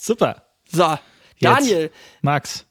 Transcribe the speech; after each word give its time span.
Super. 0.00 0.42
So, 0.70 0.96
Daniel. 1.40 1.82
Jetzt. 1.82 1.94
Max. 2.22 2.66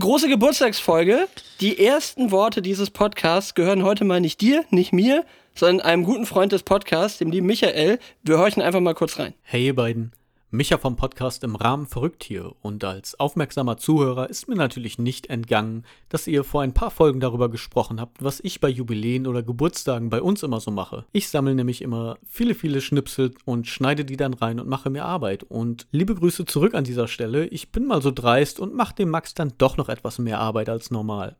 Große 0.00 0.26
Geburtstagsfolge. 0.28 1.28
Die 1.60 1.84
ersten 1.84 2.30
Worte 2.30 2.62
dieses 2.62 2.90
Podcasts 2.90 3.54
gehören 3.54 3.82
heute 3.82 4.04
mal 4.04 4.22
nicht 4.22 4.40
dir, 4.40 4.64
nicht 4.70 4.92
mir, 4.92 5.26
sondern 5.54 5.84
einem 5.84 6.04
guten 6.04 6.24
Freund 6.24 6.52
des 6.52 6.62
Podcasts, 6.62 7.18
dem 7.18 7.30
lieben 7.30 7.46
Michael. 7.46 7.98
Wir 8.22 8.38
horchen 8.38 8.62
einfach 8.62 8.80
mal 8.80 8.94
kurz 8.94 9.18
rein. 9.18 9.34
Hey 9.42 9.66
ihr 9.66 9.76
beiden. 9.76 10.12
Micha 10.52 10.78
vom 10.78 10.94
Podcast 10.94 11.42
im 11.42 11.56
Rahmen 11.56 11.86
verrückt 11.86 12.22
hier 12.22 12.52
und 12.62 12.84
als 12.84 13.18
aufmerksamer 13.18 13.78
Zuhörer 13.78 14.30
ist 14.30 14.46
mir 14.46 14.54
natürlich 14.54 14.96
nicht 14.96 15.28
entgangen, 15.28 15.84
dass 16.08 16.28
ihr 16.28 16.44
vor 16.44 16.62
ein 16.62 16.72
paar 16.72 16.92
Folgen 16.92 17.18
darüber 17.18 17.48
gesprochen 17.48 18.00
habt, 18.00 18.22
was 18.22 18.38
ich 18.38 18.60
bei 18.60 18.68
Jubiläen 18.68 19.26
oder 19.26 19.42
Geburtstagen 19.42 20.08
bei 20.08 20.22
uns 20.22 20.44
immer 20.44 20.60
so 20.60 20.70
mache. 20.70 21.04
Ich 21.10 21.30
sammle 21.30 21.56
nämlich 21.56 21.82
immer 21.82 22.16
viele, 22.28 22.54
viele 22.54 22.80
Schnipsel 22.80 23.34
und 23.44 23.66
schneide 23.66 24.04
die 24.04 24.16
dann 24.16 24.34
rein 24.34 24.60
und 24.60 24.68
mache 24.68 24.88
mir 24.88 25.04
Arbeit. 25.04 25.42
Und 25.42 25.88
liebe 25.90 26.14
Grüße 26.14 26.44
zurück 26.44 26.74
an 26.74 26.84
dieser 26.84 27.08
Stelle. 27.08 27.48
Ich 27.48 27.72
bin 27.72 27.84
mal 27.84 28.00
so 28.00 28.12
dreist 28.12 28.60
und 28.60 28.72
mache 28.72 28.94
dem 28.94 29.10
Max 29.10 29.34
dann 29.34 29.52
doch 29.58 29.76
noch 29.76 29.88
etwas 29.88 30.20
mehr 30.20 30.38
Arbeit 30.38 30.68
als 30.68 30.92
normal. 30.92 31.34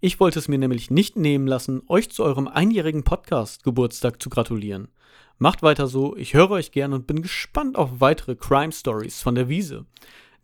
Ich 0.00 0.20
wollte 0.20 0.38
es 0.38 0.46
mir 0.46 0.58
nämlich 0.58 0.92
nicht 0.92 1.16
nehmen 1.16 1.48
lassen, 1.48 1.82
euch 1.88 2.08
zu 2.10 2.22
eurem 2.22 2.46
einjährigen 2.46 3.02
Podcast-Geburtstag 3.02 4.22
zu 4.22 4.30
gratulieren. 4.30 4.88
Macht 5.38 5.62
weiter 5.62 5.88
so, 5.88 6.16
ich 6.16 6.34
höre 6.34 6.50
euch 6.52 6.70
gern 6.70 6.92
und 6.92 7.06
bin 7.06 7.20
gespannt 7.20 7.76
auf 7.76 8.00
weitere 8.00 8.36
Crime 8.36 8.70
Stories 8.70 9.20
von 9.20 9.34
der 9.34 9.48
Wiese. 9.48 9.84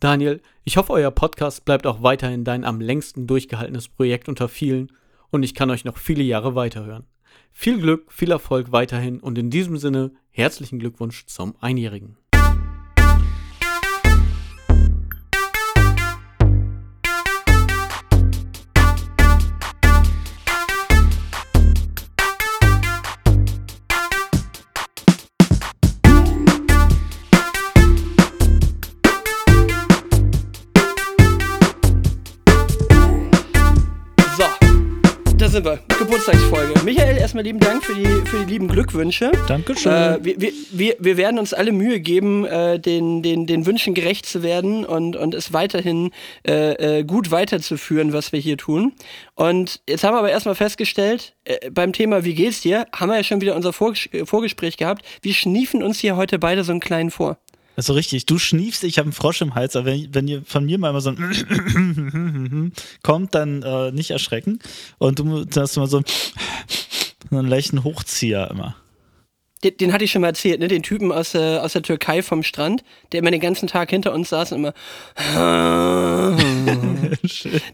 Daniel, 0.01 0.41
ich 0.65 0.77
hoffe, 0.77 0.93
euer 0.93 1.11
Podcast 1.12 1.65
bleibt 1.65 1.87
auch 1.87 2.03
weiterhin 2.03 2.43
dein 2.43 2.65
am 2.65 2.81
längsten 2.81 3.27
durchgehaltenes 3.27 3.89
Projekt 3.89 4.29
unter 4.29 4.48
vielen 4.48 4.91
und 5.31 5.43
ich 5.45 5.55
kann 5.55 5.71
euch 5.71 5.84
noch 5.84 5.97
viele 5.97 6.25
Jahre 6.25 6.55
weiterhören. 6.55 7.05
Viel 7.53 7.79
Glück, 7.79 8.11
viel 8.12 8.33
Erfolg 8.33 8.73
weiterhin 8.73 9.21
und 9.21 9.39
in 9.39 9.51
diesem 9.51 9.77
Sinne 9.77 10.12
herzlichen 10.31 10.79
Glückwunsch 10.79 11.27
zum 11.27 11.55
Einjährigen. 11.61 12.17
Sind 35.62 35.64
wir. 35.89 35.97
Geburtstagsfolge. 35.98 36.72
Michael, 36.84 37.19
erstmal 37.19 37.44
lieben 37.44 37.61
Dank 37.61 37.84
für 37.84 37.94
die, 37.94 38.06
für 38.27 38.44
die 38.44 38.53
lieben 38.53 38.69
Glückwünsche. 38.69 39.30
Dankeschön. 39.47 39.92
Äh, 39.92 40.19
wir, 40.22 40.52
wir, 40.72 40.97
wir 40.98 41.17
werden 41.17 41.39
uns 41.39 41.52
alle 41.52 41.72
Mühe 41.72 42.00
geben, 42.00 42.47
äh, 42.47 42.78
den, 42.78 43.22
den, 43.22 43.47
den 43.47 43.67
Wünschen 43.67 43.94
gerecht 43.94 44.27
zu 44.27 44.42
werden 44.42 44.84
und, 44.84 45.17
und 45.17 45.34
es 45.34 45.52
weiterhin 45.52 46.12
äh, 46.47 47.00
äh 47.00 47.05
gut 47.05 47.30
weiterzuführen, 47.30 48.12
was 48.12 48.33
wir 48.33 48.41
hier 48.41 48.56
tun. 48.56 48.92
Und 49.34 49.83
jetzt 49.89 50.05
haben 50.05 50.14
wir 50.14 50.19
aber 50.19 50.30
erstmal 50.30 50.55
festgestellt, 50.55 51.34
äh, 51.44 51.70
beim 51.70 51.92
Thema 51.92 52.24
Wie 52.24 52.34
geht's 52.34 52.62
dir, 52.62 52.86
haben 52.95 53.11
wir 53.11 53.17
ja 53.17 53.24
schon 53.24 53.41
wieder 53.41 53.55
unser 53.55 53.72
Vorges 53.72 54.08
Vorgespräch 54.24 54.77
gehabt. 54.77 55.05
Wir 55.22 55.34
schniefen 55.34 55.83
uns 55.83 55.98
hier 56.00 56.17
heute 56.17 56.39
beide 56.39 56.64
so 56.64 56.72
einen 56.72 56.80
kleinen 56.80 57.11
vor. 57.11 57.39
Also 57.81 57.95
richtig, 57.95 58.27
du 58.27 58.36
schniefst, 58.36 58.84
ich 58.84 58.98
habe 58.98 59.06
einen 59.06 59.14
Frosch 59.14 59.41
im 59.41 59.55
Hals, 59.55 59.75
aber 59.75 59.86
wenn, 59.86 60.14
wenn 60.14 60.28
ihr 60.28 60.42
von 60.45 60.67
mir 60.67 60.77
mal 60.77 60.91
immer 60.91 61.00
so 61.00 61.14
ein 61.17 62.73
kommt, 63.03 63.34
dann 63.34 63.62
äh, 63.62 63.91
nicht 63.91 64.11
erschrecken. 64.11 64.59
Und 64.98 65.19
du 65.19 65.47
hast 65.56 65.78
mal 65.78 65.86
so 65.86 66.03
einen 67.31 67.48
leichten 67.48 67.83
Hochzieher 67.83 68.51
immer. 68.51 68.77
Den, 69.64 69.78
den, 69.78 69.95
hatte 69.95 70.05
ich 70.05 70.11
schon 70.11 70.20
mal 70.20 70.28
erzählt, 70.28 70.61
ne? 70.61 70.69
Den 70.69 70.83
Typen 70.83 71.11
aus, 71.11 71.34
äh, 71.34 71.56
aus 71.56 71.73
der 71.73 71.81
Türkei 71.81 72.20
vom 72.20 72.42
Strand, 72.42 72.84
der 73.12 73.20
immer 73.20 73.31
den 73.31 73.41
ganzen 73.41 73.67
Tag 73.67 73.89
hinter 73.89 74.12
uns 74.12 74.28
saß 74.28 74.53
und 74.53 74.58
immer. 74.58 74.75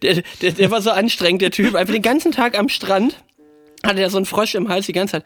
der, 0.03 0.23
der, 0.41 0.53
der 0.53 0.71
war 0.71 0.83
so 0.83 0.93
anstrengend, 0.93 1.43
der 1.43 1.51
Typ. 1.51 1.75
Einfach 1.75 1.95
den 1.95 2.03
ganzen 2.03 2.31
Tag 2.31 2.57
am 2.57 2.69
Strand 2.69 3.17
hatte 3.85 4.03
er 4.03 4.11
so 4.11 4.19
einen 4.19 4.27
Frosch 4.27 4.55
im 4.55 4.69
Hals 4.69 4.87
die 4.87 4.93
ganze 4.93 5.15
Zeit. 5.15 5.25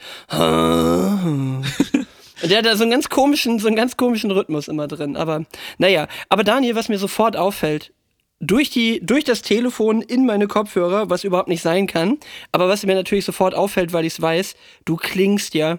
Der 2.43 2.59
hat 2.59 2.67
da 2.67 2.77
so 2.77 2.83
einen 2.83 2.91
ganz 2.91 3.09
komischen, 3.09 3.59
so 3.59 3.67
einen 3.67 3.77
ganz 3.77 3.97
komischen 3.97 4.31
Rhythmus 4.31 4.69
immer 4.69 4.89
drin. 4.89 5.17
Aber 5.17 5.45
naja, 5.79 6.09
aber 6.29 6.45
Daniel, 6.45 6.75
was 6.75 6.89
mir 6.89 6.99
sofort 6.99 7.37
auffällt, 7.37 7.93
durch 8.41 8.71
die, 8.71 9.01
durch 9.05 9.25
das 9.25 9.43
Telefon 9.43 10.01
in 10.03 10.25
meine 10.25 10.49
Kopfhörer, 10.49 11.11
was 11.11 11.25
überhaupt 11.25 11.49
nicht 11.49 11.63
sein 11.63 11.87
kann, 11.87 12.19
aber 12.53 12.69
was 12.69 12.85
mir 12.85 12.95
natürlich 12.95 13.27
sofort 13.27 13.55
auffällt, 13.55 13.93
weil 13.93 14.07
ich 14.07 14.15
es 14.15 14.23
weiß, 14.23 14.55
du 14.87 14.97
klingst 14.97 15.55
ja 15.55 15.79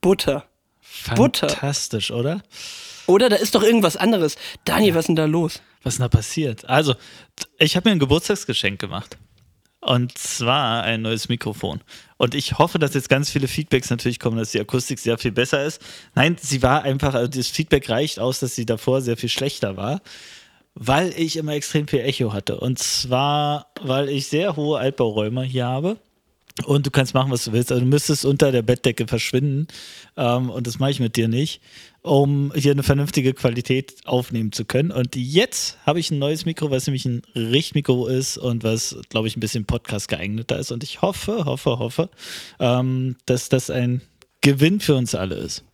Butter. 0.00 0.44
Butter. 1.14 1.48
Fantastisch, 1.48 2.10
oder? 2.10 2.42
Oder 3.06 3.28
da 3.28 3.36
ist 3.36 3.54
doch 3.54 3.62
irgendwas 3.62 3.96
anderes. 3.96 4.36
Daniel, 4.64 4.90
ja. 4.90 4.94
was 4.94 5.02
ist 5.02 5.08
denn 5.08 5.16
da 5.16 5.26
los? 5.26 5.60
Was 5.82 5.94
ist 5.94 5.98
denn 5.98 6.04
da 6.04 6.16
passiert? 6.16 6.68
Also, 6.68 6.94
ich 7.58 7.76
habe 7.76 7.88
mir 7.88 7.96
ein 7.96 7.98
Geburtstagsgeschenk 7.98 8.80
gemacht. 8.80 9.18
Und 9.80 10.16
zwar 10.16 10.82
ein 10.84 11.02
neues 11.02 11.28
Mikrofon. 11.28 11.82
Und 12.24 12.34
ich 12.34 12.58
hoffe, 12.58 12.78
dass 12.78 12.94
jetzt 12.94 13.10
ganz 13.10 13.28
viele 13.28 13.48
Feedbacks 13.48 13.90
natürlich 13.90 14.18
kommen, 14.18 14.38
dass 14.38 14.52
die 14.52 14.58
Akustik 14.58 14.98
sehr 14.98 15.18
viel 15.18 15.30
besser 15.30 15.62
ist. 15.62 15.82
Nein, 16.14 16.38
sie 16.40 16.62
war 16.62 16.82
einfach, 16.82 17.12
also 17.12 17.28
das 17.28 17.48
Feedback 17.48 17.90
reicht 17.90 18.18
aus, 18.18 18.40
dass 18.40 18.54
sie 18.54 18.64
davor 18.64 19.02
sehr 19.02 19.18
viel 19.18 19.28
schlechter 19.28 19.76
war, 19.76 20.00
weil 20.74 21.12
ich 21.18 21.36
immer 21.36 21.52
extrem 21.52 21.86
viel 21.86 22.00
Echo 22.00 22.32
hatte. 22.32 22.58
Und 22.58 22.78
zwar, 22.78 23.66
weil 23.82 24.08
ich 24.08 24.28
sehr 24.28 24.56
hohe 24.56 24.78
Altbauräume 24.78 25.42
hier 25.42 25.66
habe. 25.66 25.98
Und 26.64 26.86
du 26.86 26.90
kannst 26.90 27.12
machen, 27.12 27.30
was 27.30 27.44
du 27.44 27.52
willst. 27.52 27.70
Also 27.70 27.84
du 27.84 27.90
müsstest 27.90 28.24
unter 28.24 28.52
der 28.52 28.62
Bettdecke 28.62 29.06
verschwinden. 29.06 29.66
Ähm, 30.16 30.48
und 30.48 30.66
das 30.66 30.78
mache 30.78 30.92
ich 30.92 31.00
mit 31.00 31.16
dir 31.16 31.28
nicht 31.28 31.60
um 32.04 32.52
hier 32.54 32.72
eine 32.72 32.82
vernünftige 32.82 33.32
Qualität 33.32 33.94
aufnehmen 34.04 34.52
zu 34.52 34.66
können. 34.66 34.90
Und 34.90 35.16
jetzt 35.16 35.78
habe 35.86 35.98
ich 35.98 36.10
ein 36.10 36.18
neues 36.18 36.44
Mikro, 36.44 36.70
was 36.70 36.86
nämlich 36.86 37.06
ein 37.06 37.22
Richtmikro 37.34 38.06
ist 38.06 38.36
und 38.36 38.62
was, 38.62 38.98
glaube 39.08 39.26
ich, 39.26 39.36
ein 39.36 39.40
bisschen 39.40 39.64
Podcast 39.64 40.08
geeigneter 40.08 40.58
ist. 40.58 40.70
Und 40.70 40.84
ich 40.84 41.00
hoffe, 41.00 41.46
hoffe, 41.46 41.78
hoffe, 41.78 42.10
ähm, 42.60 43.16
dass 43.24 43.48
das 43.48 43.70
ein 43.70 44.02
Gewinn 44.42 44.80
für 44.80 44.96
uns 44.96 45.14
alle 45.14 45.36
ist. 45.36 45.64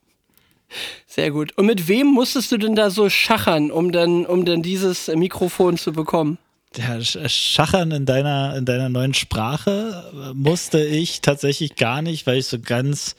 Sehr 1.04 1.32
gut. 1.32 1.58
Und 1.58 1.66
mit 1.66 1.88
wem 1.88 2.06
musstest 2.06 2.52
du 2.52 2.58
denn 2.58 2.76
da 2.76 2.90
so 2.90 3.10
schachern, 3.10 3.72
um 3.72 3.90
dann, 3.90 4.24
um 4.24 4.44
dann 4.44 4.62
dieses 4.62 5.08
Mikrofon 5.08 5.78
zu 5.78 5.90
bekommen? 5.90 6.38
Ja, 6.76 7.02
Schachern 7.02 7.90
in 7.90 8.06
deiner, 8.06 8.56
in 8.56 8.64
deiner 8.64 8.88
neuen 8.88 9.14
Sprache 9.14 10.32
musste 10.34 10.84
ich 10.84 11.22
tatsächlich 11.22 11.74
gar 11.74 12.02
nicht, 12.02 12.28
weil 12.28 12.38
ich 12.38 12.46
so 12.46 12.60
ganz 12.60 13.16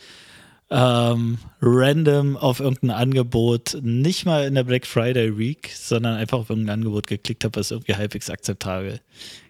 ähm, 0.71 1.37
random 1.61 2.37
auf 2.37 2.61
irgendein 2.61 2.91
Angebot, 2.91 3.77
nicht 3.81 4.25
mal 4.25 4.45
in 4.45 4.55
der 4.55 4.63
Black 4.63 4.87
Friday 4.87 5.37
Week, 5.37 5.69
sondern 5.75 6.15
einfach 6.15 6.39
auf 6.39 6.49
irgendein 6.49 6.79
Angebot 6.79 7.07
geklickt 7.07 7.43
habe, 7.43 7.59
was 7.59 7.71
irgendwie 7.71 7.95
halbwegs 7.95 8.29
akzeptabel 8.29 9.01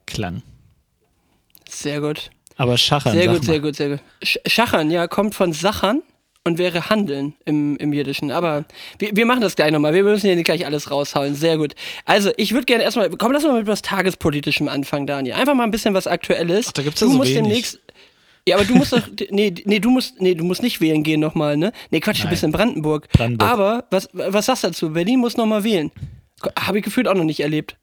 klang. 0.07 0.41
Sehr 1.69 2.01
gut. 2.01 2.31
Aber 2.57 2.77
Schachern. 2.77 3.13
Sehr 3.13 3.27
gut, 3.27 3.45
sehr 3.45 3.59
gut, 3.59 3.75
sehr 3.75 3.89
gut. 3.89 3.99
Schachern, 4.23 4.91
ja, 4.91 5.07
kommt 5.07 5.35
von 5.35 5.53
Sachern 5.53 6.01
und 6.43 6.57
wäre 6.57 6.89
Handeln 6.89 7.35
im, 7.45 7.77
im 7.77 7.93
Jiddischen. 7.93 8.31
Aber 8.31 8.65
wir, 8.97 9.15
wir 9.15 9.25
machen 9.27 9.41
das 9.41 9.55
gleich 9.55 9.71
nochmal. 9.71 9.93
Wir 9.93 10.03
müssen 10.03 10.25
hier 10.25 10.35
nicht 10.35 10.45
gleich 10.45 10.65
alles 10.65 10.89
raushauen. 10.89 11.35
Sehr 11.35 11.57
gut. 11.57 11.75
Also, 12.05 12.31
ich 12.37 12.53
würde 12.53 12.65
gerne 12.65 12.83
erstmal, 12.83 13.09
komm, 13.11 13.31
lass 13.31 13.43
mal 13.43 13.59
mit 13.59 13.67
was 13.67 13.83
Tagespolitischem 13.83 14.67
anfangen, 14.67 15.05
Daniel. 15.05 15.35
Einfach 15.35 15.53
mal 15.53 15.63
ein 15.63 15.71
bisschen 15.71 15.93
was 15.93 16.07
Aktuelles. 16.07 16.67
Ach, 16.69 16.71
da 16.73 16.81
gibt's 16.81 16.99
ja 16.99 17.07
du 17.07 17.13
so 17.13 17.17
musst 17.19 17.29
wenig. 17.29 17.43
demnächst 17.43 17.79
ja, 18.47 18.55
aber 18.55 18.65
du 18.65 18.75
musst 18.75 18.93
doch, 18.93 19.01
nee, 19.29 19.53
nee, 19.65 19.79
du 19.79 19.89
musst, 19.89 20.19
nee, 20.19 20.33
du 20.33 20.43
musst 20.43 20.63
nicht 20.63 20.81
wählen 20.81 21.03
gehen 21.03 21.19
nochmal, 21.19 21.57
ne? 21.57 21.71
Nee, 21.91 21.99
Quatsch, 21.99 22.19
Nein. 22.19 22.27
du 22.27 22.29
bist 22.31 22.43
in 22.43 22.51
Brandenburg. 22.51 23.07
Brandenburg. 23.09 23.49
Aber, 23.49 23.85
was, 23.91 24.09
was 24.13 24.47
sagst 24.47 24.63
du 24.63 24.67
dazu? 24.67 24.89
Berlin 24.91 25.19
muss 25.19 25.37
nochmal 25.37 25.63
wählen. 25.63 25.91
Habe 26.57 26.79
ich 26.79 26.83
gefühlt 26.83 27.07
auch 27.07 27.13
noch 27.13 27.23
nicht 27.23 27.41
erlebt. 27.41 27.77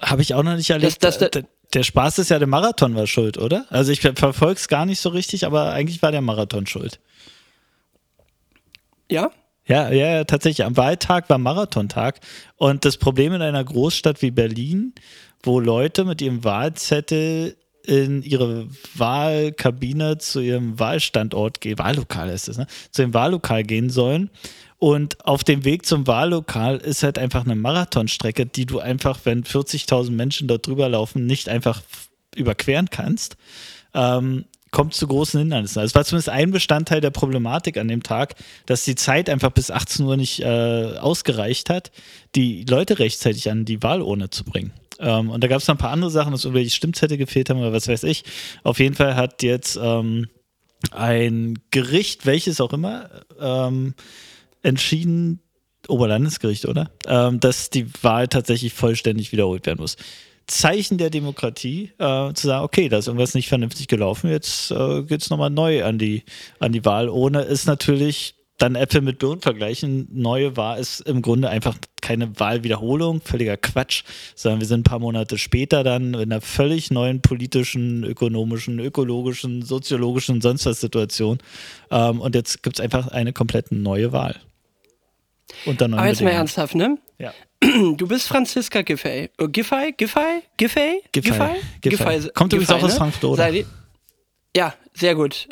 Habe 0.00 0.22
ich 0.22 0.34
auch 0.34 0.42
noch 0.42 0.56
nicht 0.56 0.70
erlebt. 0.70 1.02
Das, 1.02 1.18
das, 1.18 1.30
der, 1.30 1.44
der 1.74 1.82
Spaß 1.82 2.18
ist 2.18 2.30
ja, 2.30 2.38
der 2.38 2.48
Marathon 2.48 2.94
war 2.94 3.06
schuld, 3.06 3.38
oder? 3.38 3.66
Also 3.70 3.92
ich 3.92 4.00
verfolge 4.00 4.58
es 4.58 4.68
gar 4.68 4.86
nicht 4.86 5.00
so 5.00 5.08
richtig, 5.08 5.46
aber 5.46 5.72
eigentlich 5.72 6.02
war 6.02 6.12
der 6.12 6.20
Marathon 6.20 6.66
schuld. 6.66 7.00
Ja? 9.10 9.30
Ja, 9.66 9.90
ja, 9.90 10.14
ja, 10.14 10.24
tatsächlich. 10.24 10.64
Am 10.64 10.76
Wahltag 10.76 11.30
war 11.30 11.38
Marathontag. 11.38 12.20
Und 12.56 12.84
das 12.84 12.96
Problem 12.96 13.32
in 13.32 13.42
einer 13.42 13.64
Großstadt 13.64 14.22
wie 14.22 14.30
Berlin, 14.30 14.94
wo 15.42 15.60
Leute 15.60 16.04
mit 16.04 16.20
ihrem 16.20 16.44
Wahlzettel 16.44 17.56
in 17.86 18.22
ihre 18.22 18.68
Wahlkabine 18.94 20.18
zu 20.18 20.40
ihrem 20.40 20.78
Wahlstandort 20.78 21.60
gehen, 21.60 21.78
Wahllokal 21.78 22.28
ist 22.30 22.48
es, 22.48 22.58
ne? 22.58 22.66
zu 22.90 23.02
dem 23.02 23.14
Wahllokal 23.14 23.64
gehen 23.64 23.90
sollen. 23.90 24.30
Und 24.78 25.24
auf 25.24 25.44
dem 25.44 25.64
Weg 25.64 25.86
zum 25.86 26.08
Wahllokal 26.08 26.78
ist 26.78 27.04
halt 27.04 27.16
einfach 27.16 27.44
eine 27.44 27.54
Marathonstrecke, 27.54 28.46
die 28.46 28.66
du 28.66 28.80
einfach, 28.80 29.20
wenn 29.24 29.44
40.000 29.44 30.10
Menschen 30.10 30.48
dort 30.48 30.66
drüber 30.66 30.88
laufen, 30.88 31.24
nicht 31.24 31.48
einfach 31.48 31.82
überqueren 32.34 32.90
kannst. 32.90 33.36
Ähm, 33.94 34.44
kommt 34.72 34.94
zu 34.94 35.06
großen 35.06 35.38
Hindernissen. 35.38 35.78
Also 35.78 35.90
es 35.90 35.94
war 35.94 36.04
zumindest 36.04 36.30
ein 36.30 36.50
Bestandteil 36.50 37.00
der 37.00 37.10
Problematik 37.10 37.76
an 37.76 37.86
dem 37.88 38.02
Tag, 38.02 38.34
dass 38.66 38.84
die 38.84 38.96
Zeit 38.96 39.30
einfach 39.30 39.50
bis 39.50 39.70
18 39.70 40.04
Uhr 40.04 40.16
nicht 40.16 40.40
äh, 40.40 40.96
ausgereicht 40.98 41.70
hat, 41.70 41.92
die 42.34 42.64
Leute 42.64 42.98
rechtzeitig 42.98 43.50
an 43.50 43.64
die 43.64 43.82
Wahlurne 43.82 44.30
zu 44.30 44.44
bringen. 44.44 44.72
Ähm, 44.98 45.30
und 45.30 45.42
da 45.42 45.48
gab 45.48 45.60
es 45.60 45.68
noch 45.68 45.74
ein 45.74 45.78
paar 45.78 45.90
andere 45.90 46.10
Sachen, 46.10 46.32
dass 46.32 46.44
irgendwelche 46.44 46.70
Stimmzettel 46.70 47.16
gefehlt 47.16 47.50
haben 47.50 47.60
oder 47.60 47.72
was 47.72 47.88
weiß 47.88 48.04
ich. 48.04 48.24
Auf 48.62 48.78
jeden 48.78 48.94
Fall 48.94 49.16
hat 49.16 49.42
jetzt 49.42 49.78
ähm, 49.80 50.28
ein 50.90 51.58
Gericht, 51.70 52.26
welches 52.26 52.60
auch 52.60 52.72
immer, 52.72 53.08
ähm, 53.40 53.94
entschieden, 54.62 55.40
Oberlandesgericht, 55.88 56.66
oder? 56.66 56.90
Ähm, 57.06 57.40
dass 57.40 57.70
die 57.70 57.86
Wahl 58.02 58.28
tatsächlich 58.28 58.72
vollständig 58.72 59.32
wiederholt 59.32 59.66
werden 59.66 59.80
muss. 59.80 59.96
Zeichen 60.46 60.98
der 60.98 61.10
Demokratie, 61.10 61.92
äh, 61.98 62.32
zu 62.34 62.46
sagen, 62.46 62.64
okay, 62.64 62.88
da 62.88 62.98
ist 62.98 63.06
irgendwas 63.06 63.34
nicht 63.34 63.48
vernünftig 63.48 63.88
gelaufen, 63.88 64.30
jetzt 64.30 64.70
äh, 64.70 65.02
geht 65.02 65.22
es 65.22 65.30
nochmal 65.30 65.50
neu 65.50 65.84
an 65.84 65.98
die, 65.98 66.24
an 66.58 66.72
die 66.72 66.84
Wahl, 66.84 67.08
ohne 67.08 67.42
es 67.42 67.66
natürlich 67.66 68.34
dann 68.62 68.76
Äpfel 68.76 69.00
mit 69.00 69.18
Birnen 69.18 69.40
vergleichen. 69.40 70.06
Neue 70.12 70.56
Wahl 70.56 70.78
ist 70.78 71.00
im 71.00 71.20
Grunde 71.20 71.48
einfach 71.50 71.76
keine 72.00 72.38
Wahlwiederholung, 72.38 73.20
völliger 73.20 73.56
Quatsch, 73.56 74.04
sondern 74.36 74.60
wir 74.60 74.68
sind 74.68 74.80
ein 74.80 74.84
paar 74.84 75.00
Monate 75.00 75.36
später 75.36 75.82
dann 75.82 76.14
in 76.14 76.20
einer 76.20 76.40
völlig 76.40 76.92
neuen 76.92 77.22
politischen, 77.22 78.04
ökonomischen, 78.04 78.78
ökologischen, 78.78 79.62
soziologischen, 79.62 80.40
sonst 80.40 80.64
was 80.64 80.80
Situation. 80.80 81.38
Ähm, 81.90 82.20
und 82.20 82.36
jetzt 82.36 82.62
gibt 82.62 82.78
es 82.78 82.84
einfach 82.84 83.08
eine 83.08 83.32
komplett 83.32 83.72
neue 83.72 84.12
Wahl. 84.12 84.36
Unter 85.66 85.86
Aber 85.86 86.06
jetzt 86.06 86.22
mal 86.22 86.30
ernsthaft, 86.30 86.76
ne? 86.76 86.98
Ja. 87.18 87.32
Du 87.96 88.06
bist 88.06 88.28
Franziska 88.28 88.82
Giffey. 88.82 89.30
Oh, 89.38 89.48
Giffey? 89.48 89.92
Giffey? 89.96 90.42
Giffey? 90.56 91.02
Giffey? 91.12 91.60
Giffey. 91.80 92.30
Kommt 92.34 92.52
übrigens 92.52 92.70
auch 92.70 92.82
aus 92.82 92.92
ne? 92.92 92.98
Frankfurt, 92.98 93.24
oder? 93.24 93.50
Ja, 94.56 94.74
sehr 94.94 95.14
gut. 95.14 95.48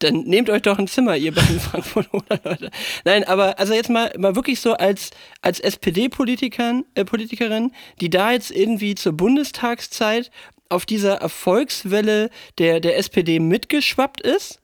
Dann 0.00 0.22
nehmt 0.22 0.50
euch 0.50 0.62
doch 0.62 0.78
ein 0.78 0.88
Zimmer, 0.88 1.16
ihr 1.16 1.34
beiden 1.34 1.60
Frankfurt 1.60 2.12
oder 2.12 2.40
Leute. 2.44 2.70
Nein, 3.04 3.24
aber 3.24 3.58
also 3.58 3.74
jetzt 3.74 3.90
mal, 3.90 4.12
mal 4.18 4.34
wirklich 4.34 4.60
so 4.60 4.74
als, 4.74 5.10
als 5.42 5.60
SPD-Politikerin, 5.60 6.84
äh, 6.94 7.04
Politikerin, 7.04 7.72
die 8.00 8.10
da 8.10 8.32
jetzt 8.32 8.50
irgendwie 8.50 8.94
zur 8.94 9.12
Bundestagszeit 9.12 10.30
auf 10.68 10.86
dieser 10.86 11.16
Erfolgswelle 11.16 12.30
der, 12.58 12.80
der 12.80 12.98
SPD 12.98 13.38
mitgeschwappt 13.38 14.20
ist. 14.20 14.60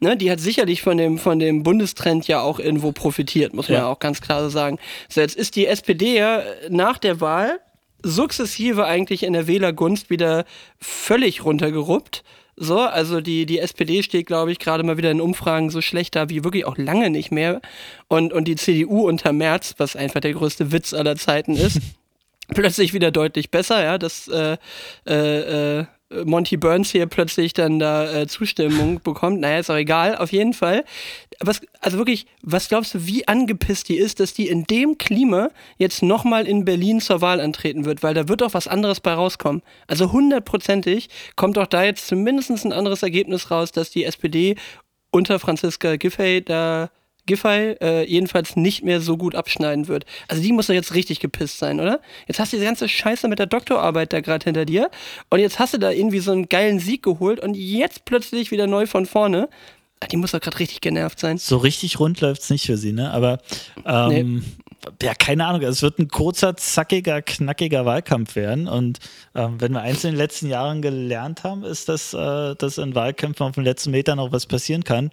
Ne, 0.00 0.16
die 0.16 0.30
hat 0.30 0.38
sicherlich 0.38 0.80
von 0.82 0.96
dem, 0.96 1.18
von 1.18 1.40
dem 1.40 1.64
Bundestrend 1.64 2.28
ja 2.28 2.40
auch 2.40 2.60
irgendwo 2.60 2.92
profitiert, 2.92 3.52
muss 3.52 3.68
man 3.68 3.78
ja. 3.78 3.88
auch 3.88 3.98
ganz 3.98 4.20
klar 4.20 4.44
so 4.44 4.48
sagen. 4.48 4.78
So, 5.08 5.20
jetzt 5.20 5.34
ist 5.34 5.56
die 5.56 5.66
SPD 5.66 6.16
ja 6.16 6.42
nach 6.68 6.98
der 6.98 7.20
Wahl 7.20 7.58
sukzessive 8.02 8.86
eigentlich 8.86 9.24
in 9.24 9.32
der 9.32 9.48
Wählergunst 9.48 10.08
wieder 10.08 10.44
völlig 10.78 11.44
runtergeruppt. 11.44 12.22
So, 12.60 12.80
also 12.80 13.20
die, 13.20 13.46
die 13.46 13.60
SPD 13.60 14.02
steht, 14.02 14.26
glaube 14.26 14.50
ich, 14.50 14.58
gerade 14.58 14.82
mal 14.82 14.96
wieder 14.96 15.10
in 15.10 15.20
Umfragen 15.20 15.70
so 15.70 15.80
schlecht 15.80 16.16
da 16.16 16.28
wie 16.28 16.42
wirklich 16.42 16.64
auch 16.64 16.76
lange 16.76 17.08
nicht 17.10 17.30
mehr. 17.30 17.60
Und, 18.08 18.32
und 18.32 18.46
die 18.46 18.56
CDU 18.56 19.06
unter 19.06 19.32
März, 19.32 19.74
was 19.78 19.94
einfach 19.94 20.20
der 20.20 20.32
größte 20.32 20.72
Witz 20.72 20.92
aller 20.92 21.16
Zeiten 21.16 21.54
ist, 21.54 21.80
plötzlich 22.48 22.92
wieder 22.92 23.10
deutlich 23.10 23.50
besser, 23.50 23.82
ja. 23.82 23.98
Das 23.98 24.28
äh, 24.28 24.56
äh, 25.06 25.80
äh 25.80 25.84
Monty 26.10 26.56
Burns 26.56 26.90
hier 26.90 27.06
plötzlich 27.06 27.52
dann 27.52 27.78
da 27.78 28.10
äh, 28.10 28.26
Zustimmung 28.26 29.00
bekommt. 29.04 29.40
Naja, 29.40 29.58
ist 29.58 29.70
auch 29.70 29.76
egal, 29.76 30.16
auf 30.16 30.32
jeden 30.32 30.54
Fall. 30.54 30.84
Was, 31.40 31.60
also 31.80 31.98
wirklich, 31.98 32.26
was 32.42 32.68
glaubst 32.68 32.94
du, 32.94 33.06
wie 33.06 33.28
angepisst 33.28 33.88
die 33.88 33.96
ist, 33.96 34.18
dass 34.18 34.32
die 34.32 34.48
in 34.48 34.64
dem 34.64 34.96
Klima 34.98 35.50
jetzt 35.76 36.02
nochmal 36.02 36.46
in 36.46 36.64
Berlin 36.64 37.00
zur 37.00 37.20
Wahl 37.20 37.40
antreten 37.40 37.84
wird? 37.84 38.02
Weil 38.02 38.14
da 38.14 38.28
wird 38.28 38.40
doch 38.40 38.54
was 38.54 38.68
anderes 38.68 39.00
bei 39.00 39.12
rauskommen. 39.12 39.62
Also 39.86 40.10
hundertprozentig 40.12 41.08
kommt 41.36 41.56
doch 41.56 41.66
da 41.66 41.84
jetzt 41.84 42.06
zumindest 42.06 42.50
ein 42.64 42.72
anderes 42.72 43.02
Ergebnis 43.02 43.50
raus, 43.50 43.72
dass 43.72 43.90
die 43.90 44.04
SPD 44.04 44.56
unter 45.10 45.38
Franziska 45.38 45.96
Giffey 45.96 46.42
da 46.42 46.90
Giffey 47.28 47.76
äh, 47.80 48.04
jedenfalls 48.04 48.56
nicht 48.56 48.82
mehr 48.82 49.00
so 49.00 49.16
gut 49.16 49.36
abschneiden 49.36 49.86
wird. 49.86 50.04
Also 50.26 50.42
die 50.42 50.52
muss 50.52 50.66
doch 50.66 50.74
jetzt 50.74 50.94
richtig 50.94 51.20
gepisst 51.20 51.58
sein, 51.58 51.78
oder? 51.78 52.00
Jetzt 52.26 52.40
hast 52.40 52.52
du 52.52 52.56
diese 52.56 52.66
ganze 52.66 52.88
Scheiße 52.88 53.28
mit 53.28 53.38
der 53.38 53.46
Doktorarbeit 53.46 54.12
da 54.12 54.20
gerade 54.20 54.42
hinter 54.42 54.64
dir 54.64 54.90
und 55.30 55.38
jetzt 55.38 55.60
hast 55.60 55.74
du 55.74 55.78
da 55.78 55.92
irgendwie 55.92 56.18
so 56.18 56.32
einen 56.32 56.48
geilen 56.48 56.80
Sieg 56.80 57.04
geholt 57.04 57.38
und 57.38 57.54
jetzt 57.54 58.04
plötzlich 58.04 58.50
wieder 58.50 58.66
neu 58.66 58.86
von 58.86 59.06
vorne. 59.06 59.48
Ah, 60.00 60.06
die 60.06 60.16
muss 60.16 60.30
doch 60.30 60.40
gerade 60.40 60.58
richtig 60.58 60.80
genervt 60.80 61.18
sein. 61.18 61.38
So 61.38 61.56
richtig 61.56 61.98
rund 61.98 62.20
läuft 62.20 62.42
es 62.42 62.50
nicht 62.50 62.66
für 62.66 62.76
sie, 62.76 62.92
ne? 62.92 63.10
Aber 63.10 63.38
ähm, 63.84 64.44
nee. 65.00 65.06
ja, 65.06 65.14
keine 65.14 65.44
Ahnung. 65.44 65.62
Es 65.62 65.82
wird 65.82 65.98
ein 65.98 66.08
kurzer, 66.08 66.56
zackiger, 66.56 67.20
knackiger 67.20 67.84
Wahlkampf 67.84 68.36
werden. 68.36 68.68
Und 68.68 69.00
ähm, 69.34 69.60
wenn 69.60 69.72
wir 69.72 69.80
eins 69.80 70.04
in 70.04 70.10
den 70.10 70.16
letzten 70.16 70.48
Jahren 70.48 70.82
gelernt 70.82 71.42
haben, 71.42 71.64
ist, 71.64 71.88
dass, 71.88 72.14
äh, 72.14 72.54
dass 72.54 72.78
in 72.78 72.94
Wahlkämpfen 72.94 73.44
auf 73.44 73.54
den 73.56 73.64
letzten 73.64 73.90
Metern 73.90 74.20
auch 74.20 74.30
was 74.30 74.46
passieren 74.46 74.84
kann. 74.84 75.10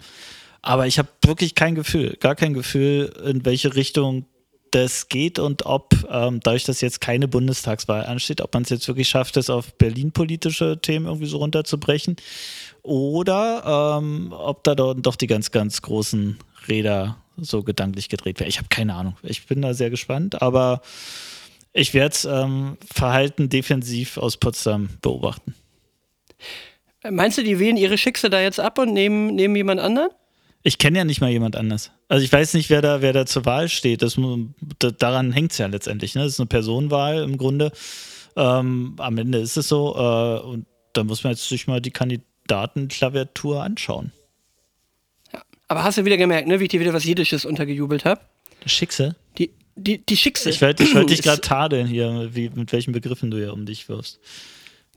Aber 0.66 0.88
ich 0.88 0.98
habe 0.98 1.10
wirklich 1.24 1.54
kein 1.54 1.76
Gefühl, 1.76 2.18
gar 2.20 2.36
kein 2.36 2.56
Gefühl, 2.56 3.14
in 3.24 3.46
welche 3.46 3.76
Richtung 3.76 4.26
das 4.72 5.10
geht 5.10 5.38
und 5.38 5.68
ob, 5.68 5.94
ähm, 6.10 6.40
dadurch, 6.42 6.64
dass 6.64 6.82
jetzt 6.82 7.02
keine 7.02 7.28
Bundestagswahl 7.28 8.04
ansteht, 8.08 8.42
ob 8.42 8.52
man 8.56 8.64
es 8.64 8.70
jetzt 8.70 8.88
wirklich 8.88 9.08
schafft, 9.08 9.38
das 9.38 9.52
auf 9.52 9.76
Berlin-politische 9.76 10.80
Themen 10.82 11.06
irgendwie 11.06 11.28
so 11.28 11.38
runterzubrechen 11.38 12.16
oder 12.82 14.00
ähm, 14.00 14.34
ob 14.36 14.64
da 14.64 14.74
doch 14.74 15.16
die 15.16 15.28
ganz, 15.28 15.52
ganz 15.52 15.84
großen 15.84 16.40
Räder 16.68 17.18
so 17.38 17.62
gedanklich 17.62 18.10
gedreht 18.10 18.40
werden. 18.40 18.50
Ich 18.50 18.58
habe 18.58 18.70
keine 18.70 18.96
Ahnung. 18.96 19.18
Ich 19.22 19.46
bin 19.46 19.62
da 19.62 19.76
sehr 19.76 19.92
gespannt, 19.92 20.42
aber 20.42 20.82
ich 21.74 21.94
werde 21.94 22.18
ähm, 22.28 22.78
Verhalten 22.92 23.50
defensiv 23.50 24.18
aus 24.18 24.38
Potsdam 24.38 24.90
beobachten. 25.02 25.54
Meinst 27.08 27.38
du, 27.38 27.44
die 27.44 27.60
wählen 27.60 27.78
ihre 27.78 28.00
Schicksal 28.00 28.32
da 28.32 28.42
jetzt 28.42 28.60
ab 28.60 28.80
und 28.80 28.94
nehmen, 28.94 29.36
nehmen 29.36 29.56
jemand 29.56 29.80
anderen? 29.80 30.10
Ich 30.68 30.80
kenne 30.80 30.98
ja 30.98 31.06
nicht 31.06 31.22
mal 31.22 31.30
jemand 31.30 31.56
anders. 31.56 31.92
Also 32.08 32.26
ich 32.26 32.32
weiß 32.34 32.56
nicht, 32.56 32.72
wer 32.72 32.82
da, 32.82 33.04
wer 33.04 33.14
da 33.14 33.28
zur 33.28 33.46
Wahl 33.46 33.70
steht. 33.70 34.02
Das, 34.02 34.18
daran 34.98 35.32
hängt 35.32 35.52
es 35.52 35.60
ja 35.60 35.68
letztendlich. 35.68 36.16
Ne? 36.16 36.24
Das 36.24 36.34
ist 36.34 36.40
eine 36.40 36.48
Personenwahl 36.48 37.22
im 37.22 37.38
Grunde. 37.38 37.72
Ähm, 38.36 38.96
am 38.98 39.18
Ende 39.20 39.38
ist 39.38 39.58
es 39.58 39.68
so. 39.68 39.94
Äh, 39.96 40.44
und 40.44 40.66
da 40.94 41.04
muss 41.04 41.24
man 41.24 41.34
jetzt 41.34 41.48
sich 41.48 41.68
mal 41.68 41.82
die 41.82 41.92
Kandidatenklaviatur 41.92 43.62
anschauen. 43.62 44.12
Ja, 45.32 45.44
aber 45.68 45.84
hast 45.84 46.00
du 46.00 46.06
wieder 46.06 46.18
gemerkt, 46.18 46.48
ne, 46.48 46.60
wie 46.60 46.64
ich 46.64 46.70
dir 46.70 46.80
wieder 46.80 46.94
was 46.94 47.06
Jiddisches 47.06 47.46
untergejubelt 47.46 48.04
habe? 48.04 48.22
Schickse? 48.66 49.16
Die, 49.38 49.52
die, 49.76 50.04
die 50.04 50.18
Schickse. 50.18 50.50
Ich 50.50 50.64
wollte 50.64 50.84
wollt 50.96 51.12
dich 51.12 51.22
gerade 51.22 51.42
tadeln 51.42 51.86
hier, 51.86 52.32
wie, 52.34 52.50
mit 52.50 52.74
welchen 52.74 52.92
Begriffen 52.92 53.30
du 53.30 53.38
ja 53.38 53.52
um 53.52 53.68
dich 53.68 53.88
wirfst. 53.88 54.20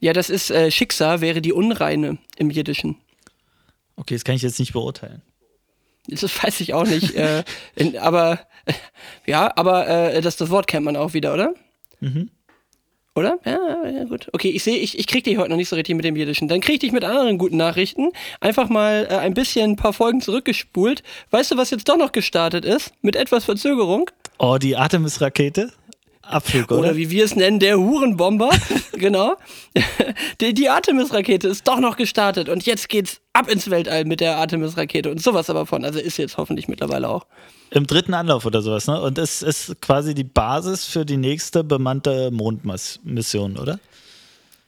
Ja, 0.01 0.15
das 0.15 0.31
ist 0.31 0.51
äh, 0.51 0.71
Schicksal 0.71 1.21
wäre 1.21 1.43
die 1.43 1.53
Unreine 1.53 2.17
im 2.39 2.49
Jiddischen. 2.49 2.97
Okay, 3.97 4.15
das 4.15 4.25
kann 4.25 4.35
ich 4.35 4.41
jetzt 4.41 4.59
nicht 4.59 4.73
beurteilen. 4.73 5.21
Das 6.09 6.43
weiß 6.43 6.61
ich 6.61 6.75
auch 6.75 6.87
nicht. 6.87 7.15
äh, 7.15 7.45
in, 7.77 7.99
aber 7.99 8.41
ja, 9.27 9.53
aber 9.57 9.87
äh, 9.89 10.21
das, 10.21 10.37
das 10.37 10.51
Wort 10.51 10.67
kennt 10.67 10.85
man 10.85 10.97
auch 10.97 11.15
wieder, 11.15 11.35
oder? 11.35 11.55
Mhm. 12.01 12.31
Oder? 13.15 13.39
Ja, 13.45 13.85
ja, 13.91 14.05
gut. 14.05 14.29
Okay, 14.33 14.51
ich 14.51 14.63
sehe, 14.63 14.77
ich, 14.77 14.97
ich 14.97 15.09
krieg 15.09 15.25
dich 15.25 15.39
heute 15.39 15.51
noch 15.51 15.57
nicht 15.57 15.69
so 15.69 15.75
richtig 15.75 15.97
mit 15.97 16.05
dem 16.05 16.15
Jiddischen. 16.15 16.47
Dann 16.47 16.61
krieg 16.61 16.75
ich 16.75 16.81
dich 16.81 16.93
mit 16.93 17.03
anderen 17.03 17.37
guten 17.37 17.57
Nachrichten. 17.57 18.11
Einfach 18.39 18.69
mal 18.69 19.09
äh, 19.11 19.17
ein 19.17 19.35
bisschen 19.35 19.73
ein 19.73 19.77
paar 19.77 19.93
Folgen 19.93 20.21
zurückgespult. 20.21 21.03
Weißt 21.31 21.51
du, 21.51 21.57
was 21.57 21.71
jetzt 21.71 21.89
doch 21.89 21.97
noch 21.97 22.13
gestartet 22.13 22.65
ist? 22.65 22.93
Mit 23.03 23.17
etwas 23.17 23.45
Verzögerung? 23.45 24.09
Oh, 24.39 24.57
die 24.57 24.77
Artemis-Rakete? 24.77 25.73
Abflug, 26.29 26.71
oder? 26.71 26.81
Oder 26.81 26.97
wie 26.97 27.11
wir 27.11 27.25
es 27.25 27.35
nennen, 27.35 27.59
der 27.59 27.79
Hurenbomber. 27.79 28.51
genau. 28.93 29.37
Die, 30.41 30.55
die 30.55 30.69
Artemis-Rakete 30.69 31.49
ist 31.49 31.67
doch 31.67 31.81
noch 31.81 31.97
gestartet 31.97 32.49
und 32.49 32.67
jetzt 32.67 32.89
geht's 32.89 33.21
ab 33.33 33.49
ins 33.51 33.71
Weltall 33.71 34.05
mit 34.05 34.21
der 34.21 34.37
Artemis-Rakete 34.37 35.11
und 35.11 35.23
sowas 35.23 35.51
aber 35.51 35.67
von. 35.67 35.85
Also 35.85 35.99
ist 35.99 36.17
jetzt 36.19 36.37
hoffentlich 36.37 36.69
mittlerweile 36.69 37.09
auch. 37.09 37.27
Im 37.71 37.87
dritten 37.87 38.15
Anlauf 38.15 38.47
oder 38.47 38.63
sowas, 38.63 38.87
ne? 38.87 39.01
Und 39.01 39.19
es 39.19 39.43
ist 39.43 39.81
quasi 39.81 40.15
die 40.15 40.25
Basis 40.25 40.87
für 40.87 41.05
die 41.05 41.17
nächste 41.19 41.65
bemannte 41.65 42.31
Mondmission, 42.31 43.59
oder? 43.59 43.79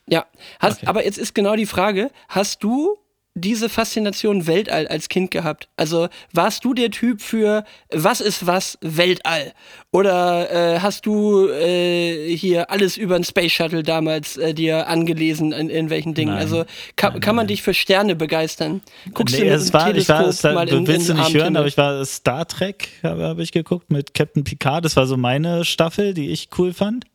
Ja, 0.07 0.27
hast, 0.59 0.79
okay. 0.79 0.87
aber 0.87 1.05
jetzt 1.05 1.19
ist 1.19 1.35
genau 1.35 1.57
die 1.57 1.67
Frage, 1.67 2.11
hast 2.29 2.63
du 2.65 2.99
diese 3.41 3.69
Faszination 3.69 4.47
Weltall 4.47 4.87
als 4.89 5.09
Kind 5.09 5.31
gehabt? 5.31 5.69
Also 5.77 6.09
warst 6.33 6.65
du 6.65 6.75
der 6.75 6.91
Typ 6.91 7.21
für 7.21 7.65
was 7.91 8.21
ist 8.21 8.47
was 8.47 8.79
Weltall? 8.81 9.53
Oder 9.93 10.75
äh, 10.77 10.81
hast 10.81 11.07
du 11.07 11.49
äh, 11.49 12.37
hier 12.37 12.71
alles 12.71 12.97
über 12.97 13.17
ein 13.17 13.25
Space 13.25 13.53
Shuttle 13.53 13.83
damals 13.83 14.37
äh, 14.37 14.55
dir 14.55 14.89
angelesen 14.89 15.53
in, 15.53 15.69
in 15.69 15.91
welchen 15.91 16.15
Dingen? 16.15 16.33
Nein. 16.33 16.41
Also 16.41 16.65
kann, 16.97 17.15
nein, 17.15 17.21
kann 17.21 17.35
man 17.35 17.45
nein. 17.45 17.49
dich 17.49 17.63
für 17.63 17.75
Sterne 17.75 18.15
begeistern? 18.15 18.83
Guckst 19.15 19.35
nee, 19.35 19.49
du 19.49 19.55
es 19.55 19.73
war, 19.73 19.95
ich 19.95 20.09
war, 20.09 20.27
es, 20.27 20.43
mal 20.43 20.69
in, 20.69 20.87
willst 20.87 21.11
in 21.11 21.17
du 21.17 21.23
nicht 21.23 21.35
hören, 21.35 21.57
aber 21.57 21.67
ich 21.67 21.77
war 21.77 22.05
Star 22.05 22.47
Trek, 22.47 22.89
habe 23.03 23.25
hab 23.25 23.39
ich 23.39 23.53
geguckt 23.53 23.91
mit 23.91 24.15
Captain 24.15 24.45
Picard. 24.45 24.85
Das 24.85 24.97
war 24.97 25.07
so 25.07 25.17
meine 25.17 25.65
Staffel, 25.65 26.15
die 26.15 26.31
ich 26.31 26.49
cool 26.59 26.73
fand. 26.73 27.07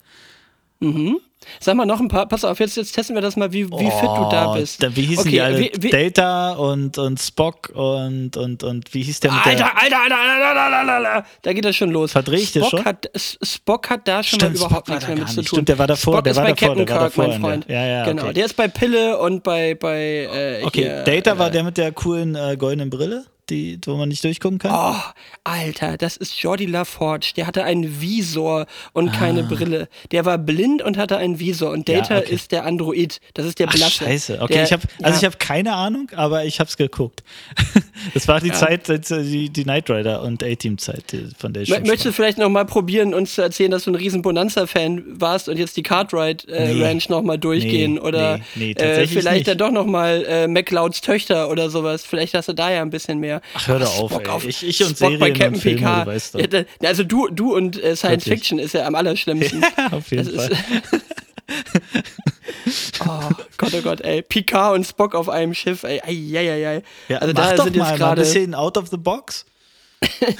Mhm. 0.79 1.19
Sag 1.59 1.75
mal 1.75 1.85
noch 1.85 1.99
ein 1.99 2.07
paar, 2.07 2.27
pass 2.27 2.43
auf, 2.43 2.59
jetzt, 2.59 2.77
jetzt 2.77 2.93
testen 2.93 3.15
wir 3.15 3.21
das 3.21 3.35
mal, 3.35 3.51
wie, 3.51 3.69
wie 3.69 3.73
oh, 3.73 3.89
fit 3.89 4.09
du 4.09 4.29
da 4.29 4.53
bist. 4.53 4.81
Da, 4.81 4.95
wie 4.95 5.03
hießen 5.03 5.21
okay, 5.21 5.29
die 5.29 5.41
alle? 5.41 5.59
Wie, 5.59 5.71
wie, 5.79 5.89
Data 5.89 6.53
und, 6.53 6.97
und 6.97 7.19
Spock 7.19 7.71
und, 7.73 8.37
und, 8.37 8.63
und 8.63 8.93
wie 8.93 9.03
hieß 9.03 9.19
der 9.21 9.31
mit 9.31 9.45
Alter, 9.45 9.57
der 9.57 9.81
Alter, 9.81 9.97
Alter, 10.01 10.17
Alter, 10.17 10.77
Alter, 10.77 10.93
Alter, 10.93 11.27
da 11.41 11.53
geht 11.53 11.65
das 11.65 11.75
schon 11.75 11.91
los. 11.91 12.11
Verdrehe 12.11 12.39
ich 12.39 12.51
das 12.51 12.69
schon? 12.69 12.85
Hat, 12.85 13.09
Spock 13.15 13.89
hat 13.89 14.07
da 14.07 14.23
schon 14.23 14.39
Stimmt, 14.39 14.59
mal 14.59 14.65
überhaupt 14.67 14.89
nichts 14.89 15.07
mehr 15.07 15.17
mit 15.17 15.29
zu 15.29 15.35
tun. 15.35 15.45
Stimmt, 15.45 15.69
der 15.69 15.79
war 15.79 15.87
davor, 15.87 16.13
Spock 16.15 16.23
der 16.23 16.31
ist 16.31 16.37
war 16.37 16.45
bei 16.45 16.51
davor, 16.51 16.67
Captain 16.69 16.85
Kirk, 16.85 17.17
mein 17.17 17.41
Freund. 17.41 17.65
Ja, 17.67 17.85
ja, 17.85 18.05
genau, 18.05 18.31
der 18.31 18.45
ist 18.45 18.55
bei 18.55 18.67
Pille 18.67 19.17
und 19.19 19.43
bei, 19.43 19.75
bei 19.75 20.29
äh, 20.31 20.63
Okay, 20.63 20.81
hier, 20.81 21.03
Data 21.03 21.33
äh, 21.33 21.39
war 21.39 21.49
der 21.49 21.63
mit 21.63 21.77
der 21.77 21.91
coolen 21.91 22.35
äh, 22.35 22.55
goldenen 22.57 22.89
Brille? 22.89 23.25
Die, 23.49 23.79
wo 23.85 23.95
man 23.95 24.09
nicht 24.09 24.23
durchgucken 24.23 24.59
kann? 24.59 24.71
Oh, 24.73 24.99
Alter, 25.43 25.97
das 25.97 26.17
ist 26.17 26.41
Jordi 26.41 26.65
LaForge. 26.65 27.33
Der 27.35 27.47
hatte 27.47 27.63
einen 27.63 28.01
Visor 28.01 28.65
und 28.93 29.11
keine 29.13 29.41
Ah. 29.43 29.47
Brille. 29.47 29.87
Der 30.11 30.25
war 30.25 30.37
blind 30.37 30.81
und 30.81 30.97
hatte 30.97 31.17
einen 31.17 31.39
Visor. 31.39 31.71
Und 31.71 31.87
Data 31.87 32.15
Ja, 32.15 32.21
okay. 32.21 32.33
ist 32.33 32.51
der 32.51 32.65
Android. 32.65 33.19
Das 33.33 33.45
ist 33.45 33.59
der 33.59 33.67
Ach, 33.69 33.73
Blasse. 33.75 34.03
scheiße. 34.05 34.39
Okay, 34.41 34.53
der, 34.53 34.63
ich 34.63 34.73
habe 34.73 34.83
also 35.01 35.09
ja. 35.11 35.17
ich 35.17 35.25
habe 35.25 35.37
keine 35.37 35.73
Ahnung, 35.73 36.09
aber 36.15 36.45
ich 36.45 36.59
habe 36.59 36.67
es 36.69 36.77
geguckt. 36.77 37.23
das 38.13 38.27
war 38.27 38.39
die 38.39 38.51
Zeit, 38.51 38.89
äh, 38.89 38.99
die, 38.99 39.49
die 39.49 39.63
Knight 39.63 39.89
Rider 39.89 40.21
und 40.23 40.43
A-Team-Zeit, 40.43 41.11
die- 41.11 41.29
von 41.37 41.53
der 41.53 41.63
ich 41.63 41.69
schon 41.69 41.81
Möchtest 41.83 42.05
du 42.05 42.11
vielleicht 42.13 42.37
noch 42.37 42.49
mal 42.49 42.65
probieren, 42.65 43.13
uns 43.13 43.35
zu 43.35 43.41
erzählen, 43.41 43.71
dass 43.71 43.83
du 43.83 43.91
ein 43.91 43.95
riesen 43.95 44.21
Bonanza-Fan 44.21 45.03
warst 45.21 45.49
und 45.49 45.57
jetzt 45.57 45.77
die 45.77 45.83
Cartwright 45.83 46.47
äh, 46.49 46.73
Nee. 46.73 46.83
Ranch 46.83 47.09
noch 47.09 47.21
mal 47.21 47.37
durchgehen? 47.37 47.93
Nee, 47.93 47.99
oder 47.99 48.37
nee, 48.55 48.73
nee, 48.77 48.81
äh, 48.83 49.07
vielleicht 49.07 49.35
nicht. 49.35 49.47
dann 49.47 49.57
doch 49.57 49.71
noch 49.71 49.85
mal 49.85 50.25
äh, 50.27 50.47
McLeods 50.47 51.01
Töchter 51.01 51.49
oder 51.49 51.69
sowas. 51.69 52.03
Vielleicht 52.05 52.33
hast 52.33 52.49
du 52.49 52.53
da 52.53 52.71
ja 52.71 52.81
ein 52.81 52.89
bisschen 52.89 53.19
mehr. 53.19 53.34
Ach, 53.53 53.67
hör 53.67 53.79
doch 53.79 53.97
auf, 53.99 54.43
ey. 54.43 54.49
Ich- 54.49 54.63
ich 54.67 54.83
und 54.83 54.95
Spock 54.97 55.19
bei 55.19 55.27
Serien 55.27 55.33
Captain 55.33 55.53
und 55.55 55.61
Filme, 55.61 55.77
Picard. 55.77 56.07
du 56.07 56.11
weißt. 56.11 56.33
Ja, 56.35 56.47
da- 56.47 56.63
also 56.87 57.03
du, 57.03 57.27
du 57.29 57.55
und 57.55 57.81
äh, 57.83 57.95
Science 57.95 58.25
Wirklich. 58.25 58.39
Fiction 58.41 58.59
ist 58.59 58.73
ja 58.73 58.85
am 58.85 58.95
allerschlimmsten. 58.95 59.63
Auf 59.91 60.11
jeden 60.11 60.35
Das 60.35 60.47
Fall. 60.47 60.57
Oh 63.07 63.29
Gott, 63.57 63.73
oh 63.75 63.81
Gott, 63.81 64.01
ey. 64.01 64.21
Picard 64.23 64.75
und 64.75 64.85
Spock 64.85 65.13
auf 65.15 65.29
einem 65.29 65.53
Schiff, 65.53 65.83
ey. 65.83 66.01
Eieiei. 66.01 66.81
Ja, 67.07 67.17
also 67.19 67.33
da 67.33 67.55
sind 67.55 67.67
jetzt 67.67 67.77
mal 67.77 67.91
ein 67.91 67.97
gerade 67.97 68.21
bisschen 68.21 68.55
out 68.55 68.77
of 68.77 68.89
the 68.89 68.97
box. 68.97 69.45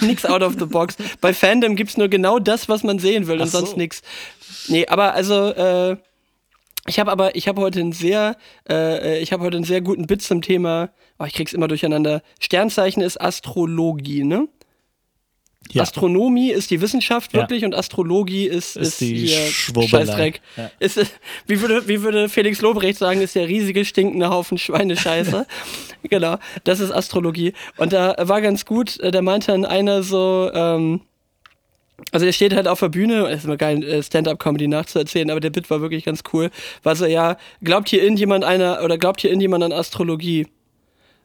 nix 0.02 0.25
out 0.25 0.42
of 0.42 0.56
the 0.60 0.66
box. 0.66 0.96
Bei 1.22 1.34
Fandom 1.34 1.75
gibt's 1.75 1.98
nur 1.98 2.08
genau 2.08 2.40
das, 2.40 2.68
was 2.70 2.84
man 2.84 3.00
sehen 3.00 3.28
will 3.28 3.36
und 3.36 3.48
Ach 3.48 3.52
so. 3.52 3.60
sonst 3.60 3.78
nix. 3.78 4.02
Nee, 4.68 4.88
aber 4.88 5.14
also, 5.14 5.50
äh, 5.52 5.98
ich 6.88 7.00
habe 7.00 7.12
aber, 7.12 7.36
ich 7.36 7.48
habe 7.48 7.62
heute 7.62 7.80
einen 7.80 7.92
sehr, 7.92 8.38
äh, 8.70 9.20
ich 9.20 9.34
habe 9.34 9.44
heute 9.44 9.58
einen 9.58 9.65
sehr 9.65 9.82
guten 9.82 10.08
Bit 10.08 10.22
zum 10.22 10.42
Thema, 10.42 10.89
oh, 11.20 11.25
ich 11.25 11.34
krieg's 11.34 11.54
immer 11.54 11.68
durcheinander. 11.68 12.22
Sternzeichen 12.39 13.01
ist 13.01 13.20
Astrologie, 13.20 14.24
ne? 14.24 14.48
Ja. 15.72 15.82
Astronomie 15.82 16.51
ist 16.51 16.70
die 16.70 16.80
Wissenschaft 16.80 17.34
Ja. 17.34 17.42
wirklich 17.42 17.65
und 17.65 17.74
Astrologie 17.74 18.46
ist, 18.46 18.75
Ist 18.75 19.01
ist, 19.01 19.01
die. 19.01 19.27
Scheißdreck. 19.27 20.42
Ja. 20.58 20.70
Ist, 20.80 21.00
wie, 21.48 21.60
würde, 21.60 21.88
wie 21.88 22.04
würde 22.04 22.30
Felix 22.30 22.62
Lobrecht 22.62 23.00
sagen, 23.00 23.20
ist 23.22 23.34
der 23.36 23.48
riesige 23.48 23.84
stinkende 23.84 24.30
Haufen 24.30 24.60
Schweinescheiße. 24.60 25.48
genau, 26.04 26.38
das 26.65 26.80
ist 26.80 26.92
Astrologie. 26.92 27.54
Und 27.77 27.94
da 27.94 28.15
war 28.20 28.42
ganz 28.42 28.65
gut, 28.65 29.00
äh, 29.00 29.10
da 29.10 29.24
meinte 29.24 29.48
dann 29.48 29.65
einer 29.65 30.04
so, 30.04 30.51
ähm, 30.54 31.01
also 32.12 32.25
der 32.25 32.34
steht 32.34 32.54
halt 32.54 32.68
auf 32.68 32.80
der 32.80 32.90
Bühne, 32.90 33.28
es 33.28 33.40
ist 33.40 33.46
immer 33.46 33.58
geil, 33.58 33.84
äh, 33.84 34.04
Stand-up-Comedy 34.04 34.68
nachzuerzählen, 34.68 35.30
aber 35.32 35.40
der 35.40 35.50
Bit 35.50 35.70
war 35.70 35.82
wirklich 35.82 36.06
ganz 36.06 36.22
cool. 36.34 36.50
War 36.84 36.96
so, 36.96 37.06
ja, 37.06 37.38
glaubt 37.64 37.90
hier 37.90 38.04
irgendjemand 38.04 38.44
einer, 38.44 38.82
oder 38.84 38.98
glaubt 38.98 39.22
hier 39.22 39.30
irgendjemand 39.30 39.64
an 39.64 39.72
Astrologie? 39.72 40.48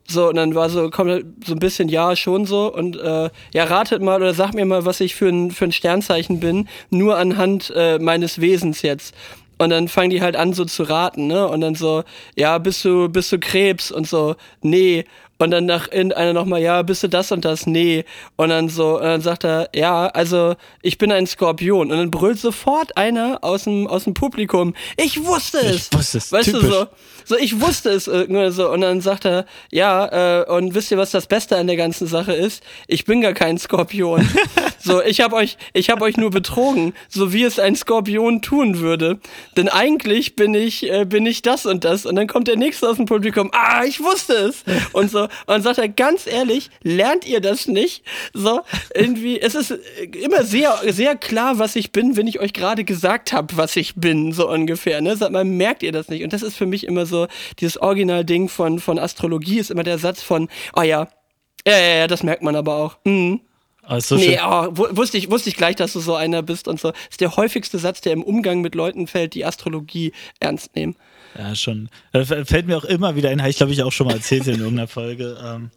So, 0.07 0.29
und 0.29 0.37
dann 0.37 0.55
war 0.55 0.71
so, 0.71 0.91
kommt 0.91 1.11
halt 1.11 1.27
so 1.45 1.53
ein 1.53 1.61
bisschen, 1.61 1.89
ja, 1.89 2.17
schon 2.17 2.45
so. 2.45 2.73
Und 2.73 2.97
äh, 2.97 3.31
ja, 3.53 3.65
ratet 3.65 4.03
mal 4.03 4.21
oder 4.21 4.35
sagt 4.35 4.55
mir 4.55 4.65
mal, 4.65 4.85
was 4.85 5.01
ich 5.01 5.15
für 5.15 5.29
ein, 5.29 5.51
für 5.51 5.67
ein 5.67 5.73
Sternzeichen 5.73 6.41
bin, 6.41 6.69
nur 6.91 7.17
anhand 7.17 7.73
äh, 7.77 7.99
meines 7.99 8.41
Wesens 8.41 8.83
jetzt. 8.83 9.15
Und 9.59 9.71
dann 9.71 9.89
fangen 9.89 10.11
die 10.11 10.23
halt 10.23 10.37
an, 10.37 10.53
so 10.53 10.65
zu 10.65 10.85
raten, 10.85 11.27
ne? 11.27 11.47
Und 11.47 11.61
dann 11.61 11.75
so, 11.75 12.03
ja, 12.35 12.59
bist 12.59 12.85
du, 12.85 13.09
bist 13.09 13.31
du 13.31 13.39
Krebs? 13.39 13.93
Und 13.93 14.09
so, 14.09 14.37
nee. 14.63 15.05
Und 15.41 15.53
dann 15.53 15.65
nach 15.65 15.91
irgendeiner 15.91 16.35
nochmal, 16.35 16.61
ja, 16.61 16.83
bist 16.83 17.03
du 17.03 17.09
das 17.09 17.33
und 17.33 17.47
das? 17.47 17.67
Nee. 17.67 18.05
Und 18.37 18.51
dann 18.51 18.69
so, 18.69 18.97
und 18.97 19.05
dann 19.05 19.23
sagt 19.23 19.43
er, 19.45 19.71
ja, 19.75 20.07
also 20.09 20.55
ich 20.83 20.99
bin 20.99 21.11
ein 21.11 21.27
Skorpion. 21.27 21.91
Und 21.91 21.97
dann 21.97 22.11
brüllt 22.11 22.39
sofort 22.39 22.95
einer 22.99 23.39
aus 23.41 23.65
dem, 23.65 23.87
aus 23.87 24.05
dem 24.05 24.13
Publikum, 24.13 24.75
ich 24.99 25.25
wusste 25.25 25.57
es. 25.61 25.89
Ich 25.91 25.99
wusste 25.99 26.19
es, 26.19 26.31
Weißt 26.31 26.51
typisch. 26.51 26.63
du 26.63 26.71
so? 26.71 26.87
So, 27.25 27.37
ich 27.39 27.59
wusste 27.59 27.89
es 27.89 28.07
irgendwie 28.07 28.51
so. 28.51 28.71
Und 28.71 28.83
dann 28.83 29.01
sagt 29.01 29.25
er, 29.25 29.47
ja, 29.71 30.43
äh, 30.43 30.45
und 30.45 30.75
wisst 30.75 30.91
ihr, 30.91 30.99
was 30.99 31.11
das 31.11 31.27
Beste 31.27 31.57
an 31.57 31.69
der 31.69 31.77
ganzen 31.77 32.07
Sache 32.07 32.35
ist? 32.35 32.63
Ich 32.87 33.07
bin 33.07 33.23
gar 33.23 33.33
kein 33.33 33.57
Skorpion. 33.57 34.29
so, 34.91 35.03
ich 35.03 35.21
hab 35.21 35.33
euch, 35.33 35.57
ich 35.73 35.91
hab 35.91 36.03
euch 36.03 36.17
nur 36.17 36.31
betrogen, 36.31 36.93
so 37.09 37.33
wie 37.33 37.45
es 37.45 37.59
ein 37.59 37.77
Skorpion 37.77 38.43
tun 38.43 38.79
würde. 38.79 39.21
Denn 39.57 39.69
eigentlich 39.69 40.37
bin 40.37 40.55
ich, 40.55 40.91
äh, 40.91 41.05
bin 41.05 41.27
ich 41.27 41.43
das 41.43 41.67
und 41.67 41.85
das. 41.85 42.07
Und 42.07 42.17
dann 42.17 42.27
kommt 42.27 42.49
der 42.49 42.57
nächste 42.57 42.89
aus 42.89 42.97
dem 42.97 43.07
Publikum, 43.07 43.51
ah, 43.53 43.85
ich 43.85 44.01
wusste 44.01 44.35
es. 44.35 44.65
Und 44.93 45.11
so, 45.11 45.29
und 45.47 45.63
sagt 45.63 45.79
er, 45.79 45.89
ganz 45.89 46.27
ehrlich, 46.27 46.71
lernt 46.83 47.27
ihr 47.27 47.41
das 47.41 47.69
nicht? 47.69 48.05
So, 48.33 48.61
irgendwie, 48.95 49.41
es 49.41 49.55
ist 49.55 49.71
äh, 49.71 50.05
immer 50.23 50.45
sehr, 50.45 50.79
sehr 50.89 51.17
klar, 51.17 51.59
was 51.59 51.77
ich 51.77 51.93
bin, 51.93 52.17
wenn 52.17 52.27
ich 52.27 52.41
euch 52.41 52.53
gerade 52.53 52.85
gesagt 52.85 53.33
habe, 53.33 53.57
was 53.57 53.77
ich 53.77 53.95
bin, 53.95 54.33
so 54.33 54.49
ungefähr. 54.49 55.01
Ne? 55.01 55.17
Sagt 55.17 55.33
man, 55.33 55.57
merkt 55.57 55.83
ihr 55.83 55.93
das 55.93 56.09
nicht? 56.09 56.25
Und 56.25 56.33
das 56.33 56.43
ist 56.43 56.57
für 56.57 56.67
mich 56.67 56.87
immer 56.87 57.07
so, 57.07 57.27
dieses 57.59 57.81
Original-Ding 57.81 58.49
von, 58.49 58.79
von 58.79 58.99
Astrologie 58.99 59.59
ist 59.59 59.71
immer 59.71 59.83
der 59.83 59.99
Satz 59.99 60.23
von, 60.23 60.49
oh 60.75 60.83
ja, 60.83 61.09
ja, 61.67 61.79
ja, 61.79 61.95
ja, 61.97 62.07
das 62.07 62.23
merkt 62.23 62.43
man 62.43 62.57
aber 62.57 62.77
auch. 62.77 62.97
Mhm. 63.05 63.41
Aber 63.91 63.99
ist 63.99 64.07
so 64.07 64.15
nee, 64.15 64.39
oh, 64.41 64.69
wu- 64.71 64.97
wusste, 64.97 65.19
ich, 65.19 65.33
wusste 65.33 65.49
ich 65.49 65.57
gleich, 65.57 65.75
dass 65.75 65.95
du 65.95 65.99
so 66.01 66.15
einer 66.15 66.43
bist 66.43 66.69
und 66.69 66.79
so. 66.79 66.93
Das 66.93 67.01
ist 67.11 67.21
der 67.21 67.35
häufigste 67.35 67.77
Satz, 67.81 68.01
der 68.01 68.13
im 68.13 68.23
Umgang 68.23 68.61
mit 68.61 68.77
Leuten 68.77 69.09
fällt, 69.09 69.35
die 69.35 69.45
Astrologie 69.45 70.13
ernst 70.39 70.77
nehmen. 70.77 70.95
Ja, 71.37 71.57
schon. 71.57 71.89
Da 72.13 72.21
f- 72.21 72.49
fällt 72.49 72.67
mir 72.69 72.77
auch 72.77 72.85
immer 72.85 73.17
wieder 73.17 73.31
ein, 73.31 73.41
habe 73.41 73.51
ich 73.51 73.57
glaube 73.57 73.73
ich 73.73 73.83
auch 73.83 73.91
schon 73.91 74.07
mal 74.07 74.15
erzählt 74.15 74.47
in 74.47 74.61
irgendeiner 74.61 74.87
Folge, 74.87 75.37
ähm, 75.45 75.71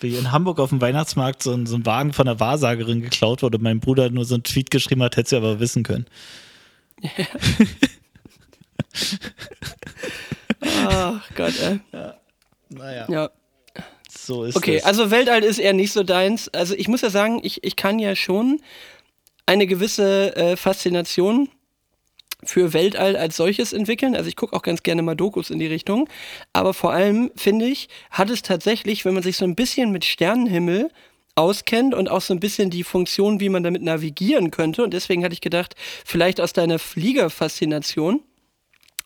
wie 0.00 0.14
in 0.16 0.30
Hamburg 0.30 0.60
auf 0.60 0.68
dem 0.70 0.80
Weihnachtsmarkt 0.80 1.42
so 1.42 1.52
ein, 1.54 1.66
so 1.66 1.74
ein 1.74 1.84
Wagen 1.86 2.12
von 2.12 2.28
einer 2.28 2.38
Wahrsagerin 2.38 3.02
geklaut 3.02 3.42
wurde 3.42 3.56
und 3.58 3.64
mein 3.64 3.80
Bruder 3.80 4.10
nur 4.10 4.24
so 4.24 4.34
einen 4.34 4.44
Tweet 4.44 4.70
geschrieben 4.70 5.02
hat, 5.02 5.16
hätte 5.16 5.30
sie 5.30 5.36
aber 5.36 5.58
wissen 5.58 5.82
können. 5.82 6.06
Ach 10.60 11.22
Gott, 11.34 11.54
ey. 11.60 11.80
Naja, 12.68 13.06
Ja. 13.08 13.30
So 14.26 14.44
ist 14.44 14.56
Okay, 14.56 14.76
es. 14.76 14.84
also 14.84 15.10
Weltall 15.10 15.42
ist 15.44 15.58
eher 15.58 15.72
nicht 15.72 15.92
so 15.92 16.02
deins. 16.02 16.48
Also 16.48 16.74
ich 16.74 16.88
muss 16.88 17.00
ja 17.02 17.10
sagen, 17.10 17.40
ich, 17.42 17.64
ich 17.64 17.76
kann 17.76 17.98
ja 17.98 18.16
schon 18.16 18.60
eine 19.46 19.66
gewisse 19.66 20.34
äh, 20.36 20.56
Faszination 20.56 21.48
für 22.44 22.72
Weltall 22.72 23.16
als 23.16 23.36
solches 23.36 23.72
entwickeln. 23.72 24.14
Also 24.14 24.28
ich 24.28 24.36
gucke 24.36 24.54
auch 24.54 24.62
ganz 24.62 24.82
gerne 24.82 25.02
mal 25.02 25.14
Dokus 25.14 25.50
in 25.50 25.58
die 25.58 25.66
Richtung. 25.66 26.08
Aber 26.52 26.74
vor 26.74 26.92
allem, 26.92 27.30
finde 27.36 27.66
ich, 27.66 27.88
hat 28.10 28.30
es 28.30 28.42
tatsächlich, 28.42 29.04
wenn 29.04 29.14
man 29.14 29.22
sich 29.22 29.36
so 29.36 29.44
ein 29.44 29.54
bisschen 29.54 29.90
mit 29.90 30.04
Sternenhimmel 30.04 30.90
auskennt 31.34 31.94
und 31.94 32.10
auch 32.10 32.22
so 32.22 32.34
ein 32.34 32.40
bisschen 32.40 32.70
die 32.70 32.82
Funktion, 32.82 33.40
wie 33.40 33.48
man 33.48 33.62
damit 33.62 33.82
navigieren 33.82 34.50
könnte. 34.50 34.82
Und 34.82 34.92
deswegen 34.94 35.22
hatte 35.24 35.34
ich 35.34 35.40
gedacht, 35.40 35.74
vielleicht 36.04 36.40
aus 36.40 36.52
deiner 36.52 36.78
Fliegerfaszination, 36.78 38.22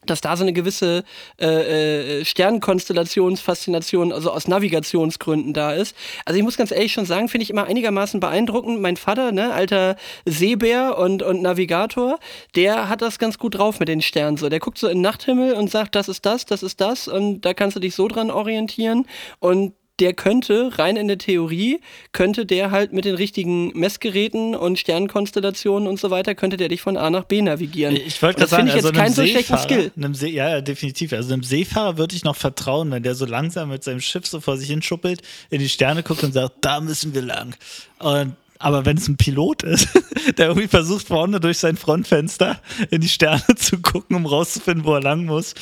dass 0.07 0.21
da 0.21 0.37
so 0.37 0.45
eine 0.45 0.53
gewisse 0.53 1.05
äh, 1.41 2.21
äh, 2.21 2.25
Sternkonstellationsfaszination, 2.25 4.13
also 4.13 4.31
aus 4.31 4.49
Navigationsgründen 4.49 5.53
da 5.53 5.73
ist. 5.75 5.95
Also 6.25 6.39
ich 6.39 6.45
muss 6.45 6.57
ganz 6.57 6.71
ehrlich 6.71 6.93
schon 6.93 7.05
sagen, 7.05 7.29
finde 7.29 7.43
ich 7.45 7.51
immer 7.51 7.65
einigermaßen 7.65 8.19
beeindruckend. 8.19 8.81
Mein 8.81 8.97
Vater, 8.97 9.33
ne, 9.33 9.53
alter 9.53 9.97
Seebär 10.25 10.97
und, 10.97 11.23
und 11.23 11.43
Navigator, 11.43 12.19
der 12.55 12.89
hat 12.89 13.03
das 13.03 13.19
ganz 13.19 13.39
gut 13.39 13.59
drauf 13.59 13.79
mit 13.79 13.89
den 13.89 14.01
Sternen. 14.01 14.39
So, 14.39 14.49
der 14.49 14.61
guckt 14.61 14.79
so 14.79 14.89
in 14.89 14.99
den 14.99 15.03
Nachthimmel 15.03 15.53
und 15.53 15.71
sagt, 15.71 15.95
das 15.95 16.09
ist 16.09 16.25
das, 16.25 16.47
das 16.47 16.63
ist 16.63 16.81
das 16.81 17.07
und 17.07 17.43
da 17.43 17.53
kannst 17.53 17.77
du 17.77 17.81
dich 17.81 17.95
so 17.95 18.09
dran 18.09 18.31
orientieren 18.31 19.07
und 19.39 19.75
der 20.01 20.15
könnte, 20.15 20.79
rein 20.79 20.97
in 20.97 21.09
der 21.09 21.19
Theorie, 21.19 21.81
könnte 22.13 22.47
der 22.47 22.71
halt 22.71 22.93
mit 22.93 23.05
den 23.05 23.15
richtigen 23.15 23.69
Messgeräten 23.79 24.57
und 24.57 24.79
Sternkonstellationen 24.79 25.87
und 25.87 26.01
so 26.01 26.11
weiter, 26.11 26.35
könnte 26.35 26.57
der 26.57 26.69
dich 26.69 26.81
von 26.81 26.97
A 26.97 27.11
nach 27.11 27.25
B 27.25 27.43
navigieren. 27.43 27.97
Ich 27.97 28.21
wollte 28.23 28.41
das 28.41 28.51
gerade 28.51 28.67
sagen, 28.67 28.69
finde 28.69 28.71
ich 28.71 28.77
jetzt 28.77 28.85
also 28.87 28.99
keinen 28.99 29.15
so 29.15 29.27
schlechten 29.27 29.59
Skill. 29.59 29.93
See, 30.15 30.31
ja, 30.31 30.61
definitiv. 30.61 31.13
Also 31.13 31.33
einem 31.33 31.43
Seefahrer 31.43 31.99
würde 31.99 32.17
ich 32.17 32.25
noch 32.25 32.37
vertrauen, 32.37 32.91
wenn 32.91 33.03
der 33.03 33.15
so 33.15 33.27
langsam 33.27 33.69
mit 33.69 33.85
seinem 33.85 34.01
Schiff 34.01 34.27
so 34.27 34.41
vor 34.41 34.57
sich 34.57 34.69
hin 34.69 34.83
schuppelt, 34.83 35.23
in 35.51 35.61
die 35.61 35.69
Sterne 35.69 36.03
guckt 36.03 36.25
und 36.25 36.33
sagt, 36.33 36.55
da 36.63 36.81
müssen 36.81 37.15
wir 37.15 37.23
lang. 37.23 37.55
Und 37.99 38.35
aber 38.61 38.85
wenn 38.85 38.99
es 38.99 39.09
ein 39.09 39.17
Pilot 39.17 39.63
ist, 39.63 39.89
der 40.37 40.49
irgendwie 40.49 40.69
versucht, 40.69 41.09
vorne 41.09 41.41
durch 41.41 41.59
sein 41.59 41.79
Frontfenster 41.79 42.61
in 42.91 43.01
die 43.01 43.09
Sterne 43.09 43.43
zu 43.57 43.79
gucken, 43.79 44.17
um 44.17 44.27
rauszufinden, 44.27 44.85
wo 44.85 44.95
er 44.95 45.01
lang 45.01 45.25
muss. 45.25 45.55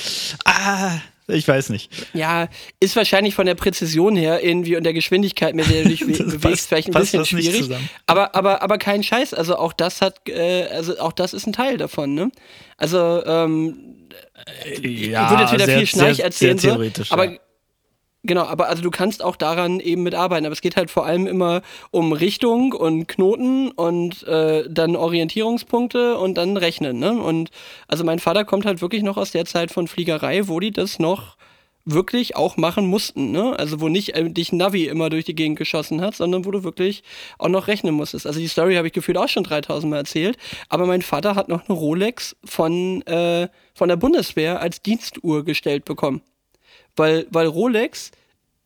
Ah, 0.44 0.98
ich 1.28 1.46
weiß 1.46 1.68
nicht. 1.70 1.90
Ja, 2.14 2.48
ist 2.80 2.96
wahrscheinlich 2.96 3.34
von 3.34 3.46
der 3.46 3.54
Präzision 3.54 4.16
her 4.16 4.42
irgendwie 4.42 4.76
und 4.76 4.84
der 4.84 4.92
Geschwindigkeit, 4.94 5.54
mit 5.54 5.70
der 5.70 5.82
du 5.84 5.90
dich 5.90 6.00
bewegst, 6.06 6.40
passt- 6.40 6.68
vielleicht 6.68 6.88
ein 6.88 6.94
bisschen 6.94 7.24
schwierig. 7.24 7.70
Aber, 8.06 8.34
aber, 8.34 8.62
aber 8.62 8.78
kein 8.78 9.02
Scheiß. 9.02 9.34
Also 9.34 9.56
auch 9.56 9.72
das 9.72 10.00
hat, 10.00 10.28
äh, 10.28 10.64
also 10.72 10.98
auch 10.98 11.12
das 11.12 11.34
ist 11.34 11.46
ein 11.46 11.52
Teil 11.52 11.76
davon, 11.76 12.14
ne? 12.14 12.30
Also, 12.76 13.22
ähm, 13.26 14.08
ich 14.74 14.82
würde 14.82 15.42
jetzt 15.42 15.52
wieder 15.52 15.66
viel 15.68 15.86
Schnarch 15.86 16.20
erzählen, 16.20 16.58
sehr 16.58 16.70
so, 16.70 16.76
theoretisch. 16.76 17.12
aber 17.12 17.24
ja. 17.32 17.38
Genau, 18.24 18.44
aber 18.44 18.68
also 18.68 18.82
du 18.82 18.90
kannst 18.90 19.22
auch 19.22 19.36
daran 19.36 19.78
eben 19.78 20.02
mitarbeiten, 20.02 20.44
aber 20.44 20.52
es 20.52 20.60
geht 20.60 20.76
halt 20.76 20.90
vor 20.90 21.06
allem 21.06 21.28
immer 21.28 21.62
um 21.92 22.12
Richtung 22.12 22.72
und 22.72 23.06
Knoten 23.06 23.70
und 23.70 24.26
äh, 24.26 24.64
dann 24.68 24.96
Orientierungspunkte 24.96 26.18
und 26.18 26.34
dann 26.36 26.56
Rechnen, 26.56 26.98
ne? 26.98 27.12
Und 27.12 27.50
also 27.86 28.02
mein 28.02 28.18
Vater 28.18 28.44
kommt 28.44 28.66
halt 28.66 28.82
wirklich 28.82 29.04
noch 29.04 29.16
aus 29.16 29.30
der 29.30 29.44
Zeit 29.44 29.70
von 29.70 29.86
Fliegerei, 29.86 30.48
wo 30.48 30.58
die 30.58 30.72
das 30.72 30.98
noch 30.98 31.36
wirklich 31.84 32.36
auch 32.36 32.56
machen 32.56 32.86
mussten, 32.88 33.30
ne? 33.30 33.56
Also 33.56 33.80
wo 33.80 33.88
nicht 33.88 34.16
äh, 34.16 34.28
dich 34.28 34.52
Navi 34.52 34.86
immer 34.86 35.10
durch 35.10 35.24
die 35.24 35.36
Gegend 35.36 35.56
geschossen 35.56 36.00
hat, 36.00 36.16
sondern 36.16 36.44
wo 36.44 36.50
du 36.50 36.64
wirklich 36.64 37.04
auch 37.38 37.48
noch 37.48 37.68
rechnen 37.68 37.94
musstest. 37.94 38.26
Also 38.26 38.40
die 38.40 38.48
Story 38.48 38.74
habe 38.74 38.88
ich 38.88 38.92
gefühlt 38.92 39.16
auch 39.16 39.28
schon 39.28 39.44
3000 39.44 39.90
Mal 39.90 39.98
erzählt, 39.98 40.38
aber 40.68 40.86
mein 40.86 41.02
Vater 41.02 41.36
hat 41.36 41.48
noch 41.48 41.68
eine 41.68 41.78
Rolex 41.78 42.36
von, 42.44 43.02
äh, 43.02 43.48
von 43.74 43.88
der 43.88 43.96
Bundeswehr 43.96 44.60
als 44.60 44.82
Dienstuhr 44.82 45.44
gestellt 45.44 45.84
bekommen 45.84 46.20
weil, 46.98 47.26
weil 47.30 47.46
Rolex 47.46 48.10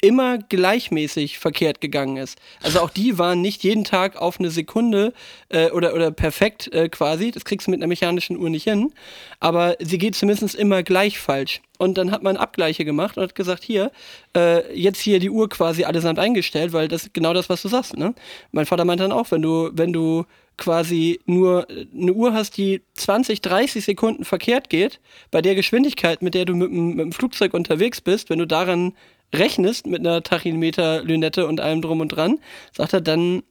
immer 0.03 0.37
gleichmäßig 0.37 1.39
verkehrt 1.39 1.81
gegangen 1.81 2.17
ist. 2.17 2.37
Also 2.61 2.81
auch 2.81 2.91
die 2.91 3.19
waren 3.19 3.41
nicht 3.41 3.63
jeden 3.63 3.85
Tag 3.85 4.17
auf 4.17 4.41
eine 4.41 4.51
Sekunde 4.51 5.15
äh, 5.49 5.71
oder, 5.71 5.95
oder 5.95 6.11
perfekt 6.11 6.73
äh, 6.75 6.89
quasi. 6.89 7.31
Das 7.31 7.45
kriegst 7.45 7.69
du 7.69 7.71
mit 7.71 7.79
einer 7.79 7.87
mechanischen 7.87 8.37
Uhr 8.37 8.51
nicht 8.51 8.65
hin. 8.65 8.93
Aber 9.39 9.77
sie 9.81 9.99
geht 9.99 10.17
zumindest 10.17 10.57
immer 10.57 10.83
gleich 10.83 11.21
falsch. 11.21 11.63
Und 11.79 11.99
dann 11.99 12.11
hat 12.11 12.25
man 12.25 12.37
Abgleiche 12.37 12.85
gemacht 12.85 13.17
und 13.17 13.23
hat 13.23 13.37
gesagt, 13.37 13.63
hier, 13.63 13.93
äh, 14.37 14.77
jetzt 14.77 15.01
hier 15.01 15.21
die 15.21 15.31
Uhr 15.31 15.49
quasi 15.49 15.85
allesamt 15.85 16.19
eingestellt, 16.19 16.73
weil 16.73 16.89
das 16.89 17.05
ist 17.05 17.15
genau 17.15 17.33
das, 17.33 17.49
was 17.49 17.63
du 17.63 17.69
sagst. 17.69 17.97
Ne? 17.97 18.13
Mein 18.51 18.67
Vater 18.67 18.85
meinte 18.85 19.05
dann 19.05 19.13
auch, 19.13 19.31
wenn 19.31 19.43
du, 19.43 19.71
wenn 19.73 19.93
du 19.93 20.25
quasi 20.57 21.21
nur 21.27 21.67
eine 21.69 22.13
Uhr 22.13 22.35
hast, 22.35 22.57
die 22.57 22.83
20, 22.95 23.41
30 23.41 23.85
Sekunden 23.85 24.25
verkehrt 24.25 24.69
geht, 24.69 25.01
bei 25.31 25.43
der 25.43 25.55
Geschwindigkeit, 25.55 26.23
mit 26.23 26.35
der 26.35 26.45
du 26.45 26.55
mit, 26.55 26.73
mit 26.73 26.99
dem 26.99 27.13
Flugzeug 27.13 27.55
unterwegs 27.55 28.01
bist, 28.01 28.31
wenn 28.31 28.39
du 28.39 28.47
daran 28.47 28.95
rechnest 29.35 29.87
mit 29.87 30.01
einer 30.01 30.23
Tachymeter-Lünette 30.23 31.47
und 31.47 31.61
allem 31.61 31.83
drum 31.83 32.01
und 32.01 32.09
dran, 32.09 32.39
sagt 32.73 32.93
er, 32.93 33.01
dann 33.01 33.43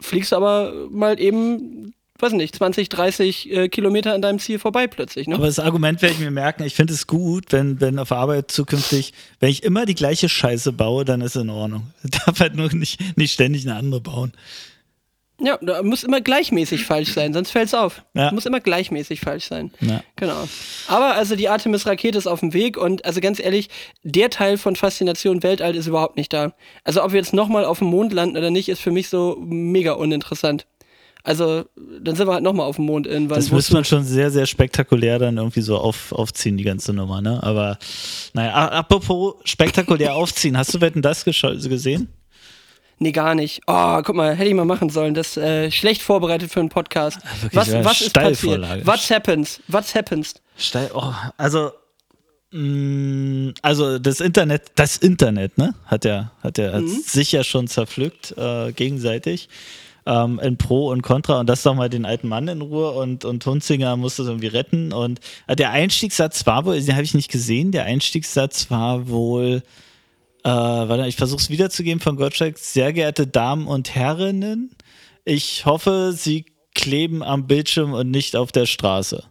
fliegst 0.00 0.32
du 0.32 0.36
aber 0.36 0.72
mal 0.90 1.20
eben, 1.20 1.94
weiß 2.18 2.32
nicht, 2.32 2.54
20, 2.54 2.88
30 2.88 3.50
äh, 3.50 3.68
Kilometer 3.68 4.14
an 4.14 4.22
deinem 4.22 4.38
Ziel 4.38 4.58
vorbei 4.58 4.86
plötzlich. 4.86 5.26
Ne? 5.26 5.36
Aber 5.36 5.46
das 5.46 5.58
Argument 5.58 6.02
werde 6.02 6.14
ich 6.14 6.20
mir 6.20 6.30
merken, 6.30 6.64
ich 6.64 6.74
finde 6.74 6.94
es 6.94 7.06
gut, 7.06 7.46
wenn, 7.50 7.80
wenn 7.80 7.98
auf 7.98 8.12
Arbeit 8.12 8.50
zukünftig, 8.50 9.12
wenn 9.40 9.50
ich 9.50 9.62
immer 9.62 9.86
die 9.86 9.94
gleiche 9.94 10.28
Scheiße 10.28 10.72
baue, 10.72 11.04
dann 11.04 11.20
ist 11.20 11.36
es 11.36 11.42
in 11.42 11.50
Ordnung. 11.50 11.90
Ich 12.04 12.10
darf 12.10 12.40
halt 12.40 12.56
nur 12.56 12.72
nicht, 12.72 13.16
nicht 13.16 13.32
ständig 13.32 13.66
eine 13.66 13.76
andere 13.76 14.00
bauen. 14.00 14.32
Ja, 15.40 15.56
da 15.62 15.82
muss 15.84 16.02
immer 16.02 16.20
gleichmäßig 16.20 16.84
falsch 16.84 17.12
sein, 17.12 17.32
sonst 17.32 17.52
fällt 17.52 17.68
es 17.68 17.74
auf. 17.74 18.02
Ja. 18.14 18.32
Muss 18.32 18.44
immer 18.44 18.58
gleichmäßig 18.58 19.20
falsch 19.20 19.46
sein. 19.46 19.70
Ja. 19.80 20.02
Genau. 20.16 20.48
Aber 20.88 21.14
also 21.14 21.36
die 21.36 21.48
Artemis-Rakete 21.48 22.18
ist 22.18 22.26
auf 22.26 22.40
dem 22.40 22.52
Weg 22.54 22.76
und 22.76 23.04
also 23.04 23.20
ganz 23.20 23.38
ehrlich, 23.38 23.68
der 24.02 24.30
Teil 24.30 24.58
von 24.58 24.74
Faszination 24.74 25.44
Weltall 25.44 25.76
ist 25.76 25.86
überhaupt 25.86 26.16
nicht 26.16 26.32
da. 26.32 26.54
Also 26.82 27.04
ob 27.04 27.12
wir 27.12 27.20
jetzt 27.20 27.34
nochmal 27.34 27.64
auf 27.64 27.78
dem 27.78 27.88
Mond 27.88 28.12
landen 28.12 28.36
oder 28.36 28.50
nicht, 28.50 28.68
ist 28.68 28.80
für 28.80 28.90
mich 28.90 29.08
so 29.08 29.36
mega 29.38 29.92
uninteressant. 29.92 30.66
Also, 31.24 31.64
dann 32.00 32.16
sind 32.16 32.26
wir 32.26 32.32
halt 32.32 32.44
nochmal 32.44 32.66
auf 32.66 32.76
dem 32.76 32.86
Mond 32.86 33.06
irgendwann. 33.06 33.36
Das 33.36 33.50
müsste 33.50 33.74
man 33.74 33.84
schon 33.84 34.02
sehr, 34.02 34.30
sehr 34.30 34.46
spektakulär 34.46 35.18
dann 35.18 35.36
irgendwie 35.36 35.60
so 35.60 35.76
auf, 35.76 36.12
aufziehen, 36.12 36.56
die 36.56 36.64
ganze 36.64 36.94
Nummer, 36.94 37.20
ne? 37.20 37.42
Aber, 37.42 37.76
naja, 38.32 38.54
apropos 38.54 39.34
spektakulär 39.44 40.14
aufziehen, 40.16 40.56
hast 40.56 40.72
du 40.72 40.80
Wetten 40.80 41.02
das 41.02 41.24
gesehen? 41.24 42.08
Nee, 42.98 43.12
gar 43.12 43.34
nicht. 43.34 43.60
Oh, 43.66 44.00
guck 44.02 44.16
mal, 44.16 44.34
hätte 44.34 44.48
ich 44.48 44.54
mal 44.54 44.64
machen 44.64 44.90
sollen. 44.90 45.14
Das 45.14 45.36
äh, 45.36 45.70
schlecht 45.70 46.02
vorbereitet 46.02 46.50
für 46.50 46.60
einen 46.60 46.68
Podcast. 46.68 47.18
Wirklich, 47.42 47.56
was 47.56 47.68
ja, 47.68 47.84
was 47.84 48.00
ist 48.00 48.12
passiert? 48.12 48.86
What 48.86 49.10
happens? 49.10 49.60
What 49.68 49.94
happens? 49.94 50.34
Steil, 50.56 50.90
oh, 50.94 51.12
also, 51.36 51.70
mh, 52.50 53.52
also 53.62 53.98
das 53.98 54.20
Internet, 54.20 54.72
das 54.74 54.96
Internet, 54.96 55.58
ne, 55.58 55.74
hat 55.86 56.04
ja, 56.04 56.32
hat 56.42 56.58
ja 56.58 56.80
Mhm. 56.80 56.88
sich 56.88 57.32
ja 57.32 57.44
schon 57.44 57.68
zerpflückt 57.68 58.34
äh, 58.36 58.72
gegenseitig 58.72 59.48
ähm, 60.06 60.40
in 60.42 60.56
Pro 60.56 60.88
und 60.90 61.02
Contra 61.02 61.38
und 61.40 61.48
das 61.48 61.62
doch 61.62 61.74
mal 61.74 61.88
den 61.88 62.04
alten 62.04 62.28
Mann 62.28 62.48
in 62.48 62.62
Ruhe 62.62 62.92
und, 62.92 63.24
und 63.24 63.44
Hunzinger 63.46 63.96
musste 63.96 64.22
es 64.22 64.28
irgendwie 64.28 64.46
retten 64.48 64.92
und 64.92 65.20
äh, 65.46 65.54
der 65.54 65.70
Einstiegssatz 65.70 66.46
war 66.46 66.64
wohl, 66.64 66.80
den 66.80 66.94
habe 66.94 67.04
ich 67.04 67.14
nicht 67.14 67.30
gesehen, 67.30 67.70
der 67.72 67.84
Einstiegssatz 67.84 68.70
war 68.70 69.08
wohl, 69.08 69.62
äh, 70.48 70.88
warte, 70.88 71.06
ich 71.06 71.16
versuche 71.16 71.40
es 71.40 71.50
wiederzugeben 71.50 72.00
von 72.00 72.16
Gottschalk, 72.16 72.58
sehr 72.58 72.92
geehrte 72.92 73.26
Damen 73.26 73.66
und 73.66 73.94
Herrinnen, 73.94 74.70
ich 75.24 75.66
hoffe, 75.66 76.14
Sie 76.16 76.46
kleben 76.74 77.22
am 77.22 77.46
Bildschirm 77.46 77.92
und 77.92 78.10
nicht 78.10 78.34
auf 78.34 78.50
der 78.50 78.64
Straße. 78.64 79.24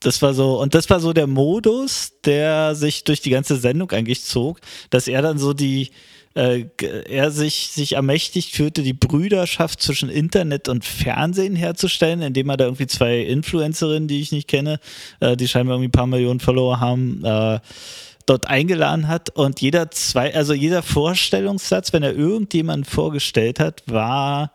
Das 0.00 0.20
war 0.20 0.34
so, 0.34 0.60
und 0.60 0.74
das 0.74 0.90
war 0.90 1.00
so 1.00 1.12
der 1.12 1.26
Modus, 1.26 2.12
der 2.24 2.74
sich 2.74 3.04
durch 3.04 3.20
die 3.22 3.30
ganze 3.30 3.56
Sendung 3.56 3.90
eigentlich 3.90 4.22
zog, 4.22 4.60
dass 4.90 5.08
er 5.08 5.22
dann 5.22 5.38
so 5.38 5.54
die, 5.54 5.90
äh, 6.34 6.66
er 7.08 7.30
sich, 7.30 7.68
sich 7.68 7.94
ermächtigt 7.94 8.54
fühlte, 8.54 8.82
die 8.82 8.92
Brüderschaft 8.92 9.80
zwischen 9.80 10.10
Internet 10.10 10.68
und 10.68 10.84
Fernsehen 10.84 11.56
herzustellen, 11.56 12.20
indem 12.20 12.50
er 12.50 12.58
da 12.58 12.64
irgendwie 12.66 12.86
zwei 12.86 13.20
Influencerinnen, 13.20 14.08
die 14.08 14.20
ich 14.20 14.30
nicht 14.30 14.46
kenne, 14.46 14.78
äh, 15.20 15.36
die 15.36 15.48
scheinbar 15.48 15.76
irgendwie 15.76 15.88
ein 15.88 15.92
paar 15.92 16.06
Millionen 16.06 16.40
Follower 16.40 16.80
haben, 16.80 17.24
äh, 17.24 17.60
dort 18.28 18.48
eingeladen 18.48 19.08
hat 19.08 19.30
und 19.30 19.60
jeder 19.60 19.90
zwei, 19.90 20.34
also 20.34 20.52
jeder 20.52 20.82
Vorstellungssatz, 20.82 21.92
wenn 21.92 22.02
er 22.02 22.14
irgendjemanden 22.14 22.84
vorgestellt 22.84 23.60
hat, 23.60 23.82
war, 23.86 24.52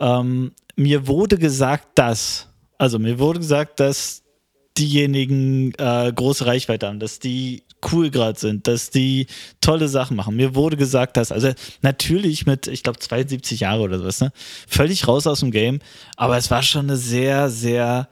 ähm, 0.00 0.52
mir 0.76 1.06
wurde 1.06 1.38
gesagt, 1.38 1.98
dass, 1.98 2.48
also 2.78 2.98
mir 2.98 3.18
wurde 3.18 3.40
gesagt, 3.40 3.80
dass 3.80 4.22
diejenigen 4.76 5.72
äh, 5.78 6.12
große 6.12 6.46
Reichweite 6.46 6.88
haben, 6.88 6.98
dass 6.98 7.20
die 7.20 7.62
cool 7.92 8.10
gerade 8.10 8.38
sind, 8.38 8.66
dass 8.66 8.90
die 8.90 9.26
tolle 9.60 9.88
Sachen 9.88 10.16
machen. 10.16 10.36
Mir 10.36 10.54
wurde 10.54 10.76
gesagt, 10.76 11.16
dass, 11.16 11.30
also 11.30 11.52
natürlich 11.82 12.46
mit, 12.46 12.66
ich 12.66 12.82
glaube, 12.82 12.98
72 12.98 13.60
Jahre 13.60 13.82
oder 13.82 13.98
sowas, 13.98 14.20
ne? 14.20 14.32
Völlig 14.66 15.06
raus 15.06 15.26
aus 15.26 15.40
dem 15.40 15.50
Game, 15.50 15.80
aber 16.16 16.36
es 16.36 16.50
war 16.50 16.62
schon 16.62 16.86
eine 16.86 16.96
sehr, 16.96 17.50
sehr 17.50 18.08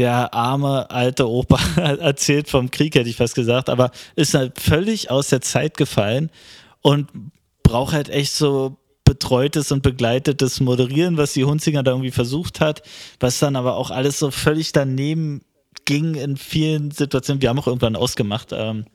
der 0.00 0.32
arme 0.32 0.90
alte 0.90 1.28
Opa 1.28 1.60
erzählt 1.76 2.48
vom 2.48 2.70
Krieg, 2.70 2.94
hätte 2.94 3.10
ich 3.10 3.16
fast 3.16 3.34
gesagt, 3.34 3.68
aber 3.68 3.90
ist 4.16 4.32
halt 4.32 4.58
völlig 4.58 5.10
aus 5.10 5.28
der 5.28 5.42
Zeit 5.42 5.76
gefallen 5.76 6.30
und 6.80 7.08
braucht 7.62 7.92
halt 7.92 8.08
echt 8.08 8.32
so 8.32 8.78
betreutes 9.04 9.70
und 9.72 9.82
begleitetes 9.82 10.60
Moderieren, 10.60 11.18
was 11.18 11.34
die 11.34 11.44
Hunzinger 11.44 11.82
da 11.82 11.90
irgendwie 11.90 12.12
versucht 12.12 12.60
hat, 12.60 12.82
was 13.20 13.38
dann 13.40 13.56
aber 13.56 13.76
auch 13.76 13.90
alles 13.90 14.18
so 14.18 14.30
völlig 14.30 14.72
daneben 14.72 15.42
ging 15.84 16.14
in 16.14 16.38
vielen 16.38 16.92
Situationen. 16.92 17.42
Wir 17.42 17.50
haben 17.50 17.58
auch 17.58 17.66
irgendwann 17.66 17.96
ausgemacht, 17.96 18.52
ähm, 18.52 18.86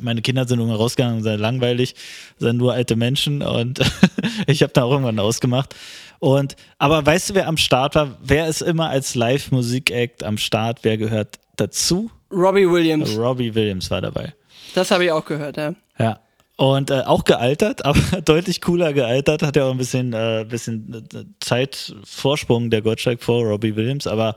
meine 0.00 0.22
Kinder 0.22 0.46
sind 0.46 0.58
irgendwann 0.58 0.80
rausgegangen, 0.80 1.22
sind 1.22 1.40
langweilig, 1.40 1.94
sind 2.38 2.56
nur 2.56 2.72
alte 2.72 2.96
Menschen 2.96 3.42
und 3.42 3.80
ich 4.46 4.62
habe 4.62 4.72
da 4.72 4.82
auch 4.82 4.90
irgendwann 4.90 5.18
ausgemacht. 5.20 5.74
Und 6.18 6.56
aber 6.78 7.04
weißt 7.04 7.30
du, 7.30 7.34
wer 7.34 7.48
am 7.48 7.56
Start 7.56 7.94
war? 7.94 8.16
Wer 8.22 8.48
ist 8.48 8.62
immer 8.62 8.88
als 8.88 9.14
Live-Musik-Act 9.14 10.24
am 10.24 10.38
Start? 10.38 10.80
Wer 10.82 10.98
gehört 10.98 11.38
dazu? 11.56 12.10
Robbie 12.30 12.68
Williams. 12.68 13.16
Robbie 13.16 13.54
Williams 13.54 13.90
war 13.90 14.00
dabei. 14.00 14.34
Das 14.74 14.90
habe 14.90 15.04
ich 15.04 15.12
auch 15.12 15.24
gehört, 15.24 15.56
ja. 15.56 15.74
Ja. 15.98 16.20
Und 16.56 16.90
äh, 16.90 17.02
auch 17.02 17.22
gealtert, 17.22 17.84
aber 17.84 18.00
deutlich 18.20 18.60
cooler 18.60 18.92
gealtert. 18.92 19.42
Hat 19.42 19.54
ja 19.54 19.66
auch 19.66 19.70
ein 19.70 19.78
bisschen, 19.78 20.12
äh, 20.12 20.44
bisschen 20.48 21.06
äh, 21.14 21.24
Zeitvorsprung 21.40 22.70
der 22.70 22.82
Gottschalk 22.82 23.22
vor 23.22 23.44
Robbie 23.44 23.76
Williams, 23.76 24.06
aber 24.06 24.34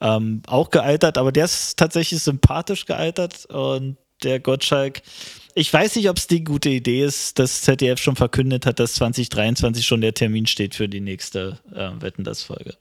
ähm, 0.00 0.42
auch 0.48 0.70
gealtert. 0.70 1.16
Aber 1.16 1.30
der 1.30 1.44
ist 1.44 1.78
tatsächlich 1.78 2.22
sympathisch 2.22 2.86
gealtert 2.86 3.46
und 3.46 3.96
der 4.24 4.40
Gottschalk. 4.40 5.02
Ich 5.54 5.72
weiß 5.72 5.96
nicht, 5.96 6.08
ob 6.08 6.16
es 6.16 6.26
die 6.26 6.44
gute 6.44 6.68
Idee 6.68 7.04
ist, 7.04 7.38
dass 7.38 7.62
ZDF 7.62 7.98
schon 7.98 8.16
verkündet 8.16 8.66
hat, 8.66 8.78
dass 8.78 8.94
2023 8.94 9.84
schon 9.84 10.00
der 10.00 10.14
Termin 10.14 10.46
steht 10.46 10.74
für 10.74 10.88
die 10.88 11.00
nächste 11.00 11.58
äh, 11.74 11.90
Wetten 12.00 12.24
das 12.24 12.42
Folge. 12.42 12.74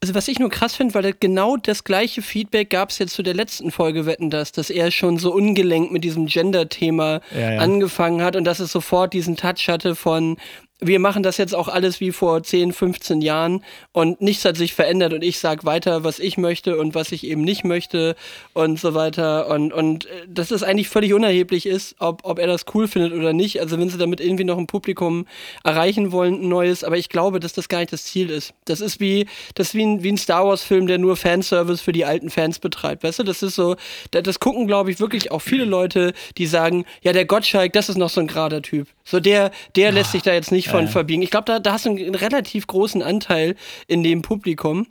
Also 0.00 0.14
was 0.14 0.28
ich 0.28 0.38
nur 0.38 0.48
krass 0.48 0.76
finde, 0.76 0.94
weil 0.94 1.12
genau 1.18 1.56
das 1.56 1.82
gleiche 1.82 2.22
Feedback 2.22 2.70
gab 2.70 2.90
es 2.90 2.98
jetzt 2.98 3.14
zu 3.14 3.24
der 3.24 3.34
letzten 3.34 3.72
Folge 3.72 4.06
Wetten 4.06 4.30
das, 4.30 4.52
dass 4.52 4.70
er 4.70 4.92
schon 4.92 5.18
so 5.18 5.32
ungelenkt 5.32 5.90
mit 5.90 6.04
diesem 6.04 6.26
Gender-Thema 6.26 7.20
Ja, 7.34 7.52
ja. 7.54 7.58
angefangen 7.60 8.22
hat 8.22 8.36
und 8.36 8.44
dass 8.44 8.60
es 8.60 8.70
sofort 8.70 9.12
diesen 9.12 9.36
Touch 9.36 9.68
hatte 9.68 9.96
von 9.96 10.36
wir 10.80 11.00
machen 11.00 11.22
das 11.22 11.36
jetzt 11.38 11.54
auch 11.54 11.68
alles 11.68 12.00
wie 12.00 12.12
vor 12.12 12.42
10, 12.42 12.72
15 12.72 13.20
Jahren 13.20 13.64
und 13.92 14.20
nichts 14.20 14.44
hat 14.44 14.56
sich 14.56 14.74
verändert 14.74 15.12
und 15.12 15.22
ich 15.24 15.38
sag 15.38 15.64
weiter, 15.64 16.04
was 16.04 16.18
ich 16.20 16.38
möchte 16.38 16.76
und 16.78 16.94
was 16.94 17.10
ich 17.10 17.24
eben 17.24 17.42
nicht 17.42 17.64
möchte 17.64 18.14
und 18.52 18.78
so 18.78 18.94
weiter 18.94 19.48
und, 19.48 19.72
und 19.72 20.06
äh, 20.06 20.10
dass 20.28 20.50
es 20.52 20.62
eigentlich 20.62 20.88
völlig 20.88 21.12
unerheblich 21.14 21.66
ist, 21.66 21.96
ob, 21.98 22.20
ob 22.24 22.38
er 22.38 22.46
das 22.46 22.64
cool 22.74 22.86
findet 22.86 23.12
oder 23.12 23.32
nicht. 23.32 23.60
Also 23.60 23.78
wenn 23.78 23.88
sie 23.88 23.98
damit 23.98 24.20
irgendwie 24.20 24.44
noch 24.44 24.58
ein 24.58 24.66
Publikum 24.68 25.26
erreichen 25.64 26.12
wollen, 26.12 26.34
ein 26.42 26.48
neues, 26.48 26.84
aber 26.84 26.96
ich 26.96 27.08
glaube, 27.08 27.40
dass 27.40 27.52
das 27.52 27.68
gar 27.68 27.80
nicht 27.80 27.92
das 27.92 28.04
Ziel 28.04 28.30
ist. 28.30 28.54
Das 28.64 28.80
ist 28.80 29.00
wie, 29.00 29.26
das 29.54 29.68
ist 29.68 29.74
wie 29.74 29.84
ein, 29.84 30.02
wie 30.04 30.12
ein 30.12 30.16
Star 30.18 30.46
Wars 30.46 30.62
Film, 30.62 30.86
der 30.86 30.98
nur 30.98 31.16
Fanservice 31.16 31.80
für 31.80 31.92
die 31.92 32.04
alten 32.04 32.30
Fans 32.30 32.58
betreibt. 32.60 33.02
Weißt 33.02 33.18
du, 33.18 33.24
das 33.24 33.42
ist 33.42 33.56
so, 33.56 33.74
da- 34.12 34.22
das 34.22 34.38
gucken, 34.38 34.66
glaube 34.66 34.90
ich, 34.92 35.00
wirklich 35.00 35.32
auch 35.32 35.40
viele 35.42 35.64
Leute, 35.64 36.12
die 36.36 36.46
sagen, 36.46 36.84
ja, 37.02 37.12
der 37.12 37.24
Gottschalk, 37.24 37.72
das 37.72 37.88
ist 37.88 37.96
noch 37.98 38.10
so 38.10 38.20
ein 38.20 38.28
gerader 38.28 38.62
Typ. 38.62 38.86
So 39.08 39.20
der, 39.20 39.52
der 39.74 39.90
lässt 39.90 40.12
sich 40.12 40.22
da 40.22 40.34
jetzt 40.34 40.52
nicht 40.52 40.68
von 40.68 40.84
ja. 40.84 40.90
verbiegen. 40.90 41.22
Ich 41.22 41.30
glaube, 41.30 41.46
da, 41.46 41.60
da 41.60 41.72
hast 41.72 41.86
du 41.86 41.90
einen, 41.90 41.98
einen 41.98 42.14
relativ 42.14 42.66
großen 42.66 43.02
Anteil 43.02 43.56
in 43.86 44.02
dem 44.02 44.20
Publikum. 44.20 44.86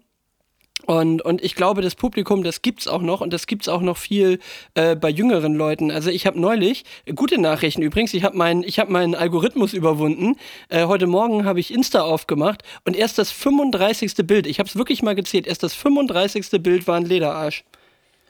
Und, 0.87 1.21
und 1.21 1.43
ich 1.43 1.53
glaube, 1.53 1.83
das 1.83 1.93
Publikum, 1.93 2.43
das 2.43 2.63
gibt's 2.63 2.87
auch 2.87 3.01
noch 3.01 3.21
und 3.21 3.31
das 3.31 3.45
gibt's 3.45 3.67
auch 3.67 3.81
noch 3.81 3.97
viel 3.97 4.39
äh, 4.73 4.95
bei 4.95 5.09
jüngeren 5.09 5.53
Leuten. 5.53 5.91
Also 5.91 6.09
ich 6.09 6.25
habe 6.25 6.39
neulich, 6.39 6.83
gute 7.15 7.39
Nachrichten 7.39 7.83
übrigens, 7.83 8.13
ich 8.15 8.23
habe 8.23 8.37
meinen 8.37 8.63
ich 8.63 8.79
hab 8.79 8.89
meinen 8.89 9.13
Algorithmus 9.13 9.73
überwunden. 9.73 10.35
Äh, 10.69 10.85
heute 10.85 11.05
Morgen 11.05 11.45
habe 11.45 11.59
ich 11.59 11.71
Insta 11.71 12.01
aufgemacht 12.01 12.63
und 12.85 12.95
erst 12.95 13.19
das 13.19 13.31
35. 13.31 14.15
Bild, 14.25 14.47
ich 14.47 14.57
habe 14.59 14.69
es 14.69 14.75
wirklich 14.75 15.03
mal 15.03 15.13
gezählt, 15.13 15.45
erst 15.45 15.61
das 15.61 15.75
35. 15.75 16.63
Bild 16.63 16.87
war 16.87 16.95
ein 16.95 17.05
Lederarsch. 17.05 17.63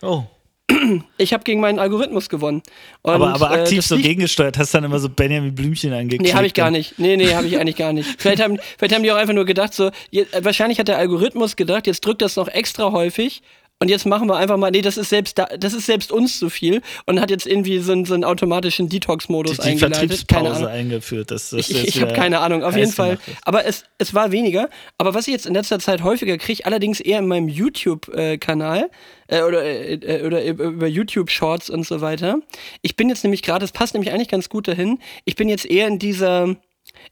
Oh. 0.02 0.24
Ich 1.18 1.34
habe 1.34 1.44
gegen 1.44 1.60
meinen 1.60 1.80
Algorithmus 1.80 2.30
gewonnen. 2.30 2.62
Und, 3.02 3.14
aber, 3.14 3.34
aber 3.34 3.52
äh, 3.52 3.62
aktiv 3.62 3.78
das 3.78 3.88
so 3.88 3.98
gegengesteuert, 3.98 4.58
hast 4.58 4.74
dann 4.74 4.84
immer 4.84 5.00
so 5.00 5.10
Benjamin 5.10 5.56
Blümchen 5.56 5.94
angeklickt. 5.94 6.24
Nee, 6.24 6.34
habe 6.34 6.46
ich 6.46 6.54
gar 6.54 6.72
nicht. 6.72 7.00
Nee, 7.00 7.18
nee, 7.18 7.34
habe 7.34 7.48
ich 7.48 7.58
eigentlich 7.60 7.76
gar 7.76 7.94
nicht. 7.94 8.20
Vielleicht 8.20 8.42
haben, 8.42 8.60
vielleicht 8.78 8.94
haben 8.94 9.04
die 9.04 9.12
auch 9.12 9.18
einfach 9.18 9.34
nur 9.34 9.46
gedacht, 9.46 9.74
so, 9.74 9.92
je, 10.12 10.26
äh, 10.32 10.44
wahrscheinlich 10.44 10.80
hat 10.80 10.88
der 10.88 10.98
Algorithmus 10.98 11.56
gedacht, 11.56 11.88
jetzt 11.88 12.06
drückt 12.06 12.22
das 12.22 12.36
noch 12.36 12.48
extra 12.48 12.92
häufig 12.92 13.42
und 13.80 13.90
jetzt 13.90 14.06
machen 14.06 14.28
wir 14.28 14.38
einfach 14.38 14.58
mal, 14.58 14.72
nee, 14.72 14.82
das 14.82 14.98
ist 14.98 15.10
selbst 15.10 15.38
da, 15.38 15.46
das 15.46 15.74
ist 15.74 15.86
selbst 15.86 16.12
uns 16.12 16.40
zu 16.40 16.50
viel 16.50 16.82
und 17.06 17.22
hat 17.22 17.30
jetzt 17.30 17.46
irgendwie 17.46 17.78
so, 17.78 17.92
einen, 17.92 18.06
so 18.06 18.16
einen 18.16 18.24
automatischen 18.24 18.90
Detox-Modus 18.90 19.60
eingeleitet. 19.60 20.28
Keine 20.28 20.52
Ahnung. 20.52 20.68
eingeführt. 20.68 21.30
Das, 21.30 21.52
das 21.52 21.70
ich 21.70 21.88
ich 21.88 22.02
habe 22.02 22.14
keine 22.14 22.40
Ahnung, 22.40 22.64
auf 22.64 22.76
jeden 22.76 22.92
Fall. 22.92 23.20
Aber 23.44 23.66
es, 23.66 23.84
es 24.00 24.16
war 24.16 24.32
weniger. 24.32 24.70
Aber 24.98 25.14
was 25.14 25.28
ich 25.28 25.34
jetzt 25.34 25.46
in 25.46 25.54
letzter 25.54 25.78
Zeit 25.80 26.04
häufiger 26.04 26.38
kriege, 26.40 26.66
allerdings 26.66 27.00
eher 27.00 27.20
in 27.20 27.28
meinem 27.28 27.50
YouTube-Kanal 27.50 28.90
äh, 29.28 29.42
oder, 29.44 29.64
äh, 29.64 29.94
äh, 29.94 30.26
oder 30.26 30.44
über 30.44 30.88
YouTube-Shorts 30.88 31.70
und 31.70 31.86
so 31.86 32.02
weiter. 32.02 32.40
Ich 32.82 32.96
bin 32.96 33.10
jetzt 33.10 33.24
nämlich 33.24 33.44
gerade, 33.44 33.64
es 33.64 33.72
passt 33.72 33.94
nämlich 33.94 34.12
eigentlich 34.12 34.30
ganz 34.30 34.50
gut 34.50 34.68
dahin, 34.68 35.00
ich 35.26 35.36
bin 35.36 35.50
jetzt 35.50 35.66
eher 35.66 35.88
in 35.88 36.00
dieser 36.00 36.56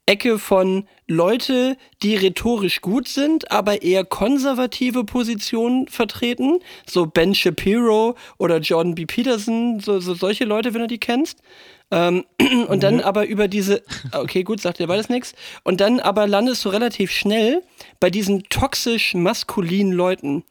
Ecke 0.06 0.40
von 0.40 0.88
Leute, 1.08 1.78
die 2.02 2.16
rhetorisch 2.16 2.82
gut 2.82 3.08
sind, 3.08 3.52
aber 3.52 3.82
eher 3.82 4.04
konservative 4.06 5.04
Positionen 5.04 5.88
vertreten, 5.88 6.60
so 6.88 7.06
Ben 7.06 7.36
Shapiro 7.36 8.16
oder 8.38 8.60
Jordan 8.60 8.96
B. 8.96 9.06
Peterson, 9.06 9.80
so, 9.80 10.00
so 10.00 10.14
solche 10.14 10.46
Leute, 10.46 10.74
wenn 10.74 10.82
du 10.82 10.88
die 10.88 11.00
kennst. 11.00 11.40
Ähm, 11.92 12.26
und 12.40 12.70
mhm. 12.70 12.80
dann 12.80 13.02
aber 13.02 13.28
über 13.28 13.48
diese, 13.48 13.84
okay, 14.12 14.44
gut, 14.44 14.62
sagt 14.62 14.80
ihr 14.80 14.88
beides 14.88 15.10
nichts. 15.10 15.34
Und 15.64 15.82
dann 15.82 16.00
aber 16.00 16.28
landest 16.28 16.66
du 16.66 16.70
relativ 16.70 17.12
schnell 17.12 17.62
bei 18.00 18.10
diesen 18.10 18.44
toxisch 18.50 19.14
maskulinen 19.14 19.94
Leuten. 19.94 20.44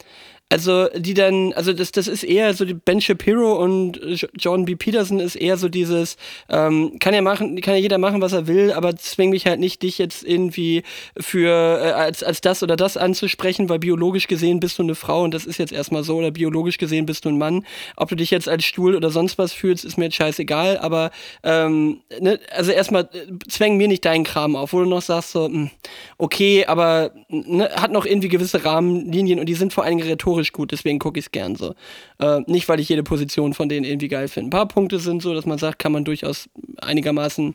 Also, 0.51 0.89
die 0.95 1.15
dann, 1.15 1.53
also 1.55 1.73
das, 1.73 1.91
das 1.91 2.07
ist 2.07 2.23
eher 2.23 2.53
so, 2.53 2.67
Ben 2.85 3.01
Shapiro 3.01 3.55
und 3.55 4.29
John 4.39 4.67
B. 4.67 4.77
Peterson 4.77 5.19
ist 5.19 5.37
eher 5.37 5.57
so 5.57 5.71
dieses, 5.71 6.17
ähm, 6.51 6.99
kann 7.01 7.15
ja 7.15 7.23
machen, 7.23 7.61
kann 7.63 7.75
ja 7.75 7.81
jeder 7.81 7.97
machen, 7.97 8.21
was 8.21 8.35
er 8.35 8.47
will, 8.47 8.71
aber 8.71 8.95
zwing 8.95 9.31
mich 9.31 9.47
halt 9.47 9.59
nicht, 9.59 9.83
dich 9.83 9.97
jetzt 9.97 10.23
irgendwie 10.23 10.83
für, 11.19 11.49
äh, 11.51 11.91
als, 11.93 12.23
als 12.23 12.43
das 12.43 12.63
oder 12.63 12.77
das 12.77 12.99
anzusprechen, 12.99 13.71
weil 13.71 13.79
biologisch 13.79 14.29
gesehen 14.29 14.61
bist 14.61 14.79
du 14.79 14.83
eine 14.83 14.95
Frau 14.95 15.23
und 15.23 15.33
das 15.33 15.47
ist 15.47 15.59
jetzt 15.59 15.73
erstmal 15.73 16.05
so, 16.05 16.17
oder 16.17 16.31
biologisch 16.31 16.77
gesehen 16.77 17.07
bist 17.07 17.25
du 17.25 17.31
ein 17.31 17.39
Mann. 17.39 17.65
Ob 17.97 18.11
du 18.11 18.15
dich 18.15 18.31
jetzt 18.31 18.49
als 18.49 18.65
Stuhl 18.65 18.95
oder 18.95 19.11
sonst 19.11 19.39
was 19.39 19.55
fühlst, 19.55 19.85
ist 19.85 19.97
mir 19.97 20.05
jetzt 20.05 20.17
scheißegal, 20.17 20.77
aber, 20.79 21.11
ähm, 21.43 22.03
ne, 22.21 22.39
also 22.55 22.71
erstmal 22.71 23.09
äh, 23.15 23.33
zwäng 23.49 23.79
mir 23.79 23.89
nicht 23.89 24.05
deinen 24.05 24.25
Kram 24.25 24.57
auf, 24.57 24.75
wo 24.75 24.81
du 24.81 24.87
noch 24.87 25.03
sagst 25.03 25.33
so, 25.33 25.49
mh, 25.49 25.55
hm, 25.55 25.71
okay, 26.19 26.67
aber 26.67 27.13
ne, 27.29 27.71
hat 27.75 27.91
noch 27.91 28.05
irgendwie 28.05 28.29
gewisse 28.29 28.65
Rahmenlinien 28.65 29.41
und 29.41 29.47
die 29.47 29.55
sind 29.55 29.73
vor 29.73 29.85
allen 29.85 29.97
Dingen 29.97 30.09
rhetorisch 30.09 30.34
rhetorisch 30.35 30.53
gut, 30.53 30.73
deswegen 30.73 30.99
gucke 30.99 31.19
ich 31.19 31.27
es 31.27 31.33
gern 31.33 31.57
so. 31.57 31.75
Äh, 32.19 32.41
nicht, 32.47 32.69
weil 32.69 32.81
ich 32.81 32.89
jede 32.89 33.03
Position 33.03 33.55
von 33.55 33.69
denen 33.69 33.85
irgendwie 33.85 34.09
geil 34.09 34.29
finde. 34.29 34.49
Ein 34.49 34.51
paar 34.51 34.69
Punkte 34.69 34.99
sind 34.99 35.23
so, 35.23 35.35
dass 35.35 35.47
man 35.47 35.59
sagt, 35.59 35.79
kann 35.79 35.93
man 35.93 36.05
durchaus 36.05 36.49
einigermaßen 36.81 37.55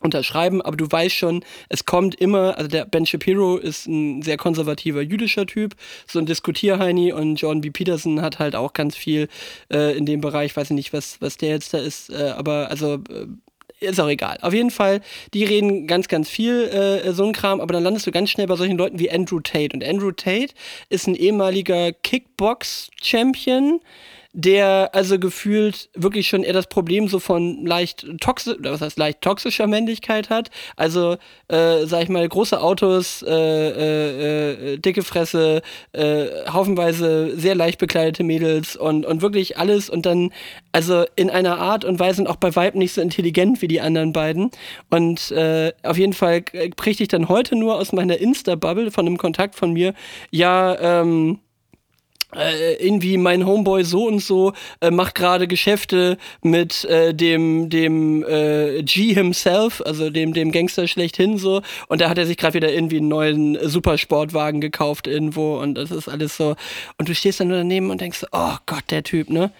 unterschreiben, 0.00 0.60
aber 0.60 0.76
du 0.76 0.90
weißt 0.90 1.14
schon, 1.14 1.44
es 1.68 1.84
kommt 1.84 2.16
immer, 2.16 2.58
also 2.58 2.66
der 2.66 2.86
Ben 2.86 3.06
Shapiro 3.06 3.56
ist 3.56 3.86
ein 3.86 4.22
sehr 4.22 4.36
konservativer 4.36 5.00
jüdischer 5.00 5.46
Typ, 5.46 5.76
so 6.08 6.18
ein 6.18 6.26
Diskutierheini 6.26 7.12
und 7.12 7.36
John 7.36 7.60
B. 7.60 7.70
Peterson 7.70 8.20
hat 8.20 8.40
halt 8.40 8.56
auch 8.56 8.72
ganz 8.72 8.96
viel 8.96 9.28
äh, 9.72 9.96
in 9.96 10.04
dem 10.04 10.20
Bereich, 10.20 10.56
weiß 10.56 10.70
ich 10.70 10.74
nicht, 10.74 10.92
was, 10.92 11.20
was 11.20 11.36
der 11.36 11.50
jetzt 11.50 11.72
da 11.72 11.78
ist, 11.78 12.10
äh, 12.10 12.32
aber 12.36 12.68
also 12.68 12.94
äh, 12.94 13.26
ist 13.82 14.00
auch 14.00 14.08
egal. 14.08 14.38
Auf 14.42 14.54
jeden 14.54 14.70
Fall, 14.70 15.00
die 15.34 15.44
reden 15.44 15.86
ganz, 15.86 16.08
ganz 16.08 16.28
viel 16.28 16.64
äh, 16.68 17.12
so 17.12 17.24
ein 17.24 17.32
Kram, 17.32 17.60
aber 17.60 17.72
dann 17.72 17.82
landest 17.82 18.06
du 18.06 18.10
ganz 18.10 18.30
schnell 18.30 18.46
bei 18.46 18.56
solchen 18.56 18.76
Leuten 18.76 18.98
wie 18.98 19.10
Andrew 19.10 19.40
Tate. 19.40 19.70
Und 19.74 19.84
Andrew 19.84 20.12
Tate 20.12 20.54
ist 20.88 21.06
ein 21.06 21.14
ehemaliger 21.14 21.92
Kickbox-Champion, 21.92 23.80
der 24.32 24.90
also 24.94 25.18
gefühlt 25.18 25.90
wirklich 25.94 26.28
schon 26.28 26.42
eher 26.42 26.54
das 26.54 26.66
Problem 26.66 27.08
so 27.08 27.18
von 27.18 27.66
leicht 27.66 28.06
toxisch, 28.20 28.56
was 28.60 28.80
heißt 28.80 28.98
leicht 28.98 29.20
toxischer 29.20 29.66
Männlichkeit 29.66 30.30
hat. 30.30 30.50
Also, 30.76 31.16
äh, 31.48 31.84
sag 31.84 32.04
ich 32.04 32.08
mal, 32.08 32.26
große 32.26 32.60
Autos, 32.60 33.22
äh, 33.22 33.30
äh, 33.30 34.74
äh, 34.74 34.78
dicke 34.78 35.02
Fresse, 35.02 35.60
äh, 35.92 36.26
haufenweise 36.50 37.36
sehr 37.36 37.54
leicht 37.54 37.78
bekleidete 37.78 38.24
Mädels 38.24 38.74
und, 38.76 39.04
und 39.04 39.20
wirklich 39.20 39.58
alles 39.58 39.90
und 39.90 40.06
dann, 40.06 40.32
also 40.72 41.04
in 41.14 41.28
einer 41.28 41.58
Art 41.58 41.84
und 41.84 42.00
Weise 42.00 42.22
und 42.22 42.28
auch 42.28 42.36
bei 42.36 42.56
Vibe 42.56 42.78
nicht 42.78 42.94
so 42.94 43.02
intelligent 43.02 43.60
wie 43.60 43.68
die 43.68 43.82
anderen 43.82 44.14
beiden. 44.14 44.50
Und 44.88 45.30
äh, 45.32 45.72
auf 45.82 45.98
jeden 45.98 46.14
Fall 46.14 46.42
kriegte 46.42 47.02
ich 47.02 47.08
dann 47.08 47.28
heute 47.28 47.54
nur 47.54 47.76
aus 47.76 47.92
meiner 47.92 48.16
Insta-Bubble 48.16 48.90
von 48.90 49.06
einem 49.06 49.18
Kontakt 49.18 49.56
von 49.56 49.72
mir, 49.72 49.92
ja, 50.30 51.02
ähm, 51.02 51.40
äh, 52.36 52.74
irgendwie 52.74 53.16
mein 53.16 53.46
Homeboy 53.46 53.84
so 53.84 54.06
und 54.06 54.20
so 54.20 54.52
äh, 54.80 54.90
macht 54.90 55.14
gerade 55.14 55.46
Geschäfte 55.46 56.16
mit 56.42 56.84
äh, 56.84 57.14
dem 57.14 57.68
dem 57.68 58.24
äh, 58.24 58.82
G 58.82 59.14
himself, 59.14 59.82
also 59.84 60.10
dem 60.10 60.32
dem 60.32 60.52
Gangster 60.52 60.88
schlechthin 60.88 61.38
so. 61.38 61.62
Und 61.88 62.00
da 62.00 62.08
hat 62.08 62.18
er 62.18 62.26
sich 62.26 62.36
gerade 62.36 62.54
wieder 62.54 62.72
irgendwie 62.72 62.98
einen 62.98 63.08
neuen 63.08 63.58
Supersportwagen 63.68 64.60
gekauft 64.60 65.06
irgendwo. 65.06 65.58
Und 65.58 65.74
das 65.74 65.90
ist 65.90 66.08
alles 66.08 66.36
so. 66.36 66.56
Und 66.98 67.08
du 67.08 67.14
stehst 67.14 67.40
dann 67.40 67.48
nur 67.48 67.58
daneben 67.58 67.90
und 67.90 68.00
denkst 68.00 68.24
oh 68.32 68.56
Gott 68.66 68.84
der 68.90 69.02
Typ 69.02 69.30
ne 69.30 69.50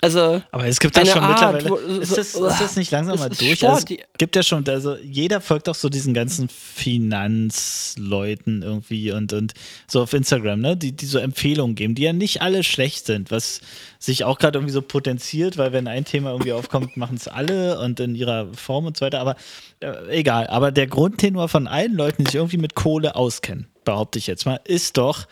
also 0.00 0.42
aber 0.50 0.66
es 0.66 0.80
gibt 0.80 0.96
ja 0.96 1.04
schon 1.04 1.22
Art, 1.22 1.54
mittlerweile. 1.54 1.70
Wo, 1.70 1.76
so, 1.76 2.00
ist, 2.00 2.16
das, 2.16 2.34
ist 2.34 2.60
das 2.60 2.76
nicht 2.76 2.90
langsam 2.90 3.18
mal 3.18 3.28
durch? 3.28 3.66
Also, 3.66 3.86
es 3.86 3.96
gibt 4.18 4.36
ja 4.36 4.42
schon, 4.42 4.66
also 4.68 4.96
jeder 4.96 5.40
folgt 5.40 5.68
doch 5.68 5.74
so 5.74 5.88
diesen 5.88 6.14
ganzen 6.14 6.48
Finanzleuten 6.48 8.62
irgendwie 8.62 9.12
und, 9.12 9.32
und 9.32 9.54
so 9.86 10.02
auf 10.02 10.12
Instagram, 10.12 10.60
ne? 10.60 10.76
Die, 10.76 10.92
die 10.92 11.06
so 11.06 11.18
Empfehlungen 11.18 11.74
geben, 11.74 11.94
die 11.94 12.02
ja 12.02 12.12
nicht 12.12 12.42
alle 12.42 12.64
schlecht 12.64 13.06
sind, 13.06 13.30
was 13.30 13.60
sich 13.98 14.24
auch 14.24 14.38
gerade 14.38 14.58
irgendwie 14.58 14.72
so 14.72 14.82
potenziert, 14.82 15.58
weil 15.58 15.72
wenn 15.72 15.86
ein 15.86 16.04
Thema 16.04 16.30
irgendwie 16.30 16.52
aufkommt, 16.52 16.96
machen 16.96 17.16
es 17.16 17.28
alle 17.28 17.78
und 17.80 18.00
in 18.00 18.14
ihrer 18.14 18.52
Form 18.54 18.86
und 18.86 18.96
so 18.96 19.04
weiter. 19.04 19.20
Aber 19.20 19.36
äh, 19.80 20.18
egal. 20.18 20.46
Aber 20.46 20.72
der 20.72 20.86
Grundtenor 20.86 21.48
von 21.48 21.66
allen 21.66 21.94
Leuten, 21.94 22.24
die 22.24 22.30
sich 22.30 22.36
irgendwie 22.36 22.56
mit 22.56 22.74
Kohle 22.74 23.16
auskennen, 23.16 23.66
behaupte 23.84 24.18
ich 24.18 24.26
jetzt 24.26 24.46
mal, 24.46 24.60
ist 24.64 24.96
doch 24.96 25.26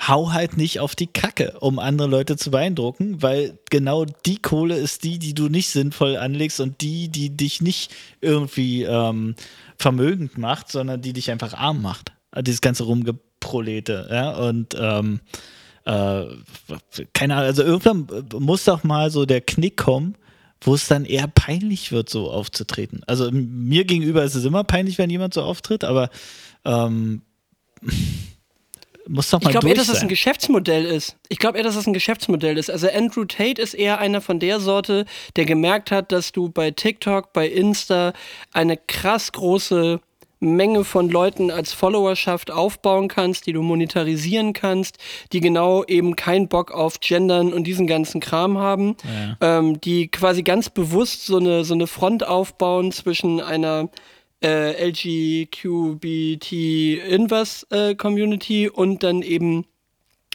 hau 0.00 0.32
halt 0.32 0.56
nicht 0.56 0.80
auf 0.80 0.94
die 0.94 1.06
Kacke, 1.06 1.56
um 1.60 1.78
andere 1.78 2.08
Leute 2.08 2.36
zu 2.36 2.50
beeindrucken, 2.50 3.22
weil 3.22 3.58
genau 3.70 4.04
die 4.04 4.36
Kohle 4.36 4.76
ist 4.76 5.04
die, 5.04 5.18
die 5.18 5.34
du 5.34 5.48
nicht 5.48 5.70
sinnvoll 5.70 6.16
anlegst 6.16 6.60
und 6.60 6.80
die, 6.80 7.08
die 7.08 7.36
dich 7.36 7.62
nicht 7.62 7.94
irgendwie 8.20 8.82
ähm, 8.82 9.34
vermögend 9.78 10.38
macht, 10.38 10.70
sondern 10.70 11.00
die 11.00 11.12
dich 11.12 11.30
einfach 11.30 11.54
arm 11.54 11.82
macht. 11.82 12.12
Dieses 12.38 12.60
ganze 12.60 12.84
Rumgeprolete, 12.84 14.08
ja, 14.10 14.36
und 14.36 14.76
ähm, 14.78 15.20
äh, 15.86 16.24
keine 17.14 17.34
Ahnung, 17.34 17.46
also 17.46 17.62
irgendwann 17.62 18.06
muss 18.38 18.64
doch 18.64 18.84
mal 18.84 19.10
so 19.10 19.24
der 19.24 19.40
Knick 19.40 19.78
kommen, 19.78 20.16
wo 20.60 20.74
es 20.74 20.88
dann 20.88 21.04
eher 21.04 21.28
peinlich 21.28 21.92
wird, 21.92 22.10
so 22.10 22.30
aufzutreten. 22.30 23.02
Also 23.06 23.30
mir 23.30 23.84
gegenüber 23.84 24.24
ist 24.24 24.34
es 24.34 24.44
immer 24.44 24.64
peinlich, 24.64 24.98
wenn 24.98 25.10
jemand 25.10 25.32
so 25.32 25.42
auftritt, 25.42 25.84
aber 25.84 26.10
ähm, 26.64 27.22
muss 29.08 29.30
doch 29.30 29.40
mal 29.40 29.48
Ich 29.48 29.52
glaube 29.52 29.68
eher, 29.68 29.74
dass 29.74 29.86
das 29.86 30.02
ein 30.02 30.08
Geschäftsmodell 30.08 30.84
ist. 30.84 31.16
Ich 31.28 31.38
glaube 31.38 31.58
eher, 31.58 31.64
dass 31.64 31.74
das 31.74 31.86
ein 31.86 31.92
Geschäftsmodell 31.92 32.58
ist. 32.58 32.70
Also 32.70 32.88
Andrew 32.88 33.24
Tate 33.24 33.60
ist 33.60 33.74
eher 33.74 33.98
einer 33.98 34.20
von 34.20 34.38
der 34.38 34.60
Sorte, 34.60 35.04
der 35.36 35.44
gemerkt 35.44 35.90
hat, 35.90 36.12
dass 36.12 36.32
du 36.32 36.48
bei 36.48 36.70
TikTok, 36.70 37.32
bei 37.32 37.48
Insta 37.48 38.12
eine 38.52 38.76
krass 38.76 39.32
große 39.32 40.00
Menge 40.38 40.84
von 40.84 41.08
Leuten 41.08 41.50
als 41.50 41.72
Followerschaft 41.72 42.50
aufbauen 42.50 43.08
kannst, 43.08 43.46
die 43.46 43.52
du 43.52 43.62
monetarisieren 43.62 44.52
kannst, 44.52 44.98
die 45.32 45.40
genau 45.40 45.82
eben 45.84 46.14
keinen 46.14 46.48
Bock 46.48 46.72
auf 46.72 47.00
Gendern 47.00 47.52
und 47.52 47.64
diesen 47.64 47.86
ganzen 47.86 48.20
Kram 48.20 48.58
haben, 48.58 48.96
ja. 49.40 49.58
ähm, 49.58 49.80
die 49.80 50.08
quasi 50.08 50.42
ganz 50.42 50.68
bewusst 50.68 51.24
so 51.24 51.38
eine, 51.38 51.64
so 51.64 51.74
eine 51.74 51.86
Front 51.86 52.26
aufbauen 52.26 52.92
zwischen 52.92 53.40
einer 53.40 53.88
äh, 54.42 54.88
LGQBT 54.90 56.52
Inverse 57.08 57.66
äh, 57.70 57.94
Community 57.94 58.68
und 58.68 59.02
dann 59.02 59.22
eben 59.22 59.66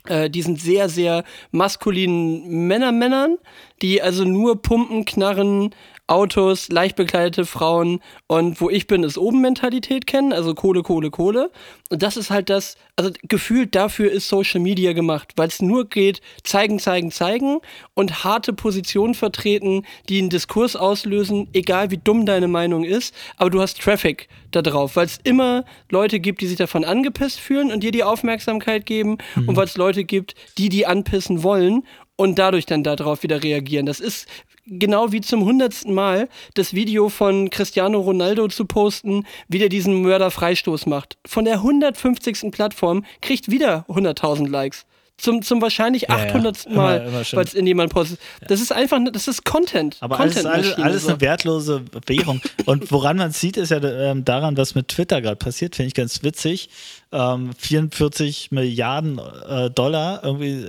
äh, 0.07 0.29
diesen 0.29 0.55
sehr, 0.55 0.89
sehr 0.89 1.23
maskulinen 1.51 2.67
Männermännern, 2.67 3.37
die 3.81 4.01
also 4.01 4.23
nur 4.23 4.61
pumpen, 4.61 5.05
knarren, 5.05 5.75
Autos, 6.12 6.67
leicht 6.67 6.97
bekleidete 6.97 7.45
Frauen 7.45 8.02
und 8.28 8.60
wo 8.60 8.69
ich 8.69 8.86
bin, 8.86 9.04
ist 9.04 9.17
oben 9.17 9.39
Mentalität 9.39 10.06
kennen, 10.08 10.34
also 10.34 10.54
Kohle, 10.54 10.84
Kohle, 10.84 11.10
Kohle. 11.10 11.52
Und 11.89 12.04
das 12.04 12.17
ist 12.17 12.30
halt 12.30 12.50
das, 12.50 12.76
also 12.97 13.12
gefühlt 13.24 13.76
dafür 13.76 14.12
ist 14.12 14.28
Social 14.28 14.60
Media 14.60 14.91
gemacht, 14.91 15.32
weil 15.38 15.47
es 15.47 15.62
nur 15.62 15.88
geht, 15.88 16.19
zeigen, 16.43 16.80
zeigen, 16.80 17.12
zeigen 17.12 17.60
und 17.93 18.26
harte 18.26 18.52
Positionen 18.52 19.13
vertreten, 19.13 19.86
die 20.10 20.19
einen 20.19 20.30
Diskurs 20.30 20.76
auslösen, 20.76 21.47
egal 21.54 21.91
wie 21.91 21.97
dumm 21.97 22.26
deine 22.26 22.50
Meinung 22.50 22.84
ist, 22.84 23.15
aber 23.38 23.50
du 23.50 23.62
hast 23.62 23.80
Traffic 23.80 24.28
da 24.52 24.62
drauf, 24.62 24.97
weil 24.97 25.06
es 25.06 25.17
immer 25.24 25.63
Leute 25.89 26.19
gibt, 26.19 26.41
die 26.41 26.47
sich 26.47 26.58
davon 26.58 26.84
angepisst 26.84 27.39
fühlen 27.39 27.71
und 27.71 27.84
dir 27.84 27.91
die 27.91 28.04
Aufmerksamkeit 28.04 28.86
geben 28.86 29.17
mhm. 29.36 29.47
und 29.47 29.56
weil 29.56 29.63
es 29.63 29.78
Leute 29.78 30.04
gibt, 30.04 30.36
die 30.58 30.67
die 30.67 30.86
anpissen 30.86 31.41
wollen 31.41 31.84
und 32.21 32.38
dadurch 32.38 32.67
dann 32.67 32.84
darauf 32.84 33.23
wieder 33.23 33.41
reagieren. 33.41 33.88
Das 33.88 33.99
ist 33.99 34.27
genau 34.67 35.12
wie 35.12 35.21
zum 35.21 35.43
hundertsten 35.43 35.91
Mal 35.91 36.29
das 36.53 36.75
Video 36.75 37.10
von 37.10 37.49
Cristiano 37.49 37.99
Ronaldo 37.99 38.47
zu 38.47 38.65
posten, 38.65 39.25
wie 39.47 39.57
der 39.57 39.69
diesen 39.69 40.03
Mörder 40.03 40.29
Freistoß 40.29 40.86
macht. 40.86 41.17
Von 41.25 41.45
der 41.45 41.55
150. 41.55 42.51
Plattform 42.51 43.05
kriegt 43.21 43.49
wieder 43.49 43.86
100.000 43.89 44.47
Likes. 44.47 44.86
Zum, 45.17 45.41
zum 45.41 45.62
wahrscheinlich 45.63 46.12
800. 46.12 46.65
Ja, 46.65 46.69
ja. 46.69 46.75
Mal, 46.75 47.25
weil 47.31 47.45
es 47.45 47.53
in 47.55 47.65
jemand 47.65 47.91
postet. 47.91 48.19
Das 48.47 48.62
ist 48.62 48.71
einfach, 48.71 48.99
das 49.12 49.27
ist 49.27 49.43
Content. 49.43 49.97
Aber 49.99 50.17
Content 50.17 50.45
alles, 50.45 50.73
alles, 50.73 50.79
alles 50.79 51.07
eine 51.07 51.21
wertlose 51.21 51.84
Währung. 52.07 52.41
Und 52.65 52.91
woran 52.91 53.17
man 53.17 53.31
sieht, 53.31 53.57
ist 53.57 53.69
ja 53.69 53.84
ähm, 53.84 54.25
daran, 54.25 54.57
was 54.57 54.73
mit 54.73 54.88
Twitter 54.88 55.21
gerade 55.21 55.36
passiert, 55.38 55.75
finde 55.75 55.88
ich 55.88 55.93
ganz 55.93 56.23
witzig. 56.23 56.69
Ähm, 57.12 57.51
44 57.57 58.51
Milliarden 58.51 59.19
äh, 59.47 59.69
Dollar 59.69 60.21
irgendwie 60.23 60.65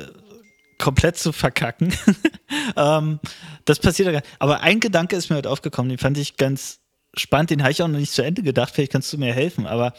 komplett 0.82 1.16
zu 1.16 1.32
verkacken. 1.32 1.94
ähm, 2.76 3.20
das 3.64 3.78
passiert 3.78 4.12
ja. 4.12 4.20
Aber 4.40 4.62
ein 4.62 4.80
Gedanke 4.80 5.14
ist 5.14 5.30
mir 5.30 5.36
heute 5.36 5.48
aufgekommen, 5.48 5.88
den 5.88 5.98
fand 5.98 6.18
ich 6.18 6.36
ganz 6.36 6.80
spannend, 7.14 7.50
den 7.50 7.62
habe 7.62 7.70
ich 7.70 7.82
auch 7.82 7.88
noch 7.88 8.00
nicht 8.00 8.12
zu 8.12 8.22
Ende 8.22 8.42
gedacht, 8.42 8.74
vielleicht 8.74 8.90
kannst 8.90 9.12
du 9.12 9.18
mir 9.18 9.32
helfen. 9.32 9.66
Aber 9.66 9.94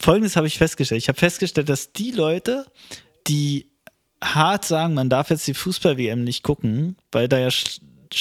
folgendes 0.00 0.36
habe 0.36 0.46
ich 0.46 0.56
festgestellt. 0.56 1.02
Ich 1.02 1.08
habe 1.08 1.18
festgestellt, 1.18 1.68
dass 1.68 1.92
die 1.92 2.12
Leute, 2.12 2.64
die 3.26 3.68
hart 4.22 4.64
sagen, 4.64 4.94
man 4.94 5.10
darf 5.10 5.28
jetzt 5.28 5.46
die 5.46 5.54
Fußball-WM 5.54 6.24
nicht 6.24 6.42
gucken, 6.42 6.96
weil 7.12 7.28
da 7.28 7.38
ja 7.38 7.50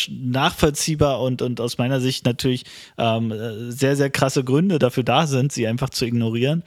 nachvollziehbar 0.10 1.22
und, 1.22 1.42
und 1.42 1.62
aus 1.62 1.78
meiner 1.78 2.02
Sicht 2.02 2.26
natürlich 2.26 2.66
ähm, 2.98 3.34
sehr, 3.72 3.96
sehr 3.96 4.10
krasse 4.10 4.44
Gründe 4.44 4.80
dafür 4.80 5.04
da 5.04 5.28
sind, 5.28 5.54
sie 5.54 5.66
einfach 5.66 5.92
zu 5.92 6.06
ignorieren. 6.06 6.64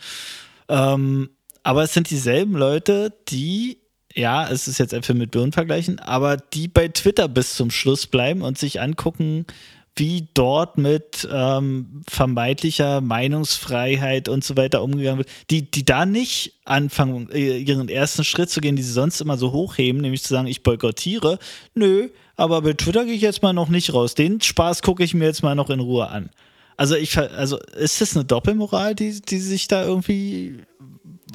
Ähm, 0.69 1.31
aber 1.65 1.83
es 1.83 1.93
sind 1.93 2.09
dieselben 2.09 2.55
Leute, 2.55 3.13
die, 3.29 3.81
ja, 4.17 4.49
es 4.49 4.67
ist 4.67 4.79
jetzt 4.79 4.93
Äpfel 4.93 5.15
mit 5.15 5.31
Birnen 5.31 5.53
vergleichen, 5.53 5.99
aber 5.99 6.37
die 6.39 6.69
bei 6.69 6.89
Twitter 6.89 7.29
bis 7.29 7.55
zum 7.55 7.71
Schluss 7.71 8.07
bleiben 8.07 8.43
und 8.43 8.59
sich 8.59 8.81
angucken, 8.81 9.47
wie 9.95 10.29
dort 10.35 10.77
mit 10.77 11.27
ähm, 11.31 12.03
vermeintlicher 12.07 13.01
Meinungsfreiheit 13.01 14.29
und 14.29 14.45
so 14.45 14.57
weiter 14.57 14.83
umgegangen 14.83 15.19
wird, 15.19 15.29
die, 15.51 15.71
die 15.71 15.85
da 15.85 16.05
nicht 16.05 16.55
anfangen, 16.65 17.31
äh, 17.31 17.59
ihren 17.59 17.89
ersten 17.89 18.23
Schritt 18.23 18.51
zu 18.51 18.61
gehen, 18.61 18.77
die 18.77 18.83
sie 18.83 18.93
sonst 18.93 19.21
immer 19.21 19.39
so 19.39 19.53
hochheben, 19.53 20.03
nämlich 20.03 20.23
zu 20.23 20.29
sagen, 20.29 20.49
ich 20.49 20.63
boykottiere. 20.63 21.39
Nö, 21.75 22.11
aber 22.37 22.61
bei 22.61 22.75
Twitter 22.75 23.07
gehe 23.07 23.15
ich 23.15 23.23
jetzt 23.23 23.43
mal 23.43 23.55
noch 23.55 23.69
nicht 23.69 23.95
raus. 23.95 24.15
Den 24.15 24.41
Spaß 24.41 24.83
gucke 24.83 25.03
ich 25.03 25.15
mir 25.15 25.25
jetzt 25.25 25.43
mal 25.43 25.55
noch 25.55 25.71
in 25.71 25.81
Ruhe 25.81 26.09
an. 26.09 26.29
Also 26.77 26.95
ich 26.95 27.17
also 27.19 27.59
ist 27.59 28.03
das 28.03 28.15
eine 28.15 28.27
Doppelmoral, 28.27 28.95
die, 28.95 29.23
die 29.23 29.39
sich 29.39 29.67
da 29.67 29.83
irgendwie 29.83 30.59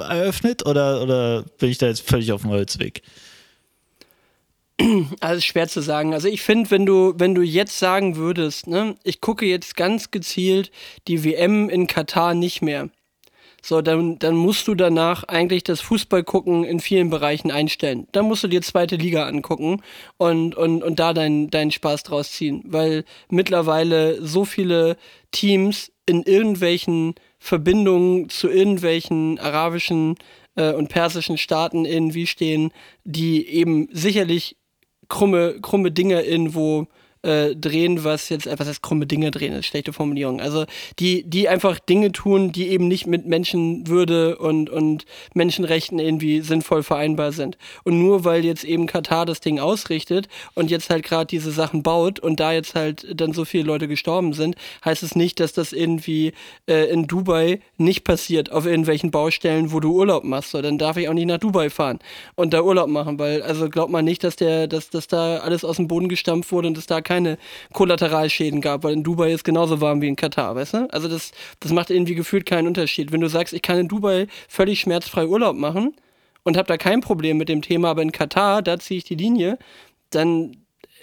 eröffnet 0.02 0.66
oder, 0.66 1.02
oder 1.02 1.44
bin 1.60 1.70
ich 1.70 1.78
da 1.78 1.88
jetzt 1.88 2.08
völlig 2.08 2.32
auf 2.32 2.42
dem 2.42 2.52
Holzweg? 2.52 3.02
Also 5.20 5.42
schwer 5.42 5.68
zu 5.68 5.82
sagen. 5.82 6.14
Also 6.14 6.28
ich 6.28 6.42
finde, 6.42 6.72
wenn 6.72 6.86
du, 6.86 7.14
wenn 7.18 7.36
du 7.36 7.42
jetzt 7.42 7.78
sagen 7.78 8.16
würdest, 8.16 8.68
ne, 8.68 8.96
ich 9.04 9.22
gucke 9.22 9.46
jetzt 9.46 9.76
ganz 9.76 10.12
gezielt 10.12 10.72
die 11.08 11.24
WM 11.24 11.70
in 11.70 11.88
Katar 11.88 12.34
nicht 12.34 12.62
mehr. 12.62 12.90
So, 13.64 13.82
dann, 13.82 14.18
dann 14.18 14.36
musst 14.36 14.68
du 14.68 14.74
danach 14.74 15.24
eigentlich 15.26 15.64
das 15.64 15.82
Fußballgucken 15.82 16.64
in 16.64 16.80
vielen 16.80 17.12
Bereichen 17.12 17.52
einstellen. 17.52 18.08
Dann 18.12 18.26
musst 18.26 18.44
du 18.44 18.48
dir 18.48 18.64
zweite 18.64 18.96
Liga 18.96 19.28
angucken 19.28 19.84
und, 20.18 20.56
und, 20.56 20.82
und 20.82 21.00
da 21.00 21.14
deinen 21.14 21.52
deinen 21.52 21.70
Spaß 21.70 22.02
draus 22.02 22.32
ziehen. 22.32 22.64
Weil 22.66 23.06
mittlerweile 23.30 24.26
so 24.26 24.46
viele 24.46 24.98
Teams 25.32 25.92
in 26.08 26.24
irgendwelchen 26.24 27.14
Verbindungen 27.44 28.30
zu 28.30 28.50
irgendwelchen 28.50 29.40
arabischen 29.40 30.16
äh, 30.56 30.74
und 30.74 30.90
persischen 30.90 31.40
Staaten 31.40 31.86
irgendwie 31.86 32.28
stehen, 32.28 32.72
die 33.04 33.48
eben 33.48 33.90
sicherlich 33.92 34.58
krumme, 35.10 35.60
krumme 35.60 35.92
Dinge 35.92 36.22
irgendwo 36.22 36.86
äh, 37.24 37.56
drehen, 37.56 38.04
was 38.04 38.30
jetzt, 38.30 38.48
was 38.48 38.68
heißt 38.68 38.82
krumme 38.82 39.06
Dinge 39.06 39.32
drehen, 39.32 39.54
ist 39.54 39.68
schlechte 39.68 39.94
Formulierung. 39.94 40.42
Also 40.42 40.66
die, 41.00 41.24
die 41.24 41.50
einfach 41.50 41.80
Dinge 41.80 42.12
tun, 42.12 42.52
die 42.52 42.70
eben 42.70 42.88
nicht 42.88 43.08
mit 43.08 43.26
Menschenwürde 43.26 44.38
und, 44.38 44.70
und 44.70 45.06
Menschenrechten 45.34 46.00
irgendwie 46.00 46.42
sinnvoll 46.42 46.84
vereinbar 46.84 47.32
sind. 47.32 47.58
Und 47.84 48.00
nur 48.00 48.26
weil 48.26 48.44
jetzt 48.46 48.64
eben 48.64 48.88
Katar 48.88 49.26
das 49.26 49.40
Ding 49.40 49.60
ausrichtet 49.60 50.28
und 50.56 50.72
jetzt 50.72 50.90
halt 50.90 51.04
gerade 51.04 51.28
diese 51.28 51.52
Sachen 51.52 51.84
baut 51.84 52.20
und 52.20 52.40
da 52.40 52.54
jetzt 52.54 52.76
halt 52.76 53.06
dann 53.20 53.34
so 53.34 53.46
viele 53.46 53.66
Leute 53.66 53.88
gestorben 53.88 54.34
sind, 54.34 54.56
heißt 54.84 55.04
es 55.04 55.16
nicht, 55.16 55.40
dass 55.40 55.54
das 55.54 55.74
irgendwie 55.74 56.34
äh, 56.68 56.90
in 56.92 57.08
Dubai 57.08 57.60
nicht 57.78 58.04
passiert 58.04 58.52
auf 58.52 58.66
irgendwelchen 58.66 59.12
Baustellen, 59.12 59.72
wo 59.72 59.80
du 59.80 59.94
Urlaub 59.94 60.24
machst. 60.24 60.52
So, 60.52 60.62
dann 60.62 60.78
darf 60.78 60.98
ich 60.98 61.08
auch 61.08 61.14
nicht 61.14 61.28
nach 61.28 61.38
Dubai 61.38 61.70
fahren 61.70 62.00
und 62.36 62.54
da 62.54 62.62
Urlaub 62.64 62.88
machen, 62.90 63.20
weil 63.20 63.42
also 63.44 63.70
glaubt 63.70 63.92
man 63.92 64.06
nicht, 64.06 64.24
dass 64.24 64.36
der, 64.36 64.68
dass, 64.68 64.90
dass 64.90 65.08
da 65.08 65.38
alles 65.38 65.64
aus 65.64 65.76
dem 65.76 65.88
Boden 65.88 66.10
gestampft 66.10 66.52
wurde 66.52 66.68
und 66.68 66.78
es 66.78 66.88
da 66.88 67.02
keine 67.12 67.38
Kollateralschäden 67.74 68.62
gab, 68.62 68.84
weil 68.84 68.94
in 68.94 69.04
Dubai 69.04 69.34
ist 69.34 69.44
genauso 69.44 69.82
warm 69.82 70.02
wie 70.02 70.08
in 70.08 70.16
Katar, 70.16 70.56
weißt 70.56 70.74
du? 70.76 70.94
Also 70.94 71.10
das, 71.10 71.32
das 71.60 71.74
macht 71.74 71.90
irgendwie 71.90 72.16
gefühlt 72.16 72.46
keinen 72.46 72.68
Unterschied. 72.68 73.12
Wenn 73.12 73.20
du 73.20 73.28
sagst, 73.28 73.54
ich 73.54 73.62
kann 73.62 73.78
in 73.78 73.90
Dubai 73.90 74.28
völlig 74.48 74.80
schmerzfrei 74.80 75.26
Urlaub 75.26 75.58
machen 75.58 75.94
und 76.44 76.56
habe 76.56 76.68
da 76.68 76.78
kein 76.78 77.02
Problem 77.02 77.38
mit 77.38 77.50
dem 77.50 77.62
Thema, 77.62 77.90
aber 77.90 78.02
in 78.02 78.14
Katar, 78.14 78.62
da 78.62 78.80
ziehe 78.80 79.00
ich 79.00 79.04
die 79.04 79.16
Linie, 79.16 79.58
dann 80.10 80.56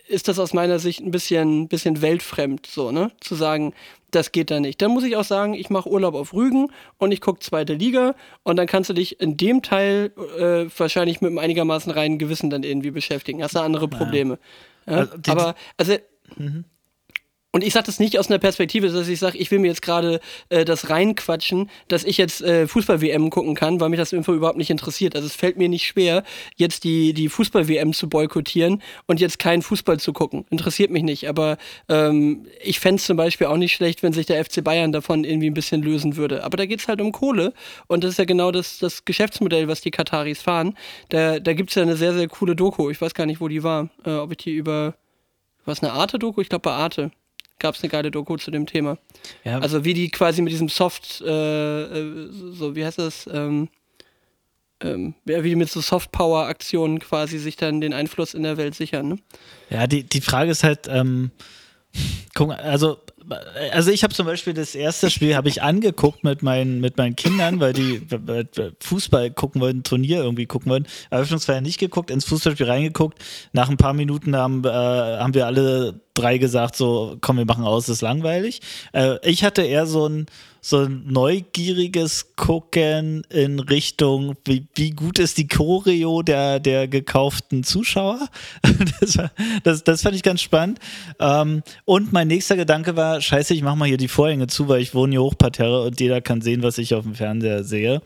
ist 0.09 0.29
das 0.29 0.39
aus 0.39 0.55
meiner 0.55 0.79
Sicht 0.79 1.01
ein 1.01 1.11
bisschen, 1.11 1.69
bisschen 1.69 2.01
weltfremd, 2.01 2.67
so, 2.67 2.91
ne? 2.91 3.11
Zu 3.21 3.35
sagen, 3.35 3.75
das 4.11 4.33
geht 4.33 4.51
da 4.51 4.59
nicht. 4.61 4.81
Dann 4.81 4.93
muss 4.93 5.05
ich 5.05 5.17
auch 5.17 5.25
sagen, 5.25 5.53
ich 5.53 5.69
mache 5.69 5.91
Urlaub 5.91 6.15
auf 6.15 6.33
Rügen 6.33 6.69
und 6.97 7.13
ich 7.13 7.21
gucke 7.21 7.41
zweite 7.41 7.75
Liga 7.75 8.15
und 8.43 8.57
dann 8.57 8.67
kannst 8.67 8.89
du 8.89 8.95
dich 8.95 9.21
in 9.21 9.37
dem 9.37 9.61
Teil 9.61 10.13
äh, 10.39 10.71
wahrscheinlich 10.79 11.21
mit 11.21 11.29
einem 11.29 11.39
einigermaßen 11.39 11.93
reinen 11.93 12.19
Gewissen 12.19 12.49
dann 12.49 12.63
irgendwie 12.63 12.91
beschäftigen. 12.91 13.43
Hast 13.43 13.55
du 13.55 13.61
andere 13.61 13.89
Probleme. 13.89 14.35
Ja, 14.35 14.39
also, 14.89 15.19
aber, 15.29 15.55
also, 15.77 15.97
mhm. 16.37 16.65
Und 17.51 17.65
ich 17.65 17.73
sage 17.73 17.87
das 17.87 17.99
nicht 17.99 18.19
aus 18.19 18.29
einer 18.29 18.39
Perspektive, 18.39 18.89
dass 18.91 19.09
ich 19.09 19.19
sage, 19.19 19.39
ich 19.39 19.51
will 19.51 19.59
mir 19.59 19.69
jetzt 19.69 19.81
gerade 19.81 20.21
äh, 20.51 20.67
das 20.67 20.91
reinquatschen, 20.91 21.71
dass 21.89 22.05
ich 22.05 22.19
jetzt 22.19 22.43
äh, 22.43 22.67
Fußball-WM 22.67 23.31
gucken 23.31 23.55
kann, 23.55 23.81
weil 23.81 23.89
mich 23.89 23.99
das 23.99 24.13
Info 24.13 24.35
überhaupt 24.35 24.59
nicht 24.59 24.69
interessiert. 24.69 25.17
Also 25.17 25.27
es 25.27 25.35
fällt 25.35 25.57
mir 25.57 25.71
nicht 25.71 25.87
schwer, 25.87 26.25
jetzt 26.57 26.85
die, 26.85 27.15
die 27.15 27.31
Fußball-WM 27.31 27.95
zu 27.95 28.11
boykottieren 28.11 28.83
und 29.07 29.19
jetzt 29.19 29.39
keinen 29.39 29.63
Fußball 29.63 29.99
zu 29.99 30.13
gucken. 30.13 30.45
Interessiert 30.51 30.91
mich 30.91 31.03
nicht. 31.03 31.27
Aber 31.27 31.57
ähm, 31.89 32.45
ich 32.63 32.81
fände 32.81 32.97
es 32.97 33.07
zum 33.07 33.17
Beispiel 33.17 33.47
auch 33.47 33.57
nicht 33.57 33.73
schlecht, 33.73 34.03
wenn 34.03 34.13
sich 34.13 34.27
der 34.27 34.45
FC 34.45 34.63
Bayern 34.63 34.93
davon 34.93 35.25
irgendwie 35.25 35.49
ein 35.49 35.55
bisschen 35.55 35.83
lösen 35.83 36.17
würde. 36.17 36.45
Aber 36.45 36.59
da 36.59 36.67
geht 36.67 36.81
es 36.81 36.89
halt 36.89 37.01
um 37.01 37.13
Kohle 37.13 37.55
und 37.87 38.05
das 38.05 38.11
ist 38.11 38.19
ja 38.19 38.27
genau 38.27 38.53
das, 38.53 38.79
das 38.79 39.07
Geschäftsmodell, 39.07 39.69
was 39.69 39.81
die 39.81 39.91
Kataris 39.91 40.43
fahren. 40.43 40.77
Da, 41.09 41.41
da 41.41 41.55
gibt 41.55 41.71
es 41.71 41.77
ja 41.77 41.83
eine 41.83 41.97
sehr, 41.97 42.13
sehr 42.13 42.29
coole 42.29 42.55
Doku. 42.55 42.91
Ich 42.91 43.01
weiß 43.01 43.15
gar 43.15 43.25
nicht, 43.25 43.41
wo 43.41 43.49
die 43.49 43.63
war. 43.63 43.89
Äh, 44.05 44.17
ob 44.17 44.33
ich 44.33 44.37
die 44.37 44.53
über 44.53 44.97
was 45.65 45.83
eine 45.83 45.93
Arte-Doku? 45.93 46.43
Ich 46.43 46.51
glaube 46.51 46.63
bei 46.63 46.73
Arte 46.73 47.11
gab 47.59 47.75
es 47.75 47.83
eine 47.83 47.91
geile 47.91 48.11
Doku 48.11 48.37
zu 48.37 48.51
dem 48.51 48.67
Thema. 48.67 48.99
Ja. 49.45 49.59
Also 49.59 49.85
wie 49.85 49.95
die 49.95 50.11
quasi 50.11 50.43
mit 50.43 50.53
diesem 50.53 50.69
Soft, 50.69 51.21
äh, 51.21 51.83
äh, 51.83 52.29
so 52.31 52.77
wie 52.77 52.85
heißt 52.85 52.99
das, 52.99 53.29
ähm, 53.33 53.69
ähm, 54.81 55.15
wie 55.25 55.43
die 55.43 55.57
mit 55.57 55.71
so 55.71 55.81
Soft-Power-Aktionen 55.81 57.01
quasi 57.01 57.39
sich 57.39 57.57
dann 57.57 57.81
den 57.81 57.93
Einfluss 57.93 58.35
in 58.35 58.45
der 58.45 58.57
Welt 58.57 58.75
sichern. 58.75 59.09
Ne? 59.09 59.19
Ja, 59.71 59.87
die, 59.87 60.05
die 60.05 60.21
Frage 60.21 60.51
ist 60.51 60.63
halt, 60.63 60.87
ähm, 60.89 61.33
guck, 62.35 62.53
also 62.53 62.99
also 63.73 63.91
ich 63.91 64.03
habe 64.03 64.15
zum 64.15 64.27
Beispiel 64.27 64.55
das 64.55 64.75
erste 64.75 65.11
Spiel 65.11 65.37
habe 65.37 65.49
ich 65.49 65.63
angeguckt 65.63 66.25
mit 66.25 66.43
meinen 66.43 66.81
mit 66.81 66.97
meinen 66.97 67.17
Kindern, 67.17 67.61
weil 67.61 67.73
die 67.73 68.03
Fußball 68.81 69.31
gucken 69.31 69.61
wollten, 69.61 69.83
Turnier 69.83 70.19
irgendwie 70.19 70.47
gucken 70.47 70.71
wollten. 70.71 70.87
Eröffnungsfeier 71.11 71.61
nicht 71.61 71.79
geguckt, 71.79 72.11
ins 72.11 72.25
Fußballspiel 72.25 72.67
reingeguckt. 72.67 73.19
Nach 73.53 73.69
ein 73.69 73.77
paar 73.77 73.95
Minuten 73.95 74.37
haben, 74.37 74.65
äh, 74.65 74.69
haben 74.69 75.35
wir 75.35 75.47
alle 75.47 76.01
drei 76.15 76.39
gesagt, 76.39 76.77
so 76.77 77.17
komm, 77.21 77.39
wir 77.39 77.45
machen 77.45 77.65
aus, 77.65 77.89
ist 77.89 78.03
langweilig. 78.03 78.61
Äh, 78.93 79.17
ich 79.29 79.45
hatte 79.45 79.63
eher 79.63 79.87
so 79.87 80.09
ein 80.09 80.27
so 80.61 80.85
ein 80.85 81.05
neugieriges 81.07 82.35
Gucken 82.37 83.23
in 83.31 83.61
Richtung, 83.61 84.37
wie, 84.45 84.67
wie 84.75 84.91
gut 84.91 85.19
ist 85.19 85.39
die 85.39 85.49
Choreo 85.49 86.23
der, 86.23 86.61
der 86.61 86.89
gekauften 86.89 87.65
Zuschauer. 87.65 88.29
Das, 89.01 89.19
das, 89.65 89.85
das 89.85 90.03
fand 90.03 90.17
ich 90.17 90.23
ganz 90.23 90.41
spannend. 90.41 90.79
Ähm, 91.21 91.63
und 91.85 92.13
mein 92.13 92.29
nächster 92.29 92.57
Gedanke 92.57 92.97
war, 92.97 93.21
scheiße, 93.21 93.55
ich 93.55 93.63
mach 93.63 93.75
mal 93.75 93.87
hier 93.87 93.97
die 93.97 94.09
Vorhänge 94.09 94.47
zu, 94.47 94.69
weil 94.69 94.81
ich 94.81 94.95
wohne 94.95 95.13
hier 95.13 95.23
hochparterre 95.23 95.83
und 95.83 96.01
jeder 96.01 96.21
kann 96.21 96.41
sehen, 96.41 96.63
was 96.63 96.79
ich 96.79 96.95
auf 96.95 97.05
dem 97.05 97.15
Fernseher 97.15 97.65
sehe. 97.65 98.03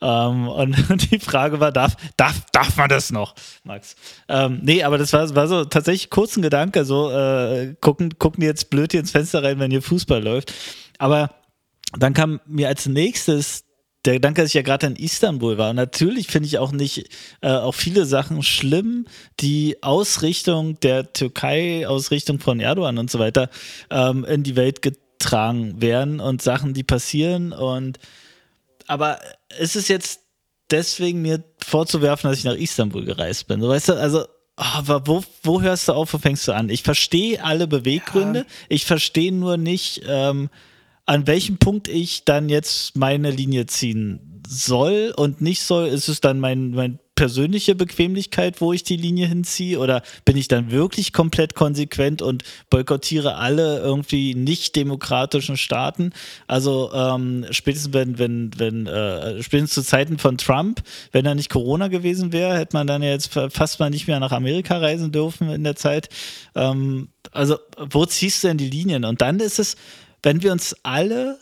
Ähm, 0.00 0.48
und 0.48 0.76
die 1.10 1.18
Frage 1.18 1.60
war, 1.60 1.72
darf, 1.72 1.96
darf, 2.16 2.42
darf 2.52 2.76
man 2.76 2.88
das 2.88 3.10
noch, 3.10 3.34
Max? 3.64 3.96
Ähm, 4.28 4.60
nee, 4.62 4.82
aber 4.82 4.98
das 4.98 5.12
war, 5.12 5.34
war 5.34 5.48
so 5.48 5.64
tatsächlich 5.64 6.10
kurz 6.10 6.36
ein 6.36 6.42
Gedanke, 6.42 6.84
so 6.84 7.10
äh, 7.10 7.74
gucken, 7.80 8.18
gucken 8.18 8.40
die 8.40 8.46
jetzt 8.46 8.70
blöd 8.70 8.92
hier 8.92 9.00
ins 9.00 9.10
Fenster 9.10 9.42
rein, 9.42 9.58
wenn 9.58 9.70
hier 9.70 9.82
Fußball 9.82 10.22
läuft. 10.22 10.52
Aber 10.98 11.30
dann 11.92 12.14
kam 12.14 12.40
mir 12.46 12.68
als 12.68 12.86
nächstes 12.86 13.64
der 14.06 14.14
Gedanke, 14.14 14.42
dass 14.42 14.50
ich 14.50 14.54
ja 14.54 14.62
gerade 14.62 14.86
in 14.86 14.96
Istanbul 14.96 15.58
war. 15.58 15.70
Und 15.70 15.76
natürlich 15.76 16.28
finde 16.28 16.46
ich 16.46 16.58
auch 16.58 16.72
nicht 16.72 17.08
äh, 17.42 17.50
auch 17.50 17.74
viele 17.74 18.06
Sachen 18.06 18.42
schlimm, 18.42 19.06
die 19.40 19.82
Ausrichtung 19.82 20.78
der 20.80 21.12
Türkei, 21.12 21.86
Ausrichtung 21.88 22.38
von 22.38 22.60
Erdogan 22.60 22.98
und 22.98 23.10
so 23.10 23.18
weiter 23.18 23.50
ähm, 23.90 24.24
in 24.24 24.42
die 24.42 24.56
Welt 24.56 24.80
getragen 24.82 25.80
werden 25.82 26.20
und 26.20 26.40
Sachen, 26.40 26.72
die 26.72 26.84
passieren. 26.84 27.52
Und 27.52 27.98
aber 28.86 29.18
ist 29.58 29.76
es 29.76 29.88
jetzt 29.88 30.20
deswegen 30.70 31.22
mir 31.22 31.42
vorzuwerfen, 31.58 32.30
dass 32.30 32.38
ich 32.38 32.44
nach 32.44 32.54
Istanbul 32.54 33.04
gereist 33.04 33.48
bin? 33.48 33.60
So, 33.60 33.68
weißt 33.68 33.88
du, 33.90 33.92
also 33.94 34.26
aber 34.56 35.06
wo, 35.06 35.22
wo 35.42 35.60
hörst 35.60 35.88
du 35.88 35.92
auf, 35.92 36.14
wo 36.14 36.18
fängst 36.18 36.48
du 36.48 36.52
an? 36.52 36.70
Ich 36.70 36.82
verstehe 36.82 37.44
alle 37.44 37.66
Beweggründe, 37.66 38.40
ja. 38.40 38.46
ich 38.70 38.86
verstehe 38.86 39.32
nur 39.32 39.58
nicht, 39.58 40.02
ähm, 40.06 40.48
an 41.06 41.26
welchem 41.26 41.58
Punkt 41.58 41.88
ich 41.88 42.24
dann 42.24 42.48
jetzt 42.48 42.96
meine 42.96 43.30
Linie 43.30 43.66
ziehen 43.66 44.42
soll 44.48 45.12
und 45.16 45.40
nicht 45.40 45.62
soll, 45.62 45.88
ist 45.88 46.08
es 46.08 46.20
dann 46.20 46.38
mein, 46.40 46.70
mein 46.70 46.98
persönliche 47.16 47.74
Bequemlichkeit, 47.74 48.60
wo 48.60 48.72
ich 48.72 48.84
die 48.84 48.96
Linie 48.96 49.26
hinziehe? 49.26 49.78
Oder 49.78 50.02
bin 50.24 50.36
ich 50.36 50.48
dann 50.48 50.70
wirklich 50.70 51.12
komplett 51.12 51.54
konsequent 51.54 52.22
und 52.22 52.44
boykottiere 52.70 53.36
alle 53.36 53.78
irgendwie 53.80 54.34
nicht 54.34 54.76
demokratischen 54.76 55.56
Staaten? 55.56 56.12
Also 56.46 56.92
ähm, 56.92 57.46
spätestens 57.50 57.94
wenn, 57.94 58.18
wenn, 58.18 58.50
wenn, 58.58 58.86
äh, 58.86 59.42
spätestens 59.42 59.74
zu 59.74 59.82
Zeiten 59.82 60.18
von 60.18 60.38
Trump, 60.38 60.82
wenn 61.10 61.24
da 61.24 61.34
nicht 61.34 61.50
Corona 61.50 61.88
gewesen 61.88 62.32
wäre, 62.32 62.56
hätte 62.56 62.76
man 62.76 62.86
dann 62.86 63.02
jetzt 63.02 63.32
fast 63.32 63.80
mal 63.80 63.90
nicht 63.90 64.06
mehr 64.06 64.20
nach 64.20 64.32
Amerika 64.32 64.76
reisen 64.78 65.10
dürfen 65.10 65.48
in 65.48 65.64
der 65.64 65.74
Zeit. 65.74 66.08
Ähm, 66.54 67.08
also, 67.32 67.58
wo 67.78 68.04
ziehst 68.04 68.44
du 68.44 68.48
denn 68.48 68.58
die 68.58 68.70
Linien? 68.70 69.04
Und 69.04 69.22
dann 69.22 69.40
ist 69.40 69.58
es, 69.58 69.76
wenn 70.22 70.42
wir 70.42 70.52
uns 70.52 70.76
alle 70.82 71.38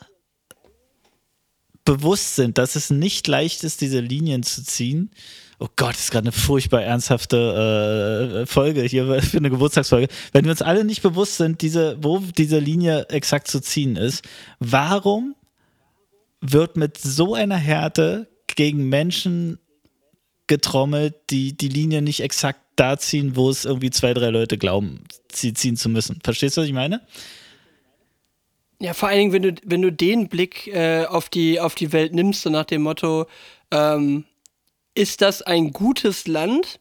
bewusst 1.84 2.36
sind, 2.36 2.58
dass 2.58 2.76
es 2.76 2.90
nicht 2.90 3.26
leicht 3.28 3.64
ist, 3.64 3.80
diese 3.80 4.00
Linien 4.00 4.42
zu 4.42 4.64
ziehen, 4.64 5.10
Oh 5.60 5.68
Gott, 5.76 5.94
das 5.94 6.04
ist 6.04 6.10
gerade 6.10 6.24
eine 6.24 6.32
furchtbar 6.32 6.82
ernsthafte 6.82 8.42
äh, 8.42 8.46
Folge 8.46 8.82
hier 8.82 9.22
für 9.22 9.38
eine 9.38 9.50
Geburtstagsfolge. 9.50 10.08
Wenn 10.32 10.44
wir 10.44 10.50
uns 10.50 10.62
alle 10.62 10.84
nicht 10.84 11.02
bewusst 11.02 11.36
sind, 11.36 11.62
diese, 11.62 11.96
wo 12.02 12.18
diese 12.18 12.58
Linie 12.58 13.06
exakt 13.08 13.48
zu 13.48 13.60
ziehen 13.60 13.96
ist, 13.96 14.24
warum 14.58 15.34
wird 16.40 16.76
mit 16.76 16.98
so 16.98 17.34
einer 17.34 17.56
Härte 17.56 18.28
gegen 18.46 18.88
Menschen 18.88 19.58
getrommelt, 20.46 21.14
die 21.30 21.56
die 21.56 21.68
Linie 21.68 22.02
nicht 22.02 22.20
exakt 22.20 22.60
da 22.76 22.98
ziehen, 22.98 23.36
wo 23.36 23.48
es 23.48 23.64
irgendwie 23.64 23.90
zwei, 23.90 24.12
drei 24.12 24.30
Leute 24.30 24.58
glauben, 24.58 25.04
sie 25.32 25.54
ziehen 25.54 25.76
zu 25.76 25.88
müssen? 25.88 26.18
Verstehst 26.22 26.56
du, 26.56 26.60
was 26.60 26.68
ich 26.68 26.74
meine? 26.74 27.00
Ja, 28.84 28.92
vor 28.92 29.08
allen 29.08 29.18
Dingen, 29.18 29.32
wenn 29.32 29.42
du, 29.42 29.54
wenn 29.64 29.80
du 29.80 29.90
den 29.90 30.28
Blick 30.28 30.66
äh, 30.66 31.06
auf, 31.06 31.30
die, 31.30 31.58
auf 31.58 31.74
die 31.74 31.94
Welt 31.94 32.12
nimmst, 32.12 32.42
so 32.42 32.50
nach 32.50 32.66
dem 32.66 32.82
Motto, 32.82 33.24
ähm, 33.70 34.24
ist 34.94 35.22
das 35.22 35.40
ein 35.40 35.72
gutes 35.72 36.26
Land, 36.26 36.80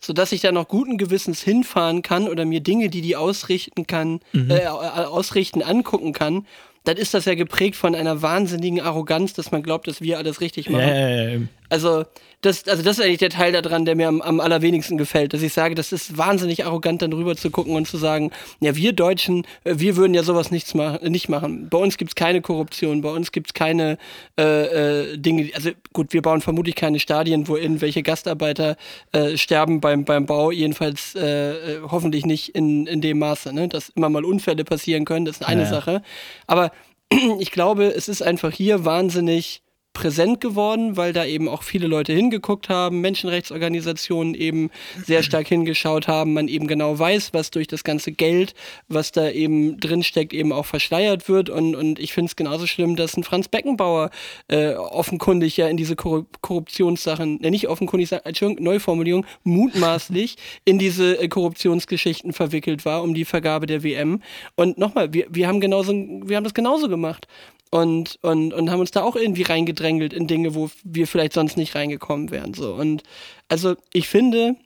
sodass 0.00 0.32
ich 0.32 0.40
da 0.40 0.50
noch 0.50 0.66
guten 0.66 0.96
Gewissens 0.96 1.42
hinfahren 1.42 2.00
kann 2.00 2.26
oder 2.26 2.46
mir 2.46 2.60
Dinge, 2.60 2.88
die 2.88 3.02
die 3.02 3.16
ausrichten 3.16 3.86
kann, 3.86 4.20
mhm. 4.32 4.50
äh, 4.50 4.64
ausrichten, 4.66 5.62
angucken 5.62 6.14
kann, 6.14 6.46
dann 6.84 6.96
ist 6.96 7.12
das 7.12 7.26
ja 7.26 7.34
geprägt 7.34 7.76
von 7.76 7.94
einer 7.94 8.22
wahnsinnigen 8.22 8.80
Arroganz, 8.80 9.34
dass 9.34 9.50
man 9.50 9.62
glaubt, 9.62 9.86
dass 9.88 10.00
wir 10.00 10.16
alles 10.16 10.40
richtig 10.40 10.70
machen. 10.70 10.88
Ja, 10.88 11.08
ja, 11.08 11.28
ja. 11.34 11.40
Also 11.72 12.04
das, 12.42 12.68
also 12.68 12.82
das 12.82 12.98
ist 12.98 13.04
eigentlich 13.04 13.18
der 13.18 13.30
Teil 13.30 13.52
daran, 13.52 13.86
der 13.86 13.94
mir 13.94 14.08
am, 14.08 14.20
am 14.20 14.40
allerwenigsten 14.40 14.98
gefällt, 14.98 15.32
dass 15.32 15.40
ich 15.40 15.54
sage, 15.54 15.74
das 15.74 15.90
ist 15.90 16.18
wahnsinnig 16.18 16.66
arrogant, 16.66 17.00
dann 17.00 17.12
rüber 17.12 17.34
zu 17.34 17.50
gucken 17.50 17.74
und 17.74 17.88
zu 17.88 17.96
sagen, 17.96 18.30
ja, 18.60 18.76
wir 18.76 18.92
Deutschen, 18.92 19.46
äh, 19.64 19.76
wir 19.76 19.96
würden 19.96 20.12
ja 20.12 20.22
sowas 20.22 20.50
nichts 20.50 20.74
machen, 20.74 21.10
nicht 21.10 21.30
machen. 21.30 21.70
Bei 21.70 21.78
uns 21.78 21.96
gibt 21.96 22.10
es 22.10 22.14
keine 22.14 22.42
Korruption, 22.42 23.00
bei 23.00 23.08
uns 23.08 23.32
gibt 23.32 23.48
es 23.48 23.54
keine 23.54 23.96
äh, 24.38 25.12
äh, 25.12 25.16
Dinge, 25.16 25.50
also 25.54 25.70
gut, 25.94 26.12
wir 26.12 26.20
bauen 26.20 26.42
vermutlich 26.42 26.74
keine 26.74 27.00
Stadien, 27.00 27.48
wo 27.48 27.56
irgendwelche 27.56 28.02
Gastarbeiter 28.02 28.76
äh, 29.12 29.38
sterben 29.38 29.80
beim, 29.80 30.04
beim 30.04 30.26
Bau, 30.26 30.50
jedenfalls 30.50 31.14
äh, 31.14 31.52
äh, 31.52 31.80
hoffentlich 31.90 32.26
nicht 32.26 32.54
in, 32.54 32.86
in 32.86 33.00
dem 33.00 33.18
Maße, 33.18 33.54
ne? 33.54 33.68
dass 33.68 33.88
immer 33.90 34.10
mal 34.10 34.26
Unfälle 34.26 34.64
passieren 34.64 35.06
können, 35.06 35.24
das 35.24 35.36
ist 35.36 35.46
eine 35.46 35.62
ja. 35.62 35.70
Sache. 35.70 36.02
Aber 36.46 36.70
ich 37.38 37.50
glaube, 37.50 37.86
es 37.86 38.08
ist 38.08 38.20
einfach 38.20 38.52
hier 38.52 38.84
wahnsinnig 38.84 39.61
präsent 39.92 40.40
geworden, 40.40 40.96
weil 40.96 41.12
da 41.12 41.24
eben 41.24 41.48
auch 41.48 41.62
viele 41.62 41.86
Leute 41.86 42.12
hingeguckt 42.12 42.68
haben, 42.68 43.00
Menschenrechtsorganisationen 43.00 44.34
eben 44.34 44.70
sehr 45.04 45.22
stark 45.22 45.48
hingeschaut 45.48 46.08
haben, 46.08 46.32
man 46.32 46.48
eben 46.48 46.66
genau 46.66 46.98
weiß, 46.98 47.34
was 47.34 47.50
durch 47.50 47.66
das 47.66 47.84
ganze 47.84 48.12
Geld, 48.12 48.54
was 48.88 49.12
da 49.12 49.28
eben 49.30 49.78
drinsteckt, 49.78 50.32
eben 50.32 50.52
auch 50.52 50.66
verschleiert 50.66 51.28
wird. 51.28 51.50
Und, 51.50 51.74
und 51.74 51.98
ich 51.98 52.12
finde 52.12 52.30
es 52.30 52.36
genauso 52.36 52.66
schlimm, 52.66 52.96
dass 52.96 53.16
ein 53.16 53.24
Franz 53.24 53.48
Beckenbauer 53.48 54.10
äh, 54.48 54.74
offenkundig 54.74 55.56
ja 55.56 55.68
in 55.68 55.76
diese 55.76 55.96
Korru 55.96 56.24
Korruptionssachen, 56.40 57.42
äh, 57.42 57.50
nicht 57.50 57.68
offenkundig, 57.68 58.12
Entschuldigung, 58.12 58.64
Neuformulierung, 58.64 59.26
mutmaßlich 59.44 60.36
in 60.64 60.78
diese 60.78 61.20
äh, 61.20 61.28
Korruptionsgeschichten 61.28 62.32
verwickelt 62.32 62.84
war 62.84 63.02
um 63.02 63.14
die 63.14 63.24
Vergabe 63.24 63.66
der 63.66 63.82
WM 63.82 64.22
und 64.54 64.78
nochmal, 64.78 65.12
wir, 65.12 65.26
wir 65.30 65.48
haben 65.48 65.60
genauso, 65.60 65.92
wir 65.92 66.36
haben 66.36 66.44
das 66.44 66.54
genauso 66.54 66.88
gemacht 66.88 67.26
und, 67.72 68.18
und, 68.20 68.52
und 68.52 68.70
haben 68.70 68.80
uns 68.80 68.90
da 68.90 69.02
auch 69.02 69.16
irgendwie 69.16 69.44
reingedrängelt 69.44 70.12
in 70.12 70.26
Dinge, 70.26 70.54
wo 70.54 70.70
wir 70.84 71.06
vielleicht 71.06 71.32
sonst 71.32 71.56
nicht 71.56 71.74
reingekommen 71.74 72.30
wären. 72.30 72.52
So. 72.52 72.74
Und 72.74 73.02
also 73.48 73.76
ich 73.94 74.08
finde, 74.08 74.56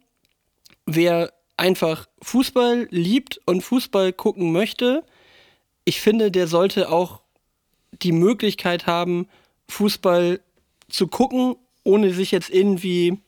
wer 0.86 1.32
einfach 1.56 2.06
Fußball 2.22 2.88
liebt 2.90 3.40
und 3.46 3.62
Fußball 3.62 4.12
gucken 4.12 4.50
möchte, 4.50 5.04
ich 5.84 6.00
finde, 6.00 6.32
der 6.32 6.48
sollte 6.48 6.90
auch 6.90 7.22
die 7.92 8.10
Möglichkeit 8.10 8.88
haben, 8.88 9.28
Fußball 9.68 10.40
zu 10.88 11.06
gucken, 11.06 11.54
ohne 11.84 12.12
sich 12.12 12.32
jetzt 12.32 12.50
irgendwie 12.50 13.18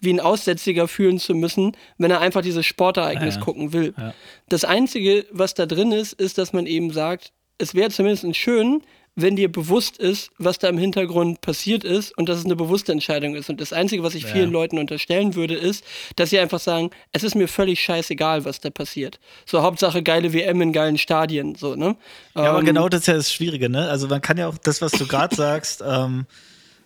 wie 0.00 0.12
ein 0.12 0.18
Aussätziger 0.18 0.88
fühlen 0.88 1.20
zu 1.20 1.36
müssen, 1.36 1.76
wenn 1.98 2.10
er 2.10 2.20
einfach 2.20 2.42
dieses 2.42 2.66
Sportereignis 2.66 3.36
ja, 3.36 3.40
gucken 3.42 3.72
will. 3.72 3.94
Ja. 3.96 4.12
Das 4.48 4.64
Einzige, 4.64 5.24
was 5.30 5.54
da 5.54 5.66
drin 5.66 5.92
ist, 5.92 6.14
ist, 6.14 6.36
dass 6.36 6.52
man 6.52 6.66
eben 6.66 6.90
sagt, 6.90 7.32
es 7.58 7.74
wäre 7.74 7.90
zumindest 7.90 8.34
schön, 8.36 8.82
wenn 9.16 9.36
dir 9.36 9.50
bewusst 9.50 9.98
ist, 9.98 10.30
was 10.38 10.58
da 10.58 10.68
im 10.68 10.78
Hintergrund 10.78 11.40
passiert 11.40 11.84
ist 11.84 12.16
und 12.16 12.28
dass 12.28 12.38
es 12.38 12.44
eine 12.44 12.56
bewusste 12.56 12.92
Entscheidung 12.92 13.34
ist. 13.34 13.50
Und 13.50 13.60
das 13.60 13.72
Einzige, 13.72 14.02
was 14.02 14.14
ich 14.14 14.22
ja. 14.24 14.28
vielen 14.30 14.50
Leuten 14.50 14.78
unterstellen 14.78 15.34
würde, 15.34 15.54
ist, 15.54 15.84
dass 16.16 16.30
sie 16.30 16.38
einfach 16.38 16.60
sagen, 16.60 16.90
es 17.12 17.24
ist 17.24 17.34
mir 17.34 17.48
völlig 17.48 17.80
scheißegal, 17.80 18.44
was 18.44 18.60
da 18.60 18.70
passiert. 18.70 19.18
So 19.46 19.62
Hauptsache 19.62 20.02
geile 20.02 20.32
WM 20.32 20.60
in 20.62 20.72
geilen 20.72 20.98
Stadien, 20.98 21.54
so, 21.54 21.74
ne? 21.74 21.96
Ja, 22.34 22.42
ähm, 22.42 22.46
aber 22.46 22.62
genau 22.62 22.88
das 22.88 23.00
ist 23.00 23.06
ja 23.06 23.14
das 23.14 23.32
Schwierige, 23.32 23.68
ne? 23.68 23.88
Also 23.88 24.08
man 24.08 24.20
kann 24.20 24.38
ja 24.38 24.48
auch 24.48 24.58
das, 24.58 24.80
was 24.80 24.92
du 24.92 25.06
gerade 25.06 25.34
sagst, 25.34 25.82
ähm, 25.86 26.26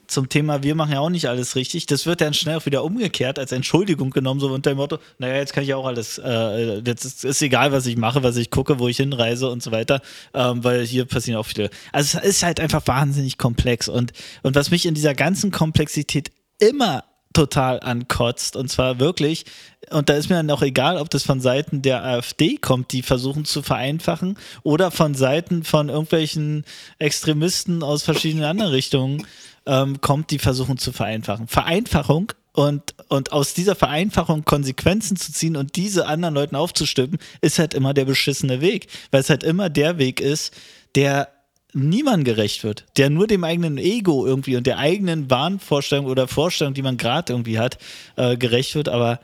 zum 0.07 0.29
Thema, 0.29 0.63
wir 0.63 0.75
machen 0.75 0.93
ja 0.93 1.01
auch 1.01 1.11
nicht 1.11 1.29
alles 1.29 1.57
richtig, 1.57 1.87
das 1.87 2.07
wird 2.07 2.21
dann 2.21 2.35
schnell 2.35 2.57
auch 2.57 2.67
wieder 2.67 2.85
umgekehrt 2.85 3.39
als 3.39 3.53
Entschuldigung 3.53 4.11
genommen, 4.11 4.41
so 4.41 4.49
unter 4.49 4.71
dem 4.71 4.77
Motto, 4.77 4.99
naja, 5.19 5.37
jetzt 5.37 5.53
kann 5.53 5.65
ich 5.65 5.75
auch 5.75 5.87
alles, 5.87 6.19
äh, 6.19 6.81
jetzt 6.81 7.05
ist, 7.05 7.25
ist, 7.25 7.43
egal, 7.43 7.73
was 7.73 7.87
ich 7.87 7.97
mache, 7.97 8.23
was 8.23 8.37
ich 8.37 8.51
gucke, 8.51 8.79
wo 8.79 8.89
ich 8.89 8.97
hinreise 8.97 9.49
und 9.49 9.63
so 9.63 9.73
weiter, 9.73 10.01
ähm, 10.33 10.65
weil 10.65 10.85
hier 10.85 11.05
passieren 11.05 11.39
auch 11.39 11.47
viele. 11.47 11.71
Also 11.93 12.19
es 12.19 12.37
ist 12.37 12.43
halt 12.43 12.61
einfach 12.61 12.87
wahnsinnig 12.87 13.39
komplex 13.39 13.89
und, 13.89 14.13
und 14.43 14.55
was 14.55 14.71
mich 14.71 14.87
in 14.87 14.95
dieser 14.95 15.15
ganzen 15.15 15.51
Komplexität 15.51 16.31
immer 16.59 17.05
total 17.35 17.81
ankotzt. 17.81 18.57
Und 18.57 18.71
zwar 18.71 18.99
wirklich, 18.99 19.45
und 19.91 20.09
da 20.09 20.15
ist 20.15 20.31
mir 20.31 20.37
dann 20.37 20.51
auch 20.51 20.63
egal, 20.63 20.97
ob 20.97 21.11
das 21.11 21.25
von 21.25 21.41
Seiten 21.41 21.83
der 21.83 22.03
AfD 22.03 22.57
kommt, 22.57 22.93
die 22.93 23.03
versuchen 23.03 23.45
zu 23.45 23.61
vereinfachen, 23.61 24.39
oder 24.63 24.91
von 24.91 25.15
Seiten 25.15 25.65
von 25.65 25.91
irgendwelchen 25.91 26.65
Extremisten 26.99 27.83
aus 27.83 28.03
verschiedenen 28.03 28.45
anderen 28.45 28.71
Richtungen 28.71 29.27
ähm, 29.67 30.01
kommt, 30.01 30.31
die 30.31 30.39
versuchen 30.39 30.79
zu 30.79 30.93
vereinfachen. 30.93 31.49
Vereinfachung 31.49 32.33
und, 32.53 32.95
und 33.09 33.33
aus 33.33 33.55
dieser 33.55 33.75
Vereinfachung 33.75 34.45
Konsequenzen 34.45 35.17
zu 35.17 35.33
ziehen 35.33 35.57
und 35.57 35.77
diese 35.77 36.07
anderen 36.07 36.35
Leuten 36.35 36.57
aufzustimmen, 36.57 37.19
ist 37.41 37.59
halt 37.59 37.75
immer 37.75 37.95
der 37.95 38.05
beschissene 38.05 38.61
Weg. 38.61 38.87
Weil 39.11 39.21
es 39.21 39.31
halt 39.31 39.43
immer 39.43 39.71
der 39.71 39.99
Weg 39.99 40.21
ist, 40.21 40.55
der 40.95 41.29
niemand 41.73 42.25
gerecht 42.25 42.63
wird, 42.63 42.87
der 42.97 43.11
nur 43.11 43.27
dem 43.27 43.43
eigenen 43.43 43.79
Ego 43.79 44.25
irgendwie 44.27 44.57
und 44.57 44.67
der 44.67 44.79
eigenen 44.79 45.29
Wahnvorstellung 45.31 46.07
oder 46.07 46.29
Vorstellung, 46.29 46.75
die 46.75 46.83
man 46.83 46.97
gerade 46.97 47.33
irgendwie 47.33 47.59
hat, 47.59 47.79
äh, 48.17 48.37
gerecht 48.37 48.77
wird, 48.77 48.89
aber 48.89 49.19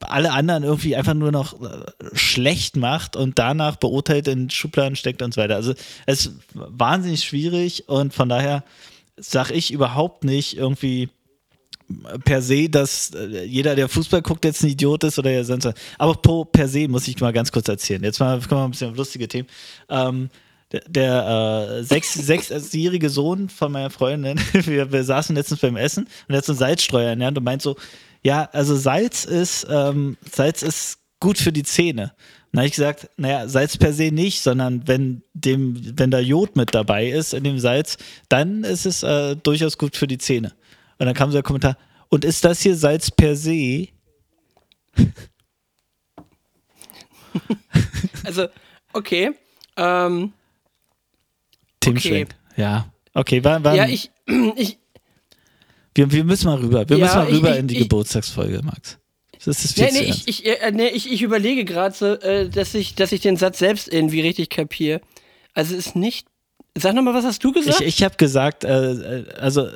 alle 0.00 0.32
anderen 0.32 0.64
irgendwie 0.64 0.96
einfach 0.96 1.14
nur 1.14 1.32
noch 1.32 1.60
äh, 1.60 1.84
schlecht 2.12 2.76
macht 2.76 3.16
und 3.16 3.38
danach 3.38 3.76
beurteilt 3.76 4.28
in 4.28 4.50
Schubladen 4.50 4.96
steckt 4.96 5.22
und 5.22 5.34
so 5.34 5.40
weiter. 5.40 5.56
Also 5.56 5.74
es 6.06 6.26
ist 6.26 6.32
wahnsinnig 6.54 7.24
schwierig 7.24 7.88
und 7.88 8.14
von 8.14 8.28
daher 8.28 8.64
sag 9.20 9.50
ich 9.50 9.72
überhaupt 9.72 10.24
nicht 10.24 10.56
irgendwie 10.56 11.10
per 12.24 12.42
se, 12.42 12.68
dass 12.68 13.12
äh, 13.14 13.44
jeder, 13.44 13.74
der 13.74 13.88
Fußball 13.88 14.22
guckt, 14.22 14.44
jetzt 14.44 14.62
ein 14.62 14.68
Idiot 14.70 15.04
ist 15.04 15.18
oder 15.18 15.44
sonst 15.44 15.64
was. 15.64 15.74
Aber 15.98 16.14
pro, 16.14 16.44
per 16.44 16.68
se 16.68 16.88
muss 16.88 17.08
ich 17.08 17.20
mal 17.20 17.32
ganz 17.32 17.52
kurz 17.52 17.68
erzählen. 17.68 18.02
Jetzt 18.02 18.20
mal, 18.20 18.40
kommen 18.40 18.60
wir 18.60 18.64
ein 18.64 18.70
bisschen 18.70 18.90
auf 18.90 18.96
lustige 18.96 19.28
Themen. 19.28 19.48
Ähm, 19.88 20.30
der, 20.72 20.82
der 20.86 21.78
äh, 21.78 21.82
sechs, 21.82 22.14
sechsjährige 22.14 23.10
Sohn 23.10 23.48
von 23.48 23.72
meiner 23.72 23.90
Freundin, 23.90 24.38
wir, 24.52 24.92
wir 24.92 25.04
saßen 25.04 25.34
letztens 25.34 25.60
beim 25.60 25.76
Essen 25.76 26.04
und 26.04 26.34
er 26.34 26.38
hat 26.38 26.44
so 26.44 26.52
einen 26.52 26.58
Salzstreuer 26.58 27.10
ernährt 27.10 27.36
und 27.36 27.44
meint 27.44 27.62
so, 27.62 27.76
ja, 28.22 28.48
also 28.52 28.76
Salz 28.76 29.24
ist, 29.24 29.66
ähm, 29.68 30.16
Salz 30.30 30.62
ist 30.62 30.98
gut 31.18 31.38
für 31.38 31.52
die 31.52 31.62
Zähne. 31.62 32.12
Dann 32.52 32.60
habe 32.60 32.66
ich 32.66 32.74
gesagt, 32.74 33.08
naja, 33.16 33.46
Salz 33.48 33.76
per 33.76 33.92
se 33.92 34.10
nicht, 34.10 34.42
sondern 34.42 34.86
wenn 34.88 35.22
dem, 35.34 35.98
wenn 35.98 36.10
da 36.10 36.18
Jod 36.18 36.56
mit 36.56 36.74
dabei 36.74 37.08
ist 37.08 37.32
in 37.32 37.44
dem 37.44 37.58
Salz, 37.60 37.96
dann 38.28 38.64
ist 38.64 38.86
es 38.86 39.02
äh, 39.02 39.36
durchaus 39.36 39.78
gut 39.78 39.96
für 39.96 40.08
die 40.08 40.18
Zähne. 40.18 40.52
Und 40.98 41.06
dann 41.06 41.14
kam 41.14 41.30
so 41.30 41.36
der 41.36 41.44
Kommentar, 41.44 41.76
und 42.08 42.24
ist 42.24 42.44
das 42.44 42.60
hier 42.60 42.74
Salz 42.74 43.10
per 43.10 43.36
se? 43.36 43.88
also, 48.24 48.48
okay. 48.92 49.30
Ähm, 49.76 50.32
okay. 51.86 52.26
Ja. 52.56 52.92
Okay, 53.14 53.44
war, 53.44 53.62
war, 53.62 53.76
Ja, 53.76 53.86
ich, 53.86 54.10
ich 54.56 54.78
wir, 55.94 56.10
wir 56.10 56.24
müssen 56.24 56.46
mal 56.46 56.58
rüber. 56.58 56.88
Wir 56.88 56.96
ja, 56.96 57.04
müssen 57.04 57.18
mal 57.18 57.26
rüber 57.26 57.52
ich, 57.52 57.58
in 57.58 57.68
die 57.68 57.76
ich, 57.76 57.82
Geburtstagsfolge, 57.82 58.62
Max. 58.62 58.98
Das 59.44 59.64
ist 59.64 59.74
viel 59.74 59.84
nee, 59.84 59.92
nee, 59.92 60.04
ich, 60.04 60.28
ich, 60.28 60.46
äh, 60.46 60.70
nee, 60.72 60.88
ich, 60.88 61.10
ich 61.10 61.22
überlege 61.22 61.64
gerade 61.64 61.94
so, 61.94 62.06
äh, 62.06 62.48
dass, 62.48 62.74
ich, 62.74 62.94
dass 62.94 63.12
ich 63.12 63.20
den 63.20 63.36
Satz 63.36 63.58
selbst 63.58 63.92
irgendwie 63.92 64.20
richtig 64.20 64.50
kapiere. 64.50 65.00
Also 65.54 65.74
es 65.74 65.86
ist 65.86 65.96
nicht, 65.96 66.26
Sag 66.78 66.94
nochmal, 66.94 67.14
was 67.14 67.24
hast 67.24 67.42
du 67.42 67.50
gesagt? 67.50 67.80
Ich, 67.80 67.86
ich 67.98 68.02
habe 68.04 68.16
gesagt, 68.16 68.62
äh, 68.62 69.24
also 69.40 69.66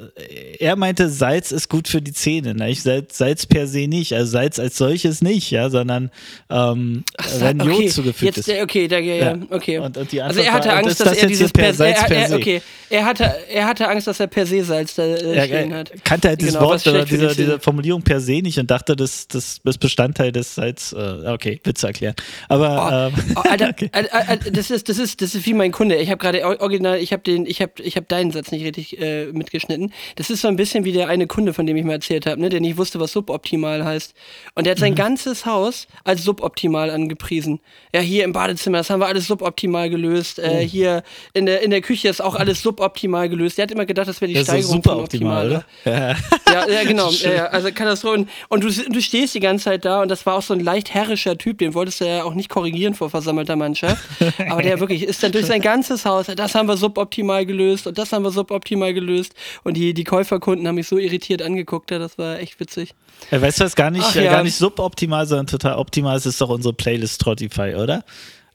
er 0.61 0.77
meinte, 0.77 1.09
Salz 1.11 1.51
ist 1.51 1.69
gut 1.69 1.89
für 1.89 2.01
die 2.01 2.13
Zähne. 2.13 2.55
Ne? 2.55 2.71
Ich, 2.71 2.83
Salz, 2.85 3.19
Salz 3.19 3.47
per 3.47 3.67
se 3.67 3.89
nicht, 3.89 4.13
also 4.13 4.31
Salz 4.31 4.61
als 4.61 4.77
solches 4.77 5.21
nicht, 5.21 5.51
ja, 5.51 5.71
sondern 5.71 6.11
ähm, 6.51 7.03
Ach, 7.19 7.27
wenn 7.41 7.61
okay. 7.61 7.83
Jod 7.83 7.91
zugefügt 7.93 8.37
jetzt, 8.37 8.49
ist. 8.49 8.63
Okay, 8.63 8.87
da, 8.87 8.99
ja, 8.99 9.15
ja, 9.15 9.37
okay. 9.51 9.79
Und- 9.79 9.97
und 9.97 10.21
also 10.21 10.41
er 10.41 10.53
hatte 10.53 10.69
war, 10.69 10.77
Angst, 10.77 11.01
dass 11.01 11.09
das 11.09 11.19
er 11.19 11.27
dieses 11.29 11.51
per 11.51 11.75
Salz 11.75 11.99
er, 12.01 12.05
per 12.07 12.17
er, 12.17 12.29
se? 12.29 12.37
okay, 12.37 12.63
er 12.91 13.05
hatte, 13.05 13.35
er 13.53 13.67
hatte 13.67 13.89
Angst, 13.89 14.07
dass 14.07 14.21
er 14.21 14.27
per 14.29 14.47
se 14.47 14.63
Salz 14.65 14.95
da 14.95 15.03
äh, 15.03 15.35
Er, 15.35 15.45
stehen 15.47 15.73
er 15.73 15.79
hat. 15.79 15.93
kannte 16.05 16.29
halt 16.29 16.41
dieses 16.41 16.55
Genau, 16.55 16.67
Wort 16.67 16.87
oder 16.87 17.05
diese, 17.05 17.35
diese 17.35 17.59
Formulierung 17.59 18.03
per 18.03 18.21
se 18.21 18.41
nicht 18.41 18.59
und 18.61 18.71
dachte, 18.71 18.95
das, 18.95 19.27
das 19.27 19.61
ist 19.65 19.81
Bestandteil 19.81 20.31
des 20.31 20.55
Salz. 20.55 20.93
Äh, 20.93 21.27
okay, 21.29 21.61
Witze 21.65 21.89
erklären. 21.89 22.15
Aber 22.49 23.11
Oh, 23.13 23.19
ähm, 23.19 23.25
oh, 23.37 23.41
Alter, 23.41 23.69
okay. 23.71 23.89
Alter, 23.93 24.29
Alter, 24.29 24.51
das 24.53 24.71
ist, 24.71 24.89
das 24.89 24.99
ist, 24.99 25.21
das 25.21 25.35
ist 25.35 25.45
wie 25.45 25.55
mein 25.55 25.73
Kunde. 25.73 25.97
Ich 25.97 26.09
habe 26.11 26.19
gerade 26.19 26.39
original, 26.85 27.03
ich 27.03 27.13
habe 27.13 27.23
den, 27.23 27.47
ich 27.47 27.61
habe, 27.61 27.73
ich 27.83 27.97
habe 27.97 28.07
deinen 28.07 28.31
Satz 28.31 28.51
nicht 28.53 28.65
richtig 28.65 29.01
äh, 29.01 29.27
mitgeschnitten. 29.27 29.93
Das 30.17 30.31
ist 30.31 30.43
so 30.43 30.49
ein 30.49 30.57
bisschen 30.57 30.85
wie 30.85 30.93
der 30.93 31.09
eine 31.09 31.27
Kunde, 31.27 31.55
von 31.55 31.67
dem 31.67 31.77
ich 31.77 31.85
mal 31.85 31.95
erzählt 31.95 32.27
habe, 32.27 32.41
ne, 32.41 32.49
der 32.49 32.61
nicht 32.61 32.77
wusste, 32.77 33.01
was 33.01 33.13
suboptimal 33.13 33.85
heißt. 33.85 34.15
Und 34.55 34.67
der 34.67 34.73
hat 34.73 34.79
sein 34.79 34.93
Mhm. 34.93 34.97
ganzes 34.97 35.47
Haus 35.47 35.87
als 36.05 36.23
suboptimal 36.25 36.91
angepriesen. 36.91 37.61
Ja, 37.95 38.01
hier 38.01 38.25
im 38.25 38.33
Badezimmer, 38.33 38.79
das 38.79 38.91
haben 38.91 39.01
wir 39.01 39.07
alles 39.07 39.27
suboptimal 39.27 39.91
gelöst. 39.91 40.39
Äh, 40.39 40.67
hier 40.67 41.03
in 41.33 41.47
der 41.47 41.63
in 41.63 41.71
der 41.71 41.81
Küche 41.81 42.09
ist 42.09 42.21
auch 42.23 42.35
alles 42.35 42.63
suboptimal 42.63 43.29
gelöst. 43.29 43.59
Der 43.59 43.65
hat 43.65 43.71
immer 43.71 43.87
gedacht, 43.87 44.09
das 44.09 44.21
wäre 44.21 44.29
die 44.29 44.35
das 44.35 44.43
ist 44.43 44.49
Steigerung 44.49 44.77
super 44.77 44.91
von 44.91 45.01
optimal, 45.05 45.47
oder? 45.47 45.65
Ja. 45.85 46.15
Ja, 46.55 46.69
ja 46.69 46.85
genau. 46.85 47.11
ja, 47.11 47.47
also 47.47 47.73
Katastrophen. 47.73 48.29
Und 48.49 48.63
du, 48.63 48.69
du 48.71 49.01
stehst 49.01 49.35
die 49.35 49.41
ganze 49.41 49.65
Zeit 49.65 49.85
da 49.85 50.03
und 50.03 50.09
das 50.09 50.25
war 50.25 50.37
auch 50.37 50.43
so 50.43 50.55
ein 50.55 50.61
leicht 50.61 50.95
herrischer 50.95 51.37
Typ, 51.37 51.59
den 51.59 51.75
wolltest 51.75 52.01
du 52.01 52.05
ja 52.05 52.23
auch 52.23 52.35
nicht 52.35 52.49
korrigieren 52.49 52.95
vor 52.95 53.11
versammelter 53.11 53.57
Mannschaft. 53.57 54.05
Aber 54.51 54.63
der 54.63 54.79
wirklich 54.79 55.03
ist 55.03 55.23
dann 55.23 55.33
durch 55.33 55.47
sein 55.47 55.61
ganzes 55.61 56.05
Haus, 56.05 56.27
das 56.27 56.55
haben 56.55 56.69
wir 56.69 56.74
suboptimal 56.77 57.47
gelöst 57.47 57.87
und 57.87 57.99
das 57.99 58.13
haben 58.13 58.23
wir 58.25 58.31
suboptimal 58.31 58.93
gelöst. 58.95 59.35
Und 59.63 59.77
die, 59.77 59.95
die 59.95 60.05
Käuferkunden 60.05 60.67
haben 60.67 60.75
mich 60.77 60.89
so 60.89 60.99
irritiert 60.99 61.43
angeguckt, 61.43 61.91
ja, 61.91 61.99
das 61.99 62.19
war 62.19 62.39
echt 62.39 62.59
witzig. 62.61 62.95
Ja, 63.31 63.41
weißt 63.41 63.61
du 63.61 63.65
was, 63.65 63.77
gar 63.77 63.91
nicht, 63.91 64.05
Ach 64.07 64.17
äh, 64.17 64.25
ja. 64.25 64.33
gar 64.33 64.43
nicht 64.43 64.57
suboptimal, 64.57 65.27
sondern 65.27 65.47
total 65.47 65.77
optimal. 65.77 66.17
Es 66.17 66.27
ist 66.27 66.41
doch 66.41 66.49
unsere 66.49 66.75
Playlist 66.75 67.21
Spotify, 67.21 67.75
oder? 67.77 68.05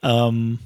Ähm, 0.03 0.59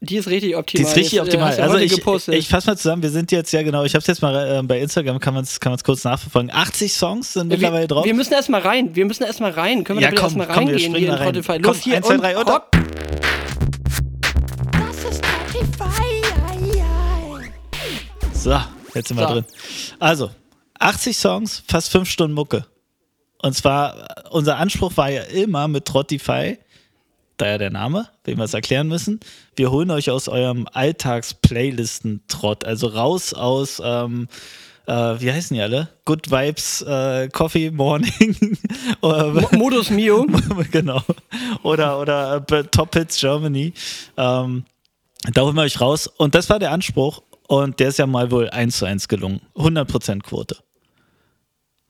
Die 0.00 0.16
ist 0.16 0.28
richtig 0.28 0.50
die 0.50 0.56
optimal. 0.56 0.86
ist 0.90 0.96
richtig 0.96 1.18
äh, 1.18 1.20
optimal. 1.22 1.60
Also 1.60 1.76
ich, 1.76 1.92
ich 2.28 2.48
fasse 2.48 2.66
mal 2.68 2.76
zusammen, 2.76 3.02
wir 3.02 3.10
sind 3.10 3.30
jetzt 3.32 3.52
ja 3.52 3.62
genau, 3.62 3.84
ich 3.84 3.92
habe 3.94 4.00
es 4.00 4.06
jetzt 4.06 4.22
mal 4.22 4.60
äh, 4.60 4.62
bei 4.62 4.80
Instagram, 4.80 5.20
kann 5.20 5.34
man 5.34 5.44
es 5.44 5.60
kann 5.60 5.72
man's 5.72 5.84
kurz 5.84 6.04
nachverfolgen. 6.04 6.50
80 6.52 6.92
Songs 6.94 7.32
sind 7.34 7.48
mittlerweile 7.48 7.82
wir, 7.82 7.88
drauf. 7.88 8.04
wir 8.06 8.14
müssen 8.14 8.32
erstmal 8.32 8.62
rein. 8.62 8.94
Wir 8.96 9.04
müssen 9.04 9.24
erstmal 9.24 9.50
rein. 9.50 9.84
Können 9.84 9.98
wir 9.98 10.04
Ja, 10.04 10.10
da 10.10 10.16
bitte 10.16 10.22
komm, 10.22 10.40
erstmal 10.40 10.56
komm, 10.56 10.68
wir 10.68 10.74
reingehen 10.76 10.94
hier 10.94 11.12
rein. 11.12 11.22
Spotify? 11.22 11.52
Komm, 11.60 11.62
Los 11.74 11.82
hier 11.82 11.96
eins, 11.96 12.06
zwei, 12.06 12.14
und 12.14 12.20
drei 12.22 12.36
und 12.38 12.48
So, 18.40 18.58
jetzt 18.94 19.08
sind 19.08 19.18
wir 19.18 19.28
So. 19.28 19.34
drin. 19.34 19.44
Also, 19.98 20.30
80 20.78 21.14
Songs, 21.14 21.62
fast 21.68 21.90
5 21.90 22.08
Stunden 22.08 22.34
Mucke. 22.34 22.64
Und 23.42 23.54
zwar, 23.54 24.08
unser 24.30 24.56
Anspruch 24.56 24.96
war 24.96 25.10
ja 25.10 25.24
immer 25.24 25.68
mit 25.68 25.84
Trottify, 25.84 26.56
daher 27.36 27.58
der 27.58 27.68
Name, 27.68 28.08
wem 28.24 28.38
wir 28.38 28.44
es 28.44 28.54
erklären 28.54 28.88
müssen, 28.88 29.20
wir 29.56 29.70
holen 29.70 29.90
euch 29.90 30.08
aus 30.08 30.26
eurem 30.28 30.66
Alltags-Playlisten-Trott, 30.72 32.64
also 32.64 32.86
raus 32.86 33.34
aus, 33.34 33.82
ähm, 33.84 34.26
äh, 34.86 34.92
wie 34.92 35.30
heißen 35.30 35.54
die 35.54 35.60
alle? 35.60 35.90
Good 36.06 36.30
Vibes, 36.30 36.80
äh, 36.80 37.28
Coffee 37.28 37.70
Morning. 37.70 38.56
oder, 39.02 39.48
Modus 39.52 39.90
Mio. 39.90 40.26
genau. 40.70 41.02
Oder, 41.62 42.00
oder 42.00 42.42
äh, 42.50 42.64
Top 42.64 42.94
Hits 42.94 43.20
Germany. 43.20 43.74
Ähm, 44.16 44.64
da 45.34 45.42
holen 45.42 45.56
wir 45.56 45.62
euch 45.62 45.78
raus. 45.78 46.06
Und 46.06 46.34
das 46.34 46.48
war 46.48 46.58
der 46.58 46.72
Anspruch. 46.72 47.20
Und 47.50 47.80
der 47.80 47.88
ist 47.88 47.98
ja 47.98 48.06
mal 48.06 48.30
wohl 48.30 48.48
eins 48.50 48.78
zu 48.78 48.84
eins 48.84 49.08
gelungen. 49.08 49.40
100% 49.56 50.22
Quote. 50.22 50.58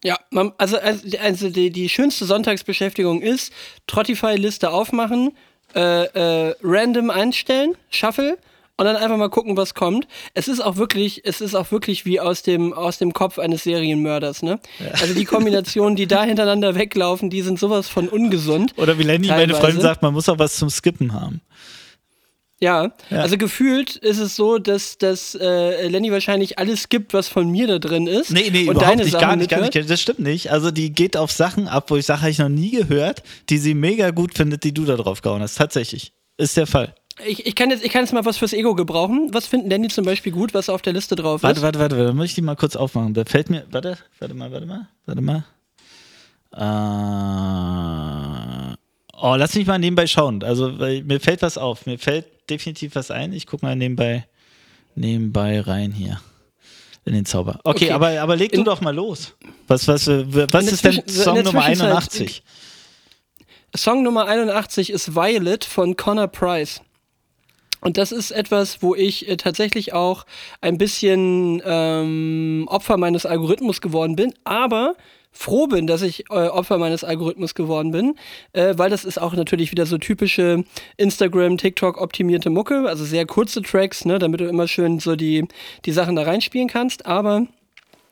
Ja, 0.03 0.19
man, 0.31 0.55
also, 0.57 0.79
also 0.79 1.19
also 1.19 1.51
die, 1.51 1.69
die 1.69 1.91
schönste 1.91 2.25
Sonntagsbeschäftigung 2.25 3.21
ist 3.21 3.53
Trottify-Liste 3.87 4.71
aufmachen, 4.71 5.33
äh, 5.75 6.05
äh, 6.49 6.55
random 6.63 7.11
einstellen, 7.11 7.75
Shuffle 7.91 8.39
und 8.79 8.87
dann 8.87 8.97
einfach 8.97 9.19
mal 9.19 9.29
gucken, 9.29 9.59
was 9.59 9.75
kommt. 9.75 10.09
Es 10.33 10.49
ist 10.49 10.61
auch 10.61 10.77
wirklich, 10.77 11.27
es 11.27 11.43
ist 11.43 11.55
auch 11.55 11.71
wirklich 11.71 12.07
wie 12.07 12.21
aus 12.21 12.43
dem, 12.43 12.73
aus 12.73 12.97
dem 12.97 13.13
Kopf 13.13 13.39
eines 13.39 13.65
Serienmörders, 13.65 14.43
ne? 14.43 14.61
Also 14.93 15.13
die 15.13 15.27
Kombinationen, 15.27 15.95
die 15.95 16.07
da 16.07 16.25
hintereinander 16.25 16.75
weglaufen, 16.75 17.29
die 17.29 17.43
sind 17.43 17.59
sowas 17.59 17.87
von 17.87 18.09
ungesund. 18.09 18.73
Oder 18.79 18.99
wie 18.99 19.03
Lenny, 19.03 19.27
meine. 19.27 19.55
Freundin 19.55 19.83
sagt, 19.83 20.01
man 20.01 20.15
muss 20.15 20.27
auch 20.31 20.39
was 20.39 20.57
zum 20.57 20.71
Skippen 20.71 21.13
haben. 21.13 21.43
Ja, 22.63 22.93
Ja. 23.09 23.21
also 23.23 23.39
gefühlt 23.39 23.97
ist 23.97 24.19
es 24.19 24.37
so, 24.37 24.59
dass, 24.59 24.99
dass 24.99 25.35
äh, 25.35 25.89
Lenny 25.89 26.13
wahrscheinlich 26.13 26.59
alles 26.59 26.91
gibt, 26.91 27.15
was 27.15 27.27
von 27.27 27.49
mir 27.51 27.67
da 27.67 27.79
drin 27.79 28.07
ist. 28.07 28.31
Nee, 28.31 28.51
nee, 28.51 28.61
und 28.69 28.73
überhaupt 28.77 28.83
deine 28.83 29.03
nicht, 29.05 29.13
Sachen 29.13 29.27
gar 29.27 29.37
nicht, 29.37 29.51
gar 29.51 29.61
nicht. 29.63 29.91
Das 29.91 30.01
stimmt 30.01 30.19
nicht. 30.21 30.53
Also 30.53 30.71
die 30.71 30.93
geht 30.93 31.17
auf 31.17 31.33
Sachen 31.33 31.69
ab, 31.69 31.91
wo 31.91 31.97
ich 31.97 32.05
sage, 32.05 32.21
habe 32.21 32.31
ich 32.31 32.39
noch 32.39 32.51
nie 32.51 32.71
gehört, 32.73 33.23
die 33.49 33.57
sie 33.57 33.73
mega 33.75 34.11
gut 34.11 34.35
findet, 34.37 34.63
die 34.65 34.75
du 34.75 34.85
da 34.85 34.97
drauf 34.97 35.23
gehauen 35.23 35.41
hast. 35.41 35.55
Tatsächlich. 35.57 36.13
Ist 36.37 36.57
der 36.59 36.67
Fall. 36.67 36.95
Ich, 37.27 37.47
ich, 37.47 37.55
kann 37.55 37.71
jetzt, 37.71 37.85
ich 37.85 37.91
kann 37.93 38.03
jetzt 38.05 38.13
mal 38.13 38.25
was 38.25 38.37
fürs 38.39 38.53
Ego 38.53 38.75
gebrauchen. 38.75 39.29
Was 39.33 39.47
finden 39.47 39.69
Lenny 39.71 39.89
zum 39.89 40.05
Beispiel 40.05 40.33
gut, 40.33 40.53
was 40.55 40.69
auf 40.69 40.83
der 40.83 40.93
Liste 40.93 41.17
drauf 41.17 41.43
Warte, 41.43 41.61
ist? 41.61 41.63
warte, 41.63 41.79
warte, 41.79 41.97
warte, 41.97 42.07
da 42.09 42.13
muss 42.15 42.27
ich 42.27 42.35
die 42.35 42.43
mal 42.43 42.57
kurz 42.57 42.77
aufmachen. 42.77 43.15
Da 43.15 43.25
fällt 43.25 43.49
mir, 43.51 43.65
warte, 43.71 43.97
warte 44.19 44.35
mal, 44.35 44.53
warte 44.53 44.67
mal, 44.67 44.87
warte 45.07 45.21
mal. 45.23 45.45
Äh, 48.71 48.75
oh, 49.21 49.35
lass 49.37 49.55
mich 49.55 49.67
mal 49.67 49.79
nebenbei 49.79 50.07
schauen. 50.07 50.43
Also, 50.43 50.79
weil 50.79 51.03
mir 51.05 51.21
fällt 51.21 51.43
was 51.43 51.59
auf. 51.59 51.87
Mir 51.87 51.99
fällt 51.99 52.27
definitiv 52.51 52.95
was 52.95 53.11
ein. 53.11 53.33
Ich 53.33 53.47
guck 53.47 53.63
mal 53.63 53.77
nebenbei, 53.77 54.27
nebenbei 54.95 55.61
rein 55.61 55.93
hier. 55.93 56.21
In 57.07 57.15
den 57.15 57.25
Zauber. 57.25 57.61
Okay, 57.65 57.87
Okay. 57.87 57.93
aber, 57.93 58.21
aber 58.21 58.37
leg 58.37 58.53
du 58.53 58.59
In- 58.59 58.65
doch 58.65 58.83
mal 58.83 58.95
los. 58.95 59.35
Was, 59.69 59.89
was, 59.89 60.07
äh, 60.07 60.25
was 60.53 60.71
ist 60.71 60.85
denn 60.85 61.03
Song 61.09 61.43
Nummer 61.43 61.63
Zwischenzeit- 61.63 61.87
81? 61.89 62.43
Song 63.75 64.03
Nummer 64.03 64.27
81 64.27 64.91
ist 64.91 65.15
Violet 65.15 65.65
von 65.65 65.97
Connor 65.97 66.29
Price. 66.29 66.83
Und 67.81 67.97
das 67.97 68.13
ist 68.13 68.31
etwas, 68.33 68.83
wo 68.83 68.95
ich 68.95 69.27
äh, 69.29 69.37
tatsächlich 69.39 69.95
auch 69.95 70.27
ein 70.61 70.77
bisschen 70.77 71.63
ähm, 71.65 72.67
Opfer 72.69 72.99
meines 72.99 73.25
Algorithmus 73.25 73.81
geworden 73.81 74.17
bin, 74.17 74.35
aber 74.45 74.95
froh 75.33 75.67
bin, 75.67 75.87
dass 75.87 76.03
ich 76.03 76.25
äh, 76.31 76.35
Opfer 76.35 76.79
meines 76.79 77.05
Algorithmus 77.05 77.55
geworden 77.55 77.93
bin, 77.93 78.17
äh, 78.53 78.75
weil 78.77 78.91
das 78.91 79.05
ist 79.05 79.21
auch 79.21 79.35
natürlich 79.35 79.71
wieder 79.71 79.87
so 79.87 79.99
typische 79.99 80.65
Instagram, 80.97 81.57
TikTok 81.57 82.01
optimierte 82.01 82.51
Mucke, 82.51 82.89
also 82.89 83.05
sehr 83.05 83.27
kurze 83.27 83.63
Tracks, 83.63 84.05
ne, 84.05 84.19
damit 84.19 84.41
du 84.41 84.49
immer 84.49 84.69
schön 84.69 84.99
so 84.99 85.17
die, 85.17 85.47
die 85.85 85.93
Sachen 85.93 86.17
da 86.17 86.23
reinspielen 86.23 86.69
kannst, 86.69 87.07
aber 87.07 87.47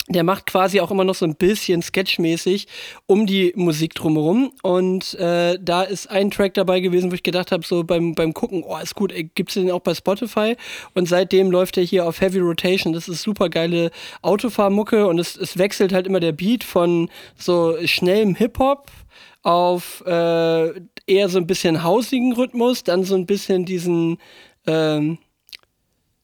der 0.08 0.24
macht 0.24 0.46
quasi 0.46 0.80
auch 0.80 0.90
immer 0.90 1.04
noch 1.04 1.14
so 1.14 1.24
ein 1.26 1.34
bisschen 1.34 1.82
sketchmäßig 1.82 2.66
um 3.06 3.26
die 3.26 3.52
Musik 3.56 3.94
drumherum. 3.94 4.52
Und 4.62 5.14
äh, 5.14 5.58
da 5.60 5.82
ist 5.82 6.10
ein 6.10 6.30
Track 6.30 6.54
dabei 6.54 6.80
gewesen, 6.80 7.10
wo 7.10 7.14
ich 7.14 7.22
gedacht 7.22 7.52
habe, 7.52 7.66
so 7.66 7.84
beim, 7.84 8.14
beim 8.14 8.32
Gucken, 8.32 8.64
oh, 8.66 8.78
ist 8.82 8.94
gut, 8.94 9.12
ey, 9.12 9.30
gibt's 9.34 9.54
den 9.54 9.70
auch 9.70 9.80
bei 9.80 9.94
Spotify? 9.94 10.56
Und 10.94 11.08
seitdem 11.08 11.50
läuft 11.50 11.76
er 11.76 11.84
hier 11.84 12.06
auf 12.06 12.20
Heavy 12.20 12.38
Rotation. 12.38 12.92
Das 12.92 13.08
ist 13.08 13.22
super 13.22 13.48
geile 13.48 13.90
Autofahrmucke 14.22 15.06
und 15.06 15.18
es, 15.18 15.36
es 15.36 15.58
wechselt 15.58 15.92
halt 15.92 16.06
immer 16.06 16.20
der 16.20 16.32
Beat 16.32 16.64
von 16.64 17.10
so 17.36 17.76
schnellem 17.84 18.34
Hip-Hop 18.34 18.90
auf 19.42 20.02
äh, 20.06 20.68
eher 21.06 21.28
so 21.28 21.38
ein 21.38 21.46
bisschen 21.46 21.82
hausigen 21.82 22.32
Rhythmus, 22.32 22.84
dann 22.84 23.04
so 23.04 23.14
ein 23.14 23.26
bisschen 23.26 23.64
diesen 23.64 24.18
ähm, 24.66 25.18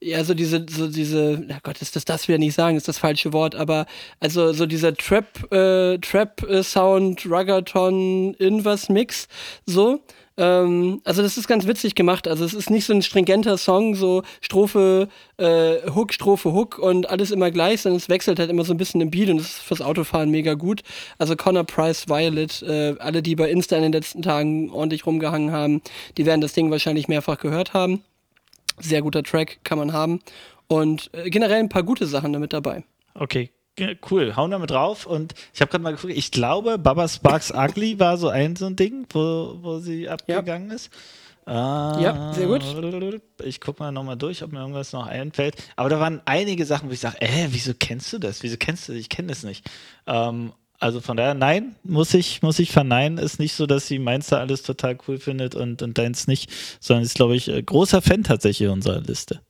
ja, 0.05 0.23
so 0.23 0.35
diese, 0.35 0.67
so 0.69 0.87
diese, 0.89 1.43
na 1.47 1.59
Gott, 1.63 1.81
ist 1.81 1.97
das 1.97 2.05
das 2.05 2.29
wieder 2.29 2.39
nicht 2.39 2.55
sagen, 2.55 2.77
ist 2.77 2.89
das 2.89 2.99
falsche 2.99 3.33
Wort, 3.33 3.55
aber 3.55 3.87
also 4.21 4.53
so 4.53 4.67
dieser 4.67 4.95
Trap, 4.95 5.51
äh, 5.53 5.99
Trap-Sound, 5.99 7.25
Ruggaton, 7.27 8.35
irgendwas 8.35 8.89
Mix, 8.91 9.29
so. 9.65 10.01
Ähm, 10.37 11.01
also 11.05 11.23
das 11.23 11.39
ist 11.39 11.47
ganz 11.47 11.67
witzig 11.67 11.95
gemacht. 11.95 12.27
Also 12.29 12.45
es 12.45 12.55
ist 12.55 12.69
nicht 12.69 12.85
so 12.85 12.93
ein 12.93 13.03
stringenter 13.03 13.57
Song, 13.57 13.95
so 13.95 14.23
Strophe, 14.41 15.09
äh, 15.39 15.91
Hook, 15.95 16.13
Strophe, 16.13 16.53
Hook 16.53 16.79
und 16.79 17.09
alles 17.09 17.31
immer 17.31 17.51
gleich, 17.51 17.83
sondern 17.83 17.99
es 17.99 18.09
wechselt 18.09 18.39
halt 18.39 18.51
immer 18.51 18.65
so 18.65 18.75
ein 18.75 18.77
bisschen 18.77 19.01
im 19.01 19.11
Beat 19.11 19.31
und 19.31 19.39
das 19.39 19.47
ist 19.47 19.63
fürs 19.63 19.81
Autofahren 19.81 20.31
mega 20.31 20.55
gut. 20.55 20.83
Also 21.19 21.37
Connor 21.37 21.65
Price, 21.65 22.09
Violet, 22.09 22.63
äh, 22.63 22.97
alle, 22.99 23.23
die 23.23 23.37
bei 23.37 23.49
Insta 23.49 23.77
in 23.77 23.83
den 23.85 23.93
letzten 23.93 24.23
Tagen 24.23 24.71
ordentlich 24.71 25.07
rumgehangen 25.07 25.53
haben, 25.53 25.83
die 26.19 26.27
werden 26.27 26.41
das 26.41 26.53
Ding 26.53 26.71
wahrscheinlich 26.71 27.09
mehrfach 27.09 27.39
gehört 27.39 27.73
haben. 27.73 28.03
Sehr 28.81 29.03
guter 29.03 29.23
Track, 29.23 29.61
kann 29.65 29.79
man 29.79 29.93
haben. 29.93 30.21
Und 30.67 31.11
äh, 31.13 31.31
generell 31.31 31.61
ein 31.61 31.69
paar 31.69 31.83
gute 31.83 32.07
Sachen 32.07 32.33
damit 32.33 32.53
dabei. 32.53 32.85
Okay, 33.15 33.51
cool. 34.11 34.35
Hauen 34.37 34.51
wir 34.51 34.59
mit 34.59 34.71
drauf. 34.71 35.07
Und 35.07 35.35
ich 35.53 35.61
habe 35.61 35.71
gerade 35.71 35.83
mal 35.85 35.95
geguckt, 35.95 36.13
ich 36.17 36.31
glaube, 36.31 36.79
Baba 36.79 37.07
Sparks 37.09 37.53
Ugly 37.53 37.99
war 38.01 38.17
so 38.17 38.29
ein 38.29 38.57
so 38.57 38.67
ein 38.67 38.77
Ding, 38.77 39.07
wo, 39.11 39.59
wo 39.61 39.79
sie 39.79 40.09
abgegangen 40.09 40.71
ist. 40.71 40.91
Ah, 41.47 41.99
Ja, 42.01 42.33
sehr 42.33 42.47
gut. 42.47 42.63
Ich 43.45 43.61
gucke 43.61 43.83
mal 43.83 43.93
nochmal 43.93 44.17
durch, 44.17 44.43
ob 44.43 44.53
mir 44.53 44.61
irgendwas 44.61 44.93
noch 44.95 45.07
einfällt. 45.07 45.57
Aber 45.77 45.91
da 45.91 46.01
waren 46.01 46.23
einige 46.25 46.65
Sachen, 46.65 46.89
wo 46.89 46.93
ich 46.95 47.01
sage, 47.01 47.21
äh, 47.21 47.49
wieso 47.51 47.73
kennst 47.79 48.11
du 48.15 48.19
das? 48.19 48.43
Wieso 48.43 48.57
kennst 48.57 48.89
du 48.89 48.93
das? 48.93 49.01
Ich 49.01 49.11
kenne 49.11 49.29
das 49.29 49.43
nicht. 49.43 49.69
Ähm, 50.07 50.53
also 50.81 51.01
von 51.01 51.17
daher, 51.17 51.35
nein, 51.35 51.77
muss 51.83 52.15
ich, 52.15 52.43
muss 52.43 52.59
ich 52.59 52.71
verneinen. 52.71 53.19
Ist 53.19 53.39
nicht 53.39 53.55
so, 53.55 53.67
dass 53.67 53.87
sie 53.87 53.99
meins 53.99 54.29
da 54.29 54.39
alles 54.39 54.63
total 54.63 54.99
cool 55.09 55.19
findet 55.19 55.55
und, 55.55 55.83
und 55.83 55.99
deins 55.99 56.27
nicht, 56.27 56.51
sondern 56.81 57.05
ist, 57.05 57.15
glaube 57.15 57.37
ich, 57.37 57.49
äh, 57.49 57.63
großer 57.63 58.03
Fan 58.03 58.25
tatsächlich 58.25 58.69
unserer 58.69 59.01
Liste. 59.01 59.41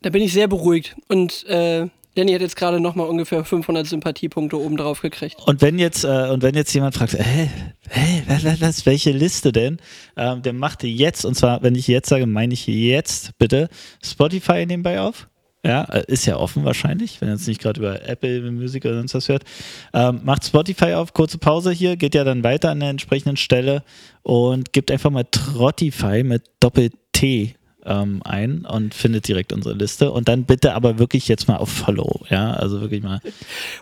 Da 0.00 0.10
bin 0.10 0.22
ich 0.22 0.32
sehr 0.32 0.48
beruhigt. 0.48 0.96
Und 1.08 1.44
äh, 1.46 1.88
Danny 2.14 2.32
hat 2.32 2.42
jetzt 2.42 2.56
gerade 2.56 2.80
nochmal 2.80 3.08
ungefähr 3.08 3.44
500 3.44 3.86
Sympathiepunkte 3.86 4.58
oben 4.58 4.76
drauf 4.76 5.00
gekriegt. 5.00 5.36
Und 5.46 5.62
wenn 5.62 5.78
jetzt, 5.78 6.04
äh, 6.04 6.28
und 6.30 6.42
wenn 6.42 6.54
jetzt 6.54 6.74
jemand 6.74 6.94
fragt, 6.94 7.14
hä, 7.14 7.48
hä, 7.88 8.22
was, 8.26 8.60
was, 8.60 8.84
welche 8.84 9.12
Liste 9.12 9.52
denn? 9.52 9.78
Ähm, 10.16 10.42
der 10.42 10.52
macht 10.52 10.82
jetzt, 10.84 11.24
und 11.24 11.36
zwar, 11.36 11.62
wenn 11.62 11.74
ich 11.74 11.86
jetzt 11.86 12.08
sage, 12.08 12.26
meine 12.26 12.52
ich 12.52 12.66
jetzt 12.66 13.38
bitte 13.38 13.68
Spotify 14.02 14.66
nebenbei 14.66 15.00
auf. 15.00 15.28
Ja, 15.64 15.84
äh, 15.84 16.04
ist 16.08 16.26
ja 16.26 16.36
offen 16.36 16.64
wahrscheinlich, 16.64 17.20
wenn 17.20 17.28
er 17.28 17.34
jetzt 17.34 17.46
nicht 17.46 17.60
gerade 17.60 17.78
über 17.78 18.02
Apple 18.06 18.50
Music 18.50 18.84
oder 18.84 18.96
sonst 18.96 19.14
was 19.14 19.28
hört. 19.28 19.44
Ähm, 19.94 20.20
macht 20.24 20.44
Spotify 20.44 20.94
auf, 20.94 21.12
kurze 21.12 21.38
Pause 21.38 21.70
hier, 21.70 21.96
geht 21.96 22.14
ja 22.14 22.24
dann 22.24 22.42
weiter 22.42 22.70
an 22.70 22.80
der 22.80 22.90
entsprechenden 22.90 23.36
Stelle 23.36 23.84
und 24.22 24.72
gibt 24.72 24.90
einfach 24.90 25.10
mal 25.10 25.24
Trottify 25.30 26.24
mit 26.24 26.42
Doppel-T 26.58 27.54
ähm, 27.84 28.22
ein 28.24 28.64
und 28.64 28.94
findet 28.94 29.28
direkt 29.28 29.52
unsere 29.52 29.74
Liste. 29.74 30.10
Und 30.10 30.28
dann 30.28 30.44
bitte 30.44 30.74
aber 30.74 30.98
wirklich 30.98 31.28
jetzt 31.28 31.46
mal 31.46 31.56
auf 31.56 31.70
Follow, 31.70 32.20
ja, 32.28 32.52
also 32.52 32.80
wirklich 32.80 33.02
mal. 33.02 33.20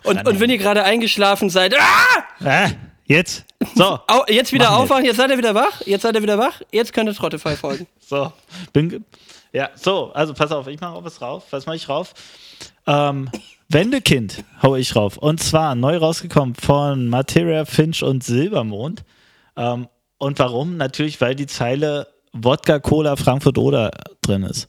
Und, 0.05 0.27
und 0.27 0.41
wenn 0.41 0.51
ihr 0.51 0.59
gerade 0.59 0.85
eingeschlafen 0.85 1.49
seid, 1.49 1.75
ah! 1.79 2.45
Ah, 2.45 2.71
jetzt. 3.07 3.45
So. 3.75 3.99
Jetzt 4.29 4.53
wieder 4.53 4.77
aufwachen, 4.77 5.05
jetzt 5.05 5.17
seid 5.17 5.31
ihr 5.31 5.39
wieder 5.39 5.55
wach, 5.55 5.81
jetzt 5.87 6.03
seid 6.03 6.15
ihr 6.15 6.23
wieder 6.23 6.39
wach, 6.39 6.61
jetzt 6.73 6.93
könnt 6.93 7.09
ihr 7.09 7.15
Trottify 7.15 7.57
folgen. 7.57 7.87
So, 8.11 8.33
bin. 8.73 9.05
Ja, 9.53 9.71
so, 9.75 10.13
also 10.13 10.35
pass 10.35 10.53
auf, 10.53 10.67
ich 10.69 10.81
mache 10.81 10.95
auch 10.95 11.05
was 11.05 11.21
rauf. 11.21 11.47
Was 11.51 11.67
mache 11.67 11.77
ich 11.77 11.89
rauf? 11.89 12.15
Ähm, 12.87 13.31
Wendekind 13.69 14.45
hau 14.63 14.77
ich 14.77 14.95
rauf. 14.97 15.17
Und 15.17 15.41
zwar 15.41 15.75
neu 15.75 15.97
rausgekommen 15.97 16.55
von 16.55 17.09
Materia, 17.09 17.65
Finch 17.65 18.03
und 18.03 18.25
Silbermond. 18.25 19.05
Ähm, 19.57 19.89
und 20.19 20.39
warum? 20.39 20.77
Natürlich, 20.77 21.21
weil 21.21 21.35
die 21.35 21.47
Zeile 21.47 22.09
Wodka, 22.33 22.79
Cola, 22.79 23.17
Frankfurt 23.17 23.59
oder 23.59 23.91
drin 24.23 24.43
ist. 24.43 24.69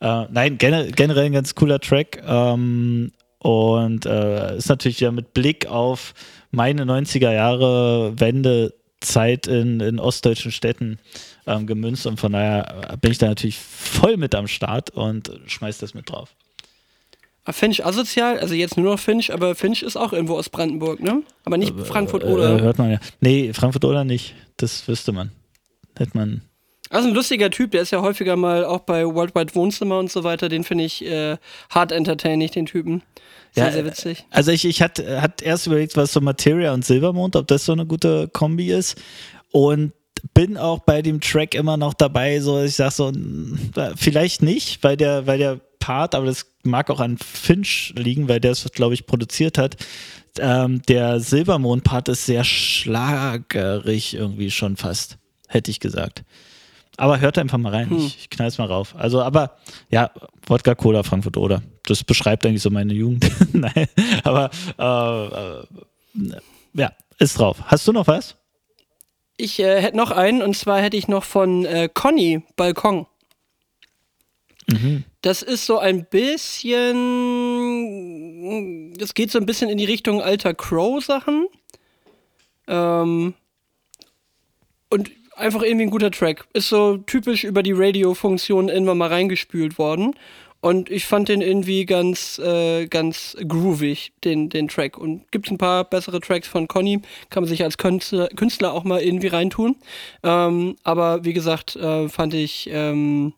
Äh, 0.00 0.26
nein, 0.30 0.58
gener 0.58 0.84
generell 0.84 1.26
ein 1.26 1.32
ganz 1.32 1.54
cooler 1.54 1.80
Track. 1.80 2.22
Ähm, 2.26 3.12
und 3.38 4.06
äh, 4.06 4.56
ist 4.56 4.68
natürlich 4.68 5.00
ja 5.00 5.10
mit 5.10 5.34
Blick 5.34 5.66
auf 5.66 6.14
meine 6.50 6.84
90er 6.84 7.32
Jahre 7.32 8.18
Wendezeit 8.18 9.46
in, 9.46 9.80
in 9.80 9.98
ostdeutschen 9.98 10.50
Städten 10.50 10.98
ähm, 11.46 11.66
gemünzt. 11.66 12.06
Und 12.06 12.18
von 12.20 12.32
daher 12.32 12.90
äh, 12.92 12.96
bin 12.96 13.12
ich 13.12 13.18
da 13.18 13.26
natürlich 13.28 13.58
voll 13.58 14.16
mit 14.16 14.34
am 14.34 14.46
Start 14.48 14.90
und 14.90 15.30
schmeiß 15.46 15.78
das 15.78 15.94
mit 15.94 16.10
drauf. 16.10 16.34
Ah, 17.46 17.52
Finch 17.52 17.84
asozial, 17.84 18.38
also 18.38 18.54
jetzt 18.54 18.78
nur 18.78 18.92
noch 18.92 18.98
Finch, 18.98 19.30
aber 19.32 19.54
Finch 19.54 19.82
ist 19.82 19.96
auch 19.96 20.14
irgendwo 20.14 20.36
aus 20.38 20.48
Brandenburg, 20.48 21.00
ne? 21.00 21.22
Aber 21.44 21.58
nicht 21.58 21.74
Frankfurt 21.78 22.22
Äh, 22.24 22.26
oder. 22.28 22.60
hört 22.62 22.78
man 22.78 22.92
ja. 22.92 22.98
Nee, 23.20 23.52
Frankfurt 23.52 23.84
oder 23.84 24.02
nicht. 24.04 24.34
Das 24.56 24.88
wüsste 24.88 25.12
man. 25.12 25.30
Hätte 25.96 26.16
man. 26.16 26.40
Also 26.88 27.08
ein 27.08 27.14
lustiger 27.14 27.50
Typ, 27.50 27.72
der 27.72 27.82
ist 27.82 27.90
ja 27.90 28.00
häufiger 28.00 28.36
mal 28.36 28.64
auch 28.64 28.80
bei 28.80 29.04
Worldwide 29.04 29.54
Wohnzimmer 29.54 29.98
und 29.98 30.10
so 30.10 30.24
weiter. 30.24 30.48
Den 30.48 30.64
finde 30.64 30.84
ich 30.84 31.04
äh, 31.04 31.36
hart 31.68 31.92
entertaining, 31.92 32.50
den 32.50 32.66
Typen. 32.66 33.02
Sehr, 33.52 33.66
Ja, 33.66 33.72
sehr 33.72 33.84
witzig. 33.84 34.24
Also 34.30 34.50
ich, 34.50 34.64
ich 34.64 34.80
hatte 34.80 35.20
hat 35.20 35.42
erst 35.42 35.66
überlegt, 35.66 35.96
was 35.96 36.12
so 36.14 36.20
Materia 36.22 36.72
und 36.72 36.84
Silbermond, 36.84 37.36
ob 37.36 37.46
das 37.46 37.64
so 37.66 37.72
eine 37.72 37.84
gute 37.84 38.28
Kombi 38.28 38.72
ist. 38.72 39.00
Und 39.50 39.92
bin 40.32 40.56
auch 40.56 40.80
bei 40.80 41.02
dem 41.02 41.20
Track 41.20 41.54
immer 41.54 41.76
noch 41.76 41.94
dabei, 41.94 42.40
so 42.40 42.62
ich 42.62 42.76
sag 42.76 42.92
so, 42.92 43.10
mm, 43.12 43.72
vielleicht 43.96 44.42
nicht, 44.42 44.82
weil 44.82 44.96
der, 44.96 45.26
weil 45.26 45.38
der 45.38 45.60
Part, 45.78 46.14
aber 46.14 46.26
das 46.26 46.46
mag 46.62 46.88
auch 46.88 47.00
an 47.00 47.18
Finch 47.18 47.92
liegen, 47.96 48.28
weil 48.28 48.40
der 48.40 48.52
es, 48.52 48.64
glaube 48.72 48.94
ich, 48.94 49.06
produziert 49.06 49.58
hat. 49.58 49.76
Ähm, 50.38 50.80
der 50.88 51.20
Silbermond-Part 51.20 52.08
ist 52.08 52.24
sehr 52.24 52.42
schlagerig 52.42 54.14
irgendwie 54.14 54.50
schon 54.50 54.76
fast, 54.76 55.18
hätte 55.46 55.70
ich 55.70 55.80
gesagt. 55.80 56.24
Aber 56.96 57.20
hört 57.20 57.38
einfach 57.38 57.58
mal 57.58 57.74
rein, 57.74 57.92
ich, 57.96 58.18
ich 58.18 58.30
knall's 58.30 58.58
mal 58.58 58.68
rauf. 58.68 58.94
Also, 58.96 59.20
aber 59.22 59.58
ja, 59.90 60.10
Wodka 60.46 60.74
Cola 60.74 61.02
Frankfurt 61.02 61.36
oder. 61.36 61.62
Das 61.86 62.02
beschreibt 62.02 62.46
eigentlich 62.46 62.62
so 62.62 62.70
meine 62.70 62.94
Jugend. 62.94 63.30
Nein, 63.52 63.86
aber 64.22 64.50
äh, 64.78 65.58
äh, 65.60 66.36
ja, 66.72 66.92
ist 67.18 67.38
drauf. 67.38 67.58
Hast 67.66 67.86
du 67.86 67.92
noch 67.92 68.06
was? 68.06 68.36
Ich 69.36 69.58
äh, 69.58 69.80
hätte 69.80 69.96
noch 69.96 70.10
einen, 70.10 70.42
und 70.42 70.56
zwar 70.56 70.80
hätte 70.80 70.96
ich 70.96 71.08
noch 71.08 71.24
von 71.24 71.64
äh, 71.64 71.88
Conny 71.92 72.42
Balkon. 72.56 73.06
Das 75.22 75.42
ist 75.42 75.66
so 75.66 75.78
ein 75.78 76.06
bisschen. 76.06 76.94
Das 78.98 79.14
geht 79.14 79.30
so 79.30 79.38
ein 79.38 79.46
bisschen 79.46 79.68
in 79.68 79.78
die 79.78 79.84
Richtung 79.84 80.20
alter 80.22 80.54
Crow-Sachen. 80.54 81.46
Ähm, 82.66 83.34
und 84.90 85.10
einfach 85.36 85.62
irgendwie 85.62 85.86
ein 85.86 85.90
guter 85.90 86.10
Track. 86.10 86.46
Ist 86.52 86.68
so 86.68 86.96
typisch 86.98 87.44
über 87.44 87.62
die 87.62 87.72
Radio-Funktion 87.72 88.68
irgendwann 88.68 88.98
mal 88.98 89.08
reingespült 89.08 89.78
worden. 89.78 90.14
Und 90.64 90.90
ich 90.90 91.04
fand 91.04 91.28
den 91.28 91.42
irgendwie 91.42 91.84
ganz, 91.84 92.38
äh, 92.38 92.86
ganz 92.86 93.36
groovig, 93.46 94.12
den, 94.24 94.48
den 94.48 94.66
Track. 94.66 94.96
Und 94.96 95.30
gibt 95.30 95.50
ein 95.50 95.58
paar 95.58 95.84
bessere 95.84 96.20
Tracks 96.20 96.48
von 96.48 96.68
Conny, 96.68 97.02
kann 97.28 97.42
man 97.42 97.50
sich 97.50 97.62
als 97.62 97.76
Künstler, 97.76 98.28
Künstler 98.28 98.72
auch 98.72 98.82
mal 98.82 99.02
irgendwie 99.02 99.26
reintun. 99.26 99.76
Ähm, 100.22 100.76
aber 100.82 101.22
wie 101.22 101.34
gesagt, 101.34 101.76
äh, 101.76 102.08
fand 102.08 102.32
ich, 102.32 102.70
ähm, 102.72 103.34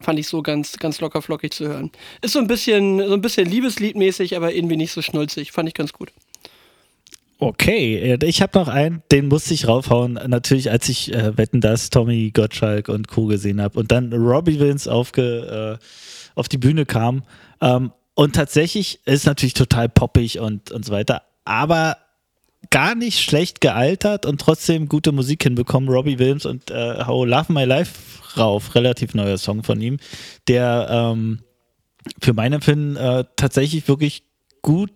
fand 0.00 0.18
ich 0.18 0.26
so 0.26 0.42
ganz, 0.42 0.78
ganz 0.78 1.00
locker 1.00 1.22
flockig 1.22 1.52
zu 1.52 1.68
hören. 1.68 1.92
Ist 2.22 2.32
so 2.32 2.40
ein 2.40 2.48
bisschen, 2.48 3.06
so 3.06 3.14
ein 3.14 3.20
bisschen 3.20 3.46
Liebesliedmäßig, 3.48 4.36
aber 4.36 4.52
irgendwie 4.52 4.76
nicht 4.76 4.90
so 4.90 5.00
schnulzig. 5.00 5.52
Fand 5.52 5.68
ich 5.68 5.76
ganz 5.76 5.92
gut. 5.92 6.10
Okay, 7.38 7.98
äh, 7.98 8.18
ich 8.26 8.42
habe 8.42 8.58
noch 8.58 8.66
einen, 8.66 9.04
den 9.12 9.28
musste 9.28 9.54
ich 9.54 9.68
raufhauen. 9.68 10.14
Natürlich, 10.26 10.72
als 10.72 10.88
ich 10.88 11.14
äh, 11.14 11.38
Wetten 11.38 11.60
das, 11.60 11.90
Tommy 11.90 12.32
Gottschalk 12.34 12.88
und 12.88 13.06
Co. 13.06 13.26
gesehen 13.26 13.62
habe 13.62 13.78
und 13.78 13.92
dann 13.92 14.12
Robbie 14.12 14.58
Williams 14.58 14.88
aufge, 14.88 15.78
äh, 15.80 15.84
auf 16.38 16.48
die 16.48 16.58
Bühne 16.58 16.86
kam. 16.86 17.22
Ähm, 17.60 17.92
und 18.14 18.34
tatsächlich 18.34 19.00
ist 19.04 19.26
natürlich 19.26 19.54
total 19.54 19.88
poppig 19.88 20.40
und, 20.40 20.70
und 20.72 20.84
so 20.84 20.92
weiter, 20.92 21.22
aber 21.44 21.98
gar 22.70 22.94
nicht 22.94 23.20
schlecht 23.20 23.60
gealtert 23.60 24.26
und 24.26 24.40
trotzdem 24.40 24.88
gute 24.88 25.12
Musik 25.12 25.42
hinbekommen. 25.44 25.88
Robbie 25.88 26.18
Williams 26.18 26.44
und 26.44 26.70
äh, 26.70 27.04
How 27.04 27.26
Love 27.26 27.52
My 27.52 27.64
Life 27.64 27.92
rauf, 28.36 28.74
relativ 28.74 29.14
neuer 29.14 29.38
Song 29.38 29.62
von 29.62 29.80
ihm, 29.80 29.98
der 30.48 30.88
ähm, 30.90 31.40
für 32.20 32.32
mein 32.32 32.52
Empfinden 32.52 32.96
äh, 32.96 33.24
tatsächlich 33.36 33.86
wirklich 33.88 34.24
gut 34.62 34.90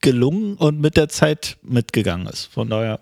gelungen 0.00 0.56
und 0.56 0.80
mit 0.80 0.96
der 0.96 1.08
Zeit 1.08 1.58
mitgegangen 1.62 2.26
ist. 2.26 2.46
Von 2.46 2.68
daher 2.68 3.00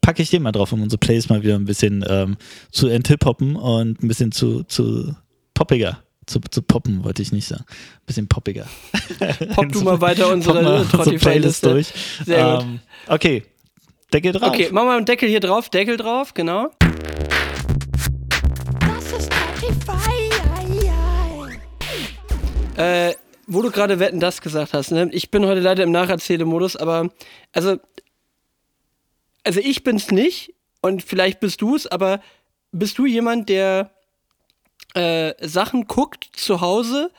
packe 0.00 0.22
ich 0.22 0.30
den 0.30 0.42
mal 0.42 0.52
drauf, 0.52 0.72
um 0.72 0.82
unsere 0.82 0.98
Plays 0.98 1.28
mal 1.28 1.42
wieder 1.42 1.54
ein 1.54 1.64
bisschen 1.64 2.04
ähm, 2.08 2.36
zu 2.70 2.88
enthip-hoppen 2.88 3.56
und 3.56 4.02
ein 4.02 4.08
bisschen 4.08 4.32
zu, 4.32 4.64
zu 4.64 5.14
poppiger. 5.54 6.02
Zu, 6.28 6.40
zu 6.50 6.62
poppen, 6.62 7.04
wollte 7.04 7.22
ich 7.22 7.32
nicht 7.32 7.48
sagen. 7.48 7.64
Ein 7.68 8.06
bisschen 8.06 8.28
poppiger. 8.28 8.66
Pop 9.54 9.72
du 9.72 9.80
mal 9.80 10.00
weiter 10.00 10.30
unsere 10.30 10.62
mal 10.62 10.80
unsere 10.80 11.16
Playlist 11.16 11.64
durch. 11.64 11.92
Sehr 12.24 12.56
gut. 12.56 12.64
Ähm, 12.64 12.80
okay, 13.06 13.44
Deckel 14.12 14.32
drauf. 14.32 14.50
Okay, 14.50 14.70
machen 14.70 14.88
wir 14.88 14.96
einen 14.96 15.06
Deckel 15.06 15.28
hier 15.28 15.40
drauf, 15.40 15.70
Deckel 15.70 15.96
drauf, 15.96 16.34
genau. 16.34 16.70
Das 18.80 19.12
ist 19.18 19.32
Spotify. 19.32 20.28
Äh, 22.76 23.14
wo 23.48 23.62
du 23.62 23.70
gerade 23.70 23.98
Wetten 23.98 24.20
das 24.20 24.40
gesagt 24.40 24.74
hast, 24.74 24.92
ne? 24.92 25.08
Ich 25.12 25.30
bin 25.30 25.44
heute 25.46 25.60
leider 25.60 25.82
im 25.82 25.90
Nacherzählmodus, 25.90 26.76
aber 26.76 27.08
also 27.52 27.78
also 29.48 29.60
ich 29.60 29.82
bin's 29.82 30.10
nicht 30.10 30.54
und 30.82 31.02
vielleicht 31.02 31.40
bist 31.40 31.62
du's, 31.62 31.86
aber 31.86 32.20
bist 32.70 32.98
du 32.98 33.06
jemand, 33.06 33.48
der 33.48 33.90
äh, 34.94 35.34
Sachen 35.46 35.86
guckt 35.86 36.28
zu 36.34 36.60
Hause 36.60 37.10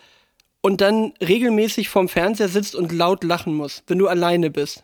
und 0.61 0.81
dann 0.81 1.13
regelmäßig 1.21 1.89
vorm 1.89 2.09
Fernseher 2.09 2.49
sitzt 2.49 2.75
und 2.75 2.91
laut 2.91 3.23
lachen 3.23 3.53
muss, 3.53 3.83
wenn 3.87 3.97
du 3.97 4.07
alleine 4.07 4.49
bist? 4.49 4.83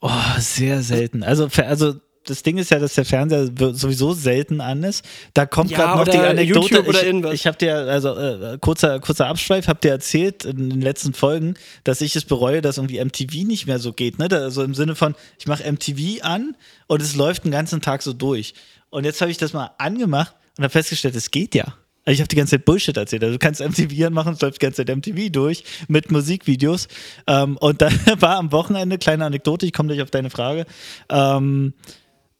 Oh, 0.00 0.10
sehr 0.38 0.82
selten. 0.82 1.22
Also, 1.22 1.48
also 1.56 1.94
das 2.26 2.42
Ding 2.42 2.58
ist 2.58 2.70
ja, 2.70 2.78
dass 2.78 2.94
der 2.94 3.04
Fernseher 3.04 3.48
sowieso 3.72 4.12
selten 4.12 4.60
an 4.60 4.82
ist. 4.82 5.04
Da 5.34 5.46
kommt 5.46 5.70
Ja, 5.70 5.78
gerade 5.78 5.98
noch 5.98 6.08
die 6.08 6.18
Anekdote. 6.18 6.68
YouTube 6.68 6.88
oder 6.88 7.00
ich 7.00 7.06
irgendwas. 7.06 7.34
ich 7.34 7.46
habe 7.46 7.56
dir, 7.56 7.76
also 7.76 8.16
äh, 8.16 8.58
kurzer, 8.60 9.00
kurzer 9.00 9.26
Abschweif, 9.28 9.68
habe 9.68 9.80
dir 9.80 9.90
erzählt 9.90 10.44
in 10.44 10.70
den 10.70 10.80
letzten 10.80 11.14
Folgen, 11.14 11.54
dass 11.84 12.00
ich 12.00 12.14
es 12.16 12.24
bereue, 12.24 12.62
dass 12.62 12.78
irgendwie 12.78 13.02
MTV 13.02 13.46
nicht 13.46 13.66
mehr 13.66 13.78
so 13.78 13.92
geht. 13.92 14.18
Ne? 14.18 14.28
Also 14.30 14.62
im 14.62 14.74
Sinne 14.74 14.94
von, 14.94 15.14
ich 15.38 15.46
mache 15.46 15.70
MTV 15.70 16.22
an 16.22 16.56
und 16.88 17.00
es 17.00 17.14
läuft 17.16 17.44
den 17.44 17.52
ganzen 17.52 17.80
Tag 17.80 18.02
so 18.02 18.12
durch. 18.12 18.54
Und 18.90 19.04
jetzt 19.04 19.20
habe 19.20 19.30
ich 19.30 19.38
das 19.38 19.52
mal 19.52 19.70
angemacht 19.78 20.34
und 20.56 20.64
habe 20.64 20.70
festgestellt, 20.70 21.16
es 21.16 21.30
geht 21.30 21.54
ja. 21.54 21.74
Also 22.04 22.14
ich 22.14 22.20
habe 22.20 22.28
die 22.28 22.36
ganze 22.36 22.52
Zeit 22.52 22.64
Bullshit 22.64 22.96
erzählt. 22.96 23.24
Also 23.24 23.34
du 23.34 23.38
kannst 23.38 23.60
MTV 23.60 24.06
anmachen, 24.06 24.34
es 24.34 24.40
läuft 24.40 24.62
die 24.62 24.64
ganze 24.64 24.84
Zeit 24.84 24.96
MTV 24.96 25.30
durch 25.30 25.64
mit 25.88 26.12
Musikvideos. 26.12 26.86
Ähm, 27.26 27.56
und 27.56 27.82
dann 27.82 27.92
war 28.20 28.36
am 28.36 28.52
Wochenende, 28.52 28.96
kleine 28.98 29.24
Anekdote, 29.24 29.66
ich 29.66 29.72
komme 29.72 29.88
gleich 29.88 30.02
auf 30.02 30.10
deine 30.10 30.30
Frage, 30.30 30.66
ähm, 31.08 31.74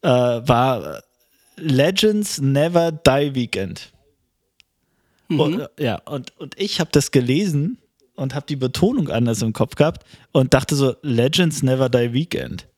äh, 0.03 0.09
war 0.09 1.03
Legends 1.57 2.41
Never 2.41 2.93
Die 2.93 3.35
Weekend. 3.35 3.93
Und, 5.29 5.61
äh, 5.61 5.69
ja, 5.81 5.97
und, 6.05 6.39
und 6.39 6.55
ich 6.57 6.79
habe 6.79 6.91
das 6.93 7.11
gelesen 7.11 7.79
und 8.15 8.37
habe 8.37 8.47
die 8.47 8.55
Betonung 8.55 9.09
anders 9.11 9.43
im 9.43 9.53
Kopf 9.53 9.75
gehabt 9.75 10.07
und 10.31 10.55
dachte 10.55 10.77
so, 10.77 10.95
Legends 11.03 11.65
Never 11.65 11.89
Die 11.89 12.13
Weekend. 12.13 12.69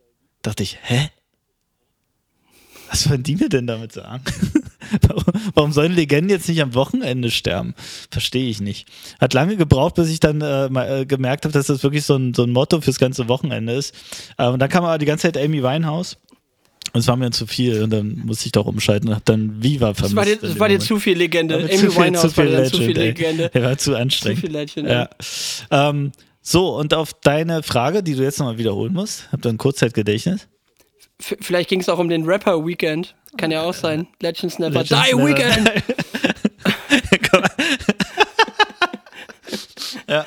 Dachte 0.40 0.62
ich, 0.62 0.78
hä? 0.82 1.10
Was 2.88 3.10
wollen 3.10 3.22
die 3.22 3.36
mir 3.36 3.50
denn 3.50 3.66
damit 3.66 3.92
sagen? 3.92 4.24
warum, 5.54 5.72
sollen 5.72 5.94
Legenden 5.94 6.30
jetzt 6.30 6.48
nicht 6.48 6.62
am 6.62 6.74
Wochenende 6.74 7.30
sterben? 7.30 7.74
Verstehe 8.10 8.48
ich 8.48 8.60
nicht. 8.60 8.88
Hat 9.20 9.34
lange 9.34 9.56
gebraucht, 9.56 9.94
bis 9.96 10.08
ich 10.08 10.20
dann 10.20 10.40
äh, 10.40 10.68
mal, 10.68 11.00
äh, 11.02 11.06
gemerkt 11.06 11.44
habe, 11.44 11.52
dass 11.52 11.66
das 11.66 11.82
wirklich 11.82 12.04
so 12.04 12.16
ein, 12.16 12.34
so 12.34 12.44
ein 12.44 12.50
Motto 12.50 12.80
fürs 12.80 12.98
ganze 12.98 13.28
Wochenende 13.28 13.72
ist. 13.74 13.94
Äh, 14.38 14.46
und 14.48 14.58
dann 14.60 14.68
kam 14.68 14.84
aber 14.84 14.98
die 14.98 15.06
ganze 15.06 15.22
Zeit 15.30 15.36
Amy 15.42 15.62
Winehouse. 15.62 16.16
Und 16.94 17.00
es 17.00 17.06
war 17.06 17.16
mir 17.16 17.30
zu 17.32 17.46
viel 17.46 17.82
und 17.82 17.90
dann 17.90 18.22
musste 18.24 18.46
ich 18.46 18.52
doch 18.52 18.64
umschalten 18.64 19.10
und 19.10 19.14
hab 19.16 19.24
dann 19.26 19.62
Viva 19.62 19.92
vermisst. 19.92 20.16
Das 20.16 20.16
war 20.16 20.24
dir, 20.24 20.36
das 20.40 20.58
war 20.58 20.68
dir 20.70 20.78
zu 20.78 20.98
viel 20.98 21.18
Legende. 21.18 21.56
Amy 21.56 21.68
zu 21.68 21.90
viel- 21.90 21.96
Winehouse 22.04 22.20
zu 22.22 22.30
viel 22.30 22.44
war 22.44 22.50
dir 22.50 22.56
dann 22.62 22.70
zu 22.70 22.76
viel 22.78 22.86
Legend. 22.98 23.18
Legende. 23.18 23.50
Der 23.50 23.62
war 23.62 23.76
zu 23.78 23.90
Zu 23.90 23.96
anstrengend. 23.98 24.40
viel 24.40 24.50
Legend. 24.52 24.88
Ja. 24.88 25.08
Ähm, 25.70 26.12
so, 26.40 26.74
und 26.78 26.94
auf 26.94 27.12
deine 27.22 27.62
Frage, 27.62 28.02
die 28.02 28.14
du 28.14 28.22
jetzt 28.22 28.38
nochmal 28.38 28.56
wiederholen 28.56 28.94
musst, 28.94 29.30
hab 29.32 29.42
dann 29.42 29.58
Kurzzeitgedächtnis. 29.58 30.42
F- 30.42 30.48
Vielleicht 31.20 31.68
ging 31.68 31.80
es 31.80 31.88
auch 31.88 31.98
um 31.98 32.08
den 32.08 32.24
Rapper 32.24 32.64
Weekend. 32.64 33.14
Kann 33.36 33.50
ja 33.50 33.62
auch 33.62 33.74
sein. 33.74 34.06
Legends 34.20 34.58
Never 34.58 34.82
Legends 34.82 35.08
Die 35.10 35.14
Never 35.16 35.26
Weekend. 35.28 35.72
ja. 40.08 40.24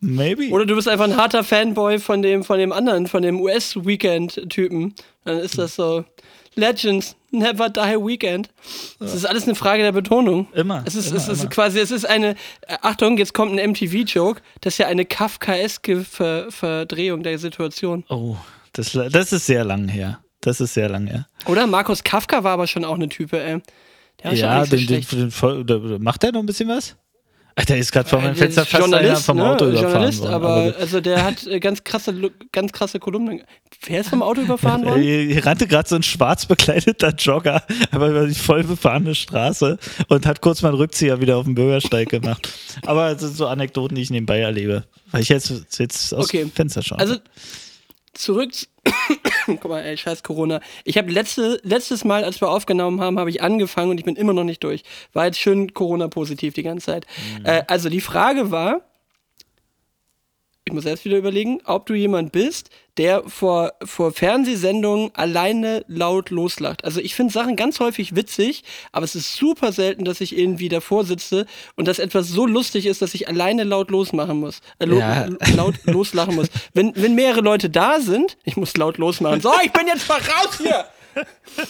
Maybe. 0.00 0.50
Oder 0.50 0.66
du 0.66 0.74
bist 0.74 0.88
einfach 0.88 1.04
ein 1.04 1.16
harter 1.16 1.44
Fanboy 1.44 1.98
von 1.98 2.20
dem, 2.20 2.44
von 2.44 2.58
dem 2.58 2.72
anderen, 2.72 3.06
von 3.06 3.22
dem 3.22 3.40
US-Weekend-Typen. 3.40 4.94
Dann 5.24 5.38
ist 5.38 5.56
das 5.56 5.76
so. 5.76 6.04
Legends 6.56 7.16
Never 7.30 7.68
Die 7.68 7.80
Weekend. 7.80 8.48
Das 9.00 9.14
ist 9.14 9.24
alles 9.24 9.44
eine 9.44 9.54
Frage 9.54 9.82
der 9.82 9.92
Betonung. 9.92 10.46
Immer, 10.52 10.82
Es 10.86 10.94
ist, 10.94 11.08
immer, 11.08 11.16
es 11.16 11.28
ist 11.28 11.40
immer. 11.40 11.50
quasi, 11.50 11.80
es 11.80 11.90
ist 11.90 12.04
eine, 12.04 12.36
Achtung, 12.82 13.18
jetzt 13.18 13.34
kommt 13.34 13.58
ein 13.58 13.70
MTV-Joke. 13.70 14.40
Das 14.60 14.74
ist 14.74 14.78
ja 14.78 14.86
eine 14.86 15.04
Kafkaeske 15.04 16.04
Ver 16.04 16.46
Verdrehung 16.50 17.22
der 17.22 17.38
Situation. 17.38 18.04
oh, 18.08 18.36
das, 18.72 18.92
das 18.92 19.32
ist 19.32 19.46
sehr 19.46 19.64
lang 19.64 19.88
her. 19.88 20.18
Das 20.44 20.60
ist 20.60 20.74
sehr 20.74 20.88
lang 20.90 21.06
her. 21.06 21.26
Oder? 21.46 21.66
Markus 21.66 22.04
Kafka 22.04 22.44
war 22.44 22.52
aber 22.52 22.66
schon 22.66 22.84
auch 22.84 22.94
eine 22.96 23.08
Type, 23.08 23.40
ey. 23.42 23.60
Der 24.22 24.30
war 24.30 24.36
schon 24.36 24.38
ja, 24.38 24.64
so 24.64 24.70
den, 24.70 24.78
den, 24.80 24.86
schlecht. 25.02 25.12
den, 25.12 25.30
voll- 25.30 25.64
da- 25.64 25.78
macht 25.98 26.22
der 26.22 26.32
noch 26.32 26.40
ein 26.40 26.46
bisschen 26.46 26.68
was? 26.68 26.96
Der 27.68 27.78
ist 27.78 27.92
gerade 27.92 28.08
vor 28.08 28.20
meinem 28.20 28.32
Äh, 28.32 28.36
Fenster 28.36 28.62
ist 28.62 28.68
fast 28.68 28.82
einer 28.84 28.96
Journalist, 28.96 29.24
vom 29.26 29.36
ne? 29.36 29.48
Auto 29.48 29.66
überfahren 29.66 29.90
Journalist, 29.92 30.20
worden. 30.22 30.34
aber 30.34 30.74
also 30.76 31.00
der 31.00 31.22
hat 31.24 31.46
äh, 31.46 31.60
ganz 31.60 31.84
krasse, 31.84 32.30
ganz 32.50 32.72
krasse 32.72 32.98
Kolumnen. 32.98 33.42
Wer 33.86 34.00
ist 34.00 34.08
vom 34.10 34.22
Auto 34.24 34.40
überfahren 34.40 34.84
worden? 34.84 35.02
Hier, 35.02 35.46
rannte 35.46 35.68
gerade 35.68 35.88
so 35.88 35.94
ein 35.94 36.02
schwarz 36.02 36.46
bekleideter 36.46 37.10
Jogger 37.16 37.62
aber 37.92 38.08
über 38.08 38.26
die 38.26 38.34
voll 38.34 38.64
befahrene 38.64 39.14
Straße 39.14 39.78
und 40.08 40.26
hat 40.26 40.40
kurz 40.40 40.62
mal 40.62 40.70
einen 40.70 40.78
Rückzieher 40.78 41.20
wieder 41.20 41.36
auf 41.36 41.44
dem 41.44 41.54
Bürgersteig 41.54 42.08
gemacht. 42.08 42.48
Aber 42.86 43.12
das 43.12 43.20
sind 43.22 43.36
so 43.36 43.46
Anekdoten, 43.46 43.94
die 43.94 44.02
ich 44.02 44.10
nebenbei 44.10 44.40
erlebe. 44.40 44.84
Weil 45.12 45.22
ich 45.22 45.28
jetzt, 45.28 45.52
jetzt 45.78 46.12
aus 46.12 46.24
Okay. 46.24 46.38
dem 46.40 46.50
Fenster 46.50 46.82
schaue. 46.82 46.98
Also 46.98 47.16
zurück. 48.14 48.50
Guck 49.60 49.68
mal, 49.68 49.80
ey, 49.80 49.96
scheiß 49.96 50.22
Corona. 50.22 50.60
Ich 50.84 50.98
habe 50.98 51.10
letzte, 51.10 51.60
letztes 51.62 52.04
Mal, 52.04 52.24
als 52.24 52.40
wir 52.40 52.48
aufgenommen 52.48 53.00
haben, 53.00 53.18
habe 53.18 53.30
ich 53.30 53.42
angefangen 53.42 53.90
und 53.90 53.98
ich 53.98 54.04
bin 54.04 54.16
immer 54.16 54.32
noch 54.32 54.44
nicht 54.44 54.62
durch. 54.64 54.82
War 55.12 55.26
jetzt 55.26 55.38
schön 55.38 55.74
Corona-positiv 55.74 56.54
die 56.54 56.62
ganze 56.62 56.86
Zeit. 56.86 57.06
Äh, 57.44 57.62
also 57.66 57.88
die 57.88 58.00
Frage 58.00 58.50
war, 58.50 58.82
ich 60.66 60.72
muss 60.72 60.86
erst 60.86 61.04
wieder 61.04 61.18
überlegen, 61.18 61.60
ob 61.64 61.84
du 61.84 61.92
jemand 61.92 62.32
bist, 62.32 62.70
der 62.96 63.22
vor, 63.28 63.72
vor 63.84 64.12
Fernsehsendungen 64.12 65.10
alleine 65.14 65.84
laut 65.88 66.30
loslacht. 66.30 66.84
Also 66.84 67.00
ich 67.00 67.14
finde 67.14 67.34
Sachen 67.34 67.54
ganz 67.56 67.80
häufig 67.80 68.16
witzig, 68.16 68.64
aber 68.90 69.04
es 69.04 69.14
ist 69.14 69.34
super 69.34 69.72
selten, 69.72 70.06
dass 70.06 70.22
ich 70.22 70.38
irgendwie 70.38 70.70
davor 70.70 71.04
sitze 71.04 71.44
und 71.76 71.86
dass 71.86 71.98
etwas 71.98 72.28
so 72.28 72.46
lustig 72.46 72.86
ist, 72.86 73.02
dass 73.02 73.12
ich 73.12 73.28
alleine 73.28 73.64
laut 73.64 73.90
losmachen 73.90 74.40
muss. 74.40 74.60
Äh, 74.78 74.86
Ja. 74.88 75.28
laut 75.54 75.74
loslachen 75.84 76.34
muss. 76.34 76.48
Wenn, 76.72 76.92
wenn 76.96 77.14
mehrere 77.14 77.42
Leute 77.42 77.68
da 77.68 78.00
sind, 78.00 78.38
ich 78.44 78.56
muss 78.56 78.74
laut 78.76 78.96
losmachen. 78.96 79.42
So, 79.42 79.52
ich 79.62 79.72
bin 79.72 79.86
jetzt 79.86 80.08
mal 80.08 80.18
raus 80.18 80.58
hier! 80.62 80.86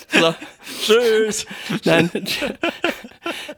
So. 0.09 0.35
Tschüss. 0.87 1.47
Nein. 1.85 2.11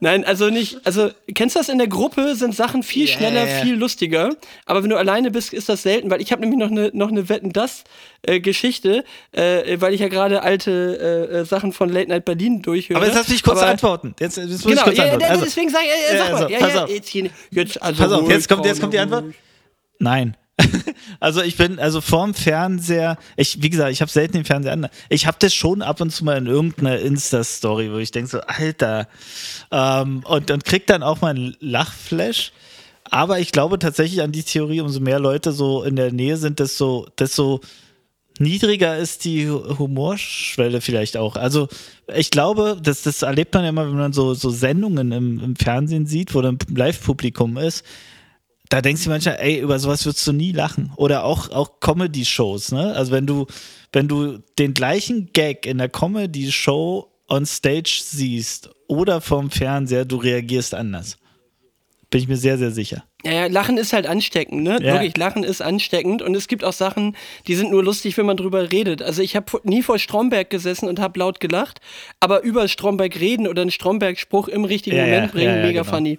Nein, 0.01 0.25
also 0.25 0.49
nicht. 0.51 0.79
Also, 0.85 1.11
kennst 1.35 1.55
du 1.57 1.61
das 1.61 1.69
in 1.69 1.79
der 1.79 1.87
Gruppe? 1.89 2.35
Sind 2.35 2.55
Sachen 2.55 2.83
viel 2.83 3.07
schneller, 3.09 3.45
Yeah. 3.47 3.63
viel 3.63 3.75
lustiger. 3.77 4.31
Aber 4.65 4.83
wenn 4.83 4.91
du 4.91 4.97
alleine 4.97 5.31
bist, 5.31 5.53
ist 5.53 5.69
das 5.69 5.83
selten, 5.83 6.11
weil 6.11 6.21
ich 6.21 6.33
habe 6.33 6.41
nämlich 6.43 6.59
noch 6.59 6.71
eine 6.71 6.91
noch 6.93 7.11
eine 7.11 7.29
Wetten 7.29 7.53
das 7.53 7.85
äh, 8.23 8.41
Geschichte, 8.41 9.05
äh, 9.33 9.77
weil 9.81 9.95
ich 9.95 10.01
ja 10.01 10.09
gerade 10.09 10.43
alte 10.43 11.29
äh, 11.31 11.45
Sachen 11.45 11.73
von 11.73 11.89
Late 11.89 12.09
Night 12.09 12.25
Berlin 12.25 12.63
durchhöre. 12.63 12.99
Aber 12.99 13.07
jetzt 13.07 13.17
lass 13.17 13.29
mich 13.29 13.43
kurz 13.43 13.59
Aber- 13.61 13.71
antworten. 13.71 14.15
Jetzt, 14.19 14.37
jetzt 14.37 14.49
muss 14.51 14.63
Genau, 14.63 14.73
ich 14.79 14.83
kurz 14.85 14.97
ja, 14.99 15.05
ja, 15.07 15.13
antworten. 15.13 15.33
Also, 15.33 15.45
deswegen 15.45 15.71
sag, 15.71 15.83
äh, 15.83 15.87
äh, 15.87 16.17
Ja, 16.17 16.23
sag 16.25 16.33
mal. 16.33 16.37
also, 16.43 16.49
ja, 16.53 16.59
pass 16.59 16.75
ja, 16.75 16.85
auf. 16.85 16.91
jetzt, 17.51 17.83
also 17.83 18.03
pass 18.03 18.13
auf, 18.13 18.31
jetzt 18.31 18.49
kommt, 18.49 18.65
jetzt 18.67 18.81
kommt 18.81 18.95
die 18.95 18.99
Antwort. 18.99 19.25
Nein. 19.99 20.37
Also 21.21 21.43
ich 21.43 21.57
bin, 21.57 21.79
also 21.79 22.01
vorm 22.01 22.35
Fernseher, 22.35 23.17
ich, 23.37 23.63
wie 23.63 23.71
gesagt, 23.71 23.93
ich 23.93 24.01
habe 24.01 24.11
selten 24.11 24.35
den 24.35 24.45
Fernseher 24.45 24.73
an. 24.73 24.89
Ich 25.09 25.27
habe 25.27 25.37
das 25.41 25.55
schon 25.55 25.83
ab 25.83 26.01
und 26.01 26.11
zu 26.11 26.25
mal 26.25 26.37
in 26.37 26.47
irgendeiner 26.47 26.99
Insta-Story, 26.99 27.93
wo 27.93 27.97
ich 27.99 28.11
denke 28.11 28.31
so, 28.31 28.41
Alter, 28.41 29.09
ähm, 29.71 30.23
und, 30.25 30.51
und 30.51 30.65
krieg 30.65 30.87
dann 30.87 31.03
auch 31.03 31.21
mal 31.21 31.31
einen 31.31 31.57
Lachflash. 31.61 32.53
Aber 33.05 33.39
ich 33.39 33.53
glaube 33.53 33.79
tatsächlich 33.79 34.21
an 34.23 34.33
die 34.33 34.43
Theorie, 34.43 34.81
umso 34.81 35.01
mehr 35.01 35.21
Leute 35.21 35.53
so 35.53 35.85
in 35.85 35.97
der 35.97 36.13
Nähe 36.13 36.37
sind, 36.37 36.59
desto, 36.59 37.07
desto 37.19 37.61
niedriger 38.39 38.97
ist 38.99 39.25
die 39.25 39.49
Humorschwelle 39.49 40.81
vielleicht 40.81 41.17
auch. 41.17 41.37
Also 41.37 41.69
ich 42.15 42.31
glaube, 42.31 42.77
das, 42.83 43.03
das 43.03 43.23
erlebt 43.23 43.55
man 43.55 43.63
ja 43.63 43.71
immer, 43.71 43.87
wenn 43.87 43.97
man 43.97 44.13
so, 44.13 44.35
so 44.35 44.51
Sendungen 44.51 45.13
im, 45.13 45.41
im 45.41 45.57
Fernsehen 45.57 46.07
sieht, 46.07 46.35
wo 46.35 46.43
dann 46.43 46.59
Live-Publikum 46.75 47.57
ist 47.57 47.85
da 48.69 48.81
denkst 48.81 49.05
du 49.05 49.11
manchmal, 49.11 49.37
ey, 49.41 49.61
über 49.61 49.79
sowas 49.79 50.05
würdest 50.05 50.27
du 50.27 50.33
nie 50.33 50.53
lachen. 50.53 50.93
Oder 50.97 51.25
auch, 51.25 51.51
auch 51.51 51.81
Comedy-Shows, 51.81 52.73
ne? 52.73 52.95
Also 52.95 53.13
wenn 53.13 53.27
du, 53.27 53.47
wenn 53.93 54.09
du 54.09 54.39
den 54.59 54.75
gleichen 54.75 55.33
Gag 55.33 55.67
in 55.67 55.79
der 55.79 55.89
Comedy-Show 55.89 57.11
on 57.29 57.47
Stage 57.47 58.01
siehst 58.05 58.71
oder 58.89 59.21
vom 59.21 59.51
Fernseher, 59.51 60.05
du 60.05 60.17
reagierst 60.17 60.75
anders. 60.75 61.17
Bin 62.11 62.21
ich 62.21 62.29
mir 62.29 62.37
sehr, 62.37 62.57
sehr 62.57 62.71
sicher. 62.71 63.05
Ja, 63.25 63.33
ja, 63.33 63.47
Lachen 63.49 63.77
ist 63.79 63.93
halt 63.93 64.07
ansteckend, 64.07 64.63
ne? 64.63 64.79
Ja. 64.81 64.93
Wirklich, 64.93 65.17
Lachen 65.17 65.43
ist 65.43 65.61
ansteckend 65.61 66.23
und 66.23 66.37
es 66.37 66.47
gibt 66.47 66.63
auch 66.63 66.73
Sachen, 66.73 67.17
die 67.49 67.57
sind 67.57 67.73
nur 67.73 67.83
lustig, 67.83 68.17
wenn 68.17 68.27
man 68.27 68.37
drüber 68.37 68.71
redet. 68.71 69.03
Also 69.03 69.23
ich 69.23 69.35
habe 69.35 69.61
nie 69.65 69.83
vor 69.83 69.99
Stromberg 69.99 70.49
gesessen 70.49 70.89
und 70.89 71.01
habe 71.01 71.19
laut 71.19 71.41
gelacht, 71.41 71.81
aber 72.21 72.43
über 72.43 72.69
Stromberg 72.69 73.19
reden 73.19 73.49
oder 73.49 73.63
einen 73.63 73.73
Stromberg-Spruch 73.73 74.47
im 74.47 74.65
richtigen 74.65 74.97
Ja, 74.97 75.05
Moment 75.07 75.33
bringen, 75.33 75.63
mega 75.63 75.83
genau. 75.83 75.93
funny. 75.97 76.19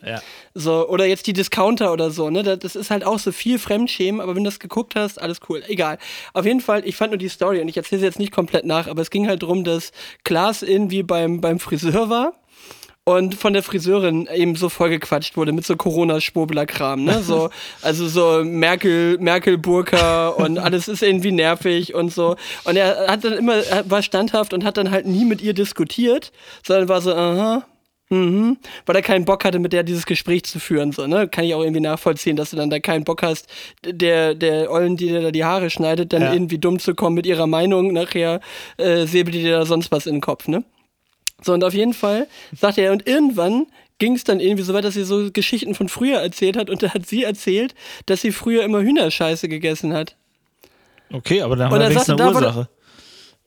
So, 0.54 0.90
oder 0.90 1.06
jetzt 1.06 1.28
die 1.28 1.34
Discounter 1.34 1.94
oder 1.94 2.12
so, 2.12 2.30
ne? 2.30 2.44
Das 2.44 2.76
ist 2.76 2.92
halt 2.92 3.06
auch 3.06 3.20
so 3.20 3.32
viel 3.32 3.58
Fremdschämen, 3.58 4.20
aber 4.20 4.36
wenn 4.36 4.44
du 4.44 4.50
das 4.50 4.60
geguckt 4.60 4.96
hast, 4.96 5.22
alles 5.22 5.40
cool. 5.48 5.64
Egal. 5.70 6.00
Auf 6.34 6.46
jeden 6.46 6.60
Fall, 6.60 6.86
ich 6.86 6.98
fand 6.98 7.12
nur 7.12 7.18
die 7.18 7.30
Story 7.30 7.62
und 7.62 7.70
ich 7.70 7.78
erzähle 7.78 8.00
sie 8.00 8.06
jetzt 8.06 8.20
nicht 8.20 8.34
komplett 8.34 8.66
nach, 8.66 8.88
aber 8.88 9.02
es 9.02 9.10
ging 9.10 9.30
halt 9.30 9.44
darum, 9.44 9.64
dass 9.64 9.94
Klaas 10.26 10.64
irgendwie 10.64 11.04
beim, 11.04 11.40
beim 11.40 11.60
Friseur 11.60 12.10
war 12.10 12.34
und 13.08 13.36
von 13.36 13.54
der 13.54 13.64
Friseurin 13.64 14.28
eben 14.36 14.56
so 14.58 14.68
vollgequatscht 14.68 15.38
wurde 15.38 15.54
mit 15.54 15.66
so 15.66 15.78
Corona-Schwurbler-Kram, 15.78 17.06
ne? 17.06 17.22
So, 17.24 17.50
also 17.82 18.06
so 18.10 18.44
Merkel, 18.44 19.18
Merkel-Burka 19.20 20.28
und 20.28 20.58
alles 20.58 20.90
ist 20.90 21.02
irgendwie 21.02 21.32
nervig 21.32 21.94
und 21.96 22.12
so. 22.12 22.36
Und 22.66 22.76
er 22.76 23.08
hat 23.08 23.24
dann 23.24 23.32
immer, 23.34 23.56
er 23.56 23.90
war 23.90 24.02
standhaft 24.04 24.54
und 24.54 24.66
hat 24.66 24.76
dann 24.76 24.92
halt 24.92 25.06
nie 25.08 25.24
mit 25.24 25.42
ihr 25.42 25.54
diskutiert, 25.54 26.34
sondern 26.66 26.90
war 26.90 27.00
so, 27.02 27.14
aha, 27.14 27.66
Mhm, 28.10 28.56
weil 28.86 28.96
er 28.96 29.02
keinen 29.02 29.26
Bock 29.26 29.44
hatte, 29.44 29.60
mit 29.60 29.74
der 29.74 29.84
dieses 29.84 30.06
Gespräch 30.06 30.44
zu 30.46 30.62
führen. 30.62 30.94
So, 30.94 31.08
ne? 31.08 31.28
Kann 31.28 31.44
ich 31.44 31.54
auch 31.54 31.62
irgendwie 31.62 31.82
nachvollziehen, 31.82 32.38
dass 32.38 32.52
du 32.52 32.56
dann 32.56 32.70
da 32.70 32.80
keinen 32.80 33.04
Bock 33.04 33.22
hast, 33.22 33.48
der, 33.86 34.34
der 34.34 34.72
Ollen, 34.72 34.96
die 34.96 35.08
dir 35.08 35.22
da 35.22 35.32
die 35.32 35.44
Haare 35.44 35.70
schneidet, 35.70 36.14
dann 36.14 36.22
Ja. 36.22 36.32
irgendwie 36.32 36.58
dumm 36.58 36.80
zu 36.80 36.96
kommen 36.96 37.16
mit 37.16 37.26
ihrer 37.26 37.48
Meinung. 37.48 37.92
Nachher 37.92 38.40
äh, 38.78 39.06
säbelt 39.06 39.36
die 39.36 39.44
dir 39.44 39.58
da 39.60 39.66
sonst 39.66 39.92
was 39.92 40.06
in 40.06 40.16
den 40.16 40.22
Kopf, 40.22 40.48
ne? 40.48 40.64
So, 41.42 41.54
und 41.54 41.64
auf 41.64 41.74
jeden 41.74 41.94
Fall 41.94 42.28
sagte 42.56 42.82
er, 42.82 42.92
und 42.92 43.08
irgendwann 43.08 43.68
ging 44.00 44.16
es 44.16 44.24
dann 44.24 44.40
irgendwie 44.40 44.64
so 44.64 44.74
weit, 44.74 44.84
dass 44.84 44.94
sie 44.94 45.04
so 45.04 45.32
Geschichten 45.32 45.76
von 45.76 45.90
früher 45.90 46.20
erzählt 46.20 46.58
hat 46.58 46.70
und 46.70 46.84
da 46.84 46.94
hat 46.94 47.06
sie 47.06 47.24
erzählt, 47.24 47.74
dass 48.06 48.22
sie 48.22 48.32
früher 48.32 48.64
immer 48.64 48.82
Hühnerscheiße 48.82 49.48
gegessen 49.48 49.94
hat. 49.94 50.16
Okay, 51.12 51.42
aber 51.42 51.56
dann 51.56 51.70
haben 51.70 51.80
wir 51.80 51.90
wenigstens 51.90 52.20
eine 52.20 52.32
Ursache. 52.32 52.70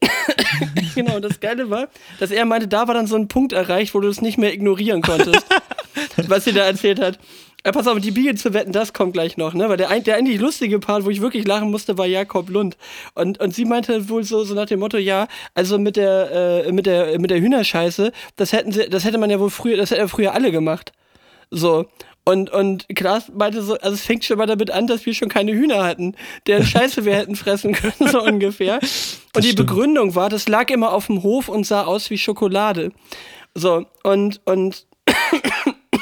genau, 0.95 1.17
und 1.17 1.25
das 1.25 1.41
Geile 1.41 1.69
war, 1.69 1.89
dass 2.19 2.31
er 2.31 2.45
meinte, 2.47 2.69
da 2.69 2.89
war 2.89 2.95
dann 2.95 3.07
so 3.07 3.17
ein 3.17 3.29
Punkt 3.29 3.53
erreicht, 3.53 3.95
wo 3.95 4.01
du 4.01 4.09
es 4.09 4.23
nicht 4.23 4.39
mehr 4.39 4.53
ignorieren 4.53 5.03
konntest, 5.03 5.45
was 6.27 6.45
sie 6.45 6.53
da 6.53 6.65
erzählt 6.65 7.01
hat. 7.01 7.19
Äh, 7.63 7.73
pass 7.73 7.87
auf, 7.87 7.99
die 8.01 8.11
Biege 8.11 8.35
zu 8.35 8.55
wetten, 8.55 8.73
das 8.73 8.93
kommt 8.93 9.13
gleich 9.13 9.37
noch, 9.37 9.55
ne? 9.55 9.69
Weil 9.69 9.77
der, 9.77 10.01
der 10.01 10.17
eigentlich 10.17 10.41
lustige 10.41 10.79
Part, 10.79 11.05
wo 11.05 11.11
ich 11.11 11.21
wirklich 11.21 11.47
lachen 11.47 11.71
musste, 11.71 11.99
war 11.99 12.07
Jakob 12.07 12.49
Lund. 12.49 12.77
Und, 13.15 13.39
und 13.41 13.55
sie 13.55 13.65
meinte 13.65 14.09
wohl 14.09 14.25
so, 14.25 14.45
so 14.45 14.55
nach 14.55 14.67
dem 14.67 14.81
Motto, 14.81 14.97
ja, 14.97 15.29
also 15.55 15.79
mit 15.79 15.97
der, 15.97 16.65
äh, 16.67 16.73
mit 16.73 16.87
der, 16.87 17.19
mit 17.19 17.31
der 17.31 17.41
Hühnerscheiße, 17.41 18.13
das 18.37 18.53
hätten 18.53 18.73
sie, 18.73 18.89
das 18.89 19.05
hätte 19.05 19.19
man 19.19 19.31
ja 19.31 19.39
wohl 19.41 19.51
früher, 19.51 19.77
das 19.77 19.91
hätten 19.91 20.01
ja 20.01 20.09
früher 20.09 20.35
alle 20.35 20.51
gemacht. 20.53 20.93
So. 21.51 21.87
Und, 22.25 22.51
und 22.51 22.87
Klaas 22.95 23.31
meinte 23.35 23.63
so, 23.63 23.75
also 23.75 23.95
es 23.95 24.03
fängt 24.03 24.25
schon 24.25 24.39
mal 24.39 24.47
damit 24.47 24.71
an, 24.71 24.87
dass 24.87 25.05
wir 25.05 25.15
schon 25.15 25.29
keine 25.29 25.53
Hühner 25.53 25.83
hatten, 25.83 26.15
deren 26.47 26.65
Scheiße 26.67 27.05
wir 27.05 27.15
hätten 27.15 27.37
fressen 27.37 27.73
können, 27.73 28.11
so 28.11 28.23
ungefähr. 28.23 28.79
Und 29.35 29.45
die. 29.45 29.53
Begründung 29.53 30.15
war, 30.15 30.29
das 30.29 30.49
lag 30.49 30.71
immer 30.71 30.93
auf 30.93 31.07
dem 31.07 31.23
Hof 31.23 31.49
und 31.49 31.67
sah 31.67 31.85
aus 31.85 32.11
wie 32.11 32.19
Schokolade. 32.19 32.93
So, 33.55 33.87
und, 34.05 34.41
und 34.45 34.87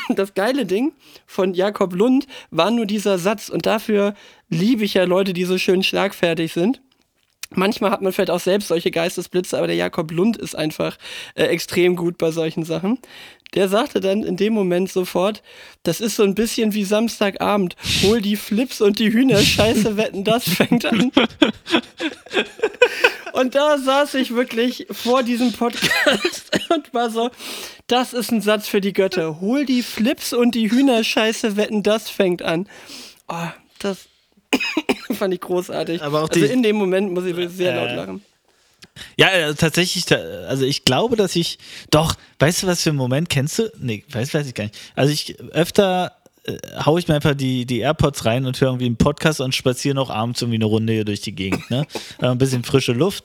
das 0.14 0.34
geile 0.34 0.66
Ding 0.66 0.92
von 1.26 1.54
Jakob 1.54 1.94
Lund 1.94 2.26
war 2.50 2.70
nur 2.70 2.86
dieser 2.86 3.18
Satz 3.18 3.48
und 3.48 3.66
dafür 3.66 4.14
liebe 4.48 4.84
ich 4.84 4.94
ja 4.94 5.04
Leute, 5.04 5.32
die 5.32 5.44
so 5.44 5.58
schön 5.58 5.82
schlagfertig 5.82 6.52
sind. 6.52 6.80
Manchmal 7.50 7.90
hat 7.90 8.02
man 8.02 8.12
vielleicht 8.12 8.30
auch 8.30 8.40
selbst 8.40 8.68
solche 8.68 8.90
Geistesblitze, 8.90 9.56
aber 9.56 9.66
der 9.68 9.76
Jakob 9.76 10.10
Lund 10.10 10.36
ist 10.36 10.54
einfach 10.54 10.98
äh, 11.34 11.44
extrem 11.44 11.96
gut 11.96 12.18
bei 12.18 12.30
solchen 12.30 12.62
Sachen. 12.62 12.98
Der 13.54 13.68
sagte 13.68 14.00
dann 14.00 14.22
in 14.22 14.36
dem 14.36 14.52
Moment 14.52 14.90
sofort, 14.92 15.42
das 15.82 16.00
ist 16.00 16.16
so 16.16 16.22
ein 16.22 16.34
bisschen 16.34 16.74
wie 16.74 16.84
Samstagabend. 16.84 17.76
Hol 18.02 18.20
die 18.20 18.36
Flips 18.36 18.80
und 18.80 18.98
die 18.98 19.12
Hühner, 19.12 19.38
scheiße, 19.38 19.96
wetten, 19.96 20.22
das 20.24 20.44
fängt 20.48 20.84
an. 20.84 21.10
Und 23.32 23.54
da 23.54 23.78
saß 23.78 24.14
ich 24.14 24.34
wirklich 24.34 24.86
vor 24.90 25.22
diesem 25.22 25.52
Podcast 25.52 26.50
und 26.70 26.92
war 26.92 27.10
so, 27.10 27.30
das 27.86 28.12
ist 28.12 28.32
ein 28.32 28.40
Satz 28.40 28.66
für 28.68 28.80
die 28.80 28.92
Götter. 28.92 29.40
Hol 29.40 29.64
die 29.64 29.82
Flips 29.82 30.32
und 30.32 30.54
die 30.54 30.70
Hühner, 30.70 31.04
scheiße, 31.04 31.56
wetten, 31.56 31.82
das 31.82 32.10
fängt 32.10 32.42
an. 32.42 32.68
Oh, 33.28 33.46
das 33.78 34.08
fand 35.18 35.34
ich 35.34 35.40
großartig. 35.40 36.02
Aber 36.02 36.24
auch 36.24 36.30
also 36.30 36.44
in 36.44 36.62
dem 36.62 36.76
Moment 36.76 37.12
muss 37.12 37.24
ich 37.24 37.36
wirklich 37.36 37.56
sehr 37.56 37.76
laut 37.76 37.90
Äh, 37.90 37.94
lachen. 37.96 38.24
Ja, 39.16 39.28
äh, 39.28 39.54
tatsächlich, 39.54 40.04
also 40.12 40.64
ich 40.64 40.84
glaube, 40.84 41.16
dass 41.16 41.36
ich, 41.36 41.58
doch, 41.90 42.14
weißt 42.38 42.62
du, 42.62 42.66
was 42.66 42.82
für 42.82 42.90
einen 42.90 42.98
Moment 42.98 43.28
kennst 43.28 43.58
du? 43.58 43.70
Nee, 43.78 44.04
weiß, 44.10 44.34
weiß 44.34 44.46
ich 44.46 44.54
gar 44.54 44.64
nicht. 44.64 44.78
Also 44.94 45.12
ich 45.12 45.38
öfter 45.52 46.12
äh, 46.44 46.56
hau 46.84 46.98
ich 46.98 47.08
mir 47.08 47.14
einfach 47.14 47.34
die, 47.34 47.66
die 47.66 47.80
AirPods 47.80 48.24
rein 48.24 48.46
und 48.46 48.60
höre 48.60 48.68
irgendwie 48.68 48.86
einen 48.86 48.96
Podcast 48.96 49.40
und 49.40 49.54
spaziere 49.54 49.94
noch 49.94 50.10
abends 50.10 50.40
irgendwie 50.40 50.56
eine 50.56 50.64
Runde 50.64 50.92
hier 50.92 51.04
durch 51.04 51.20
die 51.20 51.34
Gegend, 51.34 51.70
ne? 51.70 51.86
Äh, 52.20 52.26
ein 52.26 52.38
bisschen 52.38 52.64
frische 52.64 52.92
Luft. 52.92 53.24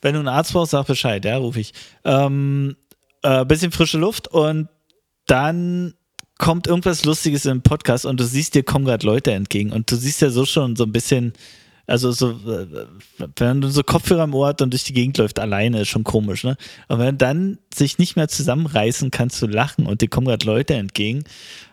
Wenn 0.00 0.14
du 0.14 0.20
einen 0.20 0.28
Arzt 0.28 0.52
brauchst, 0.52 0.72
sag 0.72 0.86
Bescheid, 0.86 1.24
ja, 1.24 1.36
rufe 1.36 1.60
ich. 1.60 1.72
Ähm, 2.04 2.76
äh, 3.22 3.44
bisschen 3.44 3.72
frische 3.72 3.98
Luft 3.98 4.28
und 4.28 4.68
dann 5.26 5.94
kommt 6.38 6.66
irgendwas 6.66 7.04
Lustiges 7.04 7.46
im 7.46 7.62
Podcast 7.62 8.04
und 8.06 8.18
du 8.18 8.24
siehst, 8.24 8.54
dir 8.54 8.64
kommen 8.64 8.84
gerade 8.84 9.06
Leute 9.06 9.32
entgegen 9.32 9.72
und 9.72 9.90
du 9.90 9.96
siehst 9.96 10.20
ja 10.20 10.30
so 10.30 10.44
schon 10.44 10.76
so 10.76 10.84
ein 10.84 10.92
bisschen, 10.92 11.32
also 11.86 12.12
so, 12.12 12.38
wenn 13.36 13.60
du 13.60 13.68
so 13.68 13.82
Kopfhörer 13.82 14.24
im 14.24 14.34
Ohr 14.34 14.48
hat 14.48 14.62
und 14.62 14.70
durch 14.72 14.84
die 14.84 14.94
Gegend 14.94 15.18
läuft 15.18 15.38
alleine, 15.38 15.82
ist 15.82 15.88
schon 15.88 16.04
komisch, 16.04 16.44
ne? 16.44 16.56
Und 16.88 16.98
wenn 16.98 17.18
dann 17.18 17.58
sich 17.74 17.98
nicht 17.98 18.16
mehr 18.16 18.28
zusammenreißen 18.28 19.10
kann 19.10 19.28
zu 19.30 19.46
lachen 19.46 19.86
und 19.86 20.00
dir 20.00 20.08
kommen 20.08 20.26
gerade 20.26 20.46
Leute 20.46 20.74
entgegen, 20.74 21.24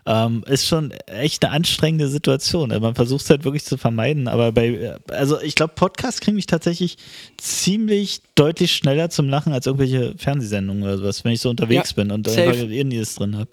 ähm, 0.06 0.44
ist 0.48 0.68
schon 0.68 0.92
echt 1.06 1.46
eine 1.46 1.54
anstrengende 1.54 2.08
Situation. 2.08 2.72
Also 2.72 2.82
man 2.82 2.96
versucht 2.96 3.24
es 3.24 3.30
halt 3.30 3.44
wirklich 3.46 3.64
zu 3.64 3.78
vermeiden, 3.78 4.28
aber 4.28 4.52
bei, 4.52 4.98
also 5.10 5.40
ich 5.42 5.56
glaube, 5.56 5.74
Podcasts 5.76 6.20
kriegen 6.20 6.36
mich 6.36 6.48
tatsächlich 6.48 6.98
ziemlich 7.38 8.22
deutlich 8.36 8.74
schneller 8.76 9.10
zum 9.10 9.30
Lachen 9.30 9.54
als 9.54 9.66
irgendwelche 9.68 10.16
Fernsehsendungen 10.18 10.84
oder 10.84 10.98
sowas, 10.98 11.24
wenn 11.24 11.34
ich 11.34 11.42
so 11.42 11.50
unterwegs 11.50 11.92
Ja, 11.92 11.96
bin 12.04 12.12
und 12.12 12.28
safe. 12.28 12.42
einfach 12.42 12.70
Indies 12.70 13.16
drin 13.16 13.38
habe. 13.38 13.52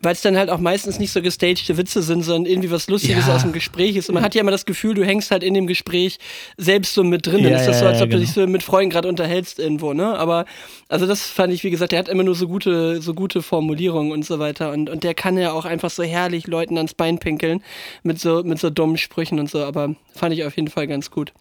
Weil 0.00 0.12
es 0.12 0.22
dann 0.22 0.36
halt 0.36 0.50
auch 0.50 0.58
meistens 0.58 0.98
nicht 0.98 1.12
so 1.12 1.22
gestagte 1.22 1.76
Witze 1.76 2.02
sind, 2.02 2.22
sondern 2.22 2.46
irgendwie 2.50 2.70
was 2.70 2.88
Lustiges 2.88 3.26
Ja. 3.26 3.34
aus 3.36 3.42
dem 3.42 3.52
Gespräch 3.52 3.96
ist. 3.96 4.08
Und 4.08 4.14
man 4.14 4.24
hat 4.24 4.34
ja 4.34 4.40
immer 4.40 4.50
das 4.50 4.66
Gefühl, 4.66 4.94
du 4.94 5.04
hängst 5.04 5.30
halt 5.30 5.42
in 5.42 5.54
dem 5.54 5.66
Gespräch 5.66 6.18
selbst 6.56 6.94
so 6.94 7.04
mit 7.04 7.26
drin. 7.26 7.42
Dann 7.42 7.52
Ja, 7.52 7.58
ist 7.60 7.66
das 7.66 7.80
so, 7.80 7.86
als 7.86 7.98
ob 7.98 8.04
du 8.04 8.16
genau. 8.16 8.20
dich 8.20 8.32
so 8.32 8.46
mit 8.46 8.62
Freunden 8.62 8.90
gerade 8.90 9.08
unterhältst 9.08 9.58
irgendwo, 9.58 9.92
ne? 9.92 10.18
Aber 10.18 10.44
also 10.88 11.06
das 11.06 11.22
fand 11.22 11.52
ich, 11.52 11.64
wie 11.64 11.70
gesagt, 11.70 11.92
der 11.92 11.98
hat 11.98 12.08
immer 12.08 12.22
nur 12.22 12.34
so 12.34 12.46
gute, 12.48 13.00
so 13.02 13.14
gute 13.14 13.42
Formulierungen 13.42 14.12
und 14.12 14.24
so 14.24 14.38
weiter. 14.38 14.72
Und, 14.72 14.88
und 14.90 15.04
der 15.04 15.14
kann 15.14 15.36
ja 15.38 15.52
auch 15.52 15.64
einfach 15.64 15.90
so 15.90 16.02
herrlich 16.02 16.46
Leuten 16.46 16.76
ans 16.76 16.94
Bein 16.94 17.18
pinkeln 17.18 17.62
mit 18.02 18.20
so, 18.20 18.42
mit 18.44 18.58
so 18.58 18.70
dummen 18.70 18.96
Sprüchen 18.98 19.38
und 19.40 19.50
so. 19.50 19.64
Aber 19.64 19.94
fand 20.14 20.34
ich 20.34 20.44
auf 20.44 20.56
jeden 20.56 20.68
Fall 20.68 20.86
ganz 20.86 21.10
gut. 21.10 21.32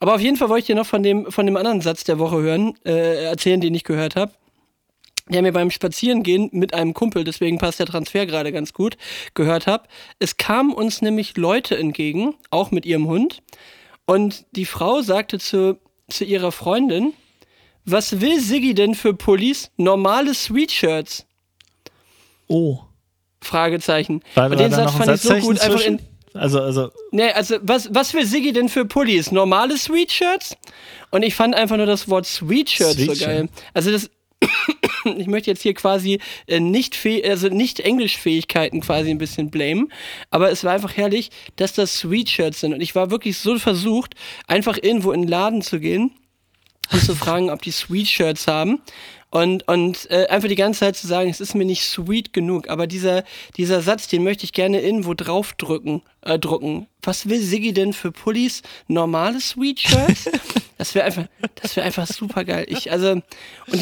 Aber 0.00 0.14
auf 0.14 0.20
jeden 0.20 0.36
Fall 0.36 0.48
wollte 0.48 0.60
ich 0.60 0.66
dir 0.66 0.74
noch 0.74 0.86
von 0.86 1.02
dem, 1.02 1.30
von 1.30 1.46
dem 1.46 1.56
anderen 1.56 1.80
Satz 1.80 2.04
der 2.04 2.18
Woche 2.18 2.40
hören, 2.40 2.74
äh, 2.84 3.24
erzählen, 3.24 3.60
den 3.60 3.74
ich 3.74 3.84
gehört 3.84 4.16
habe 4.16 4.32
der 5.28 5.42
mir 5.42 5.52
beim 5.52 5.70
Spazierengehen 5.70 6.50
mit 6.52 6.72
einem 6.74 6.94
Kumpel, 6.94 7.24
deswegen 7.24 7.58
passt 7.58 7.80
der 7.80 7.86
Transfer 7.86 8.26
gerade 8.26 8.52
ganz 8.52 8.72
gut, 8.72 8.96
gehört 9.34 9.66
habe. 9.66 9.88
Es 10.18 10.36
kamen 10.36 10.72
uns 10.72 11.02
nämlich 11.02 11.36
Leute 11.36 11.76
entgegen, 11.76 12.34
auch 12.50 12.70
mit 12.70 12.86
ihrem 12.86 13.06
Hund. 13.08 13.42
Und 14.04 14.46
die 14.52 14.66
Frau 14.66 15.02
sagte 15.02 15.38
zu, 15.38 15.78
zu 16.08 16.24
ihrer 16.24 16.52
Freundin, 16.52 17.12
was 17.84 18.20
will 18.20 18.40
Siggi 18.40 18.74
denn 18.74 18.94
für 18.94 19.14
Pullis? 19.14 19.70
Normale 19.76 20.34
Sweatshirts? 20.34 21.26
Oh. 22.48 22.78
Fragezeichen. 23.40 24.22
War, 24.34 24.50
Und 24.50 24.58
den 24.58 24.72
Satz 24.72 24.92
fand 24.92 25.10
ich 25.10 25.20
so 25.20 25.34
gut. 25.36 25.60
Einfach 25.60 25.80
in, 25.80 26.00
Also, 26.34 26.60
also, 26.60 26.90
Nee, 27.12 27.30
also 27.30 27.56
was, 27.62 27.92
was 27.94 28.14
will 28.14 28.26
Siggi 28.26 28.52
denn 28.52 28.68
für 28.68 28.84
Pullis? 28.84 29.32
Normale 29.32 29.76
Sweatshirts? 29.76 30.56
Und 31.10 31.22
ich 31.22 31.34
fand 31.34 31.54
einfach 31.54 31.76
nur 31.76 31.86
das 31.86 32.08
Wort 32.08 32.26
Sweatshirt 32.26 32.92
so 32.92 33.04
Sweatshirt. 33.04 33.20
geil. 33.20 33.48
Also 33.72 33.92
das, 33.92 34.10
ich 35.18 35.26
möchte 35.26 35.50
jetzt 35.50 35.62
hier 35.62 35.74
quasi 35.74 36.20
äh, 36.46 36.60
nicht, 36.60 36.98
also 37.24 37.48
nicht 37.48 37.80
Englischfähigkeiten 37.80 38.80
quasi 38.80 39.10
ein 39.10 39.18
bisschen 39.18 39.50
blamen, 39.50 39.92
aber 40.30 40.50
es 40.50 40.64
war 40.64 40.72
einfach 40.72 40.96
herrlich, 40.96 41.30
dass 41.56 41.72
das 41.72 41.98
Sweatshirts 41.98 42.60
sind. 42.60 42.74
Und 42.74 42.80
ich 42.80 42.94
war 42.94 43.10
wirklich 43.10 43.38
so 43.38 43.58
versucht, 43.58 44.14
einfach 44.46 44.78
irgendwo 44.80 45.12
in 45.12 45.22
den 45.22 45.28
Laden 45.28 45.62
zu 45.62 45.80
gehen 45.80 46.12
und 46.92 47.02
zu 47.02 47.14
fragen, 47.14 47.50
ob 47.50 47.62
die 47.62 47.72
Sweatshirts 47.72 48.46
haben. 48.46 48.80
Und, 49.36 49.68
und 49.68 50.10
äh, 50.10 50.26
einfach 50.28 50.48
die 50.48 50.54
ganze 50.54 50.80
Zeit 50.80 50.96
zu 50.96 51.06
sagen, 51.06 51.28
es 51.28 51.40
ist 51.40 51.54
mir 51.54 51.64
nicht 51.66 51.82
sweet 51.84 52.32
genug. 52.32 52.68
Aber 52.70 52.86
dieser, 52.86 53.22
dieser 53.58 53.82
Satz, 53.82 54.08
den 54.08 54.24
möchte 54.24 54.44
ich 54.44 54.52
gerne 54.52 54.80
irgendwo 54.80 55.12
draufdrücken, 55.12 56.00
äh, 56.22 56.38
drucken. 56.38 56.86
Was 57.02 57.28
will 57.28 57.40
Siggi 57.40 57.72
denn 57.74 57.92
für 57.92 58.12
Pullis? 58.12 58.62
Normale 58.88 59.40
Sweatshirts? 59.40 60.30
Das 60.78 60.94
wäre 60.94 61.06
einfach, 61.06 61.24
das 61.62 61.74
wäre 61.74 61.86
einfach 61.86 62.06
super 62.06 62.44
geil. 62.44 62.66
Ich, 62.68 62.92
also, 62.92 63.12
und 63.12 63.22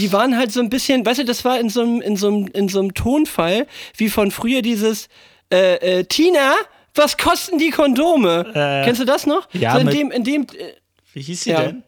die 0.00 0.12
waren 0.12 0.38
halt 0.38 0.52
so 0.52 0.60
ein 0.60 0.70
bisschen, 0.70 1.04
weißt 1.04 1.18
du, 1.18 1.24
das 1.24 1.44
war 1.44 1.58
in 1.58 1.68
so 1.68 1.80
einem, 1.82 2.00
in 2.00 2.16
so 2.16 2.28
einem, 2.28 2.46
in 2.54 2.68
so 2.68 2.78
einem 2.78 2.94
Tonfall, 2.94 3.66
wie 3.96 4.08
von 4.08 4.30
früher 4.30 4.62
dieses, 4.62 5.08
äh, 5.52 5.74
äh, 5.98 6.04
Tina, 6.04 6.54
was 6.94 7.18
kosten 7.18 7.58
die 7.58 7.70
Kondome? 7.70 8.46
Äh, 8.54 8.84
Kennst 8.84 9.00
du 9.00 9.04
das 9.04 9.26
noch? 9.26 9.48
ja, 9.52 9.72
so 9.72 9.78
in 9.80 9.86
mit- 9.86 9.94
dem, 9.96 10.10
in 10.12 10.22
dem, 10.22 10.42
äh, 10.42 10.74
wie 11.14 11.22
hieß 11.22 11.42
sie 11.42 11.50
Ja. 11.50 11.62
denn? 11.64 11.82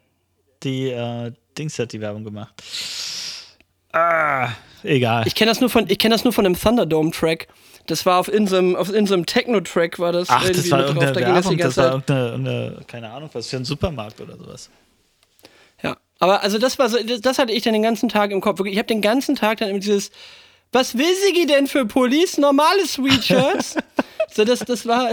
Die 0.64 0.89
äh, 0.91 1.31
Dings 1.57 1.79
hat 1.79 1.93
die 1.93 2.01
Werbung 2.01 2.25
gemacht. 2.25 2.61
Ah, 3.97 4.51
egal. 4.82 5.24
Ich 5.26 5.34
kenne 5.34 5.51
das 5.51 5.61
nur 5.61 5.70
von, 5.70 5.86
ich 5.88 5.99
kenne 5.99 6.14
das 6.14 6.24
nur 6.24 6.32
von 6.32 6.44
einem 6.44 6.59
Thunderdome-Track. 6.59 7.49
Das 7.86 8.05
war 8.05 8.18
auf 8.18 8.28
in 8.28 8.47
so 8.47 8.57
einem, 8.57 8.76
auf 8.76 8.92
in 8.92 9.07
so 9.07 9.16
Techno-Track 9.16 9.99
war 9.99 10.12
das 10.12 10.28
Ach, 10.28 10.47
das 10.49 10.70
war 10.70 10.78
drauf. 10.82 10.97
irgendeine 10.97 11.12
Da 11.12 11.20
ging 11.20 11.34
das 11.34 11.44
die 11.49 11.59
Werbung, 11.59 11.59
das 11.59 11.76
ganze 11.76 11.76
war 11.76 11.84
Zeit. 11.84 11.92
irgendeine, 12.11 12.28
irgendeine, 12.30 12.84
keine 12.86 13.11
Ahnung, 13.11 13.30
was 13.32 13.49
für 13.49 13.57
ein 13.57 13.64
Supermarkt 13.64 14.20
oder 14.20 14.36
sowas. 14.36 14.70
Ja, 15.82 15.97
aber 16.18 16.42
also 16.42 16.59
das 16.59 16.78
war 16.78 16.88
so, 16.88 16.99
das, 17.03 17.20
das 17.20 17.38
hatte 17.38 17.53
ich 17.53 17.62
dann 17.62 17.72
den 17.74 17.82
ganzen 17.82 18.09
Tag 18.09 18.30
im 18.32 18.40
Kopf. 18.40 18.59
Wirklich, 18.59 18.74
Ich 18.74 18.78
habe 18.78 18.88
den 18.88 19.03
ganzen 19.03 19.36
Tag 19.36 19.59
dann 19.59 19.68
immer 19.68 19.78
dieses, 19.78 20.11
was 20.73 20.97
will 20.97 21.14
Sigi 21.25 21.47
denn 21.47 21.67
für 21.67 21.87
Pullis? 21.87 22.39
Normale 22.39 22.87
Sweatshirts? 22.87 23.77
so, 24.33 24.45
das, 24.45 24.61
das 24.61 24.87
war, 24.87 25.11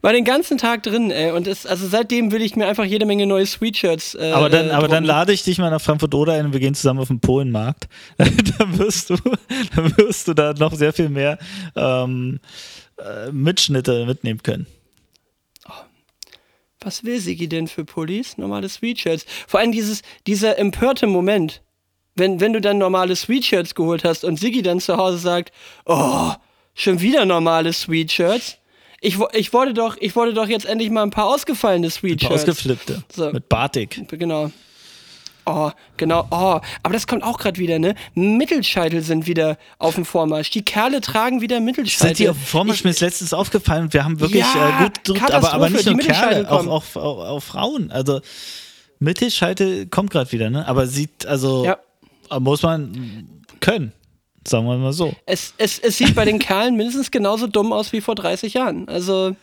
war 0.00 0.12
den 0.12 0.24
ganzen 0.24 0.58
Tag 0.58 0.82
drin, 0.82 1.10
ey. 1.10 1.30
Und 1.32 1.46
das, 1.46 1.66
also 1.66 1.86
seitdem 1.86 2.32
will 2.32 2.42
ich 2.42 2.56
mir 2.56 2.66
einfach 2.66 2.84
jede 2.84 3.06
Menge 3.06 3.26
neue 3.26 3.46
Sweatshirts. 3.46 4.14
Äh, 4.14 4.32
Aber 4.32 4.50
dann, 4.50 4.68
äh, 4.68 4.72
aber 4.72 4.88
dann 4.88 5.04
lade 5.04 5.32
ich 5.32 5.42
dich 5.42 5.58
mal 5.58 5.70
nach 5.70 5.80
Frankfurt 5.80 6.14
oder 6.14 6.32
ein 6.34 6.46
und 6.46 6.52
wir 6.52 6.60
gehen 6.60 6.74
zusammen 6.74 7.00
auf 7.00 7.08
den 7.08 7.20
Polenmarkt. 7.20 7.88
dann 8.16 8.78
wirst 8.78 9.10
du, 9.10 9.16
dann 9.76 9.96
wirst 9.96 10.28
du 10.28 10.34
da 10.34 10.52
noch 10.54 10.74
sehr 10.74 10.92
viel 10.92 11.08
mehr 11.08 11.38
ähm, 11.76 12.40
äh, 12.98 13.30
Mitschnitte 13.30 14.06
mitnehmen 14.06 14.42
können. 14.42 14.66
Was 16.82 17.04
will 17.04 17.20
Sigi 17.20 17.46
denn 17.46 17.68
für 17.68 17.84
Pullis? 17.84 18.38
Normale 18.38 18.68
Sweatshirts. 18.68 19.26
Vor 19.46 19.60
allem 19.60 19.70
dieses, 19.70 20.00
dieser 20.26 20.58
empörte 20.58 21.06
Moment, 21.06 21.60
wenn, 22.20 22.38
wenn 22.38 22.52
du 22.52 22.60
dann 22.60 22.78
normale 22.78 23.16
Sweatshirts 23.16 23.74
geholt 23.74 24.04
hast 24.04 24.22
und 24.22 24.38
Sigi 24.38 24.62
dann 24.62 24.78
zu 24.78 24.96
Hause 24.96 25.18
sagt, 25.18 25.52
oh, 25.86 26.30
schon 26.74 27.00
wieder 27.00 27.24
normale 27.24 27.72
Sweatshirts. 27.72 28.58
Ich, 29.00 29.16
ich 29.32 29.52
wollte 29.52 29.74
doch, 29.74 29.96
ich 29.98 30.14
wollte 30.14 30.34
doch 30.34 30.46
jetzt 30.46 30.66
endlich 30.66 30.90
mal 30.90 31.02
ein 31.02 31.10
paar 31.10 31.26
ausgefallene 31.26 31.90
Sweatshirts. 31.90 32.34
Ausgeflippte. 32.34 33.02
So. 33.12 33.32
Mit 33.32 33.48
Batik. 33.48 34.06
Genau. 34.10 34.52
Oh, 35.46 35.70
genau. 35.96 36.28
Oh, 36.30 36.60
aber 36.82 36.92
das 36.92 37.06
kommt 37.06 37.24
auch 37.24 37.38
gerade 37.38 37.58
wieder, 37.58 37.78
ne? 37.78 37.94
Mittelscheitel 38.14 39.00
sind 39.00 39.26
wieder 39.26 39.56
auf 39.78 39.94
dem 39.94 40.04
Vormarsch. 40.04 40.50
Die 40.50 40.62
Kerle 40.62 41.00
tragen 41.00 41.40
wieder 41.40 41.60
Mittelscheitel. 41.60 42.08
Sind 42.08 42.18
die 42.18 42.28
auf 42.28 42.36
dem 42.36 42.44
Vormarsch? 42.44 42.84
Mir 42.84 42.90
ist 42.90 43.00
letztens 43.00 43.32
aufgefallen 43.32 43.92
wir 43.92 44.04
haben 44.04 44.20
wirklich 44.20 44.44
Ja, 44.54 44.80
äh, 44.80 44.82
gut 44.84 45.02
gedrückt, 45.02 45.30
aber, 45.32 45.52
aber 45.54 45.70
nicht 45.70 45.86
nur 45.86 45.98
Kerle, 45.98 46.48
auch, 46.50 46.66
auch, 46.66 46.96
auch, 46.96 47.28
auch 47.28 47.40
Frauen. 47.40 47.90
Also 47.90 48.20
Mittelscheitel 48.98 49.86
kommt 49.86 50.10
gerade 50.10 50.30
wieder, 50.30 50.50
ne? 50.50 50.68
Aber 50.68 50.86
sieht, 50.86 51.24
also 51.24 51.64
Ja. 51.64 51.78
Muss 52.38 52.62
man 52.62 53.42
können. 53.60 53.92
Sagen 54.46 54.66
wir 54.66 54.76
mal 54.78 54.92
so. 54.92 55.12
es, 55.26 55.52
es, 55.58 55.78
es 55.78 55.98
sieht 55.98 56.14
bei 56.14 56.24
den 56.24 56.38
Kerlen 56.38 56.76
mindestens 56.76 57.10
genauso 57.10 57.46
dumm 57.46 57.72
aus 57.72 57.92
wie 57.92 58.00
vor 58.00 58.14
30 58.14 58.54
Jahren. 58.54 58.88
Also, 58.88 59.36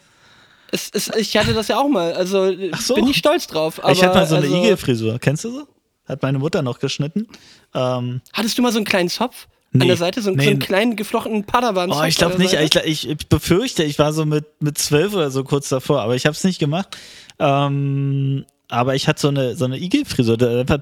es, 0.71 0.89
es, 0.91 1.09
ich 1.15 1.37
hatte 1.37 1.53
das 1.53 1.67
ja 1.67 1.77
auch 1.79 1.87
mal. 1.87 2.13
Also, 2.13 2.51
so. 2.79 2.95
bin 2.95 3.07
ich 3.07 3.17
stolz 3.17 3.45
drauf. 3.47 3.83
Aber, 3.83 3.91
ich 3.91 4.03
hatte 4.03 4.15
mal 4.17 4.25
so 4.25 4.35
eine 4.35 4.45
also, 4.45 4.57
Igelfrisur. 4.57 5.19
Kennst 5.19 5.43
du 5.43 5.51
so? 5.51 5.67
Hat 6.07 6.21
meine 6.23 6.39
Mutter 6.39 6.61
noch 6.61 6.79
geschnitten. 6.79 7.27
Ähm, 7.75 8.21
Hattest 8.33 8.57
du 8.57 8.61
mal 8.63 8.71
so 8.71 8.77
einen 8.79 8.85
kleinen 8.85 9.09
Zopf 9.09 9.47
an 9.73 9.79
Nee. 9.81 9.87
der 9.87 9.97
Seite? 9.97 10.21
So, 10.21 10.29
einen- 10.29 10.39
so 10.39 10.45
Nee. 10.45 10.51
einen 10.51 10.59
kleinen 10.59 10.95
geflochtenen 10.95 11.43
Padawan? 11.43 11.91
oh, 11.91 12.03
ich 12.03 12.15
glaube 12.15 12.37
nicht. 12.39 12.53
Ich, 12.53 13.07
ich, 13.07 13.27
befürchte, 13.27 13.83
ich 13.83 13.99
war 13.99 14.13
so 14.13 14.25
mit, 14.25 14.45
mit 14.61 14.77
zwölf 14.77 15.13
oder 15.13 15.29
so 15.29 15.43
kurz 15.43 15.69
davor, 15.69 16.01
aber 16.01 16.15
ich 16.15 16.25
habe 16.25 16.33
es 16.33 16.43
nicht 16.43 16.59
gemacht. 16.59 16.97
Ähm, 17.39 18.45
aber 18.69 18.95
ich 18.95 19.07
hatte 19.07 19.21
so 19.21 19.27
eine, 19.27 19.55
so 19.55 19.65
eine 19.65 19.77
Igelfrisur. 19.77 20.37
Da- 20.37 20.61
Einfach 20.61 20.79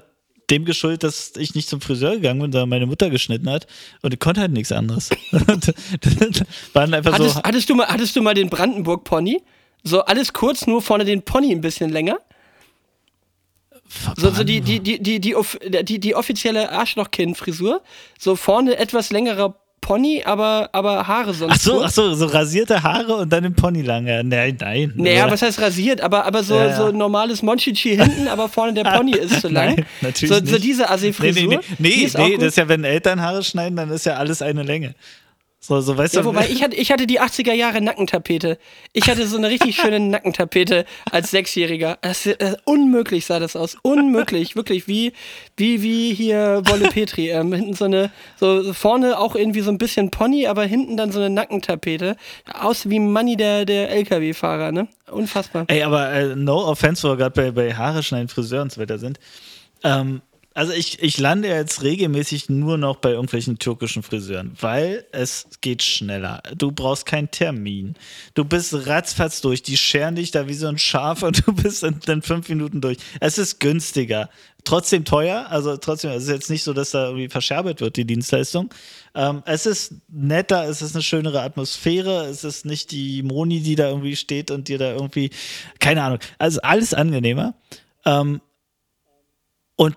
dem 0.50 0.64
geschuldet, 0.64 1.02
dass 1.02 1.32
ich 1.36 1.54
nicht 1.54 1.68
zum 1.68 1.80
Friseur 1.80 2.12
gegangen 2.16 2.38
bin 2.38 2.44
und 2.46 2.54
da 2.54 2.66
meine 2.66 2.86
Mutter 2.86 3.10
geschnitten 3.10 3.50
hat 3.50 3.66
und 4.02 4.14
ich 4.14 4.20
konnte 4.20 4.40
halt 4.40 4.52
nichts 4.52 4.72
anderes. 4.72 5.10
Waren 6.72 6.94
einfach 6.94 7.12
Hattest, 7.12 7.34
so. 7.34 7.42
hattest, 7.42 7.68
du 7.70 7.74
mal, 7.74 7.86
hattest 7.88 8.14
du 8.16 8.22
mal 8.22 8.34
den 8.34 8.48
Brandenburg-Pony? 8.48 9.42
So 9.82 10.02
alles 10.02 10.32
kurz, 10.32 10.66
nur 10.66 10.82
vorne 10.82 11.04
den 11.04 11.22
Pony 11.22 11.52
ein 11.52 11.60
bisschen 11.60 11.90
länger? 11.90 12.18
So, 14.16 14.30
so 14.30 14.42
die, 14.42 14.60
die, 14.60 14.80
die, 14.80 15.00
die, 15.00 15.20
die, 15.20 15.36
off- 15.36 15.58
die, 15.62 16.00
die 16.00 16.14
offizielle 16.14 16.72
Arschlochkind-Frisur. 16.72 17.82
So 18.18 18.34
vorne 18.34 18.76
etwas 18.78 19.10
längerer 19.10 19.56
Pony, 19.86 20.20
aber, 20.24 20.68
aber 20.72 21.06
Haare 21.06 21.32
sonst. 21.32 21.52
Ach 21.54 21.60
so, 21.60 21.84
ach 21.84 21.90
so, 21.90 22.12
so 22.14 22.26
rasierte 22.26 22.82
Haare 22.82 23.14
und 23.18 23.32
dann 23.32 23.44
im 23.44 23.54
Pony 23.54 23.82
lang. 23.82 24.04
Ja, 24.08 24.20
nein, 24.24 24.56
nein. 24.60 24.92
Naja, 24.96 25.22
Also, 25.22 25.32
was 25.34 25.42
heißt 25.42 25.60
rasiert? 25.60 26.00
Aber, 26.00 26.24
aber 26.26 26.42
so, 26.42 26.56
Ja, 26.56 26.66
ja. 26.66 26.76
so 26.76 26.90
normales 26.90 27.40
Monchichi 27.40 27.96
hinten, 27.96 28.26
aber 28.26 28.48
vorne 28.48 28.74
der 28.74 28.82
Pony 28.82 29.12
ist 29.12 29.40
zu 29.42 29.48
lang. 29.58 29.76
Nein, 29.76 29.86
natürlich 30.00 30.34
so, 30.36 30.44
so 30.44 30.58
diese 30.58 30.82
Nee, 30.82 30.88
Assi-Frisur. 30.88 31.48
nee, 31.50 31.58
nee, 31.78 31.88
nee, 31.88 32.10
nee 32.12 32.30
gut. 32.32 32.40
das 32.42 32.48
ist 32.48 32.56
ja, 32.56 32.66
wenn 32.68 32.82
Eltern 32.82 33.20
Haare 33.22 33.44
schneiden, 33.44 33.76
dann 33.76 33.90
ist 33.90 34.06
ja 34.06 34.14
alles 34.14 34.42
eine 34.42 34.64
Länge. 34.64 34.94
So, 35.66 35.80
so 35.80 35.98
weißt 35.98 36.14
Ja, 36.14 36.20
du. 36.22 36.28
wobei 36.28 36.48
ich 36.48 36.62
hatte, 36.62 36.76
ich 36.76 36.92
hatte 36.92 37.08
die 37.08 37.20
80er 37.20 37.52
Jahre 37.52 37.80
Nackentapete. 37.80 38.56
Ich 38.92 39.08
hatte 39.10 39.26
so 39.26 39.36
eine 39.36 39.48
richtig 39.50 39.74
schöne 39.80 39.98
Nackentapete 39.98 40.84
als 41.10 41.32
Sechsjähriger. 41.32 41.98
Das, 42.02 42.24
äh, 42.26 42.54
unmöglich 42.64 43.26
sah 43.26 43.40
das 43.40 43.56
aus. 43.56 43.76
Unmöglich. 43.82 44.54
Wirklich 44.54 44.86
wie, 44.86 45.12
wie, 45.56 45.82
wie 45.82 46.14
hier 46.14 46.62
Wolle 46.66 46.88
Petri. 46.90 47.30
Ähm, 47.30 47.52
hinten 47.52 47.74
so 47.74 47.86
eine, 47.86 48.12
so 48.38 48.72
vorne 48.72 49.18
auch 49.18 49.34
irgendwie 49.34 49.60
so 49.60 49.70
ein 49.72 49.78
bisschen 49.78 50.12
Pony, 50.12 50.46
aber 50.46 50.62
hinten 50.64 50.96
dann 50.96 51.10
so 51.10 51.18
eine 51.18 51.30
Nackentapete. 51.30 52.16
Aus 52.52 52.88
wie 52.88 53.00
Manni 53.00 53.36
der, 53.36 53.64
der 53.64 53.90
LKW-Fahrer, 53.90 54.70
ne? 54.70 54.86
Unfassbar. 55.10 55.64
Ey, 55.66 55.82
aber 55.82 56.12
äh, 56.12 56.36
no 56.36 56.64
offense, 56.68 57.02
wo 57.02 57.12
wir 57.12 57.16
gerade 57.16 57.30
bei, 57.34 57.50
bei 57.50 57.74
Haare 57.74 58.04
schneiden, 58.04 58.28
Friseur 58.28 58.62
und 58.62 58.70
so 58.70 58.80
weiter 58.80 58.98
sind. 58.98 59.18
Ähm, 59.82 60.22
also 60.56 60.72
ich, 60.72 61.02
ich 61.02 61.18
lande 61.18 61.48
jetzt 61.48 61.82
regelmäßig 61.82 62.48
nur 62.48 62.78
noch 62.78 62.96
bei 62.96 63.10
irgendwelchen 63.10 63.58
türkischen 63.58 64.02
Friseuren, 64.02 64.56
weil 64.58 65.04
es 65.12 65.48
geht 65.60 65.82
schneller. 65.82 66.42
Du 66.56 66.72
brauchst 66.72 67.04
keinen 67.04 67.30
Termin. 67.30 67.94
Du 68.32 68.42
bist 68.42 68.74
ratzfatz 68.86 69.42
durch. 69.42 69.62
Die 69.62 69.76
scheren 69.76 70.14
dich 70.14 70.30
da 70.30 70.48
wie 70.48 70.54
so 70.54 70.66
ein 70.66 70.78
Schaf 70.78 71.22
und 71.22 71.46
du 71.46 71.52
bist 71.52 71.82
in, 71.82 72.00
in 72.06 72.22
fünf 72.22 72.48
Minuten 72.48 72.80
durch. 72.80 72.96
Es 73.20 73.36
ist 73.36 73.60
günstiger. 73.60 74.30
Trotzdem 74.64 75.04
teuer, 75.04 75.46
also 75.50 75.76
trotzdem, 75.76 76.12
es 76.12 76.22
ist 76.22 76.30
jetzt 76.30 76.48
nicht 76.48 76.62
so, 76.62 76.72
dass 76.72 76.92
da 76.92 77.08
irgendwie 77.08 77.28
verscherbelt 77.28 77.82
wird, 77.82 77.98
die 77.98 78.06
Dienstleistung. 78.06 78.70
Ähm, 79.14 79.42
es 79.44 79.66
ist 79.66 79.96
netter, 80.08 80.66
es 80.70 80.80
ist 80.80 80.96
eine 80.96 81.02
schönere 81.02 81.42
Atmosphäre, 81.42 82.24
es 82.24 82.44
ist 82.44 82.64
nicht 82.64 82.92
die 82.92 83.22
Moni, 83.22 83.60
die 83.60 83.74
da 83.74 83.90
irgendwie 83.90 84.16
steht 84.16 84.50
und 84.50 84.68
dir 84.68 84.78
da 84.78 84.92
irgendwie, 84.94 85.28
keine 85.80 86.02
Ahnung, 86.02 86.18
also 86.38 86.62
alles 86.62 86.94
angenehmer. 86.94 87.54
Ähm, 88.06 88.40
und 89.76 89.96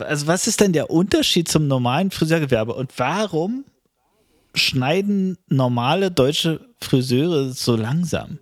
also 0.00 0.26
was 0.26 0.46
ist 0.46 0.60
denn 0.60 0.72
der 0.72 0.90
Unterschied 0.90 1.48
zum 1.48 1.66
normalen 1.68 2.10
Friseurgewerbe 2.10 2.74
und 2.74 2.92
warum 2.96 3.64
schneiden 4.54 5.38
normale 5.48 6.10
deutsche 6.10 6.60
Friseure 6.80 7.50
so 7.52 7.76
langsam? 7.76 8.38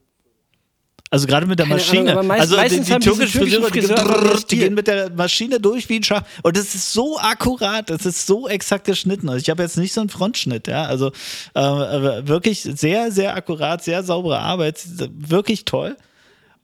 Also 1.10 1.26
gerade 1.26 1.46
mit 1.46 1.58
der 1.58 1.64
Keine 1.66 1.76
Maschine. 1.80 2.12
Ahnung, 2.12 2.26
meist- 2.26 2.52
also 2.52 2.56
die, 2.76 2.80
die 2.84 2.98
türkischen 2.98 3.40
Friseure, 3.40 3.70
die, 3.70 3.80
Friseure 3.80 4.40
die 4.50 4.56
gehen 4.58 4.74
mit 4.74 4.86
der 4.86 5.10
Maschine 5.10 5.58
durch 5.58 5.88
wie 5.88 5.96
ein 5.96 6.02
Schaf. 6.02 6.24
Und 6.42 6.54
das 6.54 6.74
ist 6.74 6.92
so 6.92 7.18
akkurat, 7.18 7.88
das 7.88 8.04
ist 8.04 8.26
so 8.26 8.46
exakt 8.46 8.84
geschnitten. 8.84 9.28
Also 9.30 9.40
ich 9.40 9.48
habe 9.48 9.62
jetzt 9.62 9.78
nicht 9.78 9.94
so 9.94 10.02
einen 10.02 10.10
Frontschnitt, 10.10 10.68
ja. 10.68 10.84
Also 10.84 11.10
äh, 11.54 11.60
wirklich 11.60 12.60
sehr, 12.62 13.10
sehr 13.10 13.34
akkurat, 13.34 13.82
sehr 13.82 14.02
saubere 14.02 14.38
Arbeit, 14.38 14.84
wirklich 15.16 15.64
toll. 15.64 15.96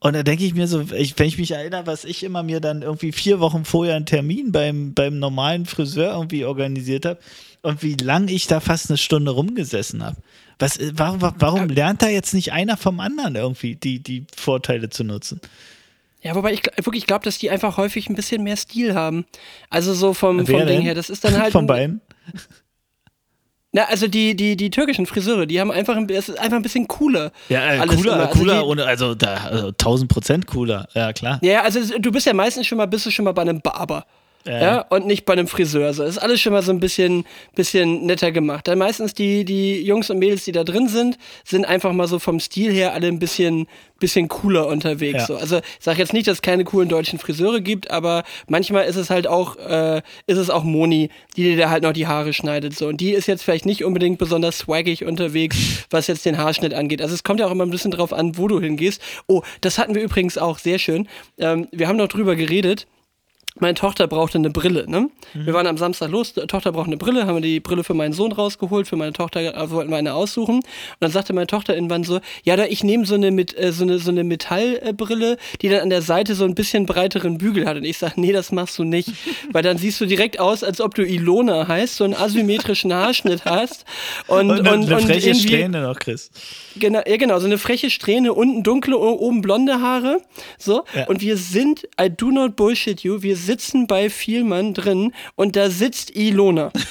Und 0.05 0.13
da 0.13 0.23
denke 0.23 0.45
ich 0.45 0.53
mir 0.53 0.69
so, 0.69 0.83
ich, 0.95 1.19
wenn 1.19 1.29
ich 1.29 1.39
mich 1.39 1.53
erinnere, 1.53 1.87
was 1.87 2.05
ich 2.05 2.25
immer 2.25 2.43
mir 2.43 2.61
dann 2.61 2.83
irgendwie 2.83 3.11
vier 3.11 3.41
Wochen 3.41 3.65
vorher 3.65 3.97
einen 3.97 4.05
Termin 4.05 4.53
beim, 4.53 4.93
beim 4.93 5.19
normalen 5.19 5.65
Friseur 5.65 6.13
irgendwie 6.13 6.45
organisiert 6.45 7.07
habe 7.07 7.21
und 7.63 7.83
wie 7.83 7.95
lang 7.95 8.29
ich 8.29 8.47
da 8.47 8.61
fast 8.61 8.91
eine 8.91 8.99
Stunde 8.99 9.31
rumgesessen 9.31 10.05
habe. 10.05 10.19
Was, 10.59 10.77
äh, 10.77 10.93
warum, 10.95 11.23
warum 11.39 11.69
lernt 11.71 12.03
da 12.03 12.09
jetzt 12.09 12.35
nicht 12.35 12.53
einer 12.53 12.77
vom 12.77 13.01
anderen 13.01 13.35
irgendwie 13.35 13.77
die, 13.77 14.01
die 14.01 14.27
Vorteile 14.37 14.91
zu 14.91 15.05
nutzen? 15.05 15.41
Ja, 16.21 16.35
wobei 16.35 16.53
ich 16.53 16.65
wirklich 16.83 17.07
glaube, 17.07 17.25
dass 17.25 17.39
die 17.39 17.49
einfach 17.49 17.79
häufig 17.79 18.11
ein 18.11 18.15
bisschen 18.15 18.43
mehr 18.43 18.59
Stil 18.59 18.95
haben. 18.95 19.25
Also 19.71 19.95
so 19.95 20.13
vom, 20.13 20.47
Wer 20.47 20.59
vom 20.59 20.69
Ding 20.69 20.83
her. 20.83 20.95
Das 20.95 21.09
ist 21.09 21.25
dann 21.25 21.39
halt. 21.41 21.53
Von 21.53 21.67
beiden? 21.67 22.03
Na, 23.77 23.83
also 23.91 24.07
die, 24.07 24.37
die, 24.37 24.57
die 24.57 24.71
türkischen 24.71 25.05
Friseure, 25.05 25.47
die 25.47 25.61
haben 25.61 25.73
einfach 25.73 25.97
ein, 25.97 26.09
es 26.09 26.29
ist 26.29 26.39
einfach 26.39 26.57
ein 26.57 26.63
bisschen 26.63 26.87
cooler. 26.87 27.33
Ja, 27.49 27.75
äh, 27.75 27.79
cooler, 27.87 28.13
immer. 28.15 28.27
Also 28.29 28.39
cooler, 28.39 28.59
die- 28.61 28.65
ohne, 28.67 28.85
also 28.87 29.15
da, 29.17 29.35
also 29.51 29.67
1000 29.69 30.09
Prozent 30.11 30.47
cooler, 30.47 30.87
ja 30.95 31.13
klar. 31.13 31.41
Ja, 31.43 31.63
also 31.63 31.81
du 31.99 32.13
bist 32.13 32.25
ja 32.27 32.33
meistens 32.35 32.69
schon 32.69 32.79
mal, 32.79 32.87
bist 32.87 33.05
du 33.05 33.11
schon 33.11 33.25
mal 33.25 33.33
bei 33.33 33.43
einem 33.43 33.61
Barber. 33.61 34.07
Ja. 34.47 34.61
Ja. 34.61 34.81
und 34.91 35.07
nicht 35.07 35.25
bei 35.25 35.33
einem 35.33 35.49
Friseur. 35.49 35.87
Also 35.87 36.05
ist 36.05 36.19
alles 36.19 36.41
schon 36.41 36.53
mal 36.53 36.63
so 36.63 36.71
ein 36.71 36.81
bisschen, 36.81 37.25
bisschen 37.55 38.05
netter 38.05 38.31
gemacht. 38.31 38.69
Dann 38.69 38.79
meistens 38.79 39.15
die, 39.15 39.45
die 39.45 39.83
Jungs 39.83 40.11
und 40.11 40.19
Mädels, 40.19 40.45
die 40.45 40.53
da 40.53 40.65
drin 40.65 40.89
sind, 40.89 41.19
sind 41.45 41.65
einfach 41.65 41.93
mal 41.93 42.07
so 42.07 42.19
vom 42.19 42.41
Stil 42.41 42.71
her 42.73 42.93
alle 42.93 43.09
ein 43.09 43.19
bisschen, 43.19 43.67
bisschen 43.99 44.29
cooler 44.29 44.67
unterwegs. 44.67 45.21
Ja. 45.21 45.27
So. 45.27 45.37
Also 45.37 45.59
ich 45.59 45.65
sage 45.85 45.99
jetzt 45.99 46.13
nicht, 46.13 46.27
dass 46.27 46.35
es 46.35 46.43
keine 46.43 46.65
coolen 46.65 46.91
deutschen 46.91 47.19
Friseure 47.19 47.63
gibt, 47.63 47.91
aber 47.91 48.23
manchmal 48.47 48.85
ist 48.85 48.97
es 48.97 49.09
halt 49.09 49.27
auch, 49.27 49.57
äh, 49.57 50.03
ist 50.27 50.39
es 50.39 50.51
auch 50.51 50.63
Moni, 50.63 51.09
die 51.37 51.45
dir 51.45 51.57
da 51.57 51.71
halt 51.71 51.83
noch 51.83 51.93
die 51.93 52.07
Haare 52.07 52.35
schneidet. 52.35 52.77
So. 52.77 52.89
Und 52.89 53.01
die 53.01 53.13
ist 53.13 53.27
jetzt 53.27 53.43
vielleicht 53.43 53.65
nicht 53.65 53.83
unbedingt 53.83 54.19
besonders 54.19 54.59
swaggig 54.59 55.05
unterwegs, 55.05 55.57
was 55.91 56.07
jetzt 56.07 56.27
den 56.27 56.37
Haarschnitt 56.37 56.75
angeht. 56.75 57.01
Also 57.01 57.15
es 57.15 57.23
kommt 57.23 57.41
ja 57.41 57.47
auch 57.47 57.53
immer 57.53 57.65
ein 57.65 57.71
bisschen 57.71 57.93
drauf 57.93 58.13
an, 58.13 58.37
wo 58.37 58.47
du 58.47 58.61
hingehst. 58.61 59.01
Oh, 59.27 59.43
das 59.63 59.79
hatten 59.79 59.95
wir 59.95 60.03
übrigens 60.03 60.37
auch 60.37 60.59
sehr 60.59 60.79
schön. 60.79 61.09
Ähm, 61.39 61.69
wir 61.73 61.89
haben 61.89 61.97
noch 61.97 62.09
drüber 62.09 62.37
geredet 62.37 62.87
meine 63.61 63.75
Tochter 63.75 64.09
brauchte 64.09 64.37
eine 64.37 64.51
Brille, 64.51 64.85
ne? 64.91 65.11
Wir 65.33 65.55
waren 65.55 65.69
am 65.69 65.79
Samstag 65.79 66.11
los, 66.11 66.33
die 66.33 66.41
Tochter 66.47 66.73
braucht 66.73 66.89
eine 66.89 66.97
Brille, 66.97 67.27
haben 67.27 67.37
wir 67.37 67.41
die 67.41 67.61
Brille 67.61 67.85
für 67.85 67.95
meinen 67.95 68.13
Sohn 68.13 68.33
rausgeholt, 68.33 68.89
für 68.89 68.97
meine 68.97 69.13
Tochter 69.13 69.41
äh, 69.55 69.71
wollten 69.71 69.91
wir 69.91 69.97
eine 69.97 70.15
aussuchen. 70.15 70.57
Und 70.57 70.65
dann 70.99 71.13
sagte 71.13 71.33
meine 71.33 71.47
Tochter 71.47 71.75
irgendwann 71.75 72.03
so, 72.03 72.21
ja, 72.43 72.57
da 72.57 72.65
ich 72.65 72.83
nehme 72.83 73.07
so 73.07 73.15
eine 73.15 73.31
mit 73.31 73.57
äh, 73.57 73.73
so 73.73 73.85
eine 73.85 74.01
so 74.01 74.11
eine 74.11 74.25
Metallbrille, 74.25 75.37
die 75.63 75.69
dann 75.69 75.81
an 75.81 75.91
der 75.91 76.03
Seite 76.03 76.35
so 76.35 76.45
ein 76.45 76.57
bisschen 76.57 76.87
breiteren 76.87 77.39
Bügel 77.39 77.67
hat. 77.67 77.77
Und 77.77 77.85
ich 77.85 77.97
sage, 77.99 78.21
nee, 78.21 78.33
das 78.33 78.51
machst 78.51 78.77
du 78.79 78.83
nicht, 78.83 79.11
weil 79.53 79.63
dann 79.63 79.79
siehst 79.79 80.01
du 80.01 80.07
direkt 80.07 80.41
aus, 80.41 80.65
als 80.65 80.81
ob 80.81 80.97
du 80.97 81.05
Ilona 81.05 81.69
heißt, 81.69 81.97
so 81.97 82.05
einen 82.05 82.15
asymmetrischen 82.15 82.93
Haarschnitt 82.93 83.45
hast 83.45 83.85
und 84.27 84.51
Und, 84.51 84.51
und, 84.51 84.67
eine, 84.67 84.71
eine 84.71 84.97
und 84.97 85.03
freche 85.03 85.29
irgendwie 85.29 85.49
Strähne 85.49 85.83
noch, 85.83 85.99
Chris. 86.01 86.31
Genau, 86.77 87.03
ja, 87.07 87.17
genau, 87.17 87.39
so 87.39 87.47
eine 87.47 87.59
freche 87.59 87.91
Strähne, 87.91 88.33
unten 88.33 88.65
dunkle, 88.65 88.99
oben 88.99 89.43
blonde 89.43 89.81
Haare. 89.81 90.19
So. 90.59 90.85
Ja. 90.95 91.07
Und 91.07 91.21
wir 91.21 91.37
sind, 91.37 91.85
I 92.01 92.11
do 92.11 92.33
not 92.33 92.57
bullshit 92.57 93.01
you, 93.03 93.23
wir 93.23 93.37
sitzen 93.45 93.87
bei 93.87 94.11
Vielmann 94.11 94.75
drin 94.75 95.13
und 95.35 95.57
da 95.57 95.71
sitzt 95.71 96.15
Ilona. 96.17 96.73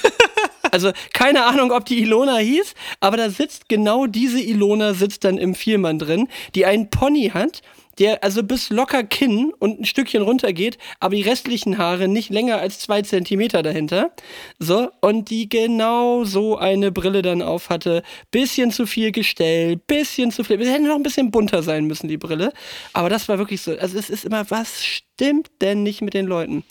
Also 0.70 0.90
keine 1.12 1.44
Ahnung, 1.44 1.70
ob 1.70 1.84
die 1.84 2.02
Ilona 2.02 2.38
hieß, 2.38 2.74
aber 2.98 3.16
da 3.16 3.30
sitzt 3.30 3.68
genau 3.68 4.06
diese 4.06 4.40
Ilona 4.40 4.92
sitzt 4.92 5.22
dann 5.22 5.38
im 5.38 5.54
Vielmann 5.54 6.00
drin, 6.00 6.26
die 6.56 6.66
einen 6.66 6.90
Pony 6.90 7.30
hat, 7.32 7.62
der 7.98 8.24
also 8.24 8.42
bis 8.42 8.70
locker 8.70 9.02
Kinn 9.04 9.52
und 9.58 9.80
ein 9.80 9.84
Stückchen 9.84 10.22
runter 10.22 10.52
geht, 10.52 10.78
aber 11.00 11.14
die 11.14 11.22
restlichen 11.22 11.78
Haare 11.78 12.08
nicht 12.08 12.30
länger 12.30 12.58
als 12.58 12.80
zwei 12.80 13.02
Zentimeter 13.02 13.62
dahinter. 13.62 14.10
So, 14.58 14.90
und 15.00 15.30
die 15.30 15.48
genau 15.48 16.24
so 16.24 16.56
eine 16.56 16.92
Brille 16.92 17.22
dann 17.22 17.42
auf 17.42 17.70
hatte. 17.70 18.02
Bisschen 18.30 18.70
zu 18.70 18.86
viel 18.86 19.12
gestellt, 19.12 19.86
bisschen 19.86 20.30
zu 20.30 20.44
viel. 20.44 20.60
Es 20.60 20.68
hätte 20.68 20.84
noch 20.84 20.96
ein 20.96 21.02
bisschen 21.02 21.30
bunter 21.30 21.62
sein 21.62 21.84
müssen, 21.84 22.08
die 22.08 22.18
Brille. 22.18 22.52
Aber 22.92 23.08
das 23.08 23.28
war 23.28 23.38
wirklich 23.38 23.62
so. 23.62 23.76
Also 23.76 23.98
es 23.98 24.10
ist 24.10 24.24
immer, 24.24 24.50
was 24.50 24.84
stimmt 24.84 25.50
denn 25.60 25.82
nicht 25.82 26.02
mit 26.02 26.14
den 26.14 26.26
Leuten? 26.26 26.64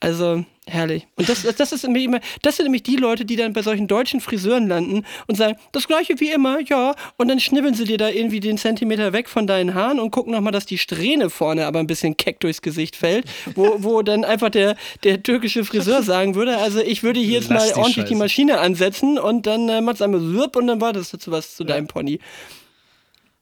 Also, 0.00 0.44
herrlich. 0.68 1.08
Und 1.16 1.28
das, 1.28 1.42
das, 1.42 1.72
ist 1.72 1.82
nämlich 1.82 2.04
immer, 2.04 2.20
das 2.42 2.56
sind 2.56 2.66
nämlich 2.66 2.84
die 2.84 2.94
Leute, 2.94 3.24
die 3.24 3.34
dann 3.34 3.52
bei 3.52 3.62
solchen 3.62 3.88
deutschen 3.88 4.20
Friseuren 4.20 4.68
landen 4.68 5.04
und 5.26 5.34
sagen, 5.34 5.58
das 5.72 5.88
gleiche 5.88 6.20
wie 6.20 6.30
immer, 6.30 6.60
ja. 6.60 6.94
Und 7.16 7.26
dann 7.26 7.40
schnibbeln 7.40 7.74
sie 7.74 7.82
dir 7.82 7.98
da 7.98 8.08
irgendwie 8.08 8.38
den 8.38 8.58
Zentimeter 8.58 9.12
weg 9.12 9.28
von 9.28 9.48
deinen 9.48 9.74
Haaren 9.74 9.98
und 9.98 10.12
gucken 10.12 10.32
nochmal, 10.32 10.52
dass 10.52 10.66
die 10.66 10.78
Strähne 10.78 11.30
vorne 11.30 11.66
aber 11.66 11.80
ein 11.80 11.88
bisschen 11.88 12.16
keck 12.16 12.38
durchs 12.38 12.62
Gesicht 12.62 12.94
fällt, 12.94 13.24
wo, 13.56 13.76
wo 13.78 14.02
dann 14.02 14.24
einfach 14.24 14.50
der, 14.50 14.76
der 15.02 15.20
türkische 15.20 15.64
Friseur 15.64 16.04
sagen 16.04 16.36
würde, 16.36 16.58
also 16.58 16.78
ich 16.80 17.02
würde 17.02 17.18
hier 17.18 17.40
jetzt 17.40 17.50
Lass 17.50 17.66
mal 17.66 17.72
die 17.72 17.80
ordentlich 17.80 18.04
die 18.04 18.10
Scheiße. 18.10 18.22
Maschine 18.22 18.60
ansetzen 18.60 19.18
und 19.18 19.46
dann 19.46 19.68
äh, 19.68 19.80
macht 19.80 19.96
es 19.96 20.02
einmal 20.02 20.20
und 20.20 20.66
dann 20.68 20.80
war 20.80 20.92
das 20.92 21.10
dazu 21.10 21.32
was 21.32 21.56
zu 21.56 21.64
deinem 21.64 21.88
Pony. 21.88 22.20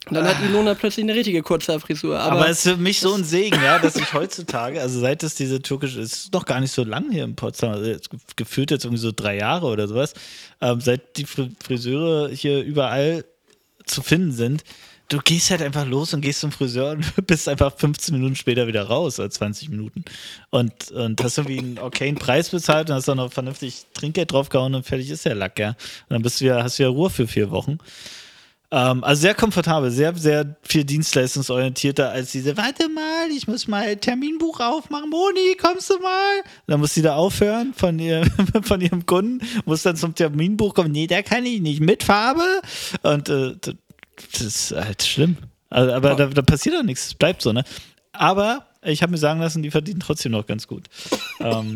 Und 0.09 0.13
dann 0.15 0.25
hat 0.27 0.37
Ilona 0.43 0.73
plötzlich 0.75 1.03
eine 1.03 1.13
richtige 1.15 1.41
Kurzhaarfrisur. 1.41 2.19
Aber, 2.19 2.39
Aber, 2.41 2.49
es 2.49 2.65
ist 2.65 2.71
für 2.73 2.77
mich 2.77 2.99
so 2.99 3.13
ein 3.13 3.23
Segen, 3.23 3.61
ja, 3.63 3.79
dass 3.79 3.95
ich 3.95 4.13
heutzutage, 4.13 4.81
also 4.81 4.99
seit 4.99 5.23
es 5.23 5.35
diese 5.35 5.61
türkische, 5.61 5.99
es 6.01 6.13
ist 6.13 6.33
noch 6.33 6.45
gar 6.45 6.59
nicht 6.59 6.71
so 6.71 6.83
lang 6.83 7.11
hier 7.11 7.23
in 7.23 7.35
Potsdam, 7.35 7.71
also 7.71 7.85
jetzt 7.85 8.09
ge- 8.09 8.19
gefühlt 8.35 8.71
jetzt 8.71 8.85
irgendwie 8.85 9.01
so 9.01 9.11
drei 9.15 9.37
Jahre 9.37 9.67
oder 9.67 9.87
sowas, 9.87 10.13
ähm, 10.61 10.79
seit 10.81 11.17
die 11.17 11.25
Fri- 11.25 11.51
Friseure 11.63 12.29
hier 12.29 12.61
überall 12.63 13.25
zu 13.85 14.01
finden 14.01 14.31
sind, 14.31 14.63
du 15.09 15.19
gehst 15.19 15.51
halt 15.51 15.61
einfach 15.61 15.85
los 15.85 16.13
und 16.13 16.19
gehst 16.21 16.41
zum 16.41 16.51
Friseur 16.51 16.91
und 16.91 17.05
bist 17.27 17.47
einfach 17.47 17.73
15 17.77 18.13
Minuten 18.13 18.35
später 18.35 18.67
wieder 18.67 18.83
raus 18.83 19.19
oder 19.19 19.29
20 19.29 19.69
Minuten. 19.69 20.03
Und, 20.49 20.91
und 20.91 21.23
hast 21.23 21.37
irgendwie 21.37 21.59
einen 21.59 21.79
okayen 21.79 22.15
Preis 22.15 22.49
bezahlt 22.49 22.89
und 22.89 22.95
hast 22.97 23.07
dann 23.07 23.17
noch 23.17 23.31
vernünftig 23.31 23.85
Trinkgeld 23.93 24.31
draufgehauen 24.31 24.75
und 24.75 24.85
fertig 24.85 25.09
ist 25.09 25.25
der 25.25 25.35
Lack, 25.35 25.57
ja. 25.59 25.69
Und 25.69 25.75
dann 26.09 26.21
bist 26.21 26.41
du 26.41 26.45
ja, 26.45 26.61
hast 26.63 26.77
du 26.79 26.83
ja 26.83 26.89
Ruhe 26.89 27.09
für 27.09 27.25
vier 27.27 27.51
Wochen. 27.51 27.77
Ähm, 28.69 29.03
also 29.03 29.21
sehr 29.21 29.33
komfortabel, 29.33 29.91
sehr, 29.91 30.13
sehr 30.15 30.57
viel 30.61 30.83
dienstleistungsorientierter 30.83 32.09
als 32.09 32.33
diese, 32.33 32.57
warte 32.57 32.89
mal, 32.89 33.29
ich 33.31 33.47
muss 33.47 33.67
mal 33.67 33.95
Terminbuch 33.95 34.59
aufmachen, 34.59 35.09
Moni, 35.09 35.55
kommst 35.59 35.89
du 35.89 35.97
mal? 35.99 36.43
Dann 36.67 36.81
muss 36.81 36.93
sie 36.93 37.01
da 37.01 37.15
aufhören 37.15 37.73
von, 37.73 37.97
ihr, 37.97 38.29
von 38.63 38.81
ihrem 38.81 39.05
Kunden, 39.05 39.39
muss 39.65 39.83
dann 39.83 39.95
zum 39.95 40.15
Terminbuch 40.15 40.73
kommen, 40.73 40.91
nee, 40.91 41.07
da 41.07 41.21
kann 41.21 41.45
ich 41.45 41.61
nicht 41.61 41.79
mit 41.79 42.03
Farbe. 42.03 42.61
Und 43.03 43.29
äh, 43.29 43.55
das 44.33 44.41
ist 44.41 44.71
halt 44.71 45.01
schlimm. 45.01 45.37
Also, 45.69 45.93
aber 45.93 46.15
da, 46.15 46.27
da 46.27 46.41
passiert 46.41 46.75
doch 46.75 46.83
nichts, 46.83 47.07
es 47.07 47.15
bleibt 47.15 47.41
so, 47.41 47.53
ne? 47.53 47.63
Aber 48.11 48.65
ich 48.83 49.01
habe 49.01 49.11
mir 49.11 49.17
sagen 49.17 49.39
lassen, 49.39 49.63
die 49.63 49.71
verdienen 49.71 50.01
trotzdem 50.01 50.33
noch 50.33 50.45
ganz 50.45 50.67
gut. 50.67 50.87
ähm, 51.39 51.45
Aber 51.45 51.55
wo 51.55 51.73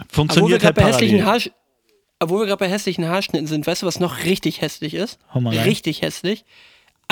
wir 0.00 0.06
funktioniert 0.10 0.64
halt 0.64 0.74
bei 0.74 0.84
hässlichen 0.84 1.18
parallel. 1.18 1.32
Haarsch 1.32 1.50
aber 2.18 2.30
wo 2.30 2.38
wir 2.40 2.46
gerade 2.46 2.58
bei 2.58 2.68
hässlichen 2.68 3.08
Haarschnitten 3.08 3.46
sind, 3.46 3.66
weißt 3.66 3.82
du, 3.82 3.86
was 3.86 4.00
noch 4.00 4.24
richtig 4.24 4.60
hässlich 4.60 4.94
ist? 4.94 5.18
Hau 5.32 5.40
mal 5.40 5.56
rein. 5.56 5.64
Richtig 5.64 6.02
hässlich. 6.02 6.44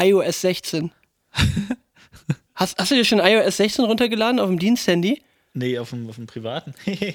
iOS 0.00 0.40
16. 0.40 0.90
hast, 2.54 2.78
hast 2.78 2.90
du 2.90 2.94
dir 2.96 3.04
schon 3.04 3.20
iOS 3.20 3.58
16 3.58 3.84
runtergeladen 3.84 4.40
auf 4.40 4.48
dem 4.48 4.58
Diensthandy? 4.58 5.22
Nee, 5.54 5.78
auf 5.78 5.90
dem, 5.90 6.08
auf 6.08 6.16
dem 6.16 6.26
privaten. 6.26 6.74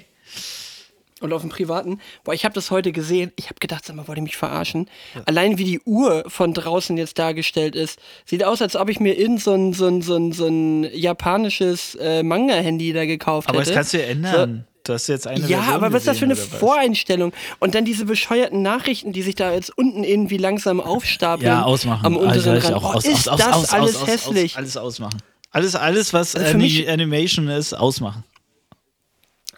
Und 1.20 1.34
auf 1.34 1.42
dem 1.42 1.52
privaten. 1.52 2.00
Boah, 2.24 2.34
ich 2.34 2.46
habe 2.46 2.56
das 2.56 2.72
heute 2.72 2.92
gesehen. 2.92 3.32
Ich 3.36 3.46
habe 3.46 3.60
gedacht, 3.60 3.86
sag 3.86 3.96
mal, 3.96 4.08
wollt 4.08 4.18
ihr 4.18 4.24
mich 4.24 4.38
verarschen? 4.38 4.90
Allein 5.26 5.60
wie 5.60 5.66
die 5.66 5.80
Uhr 5.82 6.24
von 6.26 6.56
draußen 6.56 6.98
jetzt 6.98 7.20
dargestellt 7.20 7.76
ist. 7.76 8.00
Sieht 8.26 8.44
aus, 8.44 8.60
als 8.60 8.76
ob 8.76 8.90
ich 8.90 9.00
mir 9.00 9.14
in 9.16 9.38
so 9.38 9.54
ein, 9.54 9.74
so 9.74 9.86
ein, 9.86 10.02
so 10.02 10.16
ein, 10.16 10.32
so 10.32 10.48
ein 10.48 10.84
japanisches 10.96 11.94
äh, 11.96 12.24
Manga-Handy 12.24 12.92
da 12.94 13.06
gekauft 13.06 13.50
aber 13.50 13.60
hätte. 13.60 13.70
das 13.70 13.76
kannst 13.76 13.94
du 13.94 14.00
ja 14.00 14.06
ändern. 14.06 14.66
Du 14.84 14.94
hast 14.94 15.08
jetzt 15.08 15.28
eine 15.28 15.40
Ja, 15.48 15.58
Version 15.60 15.76
aber 15.76 15.94
was 15.94 16.02
ist 16.02 16.08
das 16.08 16.18
für 16.18 16.26
eine? 16.26 16.36
Voreinstellung? 16.36 17.34
Und 17.60 17.76
dann 17.76 17.86
diese 17.86 18.06
bescheuerten 18.06 18.62
Nachrichten, 18.64 19.14
die 19.14 19.22
sich 19.22 19.36
da 19.36 19.54
jetzt 19.54 19.78
unten 19.78 20.04
irgendwie 20.04 20.38
langsam 20.38 20.80
aufstapeln. 20.82 21.48
Ja, 21.48 21.64
ausmachen. 21.64 22.06
Am 22.06 22.18
unteren 22.18 22.32
Also, 22.32 22.52
Rand. 22.52 22.74
auch 22.74 22.84
Oh, 22.94 22.98
aus, 22.98 23.06
ist 23.06 23.30
aus, 23.30 23.40
das 23.40 23.54
aus, 23.54 23.70
alles 23.74 23.96
aus, 23.98 24.08
hässlich? 24.08 24.58
Alles 24.58 24.78
ausmachen. 24.78 25.22
Alles, 25.52 25.76
alles 25.76 26.14
was 26.14 26.36
Also 26.36 26.48
für 26.48 26.54
Ani- 26.56 26.64
mich- 26.64 26.90
Animation 26.90 27.48
ist, 27.50 27.74
ausmachen. 27.74 28.24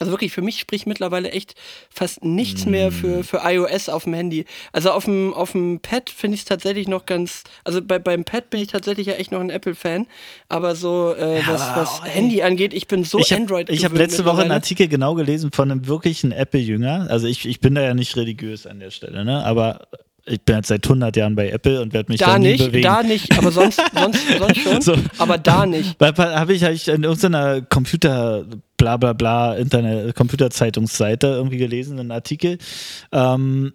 Also 0.03 0.11
wirklich, 0.11 0.33
für 0.33 0.41
mich 0.41 0.59
spricht 0.59 0.85
mittlerweile 0.85 1.31
echt 1.31 1.55
fast 1.89 2.25
nichts 2.25 2.65
mehr 2.65 2.91
für, 2.91 3.23
für 3.23 3.39
iOS 3.45 3.87
auf 3.87 4.03
dem 4.03 4.13
Handy. 4.13 4.43
Also 4.73 4.91
auf 4.91 5.05
dem, 5.05 5.33
auf 5.33 5.53
dem 5.53 5.79
Pad 5.79 6.09
finde 6.09 6.35
ich 6.35 6.41
es 6.41 6.45
tatsächlich 6.45 6.89
noch 6.89 7.05
ganz, 7.05 7.45
also 7.63 7.81
bei, 7.81 7.99
beim 7.99 8.25
Pad 8.25 8.49
bin 8.49 8.59
ich 8.59 8.67
tatsächlich 8.67 9.07
ja 9.07 9.13
echt 9.13 9.31
noch 9.31 9.39
ein 9.39 9.49
Apple-Fan, 9.49 10.07
aber 10.49 10.75
so, 10.75 11.15
äh, 11.15 11.41
was, 11.47 11.61
aber, 11.61 11.81
was 11.83 12.01
oh. 12.01 12.05
Handy 12.05 12.41
angeht, 12.41 12.73
ich 12.73 12.87
bin 12.87 13.05
so 13.05 13.17
ich 13.17 13.31
habe 13.31 13.43
Android 13.43 13.69
hab 13.69 13.77
gewöhnt 13.77 13.97
letzte 13.97 14.25
Woche 14.25 14.41
einen. 14.41 14.51
Artikel 14.51 14.89
genau 14.89 15.15
gelesen 15.15 15.51
von 15.53 15.71
einem 15.71 15.87
wirklichen 15.87 16.33
Apple-Jünger. 16.33 17.07
Also 17.09 17.27
ich, 17.27 17.47
ich 17.47 17.61
bin 17.61 17.75
da 17.75 17.81
ja 17.81 17.93
nicht 17.93 18.17
religiös 18.17 18.67
an 18.67 18.81
der 18.81 18.91
Stelle, 18.91 19.23
ne? 19.23 19.45
aber 19.45 19.87
ich 20.25 20.41
bin 20.41 20.55
jetzt 20.57 20.69
seit 20.69 20.85
100 20.85 21.15
Jahren 21.17 21.35
bei 21.35 21.49
Apple 21.49 21.81
und 21.81 21.93
werde 21.93 22.11
mich 22.11 22.19
Da 22.19 22.27
da 22.27 22.39
nie 22.39 22.53
nicht, 22.53 22.65
bewegen. 22.65 22.83
da 22.83 23.03
nicht, 23.03 23.37
aber 23.37 23.51
sonst, 23.51 23.81
sonst, 23.93 24.21
sonst 24.37 24.57
schon, 24.63 24.81
So. 24.81 24.95
aber 25.17 25.37
da 25.37 25.65
nicht. 25.65 25.99
Habe 25.99 26.53
ich, 26.53 26.63
hab 26.63 26.71
ich 26.71 26.87
in 26.87 27.03
irgendeiner 27.03 27.61
Computer, 27.61 28.45
bla 28.83 28.97
bla 28.97 29.13
bla, 29.13 29.55
Internet, 29.55 30.13
Computerzeitungsseite 30.13 31.27
irgendwie 31.27 31.55
gelesen, 31.55 31.99
einen 31.99 32.11
Artikel, 32.11 32.57
ähm, 33.13 33.71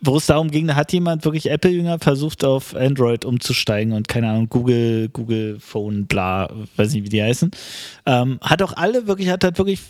wo 0.00 0.16
es 0.16 0.26
darum 0.26 0.52
ging, 0.52 0.68
da 0.68 0.76
hat 0.76 0.92
jemand 0.92 1.24
wirklich 1.24 1.50
Apple-Jünger 1.50 1.98
versucht, 1.98 2.44
auf 2.44 2.76
Android 2.76 3.24
umzusteigen 3.24 3.92
und 3.92 4.06
keine 4.06 4.28
Ahnung, 4.28 4.48
Google, 4.48 5.08
Google 5.08 5.58
Phone, 5.58 6.06
bla, 6.06 6.48
weiß 6.76 6.92
nicht, 6.92 7.04
wie 7.04 7.08
die 7.08 7.22
heißen. 7.22 7.50
Ähm, 8.06 8.38
hat 8.40 8.62
auch 8.62 8.74
alle 8.76 9.08
wirklich, 9.08 9.28
hat 9.30 9.42
halt 9.42 9.58
wirklich 9.58 9.80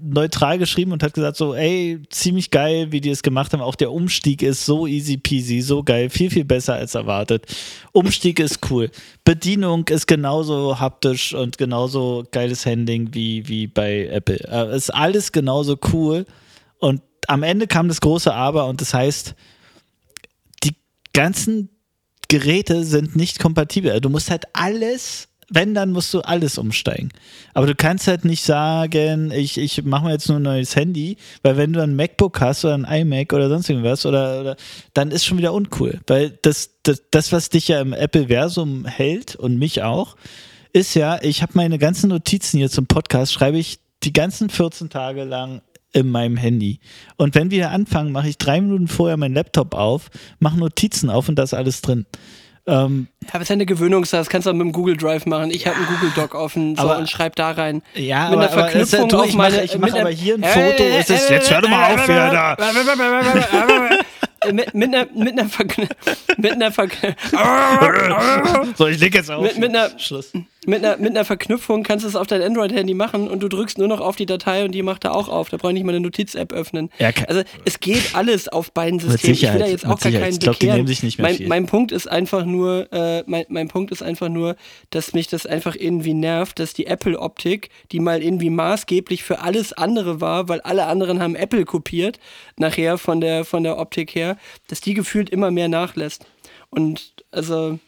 neutral 0.00 0.58
geschrieben 0.58 0.92
und 0.92 1.02
hat 1.02 1.14
gesagt 1.14 1.36
so, 1.36 1.54
ey, 1.54 2.00
ziemlich 2.10 2.50
geil, 2.50 2.92
wie 2.92 3.00
die 3.00 3.10
es 3.10 3.22
gemacht 3.22 3.52
haben. 3.52 3.60
Auch 3.60 3.74
der 3.74 3.92
Umstieg 3.92 4.42
ist 4.42 4.64
so 4.64 4.86
easy 4.86 5.16
peasy, 5.16 5.60
so 5.60 5.82
geil, 5.82 6.10
viel, 6.10 6.30
viel 6.30 6.44
besser 6.44 6.74
als 6.74 6.94
erwartet. 6.94 7.46
Umstieg 7.92 8.38
ist 8.40 8.60
cool. 8.70 8.90
Bedienung 9.24 9.88
ist 9.88 10.06
genauso 10.06 10.78
haptisch 10.78 11.34
und 11.34 11.58
genauso 11.58 12.24
geiles 12.30 12.66
Handling 12.66 13.14
wie, 13.14 13.48
wie 13.48 13.66
bei 13.66 14.06
Apple. 14.06 14.38
Äh, 14.48 14.76
ist 14.76 14.92
alles 14.92 15.32
genauso 15.32 15.78
cool. 15.92 16.26
Und 16.78 17.02
am 17.28 17.42
Ende 17.42 17.66
kam 17.66 17.88
das 17.88 18.00
große 18.00 18.32
Aber 18.32 18.66
und 18.66 18.80
das 18.80 18.94
heißt, 18.94 19.34
die 20.62 20.74
ganzen 21.12 21.70
Geräte 22.28 22.84
sind 22.84 23.16
nicht 23.16 23.38
kompatibel. 23.38 24.00
Du 24.00 24.08
musst 24.08 24.30
halt 24.30 24.44
alles, 24.52 25.28
wenn, 25.54 25.74
dann 25.74 25.92
musst 25.92 26.12
du 26.12 26.20
alles 26.20 26.58
umsteigen. 26.58 27.10
Aber 27.52 27.66
du 27.66 27.74
kannst 27.74 28.06
halt 28.06 28.24
nicht 28.24 28.42
sagen, 28.42 29.30
ich, 29.30 29.58
ich 29.58 29.84
mache 29.84 30.04
mir 30.04 30.12
jetzt 30.12 30.28
nur 30.28 30.38
ein 30.38 30.42
neues 30.42 30.76
Handy, 30.76 31.16
weil 31.42 31.56
wenn 31.56 31.72
du 31.72 31.82
ein 31.82 31.96
MacBook 31.96 32.40
hast 32.40 32.64
oder 32.64 32.74
ein 32.74 32.84
iMac 32.84 33.32
oder 33.32 33.48
sonst 33.48 33.68
irgendwas, 33.70 34.06
oder, 34.06 34.40
oder 34.40 34.56
dann 34.92 35.10
ist 35.10 35.24
schon 35.24 35.38
wieder 35.38 35.52
uncool. 35.52 36.00
Weil 36.06 36.38
das, 36.42 36.70
das, 36.82 37.02
das, 37.10 37.32
was 37.32 37.48
dich 37.48 37.68
ja 37.68 37.80
im 37.80 37.92
Apple-Versum 37.92 38.84
hält 38.86 39.36
und 39.36 39.58
mich 39.58 39.82
auch, 39.82 40.16
ist 40.72 40.94
ja, 40.94 41.18
ich 41.22 41.42
habe 41.42 41.52
meine 41.54 41.78
ganzen 41.78 42.10
Notizen 42.10 42.58
hier 42.58 42.70
zum 42.70 42.86
Podcast, 42.86 43.32
schreibe 43.32 43.58
ich 43.58 43.78
die 44.02 44.12
ganzen 44.12 44.50
14 44.50 44.90
Tage 44.90 45.24
lang 45.24 45.62
in 45.92 46.10
meinem 46.10 46.36
Handy. 46.36 46.80
Und 47.16 47.36
wenn 47.36 47.50
wir 47.50 47.70
anfangen, 47.70 48.12
mache 48.12 48.28
ich 48.28 48.36
drei 48.36 48.60
Minuten 48.60 48.88
vorher 48.88 49.16
meinen 49.16 49.34
Laptop 49.34 49.74
auf, 49.74 50.10
mache 50.40 50.58
Notizen 50.58 51.08
auf 51.08 51.28
und 51.28 51.36
da 51.36 51.44
ist 51.44 51.54
alles 51.54 51.80
drin. 51.80 52.04
Ähm, 52.66 53.08
Ja, 53.22 53.28
aber 53.34 53.38
es 53.38 53.42
ist 53.42 53.48
ja 53.50 53.52
eine 53.54 53.66
Gewöhnungssache, 53.66 54.20
das 54.20 54.28
kannst 54.30 54.46
du 54.46 54.50
auch 54.50 54.54
mit 54.54 54.62
dem 54.62 54.72
Google 54.72 54.96
Drive 54.96 55.26
machen. 55.26 55.50
Ich 55.50 55.66
habe 55.66 55.76
einen 55.76 55.86
Google 55.86 56.10
Doc 56.14 56.34
offen 56.34 56.76
so, 56.76 56.82
aber- 56.82 56.96
und 56.98 57.10
schreib 57.10 57.36
da 57.36 57.50
rein. 57.50 57.82
ja, 57.94 58.30
Mit 58.30 58.38
aber, 58.38 58.42
einer 58.48 58.52
aber 58.52 58.66
es 58.74 58.90
Verknüpfung 58.90 59.08
du, 59.10 59.18
auf 59.20 59.26
ich 59.26 59.34
mache 59.34 59.50
meine- 59.52 59.64
ich 59.64 59.72
mit 59.78 59.80
mach 59.92 60.00
aber 60.00 60.10
hier 60.10 60.34
ein 60.36 60.44
Foto. 60.44 60.82
Es 60.82 61.10
ist, 61.10 61.28
jetzt 61.30 61.50
hör 61.50 61.60
doch 61.60 61.68
mal 61.68 61.94
auf, 61.94 62.08
wer 62.08 62.30
da. 62.30 62.56
Äh, 64.46 64.52
mit, 64.52 64.74
mit 64.74 64.94
einer, 64.94 65.06
mit 65.14 65.32
einer, 65.38 65.48
Verkn 65.48 65.88
mit 66.36 66.52
einer, 66.52 66.70
Verk 66.70 66.92
So, 68.76 68.86
ich 68.88 68.98
leg 69.00 69.14
jetzt 69.14 69.30
auf. 69.30 69.42
Mit- 69.42 69.58
mit 69.58 69.70
einer- 69.70 69.98
Schluss. 69.98 70.32
Mit 70.66 70.84
einer, 70.84 70.96
mit 70.96 71.10
einer 71.10 71.24
Verknüpfung 71.24 71.82
kannst 71.82 72.04
du 72.04 72.08
es 72.08 72.16
auf 72.16 72.26
dein 72.26 72.42
Android-Handy 72.42 72.94
machen 72.94 73.28
und 73.28 73.42
du 73.42 73.48
drückst 73.48 73.78
nur 73.78 73.88
noch 73.88 74.00
auf 74.00 74.16
die 74.16 74.26
Datei 74.26 74.64
und 74.64 74.72
die 74.72 74.82
macht 74.82 75.04
da 75.04 75.10
auch 75.10 75.28
auf. 75.28 75.48
Da 75.48 75.56
brauche 75.56 75.70
ich 75.70 75.74
nicht 75.74 75.84
mal 75.84 75.92
eine 75.92 76.00
Notiz-App 76.00 76.52
öffnen. 76.52 76.90
Ja, 76.98 77.10
also 77.28 77.42
es 77.64 77.80
geht 77.80 78.14
alles 78.14 78.48
auf 78.48 78.72
beiden 78.72 79.00
Systemen. 79.00 79.34
Ich 79.34 79.42
will 79.42 79.58
da 79.58 79.66
jetzt 79.66 79.86
auch 79.86 79.98
gar 80.00 80.12
keinen 80.12 80.32
Ich 80.32 80.40
glaub, 80.40 80.58
die 80.58 80.66
nehmen 80.66 80.86
sich 80.86 81.02
nicht 81.02 81.18
mehr 81.18 81.28
mein, 81.28 81.36
viel. 81.36 81.48
mein 81.48 81.66
Punkt 81.66 81.92
ist 81.92 82.06
einfach 82.06 82.44
nur, 82.44 82.92
äh, 82.92 83.24
mein, 83.26 83.44
mein 83.48 83.68
Punkt 83.68 83.90
ist 83.92 84.02
einfach 84.02 84.28
nur, 84.28 84.56
dass 84.90 85.12
mich 85.12 85.28
das 85.28 85.46
einfach 85.46 85.74
irgendwie 85.74 86.14
nervt, 86.14 86.58
dass 86.58 86.72
die 86.72 86.86
Apple-Optik, 86.86 87.70
die 87.92 88.00
mal 88.00 88.22
irgendwie 88.22 88.50
maßgeblich 88.50 89.22
für 89.22 89.40
alles 89.40 89.72
andere 89.72 90.20
war, 90.20 90.48
weil 90.48 90.60
alle 90.62 90.86
anderen 90.86 91.20
haben 91.20 91.36
Apple 91.36 91.64
kopiert, 91.64 92.18
nachher 92.56 92.98
von 92.98 93.20
der, 93.20 93.44
von 93.44 93.62
der 93.62 93.78
Optik 93.78 94.14
her, 94.14 94.36
dass 94.68 94.80
die 94.80 94.94
gefühlt 94.94 95.30
immer 95.30 95.50
mehr 95.50 95.68
nachlässt. 95.68 96.26
Und 96.70 97.12
also, 97.30 97.78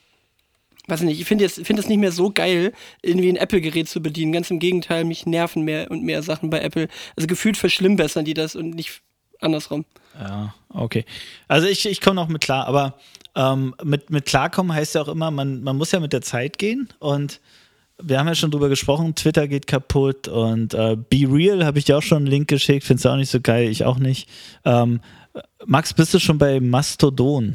weiß 0.86 1.00
ich 1.00 1.06
nicht, 1.06 1.20
ich 1.20 1.26
finde 1.26 1.44
es 1.44 1.54
find 1.54 1.88
nicht 1.88 1.98
mehr 1.98 2.12
so 2.12 2.30
geil, 2.30 2.72
irgendwie 3.02 3.28
ein 3.28 3.36
Apple-Gerät 3.36 3.88
zu 3.88 4.00
bedienen. 4.00 4.32
Ganz 4.32 4.50
im 4.50 4.58
Gegenteil, 4.58 5.04
mich 5.04 5.26
nerven 5.26 5.62
mehr 5.62 5.90
und 5.90 6.02
mehr 6.02 6.22
Sachen 6.22 6.50
bei 6.50 6.60
Apple. 6.60 6.88
Also 7.16 7.26
gefühlt 7.26 7.56
verschlimmbessern 7.56 8.24
die 8.24 8.34
das 8.34 8.56
und 8.56 8.70
nicht 8.70 9.02
andersrum. 9.40 9.84
Ja, 10.18 10.54
okay. 10.68 11.04
Also 11.48 11.66
ich, 11.66 11.86
ich 11.86 12.00
komme 12.00 12.16
noch 12.16 12.28
mit 12.28 12.42
klar, 12.42 12.66
aber 12.66 12.98
ähm, 13.34 13.74
mit, 13.84 14.10
mit 14.10 14.26
klarkommen 14.26 14.74
heißt 14.74 14.94
ja 14.94 15.02
auch 15.02 15.08
immer, 15.08 15.30
man, 15.30 15.62
man 15.62 15.76
muss 15.76 15.92
ja 15.92 16.00
mit 16.00 16.12
der 16.12 16.22
Zeit 16.22 16.58
gehen 16.58 16.88
und 16.98 17.40
wir 18.02 18.18
haben 18.18 18.26
ja 18.26 18.34
schon 18.34 18.50
drüber 18.50 18.68
gesprochen, 18.68 19.14
Twitter 19.14 19.48
geht 19.48 19.66
kaputt 19.66 20.28
und 20.28 20.74
äh, 20.74 20.96
Be 20.96 21.26
Real 21.28 21.64
habe 21.64 21.78
ich 21.78 21.86
dir 21.86 21.96
auch 21.96 22.02
schon 22.02 22.18
einen 22.18 22.26
Link 22.26 22.48
geschickt, 22.48 22.84
findest 22.84 23.06
du 23.06 23.08
auch 23.10 23.16
nicht 23.16 23.30
so 23.30 23.40
geil, 23.40 23.68
ich 23.68 23.84
auch 23.84 23.98
nicht. 23.98 24.28
Ähm, 24.64 25.00
Max, 25.64 25.94
bist 25.94 26.12
du 26.14 26.18
schon 26.18 26.38
bei 26.38 26.60
Mastodon? 26.60 27.54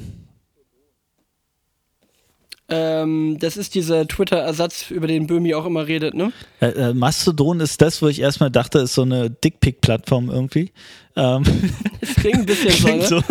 Ähm, 2.72 3.38
das 3.38 3.58
ist 3.58 3.76
dieser 3.76 4.08
Twitter-Ersatz, 4.08 4.92
über 4.92 5.06
den 5.06 5.28
Böhmi 5.28 5.54
auch 5.54 5.66
immer 5.66 5.88
redet, 5.88 6.14
ne? 6.14 6.32
Äh, 6.62 6.68
äh, 6.68 6.94
Mastodon 6.94 7.60
ist 7.60 7.82
das, 7.82 8.02
wo 8.02 8.08
ich 8.08 8.22
erstmal 8.22 8.50
dachte, 8.50 8.80
ist 8.80 8.94
so 8.94 9.02
eine 9.02 9.30
Dickpick-Plattform 9.30 10.30
irgendwie. 10.30 10.72
Ähm, 11.16 11.44
Das 12.00 12.16
klingt 12.16 12.38
ein 12.38 12.46
bisschen 12.46 12.72
so, 12.72 12.88
klingt 12.88 13.02
ne? 13.02 13.08
so. 13.08 13.22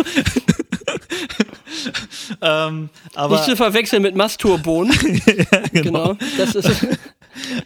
ähm, 2.41 2.89
Nicht 3.29 3.43
zu 3.43 3.55
verwechseln 3.55 4.03
mit 4.03 4.15
Masturbohnen. 4.15 4.93
genau. 5.73 6.15
Das 6.37 6.55
ist, 6.55 6.87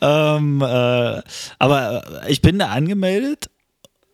Ähm, 0.01 0.61
äh, 0.61 1.21
aber 1.59 2.03
ich 2.27 2.41
bin 2.41 2.59
da 2.59 2.67
angemeldet 2.67 3.49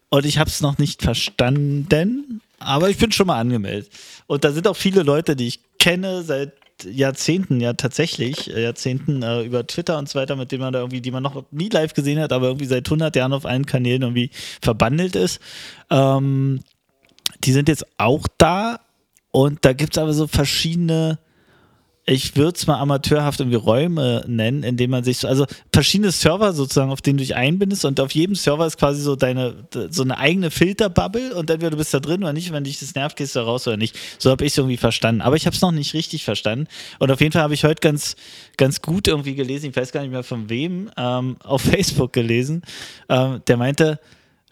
und 0.10 0.26
ich 0.26 0.38
habe 0.38 0.50
es 0.50 0.62
noch 0.62 0.78
nicht 0.78 1.02
verstanden, 1.04 2.42
aber 2.60 2.90
ich 2.90 2.98
bin 2.98 3.12
schon 3.12 3.28
mal 3.28 3.40
angemeldet. 3.40 3.92
Und 4.28 4.44
da 4.44 4.52
sind 4.52 4.68
auch 4.68 4.76
viele 4.76 5.04
Leute, 5.04 5.36
die 5.36 5.48
ich 5.48 5.60
kenne 5.80 6.24
seit 6.24 6.54
Jahrzehnten, 6.90 7.60
ja 7.60 7.74
tatsächlich, 7.74 8.54
äh, 8.54 8.64
Jahrzehnten 8.64 9.24
äh, 9.24 9.42
über 9.44 9.66
Twitter 9.66 9.98
und 9.98 10.10
so 10.10 10.20
weiter, 10.20 10.36
mit 10.36 10.52
denen 10.52 10.62
man 10.62 10.74
da 10.74 10.80
irgendwie, 10.80 11.02
die 11.02 11.12
man 11.12 11.24
noch 11.24 11.44
nie 11.52 11.70
live 11.70 11.94
gesehen 11.94 12.20
hat, 12.20 12.34
aber 12.34 12.48
irgendwie 12.48 12.66
seit 12.66 12.88
100 12.88 13.16
Jahren 13.16 13.34
auf 13.34 13.46
allen 13.46 13.66
Kanälen 13.66 14.02
irgendwie 14.02 14.32
verbandelt 14.62 15.16
ist. 15.16 15.40
Ähm, 15.90 16.62
die 17.44 17.52
sind 17.52 17.70
jetzt 17.70 17.86
auch 17.98 18.28
da 18.38 18.80
und 19.32 19.64
da 19.66 19.74
gibt 19.74 19.96
es 19.96 20.02
aber 20.02 20.14
so 20.14 20.28
verschiedene 20.28 21.20
ich 22.12 22.36
würde 22.36 22.58
es 22.58 22.68
mal 22.68 22.78
amateurhaft 22.78 23.40
irgendwie 23.40 23.56
Räume 23.56 24.26
nennen, 24.28 24.64
indem 24.64 24.92
man 24.92 25.06
sich 25.06 25.20
so, 25.20 25.30
also 25.30 25.46
verschiedene 25.72 26.12
Server 26.12 26.52
sozusagen, 26.52 26.92
auf 26.92 27.02
denen 27.02 27.18
du 27.18 27.24
dich 27.24 27.38
einbindest 27.38 27.86
und 27.86 28.02
auf 28.02 28.12
jedem 28.12 28.36
Server 28.36 28.68
ist 28.68 28.78
quasi 28.78 29.02
so 29.02 29.16
deine, 29.16 29.56
so 29.90 30.04
eine 30.04 30.18
eigene 30.18 30.52
Filterbubble 30.52 31.34
und 31.34 31.50
entweder 31.50 31.72
du 31.72 31.78
bist 31.78 31.94
da 31.94 32.02
drin 32.02 32.22
oder 32.22 32.34
nicht, 32.34 32.52
wenn 32.52 32.66
dich 32.66 32.80
das 32.80 32.96
nervt, 32.96 33.16
gehst 33.16 33.36
du 33.36 33.40
da 33.40 33.46
raus 33.46 33.66
oder 33.66 33.78
nicht. 33.78 33.98
So 34.18 34.30
habe 34.30 34.44
ich 34.44 34.52
es 34.52 34.58
irgendwie 34.58 34.76
verstanden. 34.76 35.22
Aber 35.22 35.38
ich 35.38 35.46
habe 35.46 35.56
es 35.56 35.62
noch 35.62 35.72
nicht 35.72 35.94
richtig 35.94 36.26
verstanden. 36.26 36.68
Und 37.00 37.12
auf 37.12 37.22
jeden 37.22 37.32
Fall 37.32 37.44
habe 37.44 37.54
ich 37.54 37.64
heute 37.64 37.80
ganz, 37.80 38.18
ganz 38.58 38.82
gut 38.82 39.08
irgendwie 39.08 39.36
gelesen, 39.36 39.70
ich 39.70 39.76
weiß 39.78 39.94
gar 39.94 40.02
nicht 40.02 40.12
mehr 40.12 40.24
von 40.24 40.50
wem, 40.50 40.92
ähm, 40.98 41.38
auf 41.44 41.62
Facebook 41.72 42.12
gelesen, 42.12 42.64
ähm, 43.08 43.42
der 43.48 43.56
meinte, 43.56 44.00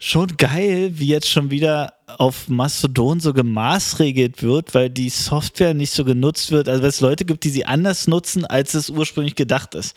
schon 0.02 0.38
geil, 0.38 0.92
wie 0.94 1.08
jetzt 1.08 1.28
schon 1.28 1.50
wieder 1.50 1.92
auf 2.06 2.48
Mastodon 2.48 3.20
so 3.20 3.34
gemaßregelt 3.34 4.42
wird, 4.42 4.74
weil 4.74 4.88
die 4.88 5.10
Software 5.10 5.74
nicht 5.74 5.92
so 5.92 6.04
genutzt 6.04 6.50
wird, 6.50 6.68
also 6.68 6.82
weil 6.82 6.88
es 6.88 7.00
Leute 7.00 7.26
gibt, 7.26 7.44
die 7.44 7.50
sie 7.50 7.66
anders 7.66 8.08
nutzen, 8.08 8.46
als 8.46 8.72
es 8.72 8.88
ursprünglich 8.88 9.34
gedacht 9.34 9.74
ist. 9.74 9.94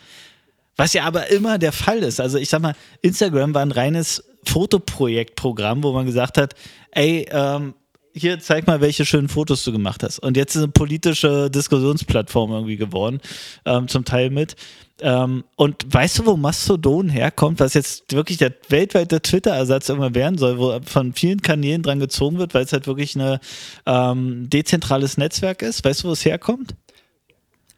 Was 0.76 0.92
ja 0.92 1.04
aber 1.04 1.30
immer 1.30 1.56
der 1.58 1.72
Fall 1.72 1.98
ist. 1.98 2.20
Also 2.20 2.36
ich 2.36 2.50
sag 2.50 2.60
mal, 2.60 2.74
Instagram 3.00 3.54
war 3.54 3.62
ein 3.62 3.72
reines 3.72 4.22
Fotoprojektprogramm, 4.44 5.82
wo 5.82 5.92
man 5.92 6.04
gesagt 6.04 6.36
hat, 6.36 6.54
ey, 6.90 7.26
ähm, 7.30 7.74
hier 8.14 8.38
zeig 8.38 8.66
mal, 8.66 8.80
welche 8.80 9.04
schönen 9.04 9.28
Fotos 9.28 9.64
du 9.64 9.72
gemacht 9.72 10.02
hast. 10.04 10.20
Und 10.20 10.36
jetzt 10.36 10.54
ist 10.54 10.62
eine 10.62 10.70
politische 10.70 11.50
Diskussionsplattform 11.50 12.52
irgendwie 12.52 12.76
geworden, 12.76 13.20
ähm, 13.64 13.88
zum 13.88 14.04
Teil 14.04 14.30
mit. 14.30 14.54
Ähm, 15.00 15.42
und 15.56 15.84
weißt 15.92 16.20
du, 16.20 16.26
wo 16.26 16.36
Mastodon 16.36 17.08
herkommt, 17.08 17.58
was 17.58 17.74
jetzt 17.74 18.12
wirklich 18.12 18.38
der 18.38 18.54
weltweite 18.68 19.20
Twitter-Ersatz 19.20 19.88
irgendwann 19.88 20.14
werden 20.14 20.38
soll, 20.38 20.58
wo 20.58 20.78
von 20.84 21.12
vielen 21.12 21.42
Kanälen 21.42 21.82
dran 21.82 21.98
gezogen 21.98 22.38
wird, 22.38 22.54
weil 22.54 22.62
es 22.62 22.72
halt 22.72 22.86
wirklich 22.86 23.16
ein 23.16 23.40
ähm, 23.86 24.48
dezentrales 24.48 25.16
Netzwerk 25.16 25.62
ist? 25.62 25.84
Weißt 25.84 26.04
du, 26.04 26.08
wo 26.08 26.12
es 26.12 26.24
herkommt? 26.24 26.76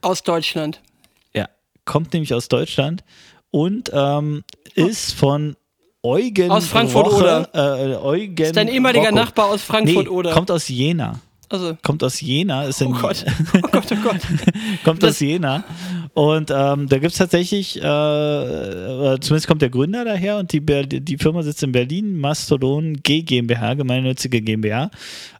Aus 0.03 0.22
Deutschland. 0.22 0.82
Ja, 1.34 1.49
kommt 1.87 2.12
nämlich 2.12 2.34
aus 2.34 2.49
Deutschland 2.49 3.03
und 3.51 3.91
ähm, 3.95 4.45
ist 4.74 5.14
von 5.14 5.57
Eugen 6.07 6.50
Aus 6.50 6.66
Frankfurt 6.66 7.07
Roche, 7.07 7.48
äh, 7.52 7.96
Eugen 7.96 8.44
Ist 8.44 8.57
dein 8.57 8.68
ehemaliger 8.68 9.07
Rocco. 9.07 9.16
Nachbar 9.16 9.46
aus 9.46 9.62
Frankfurt 9.62 10.04
nee, 10.04 10.09
oder? 10.11 10.32
kommt 10.32 10.50
aus 10.50 10.68
Jena. 10.68 11.18
also, 11.48 11.76
Kommt 11.82 12.04
aus 12.04 12.20
Jena. 12.20 12.64
Ist 12.64 12.80
in, 12.80 12.88
oh 12.94 12.98
Gott. 13.00 13.24
Oh 13.54 13.61
Gott, 13.72 13.86
oh 13.92 13.96
Gott. 14.04 14.20
kommt 14.84 15.02
Das- 15.02 15.11
aus 15.16 15.20
Jena. 15.20 15.64
Und 16.14 16.50
ähm, 16.50 16.88
da 16.88 16.98
gibt 16.98 17.12
es 17.12 17.18
tatsächlich, 17.18 17.76
äh, 17.82 17.86
äh, 17.86 19.20
zumindest 19.20 19.46
kommt 19.48 19.61
der 19.61 19.68
Gründer 19.68 20.04
daher 20.04 20.38
und 20.38 20.50
die, 20.52 20.61
die 20.61 21.18
Firma 21.18 21.42
sitzt 21.42 21.62
in 21.62 21.72
Berlin, 21.72 22.18
Mastodon 22.18 22.94
G 23.02 23.20
GmbH, 23.22 23.74
gemeinnützige 23.74 24.40
GmbH. 24.40 24.90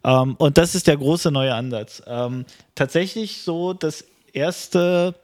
Ähm, 0.03 0.35
und 0.37 0.57
das 0.59 0.75
ist 0.75 0.85
der 0.87 0.97
große 0.97 1.31
neue 1.31 1.55
Ansatz. 1.55 2.03
Ähm, 2.05 2.45
tatsächlich 2.75 3.41
so 3.41 3.73
das 3.73 4.05
erste, 4.33 5.15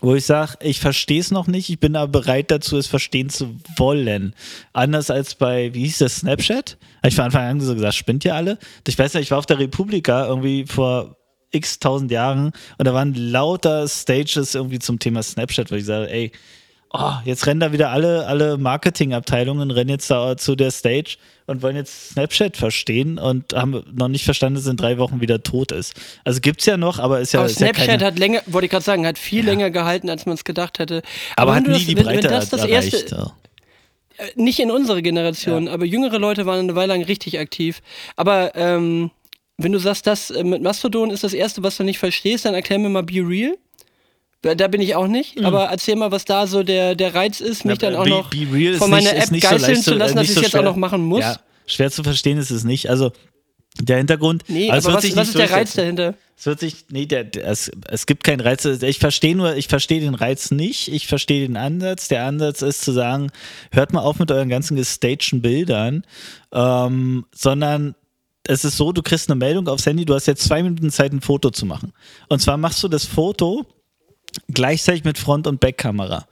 wo 0.00 0.14
ich 0.14 0.24
sage, 0.24 0.54
ich 0.60 0.80
verstehe 0.80 1.20
es 1.20 1.30
noch 1.30 1.46
nicht, 1.46 1.68
ich 1.68 1.78
bin 1.78 1.96
aber 1.96 2.20
bereit 2.20 2.50
dazu, 2.50 2.78
es 2.78 2.86
verstehen 2.86 3.28
zu 3.28 3.56
wollen. 3.76 4.34
Anders 4.72 5.10
als 5.10 5.34
bei, 5.34 5.74
wie 5.74 5.84
hieß 5.84 5.98
das, 5.98 6.16
Snapchat? 6.16 6.78
Habe 6.98 7.08
ich 7.08 7.14
von 7.14 7.26
Anfang 7.26 7.44
an 7.44 7.60
so 7.60 7.74
gesagt, 7.74 7.94
spinnt 7.94 8.24
ihr 8.24 8.34
alle? 8.34 8.58
Ich 8.86 8.98
weiß 8.98 9.14
nicht, 9.14 9.24
ich 9.24 9.30
war 9.30 9.38
auf 9.38 9.46
der 9.46 9.58
Republika 9.58 10.26
irgendwie 10.26 10.64
vor 10.66 11.16
x 11.50 11.78
tausend 11.78 12.10
Jahren 12.10 12.52
und 12.78 12.86
da 12.86 12.94
waren 12.94 13.14
lauter 13.14 13.86
Stages 13.86 14.54
irgendwie 14.54 14.78
zum 14.78 14.98
Thema 14.98 15.22
Snapchat, 15.22 15.70
wo 15.70 15.74
ich 15.74 15.84
sage, 15.84 16.10
ey, 16.10 16.32
oh, 16.92 17.12
jetzt 17.24 17.46
rennen 17.46 17.60
da 17.60 17.72
wieder 17.72 17.90
alle, 17.90 18.26
alle 18.26 18.58
Marketingabteilungen, 18.58 19.70
rennen 19.70 19.90
jetzt 19.90 20.10
da 20.10 20.36
zu 20.36 20.54
der 20.56 20.70
Stage 20.70 21.16
und 21.46 21.62
wollen 21.62 21.76
jetzt 21.76 22.10
Snapchat 22.10 22.56
verstehen 22.56 23.18
und 23.18 23.54
haben 23.54 23.82
noch 23.92 24.08
nicht 24.08 24.24
verstanden, 24.24 24.56
dass 24.56 24.64
es 24.64 24.70
in 24.70 24.76
drei 24.76 24.98
Wochen 24.98 25.20
wieder 25.20 25.42
tot 25.42 25.72
ist. 25.72 25.94
Also 26.24 26.40
gibt's 26.40 26.66
ja 26.66 26.76
noch, 26.76 26.98
aber 26.98 27.20
ist 27.20 27.32
ja, 27.32 27.40
Aber 27.40 27.48
ist 27.48 27.60
ja 27.60 27.66
Snapchat 27.66 27.86
keine, 27.86 28.04
hat 28.04 28.18
länger, 28.18 28.42
wollte 28.46 28.66
ich 28.66 28.70
gerade 28.70 28.84
sagen, 28.84 29.06
hat 29.06 29.18
viel 29.18 29.44
länger 29.44 29.70
gehalten, 29.70 30.10
als 30.10 30.26
man 30.26 30.34
es 30.34 30.44
gedacht 30.44 30.78
hätte. 30.78 31.02
aber 31.36 31.54
wenn 31.54 31.56
hat 31.56 31.66
nie 31.68 31.72
das, 31.74 31.86
die 31.86 31.96
wenn, 31.96 32.04
Breite 32.04 32.24
wenn 32.24 32.30
das 32.30 32.48
das 32.50 32.60
erreicht. 32.64 32.92
erste, 32.94 33.16
ja. 33.16 33.32
äh, 34.18 34.30
nicht 34.36 34.60
in 34.60 34.70
unserer 34.70 35.02
Generation, 35.02 35.68
aber 35.68 35.84
jüngere 35.84 36.18
Leute 36.18 36.46
waren 36.46 36.60
eine 36.60 36.74
Weile 36.74 36.94
lang 36.94 37.02
richtig 37.02 37.38
aktiv. 37.38 37.80
Aber 38.16 38.54
ähm, 38.54 39.10
wenn 39.58 39.72
du 39.72 39.78
sagst, 39.78 40.06
das 40.06 40.30
äh, 40.30 40.44
mit 40.44 40.62
Mastodon 40.62 41.10
ist 41.10 41.24
das 41.24 41.32
erste, 41.32 41.62
was 41.62 41.76
du 41.76 41.84
nicht 41.84 41.98
verstehst, 41.98 42.44
dann 42.44 42.54
erklär 42.54 42.78
mir 42.78 42.88
mal 42.88 43.02
Be 43.02 43.20
Real. 43.26 43.56
Da 44.42 44.66
bin 44.68 44.80
ich 44.80 44.96
auch 44.96 45.06
nicht, 45.06 45.42
aber 45.44 45.66
erzähl 45.66 45.94
mal, 45.94 46.10
was 46.10 46.24
da 46.24 46.48
so 46.48 46.64
der, 46.64 46.96
der 46.96 47.14
Reiz 47.14 47.40
ist, 47.40 47.64
mich 47.64 47.78
Mhm. 47.78 47.84
Ja, 47.84 47.90
dann 47.90 48.00
auch 48.00 48.04
Be- 48.04 48.10
noch 48.10 48.30
Be 48.30 48.74
von 48.76 48.90
meiner 48.90 49.12
nicht- 49.12 49.22
App 49.22 49.28
so 49.28 49.34
geißeln 49.48 49.60
leicht 49.60 49.82
zu 49.84 49.94
lassen, 49.94 50.16
dass 50.16 50.22
nicht 50.22 50.30
ich 50.30 50.34
so 50.34 50.40
es 50.40 50.46
jetzt 50.48 50.56
auch 50.56 50.64
noch 50.64 50.76
machen 50.76 51.04
muss. 51.04 51.20
Ja, 51.20 51.36
schwer 51.66 51.90
zu 51.92 52.02
verstehen 52.02 52.38
ist 52.38 52.50
es 52.50 52.64
nicht. 52.64 52.90
Also 52.90 53.12
der 53.80 53.98
Hintergrund. 53.98 54.42
Nee, 54.48 54.68
also 54.70 54.88
aber 54.88 54.98
was, 54.98 55.16
was 55.16 55.28
ist 55.28 55.38
der 55.38 55.50
Reiz 55.50 55.74
dahinter? 55.74 56.14
Es 56.36 56.44
wird 56.46 56.58
sich, 56.58 56.86
nee, 56.90 57.06
der, 57.06 57.22
der, 57.22 57.46
es, 57.46 57.70
es 57.88 58.04
gibt 58.06 58.24
keinen 58.24 58.40
Reiz. 58.40 58.64
Ich 58.64 58.98
verstehe 58.98 59.36
nur, 59.36 59.54
ich 59.54 59.68
verstehe 59.68 60.00
den 60.00 60.14
Reiz 60.16 60.50
nicht. 60.50 60.92
Ich 60.92 61.06
verstehe 61.06 61.46
den 61.46 61.56
Ansatz. 61.56 62.08
Der 62.08 62.26
Ansatz 62.26 62.62
ist 62.62 62.82
zu 62.82 62.90
sagen, 62.90 63.30
hört 63.70 63.92
mal 63.92 64.00
auf 64.00 64.18
mit 64.18 64.30
euren 64.32 64.48
ganzen 64.48 64.76
gestagten 64.76 65.40
Bildern, 65.40 66.04
ähm, 66.52 67.26
sondern 67.32 67.94
es 68.44 68.64
ist 68.64 68.76
so, 68.76 68.90
du 68.92 69.02
kriegst 69.02 69.30
eine 69.30 69.38
Meldung 69.38 69.68
aufs 69.68 69.86
Handy, 69.86 70.04
du 70.04 70.14
hast 70.14 70.26
jetzt 70.26 70.42
zwei 70.42 70.64
Minuten 70.64 70.90
Zeit, 70.90 71.12
ein 71.12 71.20
Foto 71.20 71.50
zu 71.50 71.64
machen. 71.64 71.92
Und 72.28 72.40
zwar 72.42 72.56
machst 72.56 72.82
du 72.82 72.88
das 72.88 73.04
Foto 73.06 73.64
gleichzeitig 74.52 75.04
mit 75.04 75.18
Front- 75.18 75.46
und 75.46 75.60
Backkamera. 75.60 76.26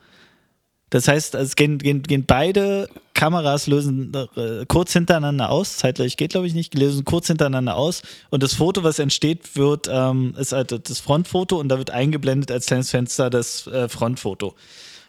Das 0.90 1.07
heißt, 1.07 1.36
es 1.36 1.55
gehen, 1.55 1.78
gehen, 1.78 2.03
gehen 2.03 2.24
beide 2.26 2.88
Kameras 3.14 3.66
lösen 3.68 4.12
äh, 4.36 4.64
kurz 4.66 4.92
hintereinander 4.92 5.51
aus. 5.51 5.76
Zeitgleich 5.76 6.16
geht, 6.16 6.32
glaube 6.32 6.48
ich, 6.48 6.55
nicht. 6.55 6.74
Lösen 6.74 7.05
kurz 7.05 7.28
hintereinander 7.28 7.76
aus. 7.76 8.03
Und 8.30 8.42
das 8.42 8.55
Foto, 8.55 8.82
was 8.82 8.98
entsteht, 8.98 9.55
wird, 9.55 9.88
ähm, 9.92 10.34
ist 10.36 10.51
halt 10.53 10.72
das 10.88 10.98
Frontfoto 10.98 11.61
und 11.61 11.68
da 11.68 11.78
wird 11.78 11.90
eingeblendet 11.90 12.51
als 12.51 12.66
kleines 12.66 12.90
Fenster 12.90 13.30
das 13.30 13.66
äh, 13.68 13.88
Frontfoto. 13.88 14.57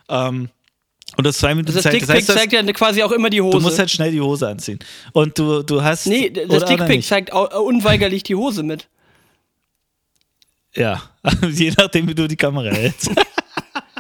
Ähm, 0.08 0.50
und 1.18 1.26
das 1.26 1.40
zwei 1.40 1.56
Minuten 1.56 1.70
Also 1.76 1.80
das 1.80 1.92
Zeit. 1.92 2.02
Das 2.02 2.10
heißt, 2.10 2.28
zeigt 2.28 2.54
ja 2.54 2.64
quasi 2.74 3.02
auch 3.02 3.12
immer 3.12 3.30
die 3.32 3.42
Hose. 3.42 3.58
du 3.58 3.64
musst 3.64 3.80
halt 3.80 3.90
schnell 3.90 4.12
die 4.12 4.22
Hose 4.22 4.48
anziehen. 4.48 4.80
Und 5.14 5.40
du, 5.40 5.64
du 5.64 5.82
hast. 5.84 6.06
nee, 6.06 6.30
das 6.30 6.46
oder- 6.46 6.58
oder 6.58 6.66
Dickpic 6.68 6.98
nicht? 6.98 7.08
zeigt 7.10 7.34
au- 7.34 7.64
unweigerlich 7.64 8.22
die 8.24 8.36
Hose 8.36 8.62
mit. 8.64 8.88
Ja, 10.76 11.02
je 11.52 11.74
nachdem, 11.78 12.08
wie 12.08 12.16
du 12.16 12.28
die 12.28 12.38
Kamera 12.38 12.70
hältst. 12.70 13.10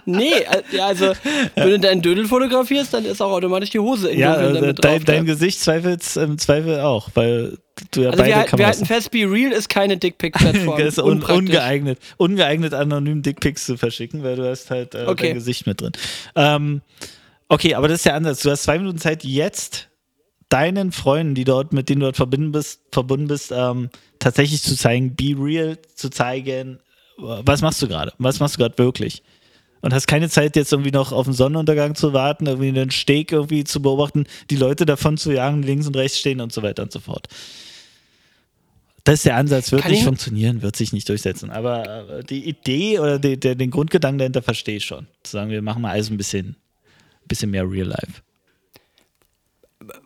Nee, 0.05 0.32
äh, 0.32 0.63
ja, 0.72 0.88
also 0.88 1.13
wenn 1.55 1.69
du 1.69 1.80
deinen 1.80 2.01
Dödel 2.01 2.26
fotografierst, 2.26 2.91
dann 2.93 3.05
ist 3.05 3.22
auch 3.22 3.32
automatisch 3.32 3.69
die 3.69 3.78
Hose 3.80 4.09
im 4.09 4.19
ja, 4.19 4.34
Dunkeln 4.34 4.55
äh, 4.55 4.59
damit 4.61 4.84
dein, 4.84 4.95
drauf. 4.95 5.03
dein 5.05 5.26
Gesicht 5.26 5.59
zweifelt 5.59 6.01
im 6.15 6.39
Zweifel 6.39 6.80
auch, 6.80 7.09
weil 7.13 7.59
du 7.91 8.01
ja 8.01 8.09
also 8.09 8.24
beide 8.24 8.34
wir, 8.34 8.38
wir 8.41 8.45
Kameras 8.45 8.78
halten 8.78 8.86
fest, 8.88 9.11
Be 9.11 9.19
Real 9.30 9.51
ist 9.51 9.69
keine 9.69 9.97
Dickpic-Plattform. 9.99 10.80
ist 10.80 10.97
un 10.97 11.22
ungeeignet, 11.22 11.99
ungeeignet 12.17 12.74
anonym 12.74 13.22
Dickpics 13.22 13.65
zu 13.65 13.78
verschicken, 13.78 14.24
weil 14.24 14.38
du 14.38 14.49
hast 14.49 14.72
halt 14.72 14.95
äh, 14.95 15.05
Okay. 15.05 15.28
dein 15.28 15.36
Gesicht 15.36 15.67
mit 15.67 15.82
drin. 15.82 15.91
Ähm, 16.36 16.82
okay, 17.47 17.76
aber 17.76 17.88
das 17.88 17.97
ist 17.97 18.05
der 18.07 18.15
Ansatz. 18.15 18.41
Du 18.41 18.49
hast 18.49 18.63
zwei 18.63 18.80
Minuten 18.80 18.97
Zeit, 18.97 19.24
jetzt 19.24 19.90
deinen 20.52 20.91
Freunden, 20.91 21.34
die 21.36 21.43
dort, 21.43 21.74
mit 21.74 21.89
denen 21.89 22.02
du 22.02 22.06
dort 22.08 22.18
verbunden 22.18 22.52
bist, 22.52 22.82
verbunden 22.91 23.28
bist, 23.28 23.52
ähm, 23.56 23.89
tatsächlich 24.20 24.62
zu 24.62 24.76
zeigen, 24.76 25.16
be 25.16 25.36
real, 25.38 25.78
zu 25.95 26.10
zeigen, 26.10 26.80
was 27.18 27.62
machst 27.62 27.82
du 27.82 27.88
gerade? 27.88 28.14
Was 28.18 28.39
machst 28.39 28.56
du 28.56 28.60
gerade 28.60 28.78
wirklich? 28.78 29.24
Und 29.82 29.93
hast 29.93 30.08
keine 30.08 30.30
Zeit, 30.30 30.56
jetzt 30.56 30.72
irgendwie 30.72 30.91
noch 30.91 31.12
auf 31.12 31.26
den 31.26 31.34
Sonnenuntergang 31.34 31.95
zu 31.95 32.14
warten, 32.14 32.45
irgendwie 32.45 32.68
einen 32.70 32.91
Steg 32.91 33.32
irgendwie 33.32 33.64
zu 33.64 33.82
beobachten, 33.82 34.26
die 34.49 34.56
Leute 34.56 34.86
davon 34.86 35.18
zu 35.18 35.32
jagen, 35.32 35.64
links 35.64 35.88
und 35.88 35.95
rechts 35.95 36.20
stehen 36.20 36.39
und 36.41 36.52
so 36.54 36.62
weiter 36.62 36.84
und 36.84 36.91
so 36.91 36.99
fort. 36.99 37.28
Das 39.04 39.16
ist 39.16 39.26
der 39.26 39.38
Ansatz, 39.38 39.72
wird 39.72 39.86
nicht 39.88 39.99
ich- 39.99 40.04
funktionieren, 40.04 40.62
wird 40.62 40.76
sich 40.76 40.93
nicht 40.93 41.10
durchsetzen. 41.10 41.49
Aber 41.49 42.20
äh, 42.20 42.24
die 42.24 42.47
Idee 42.47 42.99
oder 42.99 43.18
die, 43.18 43.39
der, 43.39 43.56
den 43.56 43.72
Grundgedanken 43.72 44.20
dahinter 44.20 44.43
verstehe 44.43 44.78
ich 44.78 44.86
schon. 44.86 45.08
Zu 45.24 45.32
sagen, 45.32 45.49
wir 45.49 45.64
machen 45.64 45.82
mal 45.82 45.91
alles 45.91 46.12
ein 46.12 46.18
bisschen, 46.18 46.56
bisschen 47.28 47.49
mehr 47.49 47.68
Real 47.68 47.88
Life. 47.88 48.22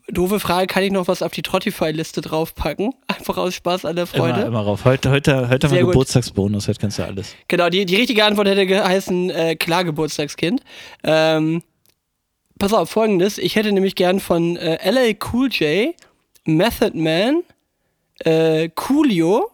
Doofe 0.07 0.39
Frage, 0.39 0.67
kann 0.67 0.83
ich 0.83 0.91
noch 0.91 1.07
was 1.07 1.21
auf 1.21 1.31
die 1.31 1.41
Trottify-Liste 1.41 2.21
draufpacken? 2.21 2.93
Einfach 3.07 3.37
aus 3.37 3.55
Spaß 3.55 3.85
an 3.85 3.95
der 3.95 4.05
Freude. 4.07 4.39
Immer, 4.39 4.45
immer 4.45 4.61
rauf. 4.61 4.85
Heute, 4.85 5.09
heute, 5.11 5.49
heute 5.49 5.67
haben 5.67 5.75
wir. 5.75 5.85
Geburtstagsbonus, 5.85 6.67
heute 6.67 6.79
kannst 6.79 6.99
du 6.99 7.03
alles. 7.03 7.35
Genau, 7.47 7.69
die, 7.69 7.85
die 7.85 7.95
richtige 7.95 8.23
Antwort 8.23 8.47
hätte 8.47 8.65
geheißen, 8.65 9.29
äh, 9.29 9.55
klar, 9.55 9.83
Geburtstagskind. 9.83 10.61
Ähm, 11.03 11.63
pass 12.57 12.73
auf, 12.73 12.89
folgendes. 12.89 13.37
Ich 13.37 13.55
hätte 13.55 13.71
nämlich 13.71 13.95
gern 13.95 14.19
von 14.19 14.57
äh, 14.57 14.89
LA 14.89 15.15
Cool 15.31 15.49
J, 15.51 15.93
Method 16.45 16.97
Man, 16.97 17.43
äh, 18.19 18.69
Coolio 18.69 19.51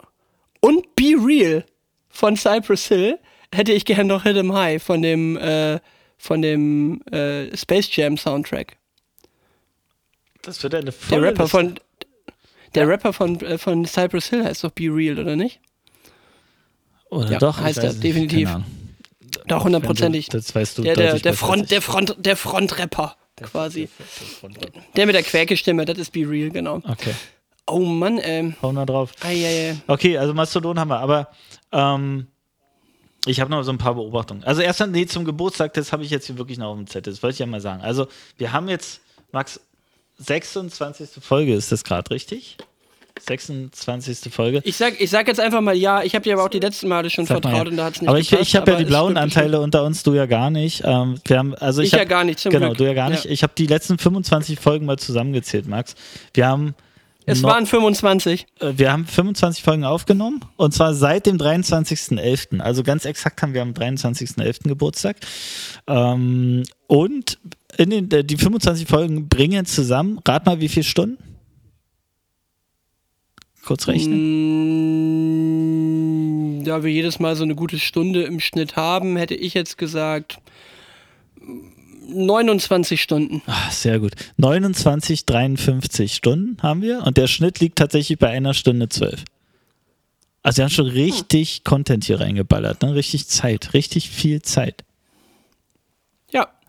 und 0.59 0.95
Be 0.95 1.15
Real 1.17 1.65
von 2.09 2.35
Cypress 2.35 2.87
Hill 2.87 3.17
hätte 3.53 3.71
ich 3.71 3.85
gern 3.85 4.07
noch 4.07 4.23
Hit 4.23 4.37
'em 4.37 4.53
High 4.53 4.81
von 4.81 5.01
dem, 5.01 5.37
äh, 5.37 5.79
von 6.17 6.41
dem 6.41 7.01
äh, 7.11 7.55
Space 7.57 7.93
Jam 7.95 8.17
Soundtrack. 8.17 8.77
Das 10.43 10.61
wird 10.63 10.73
eine 10.75 10.85
Der 10.85 10.93
volle 10.93 11.27
Rapper 11.27 11.43
Liste. 11.43 11.57
von 11.57 11.79
der 12.73 12.87
Rapper 12.87 13.11
von, 13.13 13.39
äh, 13.41 13.57
von 13.57 13.85
Cypress 13.85 14.29
Hill 14.29 14.45
heißt 14.45 14.63
doch 14.63 14.71
Be 14.71 14.83
Real, 14.85 15.19
oder 15.19 15.35
nicht? 15.35 15.59
Oder 17.09 17.31
Ja, 17.33 17.39
doch, 17.39 17.59
heißt 17.59 17.79
er, 17.79 17.93
definitiv. 17.93 18.49
Doch, 19.47 19.63
hundertprozentig. 19.65 20.27
Das 20.29 20.53
weißt 20.55 20.77
du 20.77 20.83
Der, 20.83 20.95
der, 20.95 21.19
der 21.19 21.33
Front, 21.33 21.69
der. 21.71 21.81
Front, 21.81 22.15
der 22.17 22.37
Frontrapper 22.37 23.15
quasi. 23.41 23.89
Der 24.95 25.05
mit 25.05 25.15
der 25.15 25.23
Quäke-Stimme, 25.23 25.83
das 25.85 25.97
ist 25.97 26.11
Be 26.11 26.21
Real, 26.29 26.49
genau. 26.49 26.75
Okay, 26.87 27.13
Oh 27.67 27.79
Mann, 27.79 28.19
ähm. 28.23 28.55
hauen 28.61 28.75
wir 28.75 28.85
drauf. 28.85 29.11
Eieiei. 29.21 29.75
Okay, 29.87 30.17
also 30.17 30.33
Mastodon 30.33 30.79
haben 30.79 30.89
wir, 30.89 30.99
aber 30.99 31.29
ähm, 31.71 32.27
ich 33.25 33.39
habe 33.39 33.51
noch 33.51 33.63
so 33.63 33.71
ein 33.71 33.77
paar 33.77 33.95
Beobachtungen. 33.95 34.43
Also 34.43 34.61
erstmal, 34.61 34.89
nee, 34.89 35.05
zum 35.05 35.25
Geburtstag, 35.25 35.73
das 35.73 35.91
habe 35.93 36.03
ich 36.03 36.09
jetzt 36.09 36.27
hier 36.27 36.37
wirklich 36.37 36.57
noch 36.57 36.67
auf 36.67 36.77
dem 36.77 36.87
Zettel, 36.87 37.11
das 37.13 37.21
wollte 37.23 37.33
ich 37.33 37.39
ja 37.39 37.45
mal 37.45 37.61
sagen. 37.61 37.81
Also 37.81 38.07
wir 38.37 38.51
haben 38.53 38.67
jetzt, 38.69 39.01
Max, 39.31 39.59
26. 40.25 41.09
Folge, 41.23 41.53
ist 41.53 41.71
das 41.71 41.83
gerade 41.83 42.09
richtig? 42.11 42.57
26. 43.19 44.33
Folge. 44.33 44.61
Ich 44.63 44.77
sag, 44.77 44.99
ich 44.99 45.09
sag 45.09 45.27
jetzt 45.27 45.39
einfach 45.39 45.61
mal 45.61 45.75
ja, 45.75 46.01
ich 46.03 46.15
habe 46.15 46.23
dir 46.23 46.33
aber 46.33 46.45
auch 46.45 46.49
die 46.49 46.59
letzten 46.59 46.87
Male 46.87 47.09
schon 47.09 47.25
Sag 47.25 47.41
vertraut 47.41 47.65
ja. 47.65 47.71
und 47.71 47.77
da 47.77 47.85
hat's 47.85 48.01
nicht 48.01 48.09
Aber 48.09 48.19
ich, 48.19 48.29
gepasst, 48.29 48.49
ich 48.49 48.55
habe 48.55 48.71
ja 48.71 48.77
die 48.77 48.83
es 48.83 48.89
blauen 48.89 49.17
Anteile 49.17 49.59
unter 49.61 49.83
uns, 49.83 50.03
du 50.03 50.13
ja 50.13 50.25
gar 50.25 50.49
nicht. 50.49 50.81
Ähm, 50.85 51.19
wir 51.25 51.37
haben, 51.37 51.53
also 51.55 51.81
ich 51.81 51.87
Ich 51.87 51.93
ja 51.93 51.99
hab, 51.99 52.09
gar 52.09 52.23
nicht, 52.23 52.39
zum 52.39 52.51
Genau, 52.51 52.67
Glück. 52.67 52.77
du 52.79 52.85
ja 52.85 52.93
gar 52.93 53.09
nicht. 53.09 53.25
Ja. 53.25 53.31
Ich 53.31 53.43
habe 53.43 53.53
die 53.57 53.67
letzten 53.67 53.97
25 53.97 54.59
Folgen 54.59 54.85
mal 54.85 54.97
zusammengezählt, 54.97 55.67
Max. 55.67 55.95
Wir 56.33 56.47
haben 56.47 56.73
Es 57.25 57.43
waren 57.43 57.67
25. 57.67 58.47
Äh, 58.59 58.73
Wir 58.75 58.91
haben 58.91 59.05
25 59.05 59.61
Folgen 59.63 59.83
aufgenommen 59.83 60.41
und 60.55 60.73
zwar 60.73 60.95
seit 60.95 61.25
dem 61.27 61.37
23.11. 61.37 62.59
Also 62.59 62.81
ganz 62.81 63.05
exakt 63.05 63.41
haben 63.41 63.53
wir 63.53 63.61
am 63.61 63.73
23.11. 63.73 64.67
Geburtstag. 64.67 65.17
Ähm, 65.87 66.63
und 66.87 67.37
in 67.77 67.89
den, 67.89 68.11
äh, 68.11 68.23
die 68.23 68.37
25 68.37 68.87
Folgen 68.87 69.27
bringen 69.27 69.65
zusammen, 69.65 70.19
rat 70.27 70.45
mal 70.45 70.61
wie 70.61 70.69
viele 70.69 70.83
Stunden? 70.83 71.17
Kurz 73.63 73.87
rechnen. 73.87 74.17
Mm, 76.59 76.63
Da 76.63 76.83
wir 76.83 76.91
jedes 76.91 77.19
Mal 77.19 77.35
so 77.35 77.43
eine 77.43 77.55
gute 77.55 77.79
Stunde 77.79 78.23
im 78.23 78.39
Schnitt 78.39 78.75
haben, 78.75 79.17
hätte 79.17 79.35
ich 79.35 79.53
jetzt 79.53 79.77
gesagt 79.77 80.37
29 82.07 83.01
Stunden. 83.01 83.41
Ah, 83.45 83.69
sehr 83.71 83.99
gut. 83.99 84.13
29, 84.37 85.25
53 85.25 86.13
Stunden 86.13 86.61
haben 86.61 86.81
wir 86.81 87.03
und 87.05 87.17
der 87.17 87.27
Schnitt 87.27 87.59
liegt 87.59 87.77
tatsächlich 87.77 88.19
bei 88.19 88.29
einer 88.29 88.53
Stunde 88.53 88.89
12. 88.89 89.23
Also 90.43 90.57
wir 90.57 90.63
haben 90.65 90.71
schon 90.71 90.87
richtig 90.87 91.63
Content 91.63 92.03
hier 92.03 92.19
reingeballert, 92.19 92.81
ne? 92.81 92.95
richtig 92.95 93.27
Zeit, 93.27 93.73
richtig 93.73 94.09
viel 94.09 94.41
Zeit. 94.41 94.83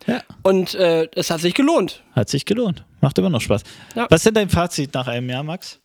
Ja. 0.06 0.22
Und 0.42 0.74
äh, 0.74 1.08
es 1.14 1.30
hat 1.30 1.40
sich 1.40 1.54
gelohnt. 1.54 2.02
Hat 2.12 2.28
sich 2.28 2.44
gelohnt. 2.44 2.84
Macht 3.00 3.18
immer 3.18 3.30
noch 3.30 3.40
Spaß. 3.40 3.62
Ja. 3.94 4.06
Was 4.10 4.20
ist 4.20 4.26
denn 4.26 4.34
dein 4.34 4.48
Fazit 4.48 4.94
nach 4.94 5.06
einem 5.06 5.28
Jahr, 5.28 5.42
Max? 5.42 5.78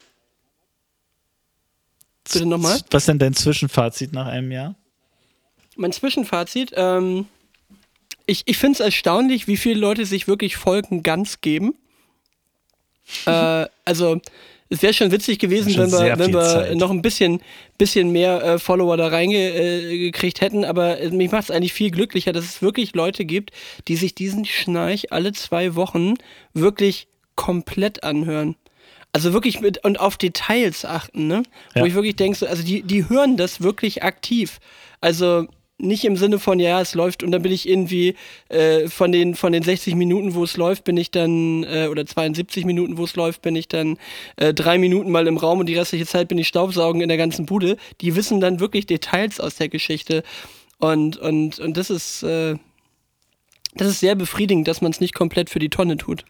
Bitte 2.23 2.45
nochmal. 2.45 2.79
Was 2.91 3.03
ist 3.03 3.07
denn 3.07 3.19
dein 3.19 3.33
Zwischenfazit 3.33 4.13
nach 4.13 4.27
einem 4.27 4.51
Jahr? 4.51 4.75
Mein 5.75 5.91
Zwischenfazit, 5.91 6.73
ähm, 6.75 7.27
ich, 8.25 8.43
ich 8.45 8.57
finde 8.57 8.73
es 8.73 8.79
erstaunlich, 8.79 9.47
wie 9.47 9.57
viele 9.57 9.79
Leute 9.79 10.05
sich 10.05 10.27
wirklich 10.27 10.57
Folgen 10.57 11.03
ganz 11.03 11.41
geben. 11.41 11.75
äh, 13.25 13.67
also, 13.85 14.19
es 14.69 14.81
wäre 14.81 14.93
schon 14.93 15.11
witzig 15.11 15.39
gewesen, 15.39 15.71
Schon 15.71 15.91
wenn 15.91 15.99
wir, 16.07 16.19
wenn 16.19 16.33
wir 16.33 16.41
Zeit. 16.41 16.75
noch 16.75 16.91
ein 16.91 17.01
bisschen, 17.01 17.41
bisschen 17.77 18.11
mehr 18.11 18.43
äh, 18.43 18.59
Follower 18.59 18.97
da 18.97 19.07
reingekriegt 19.07 20.41
hätten, 20.41 20.65
aber 20.65 20.99
äh, 20.99 21.09
mich 21.11 21.31
macht 21.31 21.45
es 21.45 21.51
eigentlich 21.51 21.73
viel 21.73 21.91
glücklicher, 21.91 22.33
dass 22.33 22.45
es 22.45 22.61
wirklich 22.61 22.93
Leute 22.95 23.25
gibt, 23.25 23.51
die 23.87 23.95
sich 23.95 24.15
diesen 24.15 24.45
Schnarch 24.45 25.11
alle 25.11 25.31
zwei 25.33 25.75
Wochen 25.75 26.15
wirklich 26.53 27.07
komplett 27.35 28.03
anhören. 28.03 28.55
Also 29.13 29.31
wirklich 29.33 29.61
mit 29.61 29.83
und 29.85 29.99
auf 29.99 30.17
Details 30.17 30.83
achten, 30.85 31.27
ne? 31.27 31.43
Wo 31.73 31.79
Ja. 31.81 31.85
ich 31.85 31.93
wirklich 31.93 32.15
denke, 32.17 32.37
so, 32.37 32.45
also 32.45 32.61
die, 32.63 32.83
die 32.83 33.07
hören 33.09 33.37
das 33.37 33.61
wirklich 33.61 34.03
aktiv. 34.03 34.59
Also 35.01 35.47
nicht 35.79 36.05
im 36.05 36.17
Sinne 36.17 36.39
von, 36.39 36.59
ja, 36.59 36.81
es 36.81 36.95
läuft 36.95 37.23
und 37.23 37.31
dann 37.31 37.41
bin 37.41 37.51
ich 37.51 37.69
irgendwie 37.69 38.15
äh, 38.49 38.87
von, 38.87 39.11
den, 39.11 39.35
von 39.35 39.51
den 39.51 39.63
60 39.63 39.95
Minuten, 39.95 40.33
wo 40.33 40.43
es 40.43 40.57
läuft, 40.57 40.83
bin 40.83 40.97
ich 40.97 41.11
dann, 41.11 41.63
äh, 41.63 41.87
oder 41.87 42.05
72 42.05 42.65
Minuten, 42.65 42.97
wo 42.97 43.03
es 43.03 43.15
läuft, 43.15 43.43
bin 43.43 43.55
ich 43.55 43.67
dann 43.67 43.97
äh, 44.37 44.53
drei 44.53 44.77
Minuten 44.79 45.11
mal 45.11 45.27
im 45.27 45.37
Raum 45.37 45.59
und 45.59 45.67
die 45.67 45.75
restliche 45.75 46.05
Zeit 46.05 46.29
bin 46.29 46.37
ich 46.37 46.47
Staubsaugen 46.47 47.01
in 47.01 47.09
der 47.09 47.17
ganzen 47.17 47.45
Bude. 47.45 47.77
Die 48.01 48.15
wissen 48.15 48.41
dann 48.41 48.59
wirklich 48.59 48.87
Details 48.87 49.39
aus 49.39 49.55
der 49.55 49.69
Geschichte. 49.69 50.23
Und, 50.79 51.17
und, 51.17 51.59
und 51.59 51.77
das 51.77 51.89
ist, 51.89 52.23
äh, 52.23 52.55
das 53.75 53.87
ist 53.87 53.99
sehr 53.99 54.15
befriedigend, 54.15 54.67
dass 54.67 54.81
man 54.81 54.91
es 54.91 54.99
nicht 54.99 55.13
komplett 55.13 55.49
für 55.49 55.59
die 55.59 55.69
Tonne 55.69 55.97
tut. 55.97 56.25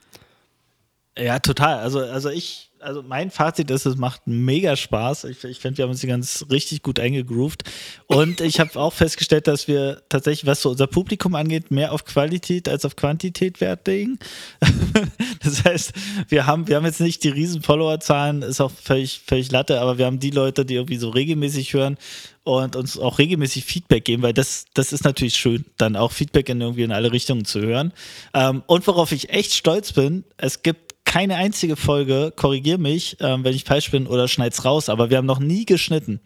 Ja, 1.17 1.39
total. 1.39 1.79
Also, 1.79 1.99
also 1.99 2.29
ich, 2.29 2.66
also 2.87 3.03
mein 3.03 3.31
Fazit 3.31 3.69
ist, 3.69 3.85
es 3.85 3.97
macht 3.97 4.21
mega 4.25 4.77
Spaß. 4.77 5.25
Ich, 5.25 5.43
ich 5.43 5.59
finde, 5.59 5.77
wir 5.77 5.83
haben 5.83 5.91
uns 5.91 5.99
hier 5.99 6.09
ganz 6.09 6.45
richtig 6.49 6.83
gut 6.83 7.01
eingegroovt. 7.01 7.63
Und 8.07 8.39
ich 8.39 8.61
habe 8.61 8.79
auch 8.79 8.93
festgestellt, 8.93 9.47
dass 9.47 9.67
wir 9.67 10.01
tatsächlich, 10.07 10.45
was 10.45 10.61
so 10.61 10.69
unser 10.69 10.87
Publikum 10.87 11.35
angeht, 11.35 11.69
mehr 11.69 11.91
auf 11.91 12.05
Qualität 12.05 12.69
als 12.69 12.85
auf 12.85 12.95
Quantität 12.95 13.59
Wert 13.59 13.85
legen. 13.87 14.19
das 15.43 15.65
heißt, 15.65 15.91
wir 16.29 16.45
haben, 16.45 16.69
wir 16.69 16.77
haben 16.77 16.85
jetzt 16.85 17.01
nicht 17.01 17.25
die 17.25 17.29
riesen 17.29 17.61
Followerzahlen, 17.61 18.41
ist 18.41 18.61
auch 18.61 18.71
völlig, 18.71 19.19
völlig 19.27 19.51
Latte, 19.51 19.81
aber 19.81 19.97
wir 19.97 20.05
haben 20.05 20.19
die 20.19 20.31
Leute, 20.31 20.63
die 20.63 20.75
irgendwie 20.75 20.97
so 20.97 21.09
regelmäßig 21.09 21.73
hören 21.73 21.97
und 22.45 22.77
uns 22.77 22.97
auch 22.97 23.19
regelmäßig 23.19 23.65
Feedback 23.65 24.05
geben, 24.05 24.23
weil 24.23 24.31
das, 24.31 24.67
das 24.73 24.93
ist 24.93 25.03
natürlich 25.03 25.35
schön, 25.35 25.65
dann 25.75 25.97
auch 25.97 26.13
Feedback 26.13 26.47
in 26.47 26.61
irgendwie 26.61 26.83
in 26.83 26.93
alle 26.93 27.11
Richtungen 27.11 27.43
zu 27.43 27.59
hören. 27.59 27.91
Ähm, 28.33 28.63
und 28.67 28.87
worauf 28.87 29.11
ich 29.11 29.29
echt 29.29 29.53
stolz 29.53 29.91
bin, 29.91 30.23
es 30.37 30.61
gibt 30.61 30.86
keine 31.07 31.35
einzige 31.37 31.77
Folge, 31.77 32.33
korrigier 32.35 32.77
mich, 32.77 33.17
ähm, 33.21 33.43
wenn 33.43 33.55
ich 33.55 33.63
falsch 33.63 33.89
bin 33.89 34.05
oder 34.07 34.27
schneid's 34.27 34.65
raus, 34.65 34.89
aber 34.89 35.09
wir 35.09 35.17
haben 35.17 35.25
noch 35.25 35.39
nie 35.39 35.65
geschnitten. 35.65 36.19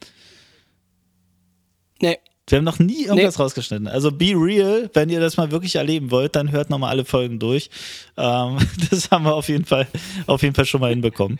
Nee. 2.02 2.18
Wir 2.50 2.58
haben 2.58 2.66
noch 2.66 2.80
nie 2.80 3.06
irgendwas 3.06 3.40
rausgeschnitten. 3.40 3.88
Also 3.88 4.12
be 4.12 4.34
real, 4.36 4.90
wenn 4.94 5.10
ihr 5.10 5.20
das 5.20 5.38
mal 5.38 5.52
wirklich 5.52 5.76
erleben 5.76 6.10
wollt, 6.10 6.36
dann 6.36 6.52
hört 6.52 6.72
nochmal 6.72 6.90
alle 6.90 7.06
Folgen 7.06 7.38
durch. 7.38 7.70
Ähm, 8.18 8.58
das 8.90 9.12
haben 9.12 9.24
wir 9.24 9.36
auf 9.36 9.48
jeden 9.50 9.66
Fall, 9.66 9.88
auf 10.26 10.42
jeden 10.42 10.56
Fall 10.56 10.66
schon 10.66 10.82
mal 10.82 10.90
hinbekommen. 10.90 11.40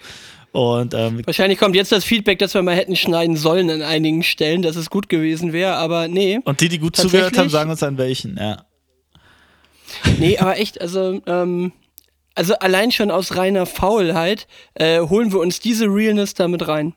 Und 0.52 0.94
ähm, 0.94 1.26
Wahrscheinlich 1.26 1.58
kommt 1.58 1.76
jetzt 1.76 1.92
das 1.92 2.04
Feedback, 2.06 2.38
dass 2.38 2.54
wir 2.54 2.62
mal 2.62 2.76
hätten 2.76 2.96
schneiden 2.96 3.38
sollen 3.38 3.72
an 3.72 3.82
einigen 3.82 4.22
Stellen, 4.22 4.62
dass 4.62 4.76
es 4.76 4.92
gut 4.92 5.10
gewesen 5.10 5.52
wäre, 5.52 5.74
aber 5.76 6.08
nee. 6.08 6.40
und 6.44 6.62
die, 6.62 6.70
die 6.70 6.78
gut 6.78 6.96
zugehört 6.96 7.38
haben, 7.38 7.50
sagen 7.50 7.72
uns 7.72 7.82
an 7.82 7.98
welchen. 7.98 8.38
Ja. 8.38 8.66
Nee, 10.20 10.38
aber 10.38 10.58
echt, 10.58 10.80
also, 10.80 11.22
ähm, 11.26 11.72
also 12.36 12.56
allein 12.56 12.92
schon 12.92 13.12
aus 13.12 13.36
reiner 13.36 13.66
Faulheit 13.66 14.48
äh, 14.76 15.02
holen 15.02 15.32
wir 15.32 15.40
uns 15.40 15.60
diese 15.60 15.86
Realness 15.86 16.34
damit 16.34 16.68
rein. 16.68 16.94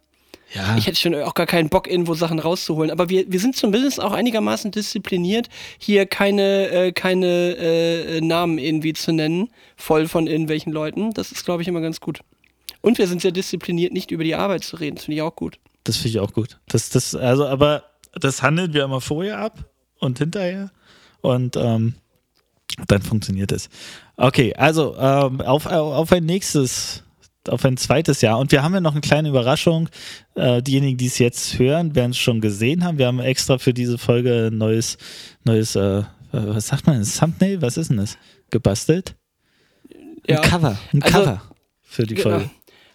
Ja. 0.52 0.76
Ich 0.76 0.86
hätte 0.86 0.98
schon 0.98 1.14
auch 1.16 1.34
gar 1.34 1.46
keinen 1.46 1.68
Bock, 1.68 1.88
irgendwo 1.88 2.14
Sachen 2.14 2.38
rauszuholen. 2.38 2.90
Aber 2.90 3.08
wir, 3.08 3.24
wir 3.30 3.40
sind 3.40 3.56
zumindest 3.56 4.00
auch 4.00 4.12
einigermaßen 4.12 4.70
diszipliniert, 4.70 5.48
hier 5.78 6.06
keine, 6.06 6.68
äh, 6.68 6.92
keine 6.92 7.56
äh, 7.56 8.20
Namen 8.20 8.58
irgendwie 8.58 8.92
zu 8.92 9.12
nennen, 9.12 9.50
voll 9.76 10.06
von 10.06 10.28
irgendwelchen 10.28 10.72
Leuten. 10.72 11.12
Das 11.12 11.32
ist, 11.32 11.44
glaube 11.44 11.62
ich, 11.62 11.68
immer 11.68 11.80
ganz 11.80 12.00
gut. 12.00 12.20
Und 12.82 12.98
wir 12.98 13.08
sind 13.08 13.20
sehr 13.20 13.32
diszipliniert, 13.32 13.92
nicht 13.92 14.10
über 14.12 14.22
die 14.22 14.34
Arbeit 14.34 14.62
zu 14.62 14.76
reden. 14.76 14.96
Das 14.96 15.06
finde 15.06 15.16
ich 15.16 15.22
auch 15.22 15.34
gut. 15.34 15.58
Das 15.82 15.96
finde 15.96 16.10
ich 16.10 16.20
auch 16.20 16.32
gut. 16.32 16.60
Das, 16.68 16.90
das, 16.90 17.14
also, 17.16 17.46
aber 17.46 17.84
das 18.12 18.42
handeln 18.42 18.74
wir 18.74 18.84
immer 18.84 19.00
vorher 19.00 19.38
ab 19.38 19.70
und 19.98 20.18
hinterher. 20.18 20.70
Und 21.20 21.56
ähm, 21.56 21.94
dann 22.86 23.02
funktioniert 23.02 23.52
es. 23.52 23.68
Okay, 24.16 24.54
also 24.54 24.96
ähm, 24.96 25.40
auf, 25.40 25.66
auf 25.66 26.12
ein 26.12 26.24
nächstes, 26.24 27.02
auf 27.48 27.64
ein 27.64 27.76
zweites 27.76 28.20
Jahr. 28.20 28.38
Und 28.38 28.52
wir 28.52 28.62
haben 28.62 28.74
ja 28.74 28.80
noch 28.80 28.92
eine 28.92 29.00
kleine 29.00 29.28
Überraschung. 29.28 29.88
Äh, 30.34 30.62
diejenigen, 30.62 30.96
die 30.98 31.06
es 31.06 31.18
jetzt 31.18 31.58
hören, 31.58 31.94
werden 31.94 32.12
es 32.12 32.18
schon 32.18 32.40
gesehen 32.40 32.84
haben. 32.84 32.98
Wir 32.98 33.06
haben 33.08 33.20
extra 33.20 33.58
für 33.58 33.74
diese 33.74 33.98
Folge 33.98 34.50
ein 34.52 34.58
neues, 34.58 34.98
neues, 35.44 35.74
äh, 35.76 36.02
was 36.32 36.68
sagt 36.68 36.86
man, 36.86 36.96
ein 36.96 37.04
Thumbnail? 37.04 37.60
Was 37.62 37.76
ist 37.76 37.90
denn 37.90 37.96
das? 37.98 38.16
Gebastelt? 38.50 39.16
Ja. 40.28 40.40
Ein 40.40 40.48
Cover. 40.48 40.78
Ein 40.92 41.02
Also- 41.02 41.18
Cover 41.18 41.42
für 41.82 42.06
die 42.06 42.14
Genau. 42.14 42.30
Folge. 42.30 42.50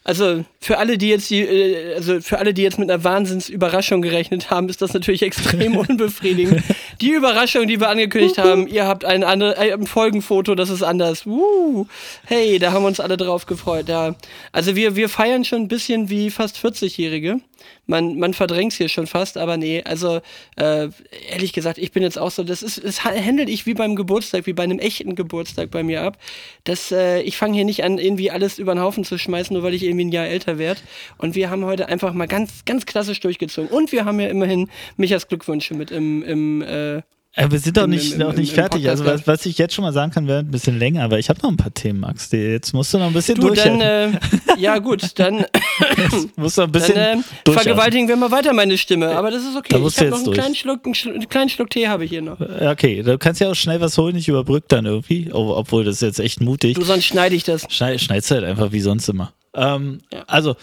Also 0.10 0.44
für 0.60 0.80
alle, 0.80 0.98
die 0.98 1.10
jetzt 1.10 1.30
die, 1.30 1.42
äh, 1.42 1.94
also 1.94 2.20
für 2.20 2.40
alle, 2.40 2.56
die 2.56 2.64
jetzt 2.64 2.80
mit 2.80 2.90
einer 2.90 3.04
Wahnsinnsüberraschung 3.04 4.02
gerechnet 4.02 4.50
haben, 4.50 4.68
ist 4.68 4.82
das 4.82 4.96
natürlich 4.96 5.22
extrem 5.30 5.78
unbefriedigend. 5.88 6.64
Die 7.00 7.12
Überraschung, 7.12 7.68
die 7.68 7.80
wir 7.80 7.90
angekündigt 7.90 8.40
haben, 8.40 8.66
ihr 8.66 8.88
habt 8.88 9.06
ein, 9.06 9.24
andere, 9.24 9.56
äh, 9.58 9.72
ein 9.72 9.86
Folgenfoto, 9.86 10.56
das 10.56 10.72
ist 10.72 10.82
anders. 10.82 11.28
Uh, 11.28 11.86
hey, 12.26 12.58
da 12.58 12.72
haben 12.72 12.82
wir 12.82 12.88
uns 12.88 13.00
alle 13.00 13.18
drauf 13.18 13.46
gefreut. 13.46 13.88
Ja. 13.88 14.16
Also 14.52 14.76
wir, 14.76 14.96
wir 14.96 15.10
feiern 15.10 15.46
schon 15.46 15.62
ein 15.62 15.68
bisschen 15.68 16.10
wie 16.10 16.32
fast 16.32 16.58
40-Jährige. 16.58 17.42
Man, 17.86 18.20
man 18.20 18.34
verdrängt 18.34 18.72
es 18.72 18.78
hier 18.78 18.90
schon 18.90 19.08
fast, 19.08 19.38
aber 19.38 19.58
nee, 19.58 19.84
also 19.84 20.22
äh, 20.58 20.90
ehrlich 21.32 21.54
gesagt, 21.54 21.78
ich 21.78 21.92
bin 21.92 22.04
jetzt 22.04 22.20
auch 22.20 22.32
so, 22.32 22.44
das 22.44 22.62
ist, 22.62 22.84
das 22.84 23.04
handelt 23.04 23.50
ich 23.50 23.66
wie 23.66 23.74
beim 23.74 23.96
Geburtstag, 23.96 24.46
wie 24.46 24.54
bei 24.54 24.64
einem 24.64 24.80
echten 24.80 25.16
Geburtstag 25.16 25.72
bei 25.72 25.84
mir 25.84 26.04
ab. 26.04 26.18
Das, 26.64 26.92
äh, 26.92 27.22
ich 27.22 27.38
fange 27.38 27.56
hier 27.56 27.66
nicht 27.66 27.84
an, 27.84 27.98
irgendwie 27.98 28.32
alles 28.32 28.60
über 28.60 28.76
den 28.76 28.82
Haufen 28.82 29.04
zu 29.04 29.18
schmeißen, 29.18 29.54
nur 29.54 29.64
weil 29.64 29.74
ich 29.74 29.84
irgendwie 29.84 30.06
ein 30.06 30.12
Jahr 30.12 30.28
älter 30.28 30.58
werde. 30.58 30.82
Und 31.18 31.36
wir 31.36 31.50
haben 31.50 31.66
heute 31.66 31.88
einfach 31.88 32.14
mal 32.14 32.28
ganz, 32.28 32.66
ganz 32.66 32.86
klassisch 32.86 33.20
durchgezogen. 33.20 33.70
Und 33.70 33.92
wir 33.92 34.06
haben 34.06 34.20
ja 34.20 34.28
immerhin 34.28 34.70
Michas 34.98 35.28
Glückwünsche 35.28 35.74
mit 35.74 35.92
im, 35.92 36.24
im 36.24 36.62
äh, 36.62 37.02
Äh, 37.36 37.52
wir 37.52 37.60
sind 37.60 37.78
doch 37.78 37.86
nicht, 37.86 38.14
im- 38.14 38.20
noch 38.20 38.32
im- 38.34 38.40
nicht 38.40 38.50
im 38.50 38.56
fertig. 38.56 38.90
Also 38.90 39.06
was, 39.06 39.28
was 39.28 39.46
ich 39.46 39.58
jetzt 39.60 39.76
schon 39.76 39.84
mal 39.84 39.94
sagen 39.94 40.12
kann, 40.12 40.26
wäre 40.28 40.40
ein 40.40 40.50
bisschen 40.50 40.80
länger, 40.80 41.04
aber 41.04 41.20
ich 41.20 41.30
habe 41.30 41.40
noch 41.44 41.50
ein 41.50 41.58
paar 41.58 41.74
Themen, 41.74 42.00
Max. 42.00 42.30
Die, 42.30 42.38
jetzt 42.38 42.74
musst 42.74 42.92
du 42.94 42.98
noch 42.98 43.06
ein 43.08 43.14
bisschen 43.14 43.36
Du, 43.40 43.52
dann, 43.52 43.80
äh, 43.82 44.10
ja 44.58 44.80
gut, 44.80 45.04
dann, 45.20 45.46
musst 46.36 46.58
du 46.58 46.62
noch 46.62 46.68
ein 46.68 46.72
bisschen 46.72 46.96
dann 46.96 47.20
äh, 47.48 47.52
vergewaltigen 47.52 48.08
wir 48.08 48.16
mal 48.16 48.32
weiter 48.32 48.52
meine 48.54 48.78
Stimme. 48.80 49.16
Aber 49.16 49.30
das 49.30 49.44
ist 49.44 49.56
okay. 49.56 49.70
Da 49.70 49.78
Ich 49.80 49.98
habe 49.98 50.10
noch 50.10 50.16
einen 50.18 50.26
durch. 50.26 50.38
kleinen 50.38 50.56
Schluck, 50.56 50.86
einen, 50.86 50.96
Schlu- 50.96 51.14
einen 51.14 51.30
kleinen 51.30 51.50
Schluck 51.50 51.70
Tee 51.70 51.88
habe 51.88 52.04
ich 52.06 52.10
hier 52.10 52.24
noch. 52.24 52.40
Ja, 52.40 52.72
Okay, 52.72 53.04
du 53.04 53.18
kannst 53.20 53.40
ja 53.42 53.50
auch 53.52 53.56
schnell 53.56 53.80
was 53.80 53.98
holen, 53.98 54.16
ich 54.16 54.28
überbrück 54.28 54.66
dann 54.68 54.86
irgendwie, 54.88 55.30
oh, 55.32 55.54
obwohl 55.56 55.84
das 55.84 55.96
ist 55.98 56.02
jetzt 56.02 56.20
echt 56.20 56.42
mutig. 56.42 56.76
Du, 56.76 56.84
sonst 56.84 57.06
schneide 57.06 57.36
ich 57.36 57.44
das. 57.44 57.66
Schneid, 57.70 58.02
schneid's 58.02 58.32
halt 58.32 58.44
einfach 58.44 58.72
wie 58.72 58.82
sonst 58.82 59.08
immer. 59.08 59.34
Ähm, 59.54 60.00
Ja. 60.12 60.24
Also, 60.28 60.56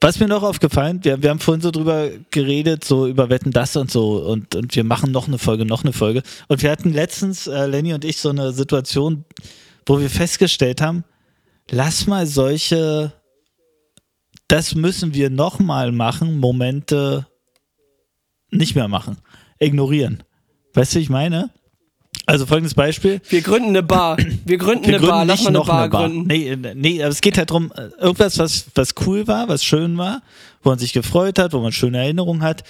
was 0.00 0.20
mir 0.20 0.28
noch 0.28 0.42
aufgefallen, 0.42 1.02
wir, 1.02 1.22
wir 1.22 1.30
haben 1.30 1.38
vorhin 1.38 1.60
so 1.60 1.70
drüber 1.70 2.10
geredet, 2.30 2.84
so 2.84 3.06
über 3.06 3.28
Wetten 3.30 3.50
das 3.50 3.76
und 3.76 3.90
so 3.90 4.18
und, 4.18 4.54
und 4.54 4.74
wir 4.74 4.84
machen 4.84 5.12
noch 5.12 5.26
eine 5.26 5.38
Folge, 5.38 5.64
noch 5.64 5.84
eine 5.84 5.92
Folge. 5.92 6.22
Und 6.48 6.62
wir 6.62 6.70
hatten 6.70 6.92
letztens, 6.92 7.46
äh, 7.46 7.66
Lenny 7.66 7.94
und 7.94 8.04
ich, 8.04 8.18
so 8.18 8.30
eine 8.30 8.52
Situation, 8.52 9.24
wo 9.86 10.00
wir 10.00 10.10
festgestellt 10.10 10.80
haben, 10.80 11.04
lass 11.70 12.06
mal 12.06 12.26
solche, 12.26 13.12
das 14.48 14.74
müssen 14.74 15.14
wir 15.14 15.30
nochmal 15.30 15.92
machen, 15.92 16.38
Momente 16.38 17.26
nicht 18.50 18.74
mehr 18.74 18.88
machen. 18.88 19.18
Ignorieren. 19.58 20.22
Weißt 20.74 20.94
du, 20.94 20.98
ich 20.98 21.08
meine? 21.08 21.50
Also 22.26 22.44
folgendes 22.44 22.74
Beispiel. 22.74 23.20
Wir 23.28 23.40
gründen 23.40 23.68
eine 23.68 23.82
Bar. 23.84 24.16
Wir 24.44 24.58
gründen 24.58 24.86
Wir 24.86 24.96
eine 24.96 25.06
Bar. 25.06 25.24
gründen 25.24 25.28
Lass 25.28 25.40
nicht 25.40 25.50
mal 25.52 25.60
eine 25.60 25.66
Bar, 25.66 25.80
eine 25.82 25.90
Bar. 25.90 26.08
gründen. 26.08 26.26
Nee, 26.26 26.48
äh, 26.48 26.74
nee, 26.74 27.00
aber 27.02 27.12
es 27.12 27.20
geht 27.20 27.38
halt 27.38 27.50
darum, 27.50 27.72
irgendwas, 28.00 28.38
was, 28.38 28.66
was 28.74 28.94
cool 29.06 29.26
war, 29.28 29.48
was 29.48 29.64
schön 29.64 29.96
war, 29.96 30.22
wo 30.62 30.70
man 30.70 30.78
sich 30.78 30.92
gefreut 30.92 31.38
hat, 31.38 31.52
wo 31.52 31.60
man 31.60 31.70
schöne 31.72 31.98
Erinnerungen 31.98 32.42
hat, 32.42 32.64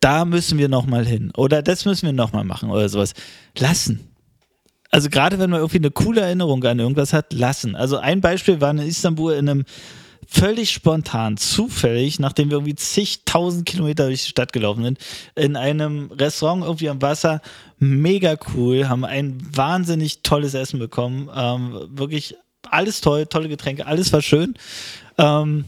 da 0.00 0.24
müssen 0.24 0.58
wir 0.58 0.68
nochmal 0.68 1.06
hin. 1.06 1.30
Oder 1.36 1.62
das 1.62 1.84
müssen 1.84 2.06
wir 2.06 2.12
nochmal 2.12 2.44
machen 2.44 2.70
oder 2.70 2.88
sowas. 2.88 3.12
Lassen. 3.56 4.00
Also 4.90 5.08
gerade 5.08 5.38
wenn 5.38 5.50
man 5.50 5.60
irgendwie 5.60 5.78
eine 5.78 5.90
coole 5.90 6.22
Erinnerung 6.22 6.64
an 6.64 6.78
irgendwas 6.78 7.12
hat, 7.12 7.32
lassen. 7.32 7.76
Also 7.76 7.98
ein 7.98 8.20
Beispiel 8.20 8.60
war 8.60 8.70
in 8.72 8.78
Istanbul 8.78 9.34
in 9.34 9.48
einem 9.48 9.64
völlig 10.32 10.70
spontan, 10.70 11.36
zufällig, 11.36 12.18
nachdem 12.18 12.50
wir 12.50 12.56
irgendwie 12.56 12.74
zigtausend 12.74 13.66
Kilometer 13.66 14.06
durch 14.06 14.22
die 14.22 14.30
Stadt 14.30 14.52
gelaufen 14.52 14.84
sind, 14.84 14.98
in 15.34 15.56
einem 15.56 16.10
Restaurant 16.10 16.64
irgendwie 16.64 16.88
am 16.88 17.02
Wasser, 17.02 17.42
mega 17.78 18.36
cool, 18.54 18.88
haben 18.88 19.04
ein 19.04 19.38
wahnsinnig 19.54 20.22
tolles 20.22 20.54
Essen 20.54 20.78
bekommen, 20.78 21.28
ähm, 21.34 21.88
wirklich 21.90 22.34
alles 22.70 23.00
toll, 23.00 23.26
tolle 23.26 23.48
Getränke, 23.48 23.86
alles 23.86 24.12
war 24.12 24.22
schön. 24.22 24.54
Ähm, 25.18 25.66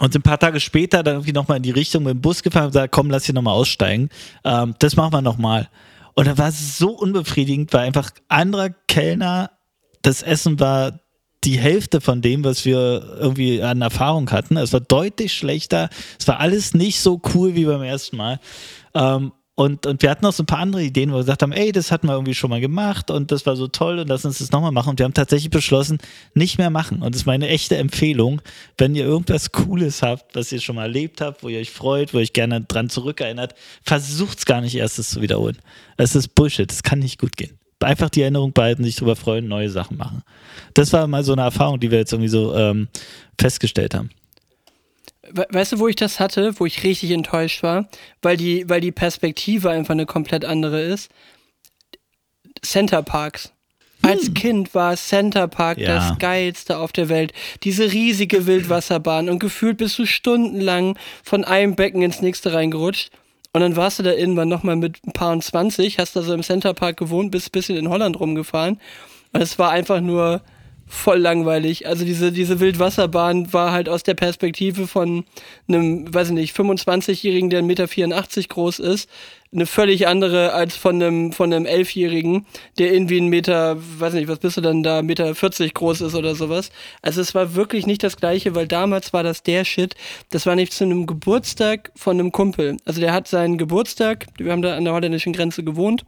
und 0.00 0.14
ein 0.14 0.22
paar 0.22 0.38
Tage 0.38 0.60
später 0.60 1.02
dann 1.02 1.14
irgendwie 1.14 1.32
nochmal 1.32 1.58
in 1.58 1.62
die 1.62 1.70
Richtung 1.70 2.02
mit 2.02 2.14
dem 2.14 2.20
Bus 2.20 2.42
gefahren 2.42 2.64
und 2.64 2.72
gesagt, 2.72 2.92
komm, 2.92 3.10
lass 3.10 3.24
hier 3.24 3.34
nochmal 3.34 3.54
aussteigen. 3.54 4.10
Ähm, 4.44 4.74
das 4.80 4.96
machen 4.96 5.12
wir 5.12 5.22
nochmal. 5.22 5.68
Und 6.14 6.26
dann 6.26 6.36
war 6.36 6.48
es 6.48 6.78
so 6.78 6.90
unbefriedigend, 6.90 7.72
weil 7.72 7.86
einfach 7.86 8.10
anderer 8.28 8.70
Kellner, 8.70 9.50
das 10.02 10.22
Essen 10.22 10.60
war 10.60 11.00
die 11.44 11.58
Hälfte 11.58 12.00
von 12.00 12.22
dem, 12.22 12.44
was 12.44 12.64
wir 12.64 13.16
irgendwie 13.18 13.62
an 13.62 13.82
Erfahrung 13.82 14.30
hatten. 14.30 14.56
Es 14.56 14.72
war 14.72 14.80
deutlich 14.80 15.32
schlechter. 15.32 15.90
Es 16.18 16.26
war 16.26 16.40
alles 16.40 16.74
nicht 16.74 17.00
so 17.00 17.20
cool 17.34 17.54
wie 17.54 17.64
beim 17.64 17.82
ersten 17.82 18.16
Mal. 18.16 18.40
Ähm, 18.94 19.32
und, 19.56 19.86
und 19.86 20.02
wir 20.02 20.10
hatten 20.10 20.26
auch 20.26 20.32
so 20.32 20.42
ein 20.42 20.46
paar 20.46 20.58
andere 20.58 20.82
Ideen, 20.82 21.10
wo 21.10 21.14
wir 21.14 21.20
gesagt 21.20 21.42
haben, 21.42 21.52
ey, 21.52 21.70
das 21.70 21.92
hatten 21.92 22.08
wir 22.08 22.14
irgendwie 22.14 22.34
schon 22.34 22.50
mal 22.50 22.60
gemacht 22.60 23.08
und 23.12 23.30
das 23.30 23.46
war 23.46 23.54
so 23.54 23.68
toll 23.68 24.00
und 24.00 24.08
lass 24.08 24.24
uns 24.24 24.38
das 24.38 24.50
nochmal 24.50 24.72
machen. 24.72 24.90
Und 24.90 24.98
wir 24.98 25.04
haben 25.04 25.14
tatsächlich 25.14 25.50
beschlossen, 25.50 25.98
nicht 26.34 26.58
mehr 26.58 26.70
machen. 26.70 27.02
Und 27.02 27.14
das 27.14 27.22
ist 27.22 27.26
meine 27.26 27.48
echte 27.48 27.76
Empfehlung, 27.76 28.42
wenn 28.78 28.96
ihr 28.96 29.04
irgendwas 29.04 29.52
Cooles 29.52 30.02
habt, 30.02 30.34
was 30.34 30.50
ihr 30.50 30.60
schon 30.60 30.74
mal 30.74 30.84
erlebt 30.84 31.20
habt, 31.20 31.44
wo 31.44 31.48
ihr 31.48 31.60
euch 31.60 31.70
freut, 31.70 32.12
wo 32.12 32.18
ihr 32.18 32.22
euch 32.22 32.32
gerne 32.32 32.62
dran 32.62 32.90
zurückerinnert, 32.90 33.54
versucht 33.84 34.38
es 34.38 34.44
gar 34.44 34.60
nicht 34.60 34.74
erst 34.74 34.98
das 34.98 35.10
zu 35.10 35.22
wiederholen. 35.22 35.58
Es 35.98 36.16
ist 36.16 36.34
Bullshit, 36.34 36.68
das 36.68 36.82
kann 36.82 36.98
nicht 36.98 37.20
gut 37.20 37.36
gehen. 37.36 37.56
Einfach 37.84 38.10
die 38.10 38.22
Erinnerung 38.22 38.52
behalten, 38.52 38.84
sich 38.84 38.96
drüber 38.96 39.16
freuen, 39.16 39.48
neue 39.48 39.70
Sachen 39.70 39.96
machen. 39.96 40.22
Das 40.74 40.92
war 40.92 41.06
mal 41.06 41.22
so 41.24 41.32
eine 41.32 41.42
Erfahrung, 41.42 41.78
die 41.80 41.90
wir 41.90 41.98
jetzt 41.98 42.12
irgendwie 42.12 42.28
so 42.28 42.54
ähm, 42.54 42.88
festgestellt 43.38 43.94
haben. 43.94 44.10
We 45.30 45.46
weißt 45.50 45.72
du, 45.72 45.78
wo 45.78 45.88
ich 45.88 45.96
das 45.96 46.20
hatte, 46.20 46.58
wo 46.58 46.66
ich 46.66 46.84
richtig 46.84 47.10
enttäuscht 47.10 47.62
war, 47.62 47.88
weil 48.20 48.36
die, 48.36 48.68
weil 48.68 48.80
die 48.80 48.92
Perspektive 48.92 49.70
einfach 49.70 49.92
eine 49.94 50.06
komplett 50.06 50.44
andere 50.44 50.82
ist? 50.82 51.10
Center 52.62 53.02
Parks. 53.02 53.52
Als 54.02 54.34
Kind 54.34 54.74
war 54.74 54.96
Center 54.96 55.48
Park 55.48 55.78
Ja. 55.78 55.94
das 55.96 56.18
geilste 56.18 56.76
auf 56.78 56.92
der 56.92 57.08
Welt. 57.08 57.32
Diese 57.62 57.90
riesige 57.90 58.46
Wildwasserbahn 58.46 59.30
und 59.30 59.38
gefühlt 59.38 59.78
bist 59.78 59.98
du 59.98 60.04
stundenlang 60.04 60.98
von 61.22 61.42
einem 61.44 61.74
Becken 61.74 62.02
ins 62.02 62.20
nächste 62.20 62.52
reingerutscht. 62.52 63.10
Und 63.54 63.60
dann 63.60 63.76
warst 63.76 64.00
du 64.00 64.02
da 64.02 64.12
irgendwann 64.12 64.48
nochmal 64.48 64.74
mit 64.74 64.98
ein 65.06 65.12
paar 65.12 65.30
und 65.30 65.44
20, 65.44 66.00
hast 66.00 66.16
da 66.16 66.22
so 66.22 66.34
im 66.34 66.42
Center 66.42 66.74
Park 66.74 66.96
gewohnt, 66.96 67.30
bist 67.30 67.48
ein 67.48 67.52
bisschen 67.52 67.76
in 67.76 67.88
Holland 67.88 68.18
rumgefahren. 68.18 68.80
Und 69.32 69.40
es 69.40 69.60
war 69.60 69.70
einfach 69.70 70.00
nur 70.00 70.40
voll 70.86 71.18
langweilig. 71.18 71.86
Also 71.86 72.04
diese, 72.04 72.32
diese 72.32 72.60
Wildwasserbahn 72.60 73.52
war 73.52 73.72
halt 73.72 73.88
aus 73.88 74.02
der 74.02 74.14
Perspektive 74.14 74.86
von 74.86 75.24
einem, 75.68 76.12
weiß 76.12 76.28
ich 76.28 76.34
nicht, 76.34 76.56
25-Jährigen, 76.56 77.50
der 77.50 77.62
1,84 77.62 77.66
Meter 77.66 78.48
groß 78.48 78.78
ist, 78.80 79.08
eine 79.52 79.66
völlig 79.66 80.08
andere 80.08 80.52
als 80.52 80.76
von 80.76 81.00
einem, 81.00 81.32
von 81.32 81.52
einem 81.52 81.64
Elfjährigen, 81.64 82.44
der 82.78 82.92
irgendwie 82.92 83.18
ein 83.18 83.28
Meter, 83.28 83.76
weiß 83.78 84.14
nicht, 84.14 84.28
was 84.28 84.40
bist 84.40 84.56
du 84.56 84.60
dann 84.60 84.82
da, 84.82 85.02
Meter 85.02 85.34
40 85.34 85.72
groß 85.74 86.02
ist 86.02 86.14
oder 86.14 86.34
sowas. 86.34 86.70
Also 87.02 87.20
es 87.20 87.34
war 87.34 87.54
wirklich 87.54 87.86
nicht 87.86 88.02
das 88.02 88.16
gleiche, 88.16 88.54
weil 88.54 88.66
damals 88.66 89.12
war 89.12 89.22
das 89.22 89.42
der 89.42 89.64
Shit. 89.64 89.94
Das 90.30 90.44
war 90.46 90.56
nicht 90.56 90.72
zu 90.72 90.84
einem 90.84 91.06
Geburtstag 91.06 91.92
von 91.94 92.18
einem 92.18 92.32
Kumpel. 92.32 92.76
Also 92.84 93.00
der 93.00 93.12
hat 93.12 93.28
seinen 93.28 93.56
Geburtstag, 93.56 94.26
wir 94.38 94.50
haben 94.50 94.62
da 94.62 94.76
an 94.76 94.84
der 94.84 94.92
holländischen 94.92 95.32
Grenze 95.32 95.62
gewohnt, 95.62 96.04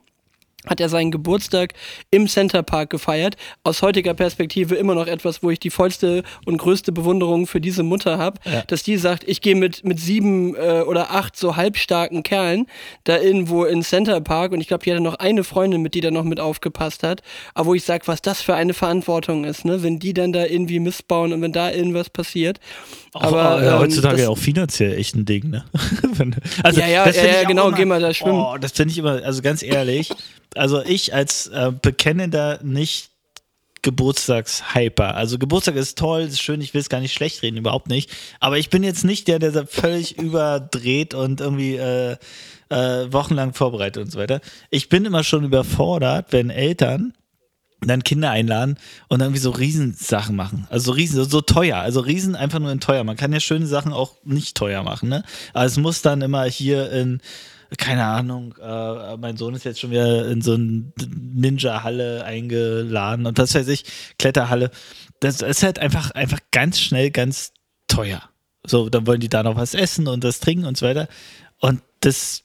hat 0.67 0.81
er 0.81 0.89
seinen 0.89 1.11
Geburtstag 1.11 1.75
im 2.11 2.29
Center 2.29 2.63
Park 2.63 2.91
gefeiert. 2.91 3.37
Aus 3.65 3.83
heutiger 3.83 4.15
Perspektive 4.15 4.75
immer 4.75 4.95
noch 4.95 5.07
etwas, 5.07 5.43
wo 5.43 5.51
ich 5.51 5.59
die 5.61 5.71
vollste 5.71 6.23
und 6.45 6.59
größte 6.59 6.93
Bewunderung 6.93 7.47
für 7.47 7.61
diese 7.61 7.83
Mutter 7.83 8.19
habe, 8.19 8.41
Ja. 8.45 8.63
dass 8.67 8.83
die 8.83 8.97
sagt, 8.97 9.25
ich 9.27 9.41
gehe 9.41 9.55
mit, 9.55 9.85
mit 9.85 10.01
sieben 10.01 10.55
äh, 10.57 10.83
oder 10.87 11.11
acht 11.13 11.37
so 11.37 11.57
halbstarken 11.57 12.23
Kerlen 12.23 12.67
da 13.05 13.19
irgendwo 13.19 13.65
in 13.65 13.83
Center 13.83 14.21
Park 14.21 14.53
und 14.53 14.61
ich 14.61 14.69
glaube, 14.69 14.85
die 14.85 14.91
hatte 14.93 15.03
noch 15.03 15.15
eine 15.17 15.45
Freundin 15.45 15.83
mit, 15.83 15.95
die 15.95 16.01
da 16.01 16.11
noch 16.11 16.25
mit 16.25 16.41
aufgepasst 16.41 17.03
hat. 17.03 17.23
Aber 17.55 17.67
wo 17.69 17.75
ich 17.75 17.85
sage, 17.85 18.07
was 18.07 18.23
das 18.23 18.43
für 18.43 18.55
eine 18.55 18.75
Verantwortung 18.75 19.45
ist, 19.45 19.65
ne? 19.65 19.83
wenn 19.83 19.99
die 19.99 20.15
dann 20.15 20.33
da 20.33 20.45
irgendwie 20.45 20.81
missbauen 20.81 21.33
und 21.33 21.43
wenn 21.43 21.53
da 21.53 21.71
irgendwas 21.71 22.11
passiert. 22.11 22.59
Aber 23.13 23.55
auch, 23.57 23.61
äh, 23.61 23.67
ähm, 23.69 23.79
heutzutage 23.79 24.19
das, 24.19 24.27
auch 24.29 24.39
finanziell 24.39 24.99
echt 24.99 25.15
ein 25.15 25.25
Ding, 25.25 25.51
ne? 25.51 25.65
Also, 26.63 26.81
Ja, 26.81 26.87
ja, 26.87 27.09
ja, 27.11 27.25
ja, 27.25 27.43
auch 27.43 27.47
genau, 27.49 27.69
immer, 27.69 27.77
geh 27.77 27.85
mal 27.85 28.01
da 28.01 28.13
schwimmen. 28.13 28.39
Oh, 28.41 28.57
das 28.59 28.73
finde 28.73 28.93
ich 28.93 28.99
immer, 28.99 29.23
also 29.25 29.43
ganz 29.43 29.63
ehrlich, 29.63 30.11
also 30.57 30.83
ich 30.83 31.15
als 31.15 31.47
äh, 31.49 31.73
bekennender 31.81 32.61
nicht 32.63 33.11
Geburtstagshyper. 33.83 35.15
Also 35.15 35.39
Geburtstag 35.39 35.77
ist 35.77 35.97
toll, 35.97 36.23
ist 36.23 36.41
schön, 36.41 36.61
ich 36.61 36.75
will 36.75 36.81
es 36.81 36.89
gar 36.89 37.01
nicht 37.01 37.13
schlecht 37.13 37.43
reden, 37.43 37.57
überhaupt 37.57 37.89
nicht. 37.89 38.11
Aber 38.41 38.59
ich 38.59 38.69
bin 38.69 38.83
jetzt 38.83 39.05
nicht 39.05 39.29
der, 39.29 39.39
der 39.39 39.67
völlig 39.67 40.19
überdreht 40.19 41.15
und 41.15 41.41
irgendwie 41.41 41.77
äh, 41.77 42.17
äh, 42.69 43.13
wochenlang 43.13 43.55
vorbereitet 43.55 44.03
und 44.03 44.11
so 44.11 44.19
weiter. 44.19 44.41
Ich 44.71 44.89
bin 44.89 45.05
immer 45.05 45.23
schon 45.23 45.45
überfordert, 45.45 46.33
wenn 46.33 46.51
Eltern 46.51 47.13
dann 47.81 48.03
Kinder 48.03 48.31
einladen 48.31 48.77
und 49.09 49.21
irgendwie 49.21 49.39
so 49.39 49.51
Riesensachen 49.51 50.35
machen. 50.35 50.67
Also 50.71 50.87
so 50.87 50.93
riesen, 50.93 51.17
so, 51.17 51.25
so 51.25 51.41
teuer. 51.41 51.77
Also 51.77 52.01
Riesen 52.01 52.35
einfach 52.35 52.59
nur 52.59 52.73
in 52.73 52.81
teuer. 52.81 53.05
Man 53.05 53.17
kann 53.17 53.33
ja 53.33 53.39
schöne 53.41 53.67
Sachen 53.67 53.93
auch 53.93 54.17
nicht 54.25 54.57
teuer 54.57 54.83
machen, 54.83 55.09
ne? 55.09 55.23
Aber 55.53 55.65
es 55.65 55.77
muss 55.77 56.03
dann 56.03 56.23
immer 56.23 56.45
hier 56.45 56.91
in, 56.91 57.21
keine 57.79 58.05
Ahnung, 58.05 58.55
äh, 58.61 59.17
mein 59.17 59.37
Sohn 59.37 59.55
ist 59.55 59.65
jetzt 59.65 59.81
schon 59.81 59.91
wieder 59.91 60.29
in 60.29 60.41
so 60.41 60.55
eine 60.55 60.93
Ninja-Halle 61.35 62.25
eingeladen 62.25 63.27
und 63.27 63.39
was 63.39 63.55
weiß 63.55 63.69
ich, 63.69 63.85
Kletterhalle. 64.19 64.71
Das 65.21 65.41
ist 65.41 65.63
halt 65.63 65.79
einfach, 65.79 66.11
einfach 66.13 66.41
ganz 66.53 66.81
schnell 66.81 67.11
ganz 67.11 67.53
teuer. 67.89 68.23
So, 68.67 68.89
dann 68.89 69.07
wollen 69.07 69.21
die 69.21 69.29
da 69.29 69.43
noch 69.43 69.57
was 69.57 69.75
essen 69.75 70.09
und 70.09 70.25
das 70.25 70.41
trinken 70.41 70.67
und 70.67 70.77
so 70.77 70.87
weiter. 70.87 71.09
Und 71.61 71.83
das, 72.01 72.43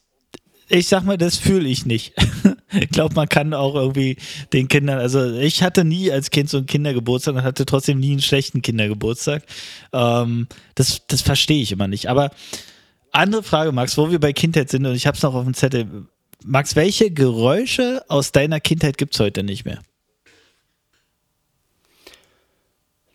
ich 0.68 0.88
sag 0.88 1.04
mal, 1.04 1.18
das 1.18 1.36
fühle 1.36 1.68
ich 1.68 1.86
nicht. 1.86 2.14
ich 2.72 2.88
glaube, 2.90 3.14
man 3.14 3.28
kann 3.28 3.54
auch 3.54 3.74
irgendwie 3.74 4.16
den 4.52 4.68
Kindern, 4.68 4.98
also 4.98 5.32
ich 5.34 5.62
hatte 5.62 5.84
nie 5.84 6.10
als 6.10 6.30
Kind 6.30 6.48
so 6.48 6.58
einen 6.58 6.66
Kindergeburtstag 6.66 7.34
und 7.34 7.42
hatte 7.42 7.66
trotzdem 7.66 7.98
nie 8.00 8.12
einen 8.12 8.22
schlechten 8.22 8.62
Kindergeburtstag. 8.62 9.44
Ähm, 9.92 10.48
das, 10.74 11.02
das 11.06 11.22
verstehe 11.22 11.62
ich 11.62 11.72
immer 11.72 11.88
nicht. 11.88 12.08
Aber 12.08 12.30
andere 13.12 13.42
Frage, 13.42 13.72
Max, 13.72 13.96
wo 13.96 14.10
wir 14.10 14.18
bei 14.18 14.32
Kindheit 14.32 14.70
sind 14.70 14.84
und 14.86 14.94
ich 14.94 15.06
habe 15.06 15.16
es 15.16 15.22
noch 15.22 15.34
auf 15.34 15.44
dem 15.44 15.54
Zettel. 15.54 16.06
Max, 16.44 16.74
welche 16.74 17.10
Geräusche 17.10 18.04
aus 18.08 18.32
deiner 18.32 18.58
Kindheit 18.58 18.98
gibt 18.98 19.14
es 19.14 19.20
heute 19.20 19.42
nicht 19.42 19.64
mehr? 19.64 19.80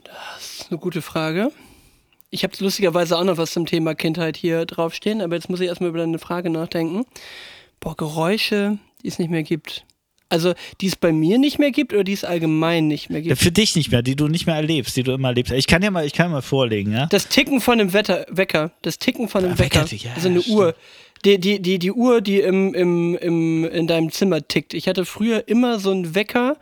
Das 0.03 0.61
ist 0.61 0.71
eine 0.71 0.79
gute 0.79 1.01
Frage. 1.01 1.51
Ich 2.29 2.43
habe 2.43 2.53
lustigerweise 2.59 3.17
auch 3.17 3.23
noch 3.23 3.37
was 3.37 3.51
zum 3.51 3.65
Thema 3.65 3.95
Kindheit 3.95 4.37
hier 4.37 4.65
draufstehen, 4.65 5.21
aber 5.21 5.35
jetzt 5.35 5.49
muss 5.49 5.59
ich 5.59 5.67
erstmal 5.67 5.89
über 5.89 5.99
deine 5.99 6.19
Frage 6.19 6.49
nachdenken. 6.49 7.05
Boah, 7.79 7.95
Geräusche, 7.95 8.77
die 9.01 9.07
es 9.07 9.19
nicht 9.19 9.29
mehr 9.29 9.43
gibt. 9.43 9.85
Also, 10.29 10.53
die 10.81 10.87
es 10.87 10.95
bei 10.95 11.11
mir 11.13 11.37
nicht 11.37 11.57
mehr 11.57 11.71
gibt 11.71 11.93
oder 11.93 12.03
die 12.03 12.13
es 12.13 12.23
allgemein 12.23 12.87
nicht 12.87 13.09
mehr 13.09 13.21
gibt? 13.21 13.39
für 13.39 13.51
dich 13.51 13.75
nicht 13.75 13.91
mehr, 13.91 14.01
die 14.01 14.15
du 14.15 14.27
nicht 14.27 14.45
mehr 14.45 14.55
erlebst, 14.55 14.97
die 14.97 15.03
du 15.03 15.13
immer 15.13 15.29
erlebst. 15.29 15.53
Ich 15.53 15.67
kann 15.67 15.81
ja 15.81 15.89
mal, 15.91 16.05
ich 16.05 16.13
kann 16.13 16.31
mal 16.31 16.41
vorlegen, 16.41 16.91
ja? 16.91 17.05
Das 17.07 17.29
Ticken 17.29 17.61
von 17.61 17.79
einem 17.79 17.93
Wetter, 17.93 18.25
Wecker. 18.29 18.71
Das 18.81 18.99
Ticken 18.99 19.29
von 19.29 19.43
einem 19.45 19.53
Ah, 19.53 19.59
Wecker. 19.59 19.83
Wecker, 19.89 19.95
ja, 20.03 20.11
also 20.15 20.27
eine 20.27 20.41
stimmt. 20.41 20.57
Uhr. 20.57 20.75
Die, 21.25 21.39
die, 21.39 21.59
die, 21.61 21.79
die 21.79 21.91
Uhr, 21.91 22.21
die 22.21 22.41
im, 22.41 22.73
im, 22.73 23.15
im, 23.17 23.65
in 23.65 23.87
deinem 23.87 24.11
Zimmer 24.11 24.47
tickt. 24.47 24.73
Ich 24.73 24.87
hatte 24.87 25.03
früher 25.05 25.47
immer 25.47 25.79
so 25.79 25.91
einen 25.91 26.13
Wecker. 26.13 26.57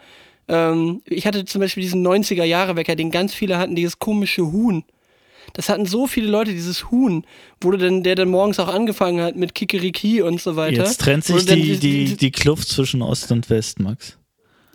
Ähm, 0.48 1.02
ich 1.06 1.26
hatte 1.28 1.44
zum 1.46 1.60
Beispiel 1.60 1.82
diesen 1.84 2.06
90er-Jahre-Wecker, 2.08 2.96
den 2.96 3.12
ganz 3.12 3.34
viele 3.34 3.58
hatten, 3.58 3.76
dieses 3.76 4.00
komische 4.00 4.44
Huhn. 4.52 4.84
Das 5.54 5.70
hatten 5.70 5.86
so 5.86 6.08
viele 6.08 6.28
Leute, 6.28 6.52
dieses 6.52 6.92
Huhn, 6.92 7.26
wo 7.62 7.72
du 7.72 7.78
dann, 7.78 8.04
der 8.04 8.16
dann 8.16 8.30
morgens 8.30 8.60
auch 8.60 8.68
angefangen 8.68 9.22
hat 9.22 9.36
mit 9.36 9.56
Kikeriki 9.56 10.22
und 10.22 10.42
so 10.42 10.56
weiter. 10.56 10.84
Jetzt 10.84 11.02
trennt 11.02 11.24
sich 11.24 11.46
die, 11.46 11.78
die- 11.78 12.06
die, 12.06 12.18
die 12.18 12.32
Kluft 12.32 12.68
zwischen 12.68 13.02
Ost 13.02 13.32
und 13.32 13.50
West, 13.50 13.80
Max. 13.80 14.18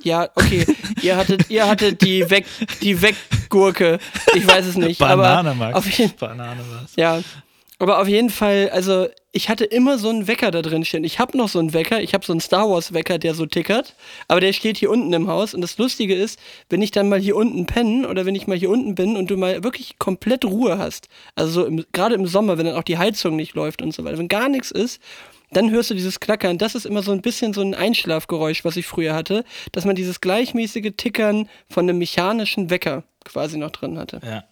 Ja, 0.03 0.31
okay. 0.35 0.65
ihr 1.03 1.17
hattet, 1.17 1.51
ihr 1.51 1.69
hattet 1.69 2.01
die 2.01 2.29
Weg, 2.31 2.47
die 2.81 3.03
Weggurke. 3.03 3.99
Ich 4.35 4.47
weiß 4.47 4.65
es 4.67 4.77
nicht. 4.77 4.99
Banane, 4.99 5.51
aber 5.51 5.55
Max. 5.59 5.77
Auf 5.77 5.91
jeden, 5.99 6.17
Banane 6.17 6.61
war's. 6.71 6.93
ja. 6.97 7.21
Aber 7.79 8.01
auf 8.01 8.09
jeden 8.09 8.31
Fall, 8.31 8.71
also 8.73 9.09
ich 9.33 9.49
hatte 9.49 9.65
immer 9.65 9.99
so 9.99 10.09
einen 10.09 10.27
Wecker 10.27 10.51
da 10.51 10.61
drin 10.61 10.85
stehen. 10.85 11.05
Ich 11.05 11.19
habe 11.19 11.37
noch 11.39 11.49
so 11.49 11.59
einen 11.59 11.73
Wecker, 11.73 12.03
ich 12.03 12.15
habe 12.15 12.25
so 12.25 12.33
einen 12.33 12.41
Star 12.41 12.69
Wars 12.69 12.93
Wecker, 12.93 13.19
der 13.19 13.35
so 13.35 13.47
tickert, 13.47 13.95
aber 14.29 14.41
der 14.41 14.53
steht 14.53 14.77
hier 14.77 14.91
unten 14.91 15.13
im 15.13 15.29
Haus 15.29 15.55
und 15.55 15.61
das 15.61 15.79
Lustige 15.79 16.15
ist, 16.15 16.39
wenn 16.69 16.83
ich 16.83 16.91
dann 16.91 17.09
mal 17.09 17.21
hier 17.21 17.37
unten 17.37 17.67
penne 17.67 18.09
oder 18.09 18.27
wenn 18.27 18.35
ich 18.35 18.47
mal 18.47 18.57
hier 18.57 18.71
unten 18.71 18.95
bin 18.95 19.17
und 19.17 19.31
du 19.31 19.37
mal 19.37 19.63
wirklich 19.63 19.99
komplett 19.99 20.45
Ruhe 20.45 20.79
hast, 20.79 21.09
also 21.37 21.65
so 21.65 21.83
gerade 21.93 22.17
im 22.17 22.27
Sommer, 22.27 22.59
wenn 22.59 22.67
dann 22.67 22.77
auch 22.77 22.83
die 22.83 22.99
Heizung 22.99 23.37
nicht 23.37 23.55
läuft 23.55 23.83
und 23.83 23.95
so 23.95 24.05
weiter, 24.05 24.19
wenn 24.19 24.29
gar 24.29 24.49
nichts 24.49 24.71
ist, 24.71 25.01
dann 25.53 25.71
hörst 25.71 25.91
du 25.91 25.95
dieses 25.95 26.21
Klackern. 26.21 26.59
Das 26.59 26.75
ist 26.75 26.87
immer 26.87 27.03
so 27.03 27.13
ein 27.13 27.23
bisschen 27.23 27.53
so 27.53 27.61
ein 27.61 27.75
Einschlafgeräusch, 27.75 28.65
was 28.65 28.77
ich 28.77 28.87
früher 28.87 29.15
hatte, 29.15 29.45
dass 29.73 29.85
man 29.85 29.97
dieses 29.97 30.21
gleichmäßige 30.21 30.93
Tickern 30.97 31.49
von 31.69 31.89
einem 31.89 31.99
mechanischen 31.99 32.71
Wecker 32.71 33.05
quasi 33.25 33.59
noch 33.59 33.71
drin 33.71 33.99
hatte. 33.99 34.21
Ja. 34.25 34.45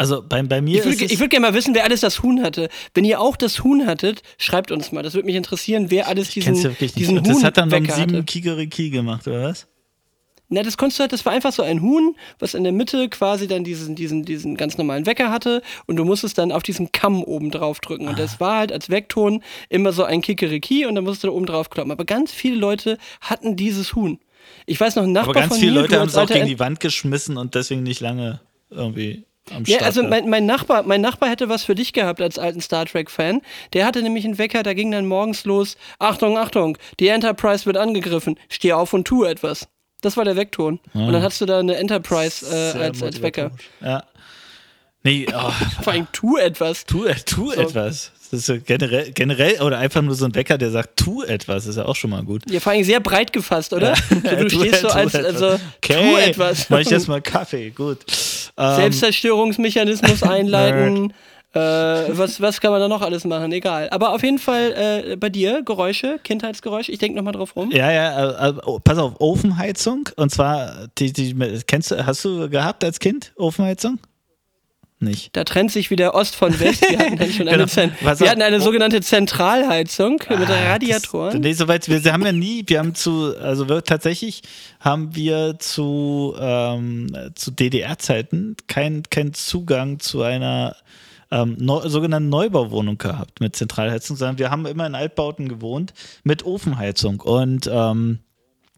Also 0.00 0.22
bei, 0.26 0.42
bei 0.42 0.62
mir 0.62 0.78
Ich 0.78 0.84
würde 0.86 0.96
ist 0.96 1.02
es, 1.02 1.12
ich 1.12 1.20
würd 1.20 1.28
gerne 1.28 1.46
mal 1.48 1.52
wissen, 1.52 1.74
wer 1.74 1.84
alles 1.84 2.00
das 2.00 2.22
Huhn 2.22 2.42
hatte. 2.42 2.70
Wenn 2.94 3.04
ihr 3.04 3.20
auch 3.20 3.36
das 3.36 3.62
Huhn 3.62 3.86
hattet, 3.86 4.22
schreibt 4.38 4.72
uns 4.72 4.92
mal. 4.92 5.02
Das 5.02 5.12
würde 5.12 5.26
mich 5.26 5.34
interessieren, 5.36 5.90
wer 5.90 6.08
alles 6.08 6.30
diesen, 6.30 6.54
ja 6.54 6.62
wirklich 6.64 6.96
nicht. 6.96 6.98
diesen 7.00 7.18
Und 7.18 7.28
das 7.28 7.44
hat 7.44 7.58
dann 7.58 7.70
um 7.70 7.84
sieben 7.84 7.90
hatte. 7.90 8.24
Kikeriki 8.24 8.88
gemacht, 8.88 9.28
oder 9.28 9.42
was? 9.42 9.66
Na, 10.48 10.62
das 10.62 10.78
konntest 10.78 10.98
du 10.98 11.02
halt, 11.02 11.12
das 11.12 11.26
war 11.26 11.34
einfach 11.34 11.52
so 11.52 11.62
ein 11.62 11.82
Huhn, 11.82 12.16
was 12.38 12.54
in 12.54 12.64
der 12.64 12.72
Mitte 12.72 13.10
quasi 13.10 13.46
dann 13.46 13.62
diesen, 13.62 13.94
diesen, 13.94 14.24
diesen 14.24 14.56
ganz 14.56 14.78
normalen 14.78 15.04
Wecker 15.04 15.30
hatte 15.30 15.60
und 15.86 15.96
du 15.96 16.06
musstest 16.06 16.38
dann 16.38 16.50
auf 16.50 16.62
diesen 16.62 16.92
Kamm 16.92 17.22
oben 17.22 17.50
drauf 17.50 17.80
drücken. 17.80 18.08
Und 18.08 18.14
Ah. 18.14 18.16
das 18.22 18.40
war 18.40 18.56
halt 18.56 18.72
als 18.72 18.88
Weckton 18.88 19.42
immer 19.68 19.92
so 19.92 20.04
ein 20.04 20.22
Kikeriki 20.22 20.86
und 20.86 20.94
dann 20.94 21.04
musstest 21.04 21.24
du 21.24 21.26
da 21.28 21.34
oben 21.34 21.44
drauf 21.44 21.68
kloppen. 21.68 21.92
Aber 21.92 22.06
ganz 22.06 22.32
viele 22.32 22.56
Leute 22.56 22.96
hatten 23.20 23.54
dieses 23.54 23.94
Huhn. 23.94 24.18
Ich 24.64 24.80
weiß 24.80 24.96
noch, 24.96 25.02
ein 25.02 25.12
Nachbar 25.12 25.36
Aber 25.36 25.40
ganz 25.46 25.58
viele 25.58 25.72
mir, 25.72 25.80
Leute 25.82 26.00
haben 26.00 26.08
es 26.08 26.16
auch 26.16 26.26
gegen 26.26 26.46
die 26.46 26.58
Wand 26.58 26.80
geschmissen 26.80 27.36
und 27.36 27.54
deswegen 27.54 27.82
nicht 27.82 28.00
lange 28.00 28.40
irgendwie 28.70 29.24
am 29.50 29.64
Ja, 29.64 29.76
Start. 29.76 29.82
also 29.82 30.00
gehabt. 30.02 30.10
mein, 30.22 30.30
mein, 30.30 30.46
Nachbar, 30.46 30.82
mein 30.84 31.00
Nachbar 31.00 31.28
hätte 31.30 31.48
was 31.48 31.64
für 31.64 31.74
dich 31.74 31.92
gehabt 31.92 32.20
als 32.20 32.38
alten 32.38 32.60
Star 32.60 32.86
Trek-Fan. 32.86 33.40
Der 33.72 33.84
hatte 33.86 34.02
nämlich 34.02 34.24
einen 34.24 34.38
Wecker, 34.38 34.62
da 34.62 34.74
ging 34.74 34.90
dann 34.90 35.06
morgens 35.06 35.44
los, 35.44 35.76
Achtung, 35.98 36.38
Achtung, 36.38 36.76
die 37.00 37.08
Enterprise 37.08 37.66
wird 37.66 37.76
angegriffen, 37.76 38.38
steh 38.48 38.72
auf 38.72 38.92
und 38.92 39.06
tu 39.06 39.24
etwas. 39.24 39.68
Das 40.02 40.16
war 40.16 40.24
der 40.24 40.36
Weckton. 40.36 40.80
Und 40.94 41.12
dann 41.12 41.22
hast 41.22 41.40
du 41.40 41.46
da 41.46 41.58
eine 41.58 41.76
Enterprise 41.76 42.46
äh, 42.46 42.78
als, 42.78 43.02
als 43.02 43.20
Wecker. 43.20 43.50
Ja. 43.82 44.04
Nee, 45.02 45.26
oh, 45.34 45.50
Vor 45.82 45.92
allem 45.92 46.06
tu 46.12 46.36
etwas. 46.36 46.84
tu, 46.86 47.04
tu 47.26 47.50
etwas. 47.52 48.12
Das 48.30 48.40
ist 48.40 48.48
ja 48.48 48.58
generell, 48.58 49.10
generell, 49.12 49.60
oder 49.60 49.78
einfach 49.78 50.02
nur 50.02 50.14
so 50.14 50.24
ein 50.24 50.34
Wecker, 50.34 50.56
der 50.56 50.70
sagt, 50.70 50.96
tu 50.98 51.22
etwas, 51.22 51.66
ist 51.66 51.76
ja 51.76 51.84
auch 51.86 51.96
schon 51.96 52.10
mal 52.10 52.22
gut. 52.22 52.42
Ja, 52.50 52.60
vor 52.60 52.72
allem 52.72 52.84
sehr 52.84 53.00
breit 53.00 53.32
gefasst, 53.32 53.72
oder? 53.72 53.94
So, 53.96 54.14
du 54.14 54.20
Tu- 54.48 54.60
stehst 54.60 54.82
so 54.82 54.88
tu 54.88 54.94
als, 54.94 55.14
etwas. 55.14 55.42
also, 55.42 55.56
tu 55.56 55.92
okay, 55.92 56.20
etwas. 56.30 56.70
Mach 56.70 56.78
ich 56.78 56.92
erstmal 56.92 57.20
Kaffee, 57.22 57.70
gut. 57.70 57.98
Ähm, 58.56 58.76
Selbstzerstörungsmechanismus 58.76 60.22
einleiten. 60.22 61.12
äh, 61.52 61.58
was, 61.58 62.40
was 62.40 62.60
kann 62.60 62.70
man 62.70 62.80
da 62.80 62.88
noch 62.88 63.02
alles 63.02 63.24
machen? 63.24 63.52
Egal. 63.52 63.88
Aber 63.90 64.14
auf 64.14 64.22
jeden 64.22 64.38
Fall 64.38 64.72
äh, 65.12 65.16
bei 65.16 65.28
dir 65.28 65.62
Geräusche, 65.62 66.18
Kindheitsgeräusche. 66.22 66.92
Ich 66.92 66.98
denke 66.98 67.16
nochmal 67.16 67.32
drauf 67.32 67.56
rum. 67.56 67.70
Ja, 67.72 67.90
ja, 67.90 68.48
äh, 68.48 68.50
äh, 68.50 68.54
oh, 68.64 68.78
pass 68.82 68.98
auf, 68.98 69.14
Ofenheizung. 69.20 70.08
Und 70.16 70.30
zwar, 70.30 70.88
die, 70.98 71.12
die, 71.12 71.34
kennst 71.66 71.90
du, 71.90 72.06
hast 72.06 72.24
du 72.24 72.48
gehabt 72.48 72.84
als 72.84 72.98
Kind 72.98 73.32
Ofenheizung? 73.36 73.98
Nicht. 75.02 75.34
Da 75.34 75.44
trennt 75.44 75.72
sich 75.72 75.90
wieder 75.90 76.14
Ost 76.14 76.36
von 76.36 76.60
West. 76.60 76.88
Wir 76.88 76.98
hatten 76.98 77.16
dann 77.16 77.32
schon 77.32 77.48
eine, 77.48 77.66
Genau. 77.74 77.92
Was 78.02 78.20
wir 78.20 78.28
hatten 78.28 78.42
eine 78.42 78.58
oh. 78.58 78.60
sogenannte 78.60 79.00
Zentralheizung 79.00 80.22
mit 80.28 80.50
Ah, 80.50 80.72
Radiatoren. 80.72 81.32
Das, 81.32 81.40
nee, 81.40 81.52
soweit, 81.54 81.88
wir, 81.88 82.04
wir 82.04 82.12
haben 82.12 82.24
ja 82.26 82.32
nie, 82.32 82.64
wir 82.66 82.78
haben 82.78 82.94
zu, 82.94 83.34
also 83.38 83.68
wir, 83.68 83.82
tatsächlich 83.82 84.42
haben 84.78 85.14
wir 85.16 85.58
zu, 85.58 86.34
ähm, 86.38 87.08
zu 87.34 87.50
DDR-Zeiten 87.50 88.56
keinen 88.66 89.04
kein 89.04 89.32
Zugang 89.32 90.00
zu 90.00 90.22
einer 90.22 90.76
ähm, 91.30 91.56
neu, 91.58 91.88
sogenannten 91.88 92.28
Neubauwohnung 92.28 92.98
gehabt 92.98 93.40
mit 93.40 93.56
Zentralheizung, 93.56 94.16
sondern 94.16 94.38
wir 94.38 94.50
haben 94.50 94.66
immer 94.66 94.86
in 94.86 94.94
Altbauten 94.94 95.48
gewohnt 95.48 95.94
mit 96.24 96.44
Ofenheizung 96.44 97.20
und 97.20 97.70
ähm, 97.72 98.18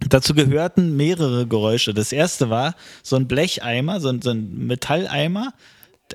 Dazu 0.09 0.35
gehörten 0.35 0.97
mehrere 0.97 1.47
Geräusche. 1.47 1.95
Das 1.95 2.11
erste 2.11 2.51
war 2.51 2.75
so 3.05 3.15
ein 3.15 3.29
Blecheimer, 3.29 4.01
so 4.01 4.09
ein, 4.09 4.21
so 4.21 4.31
ein 4.31 4.67
Metalleimer, 4.67 5.55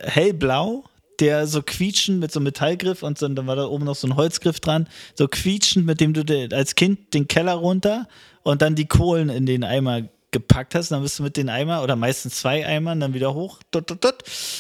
hellblau, 0.02 0.84
der 1.20 1.48
so 1.48 1.62
quietschend 1.62 2.20
mit 2.20 2.32
so 2.32 2.40
einem 2.40 2.46
Metallgriff 2.46 3.04
und 3.04 3.18
so, 3.18 3.28
dann 3.28 3.48
war 3.48 3.56
da 3.56 3.66
oben 3.66 3.86
noch 3.86 3.96
so 3.96 4.08
ein 4.08 4.16
Holzgriff 4.16 4.60
dran, 4.60 4.88
so 5.16 5.28
quietschend, 5.28 5.86
mit 5.86 6.00
dem 6.00 6.14
du 6.14 6.50
als 6.56 6.76
Kind 6.76 7.14
den 7.14 7.28
Keller 7.28 7.54
runter 7.54 8.08
und 8.44 8.62
dann 8.62 8.76
die 8.76 8.88
Kohlen 8.88 9.30
in 9.30 9.46
den 9.46 9.64
Eimer 9.64 10.04
gepackt 10.32 10.76
hast. 10.76 10.92
Dann 10.92 11.02
bist 11.02 11.20
du 11.20 11.24
mit 11.24 11.38
den 11.38 11.50
Eimer 11.50 11.84
oder 11.84 11.96
meistens 11.96 12.36
zwei 12.36 12.66
Eimern 12.66 13.00
dann 13.00 13.14
wieder 13.14 13.34
hoch. 13.34 13.60
Tut, 13.72 13.88
tut, 13.88 14.02
tut. 14.02 14.16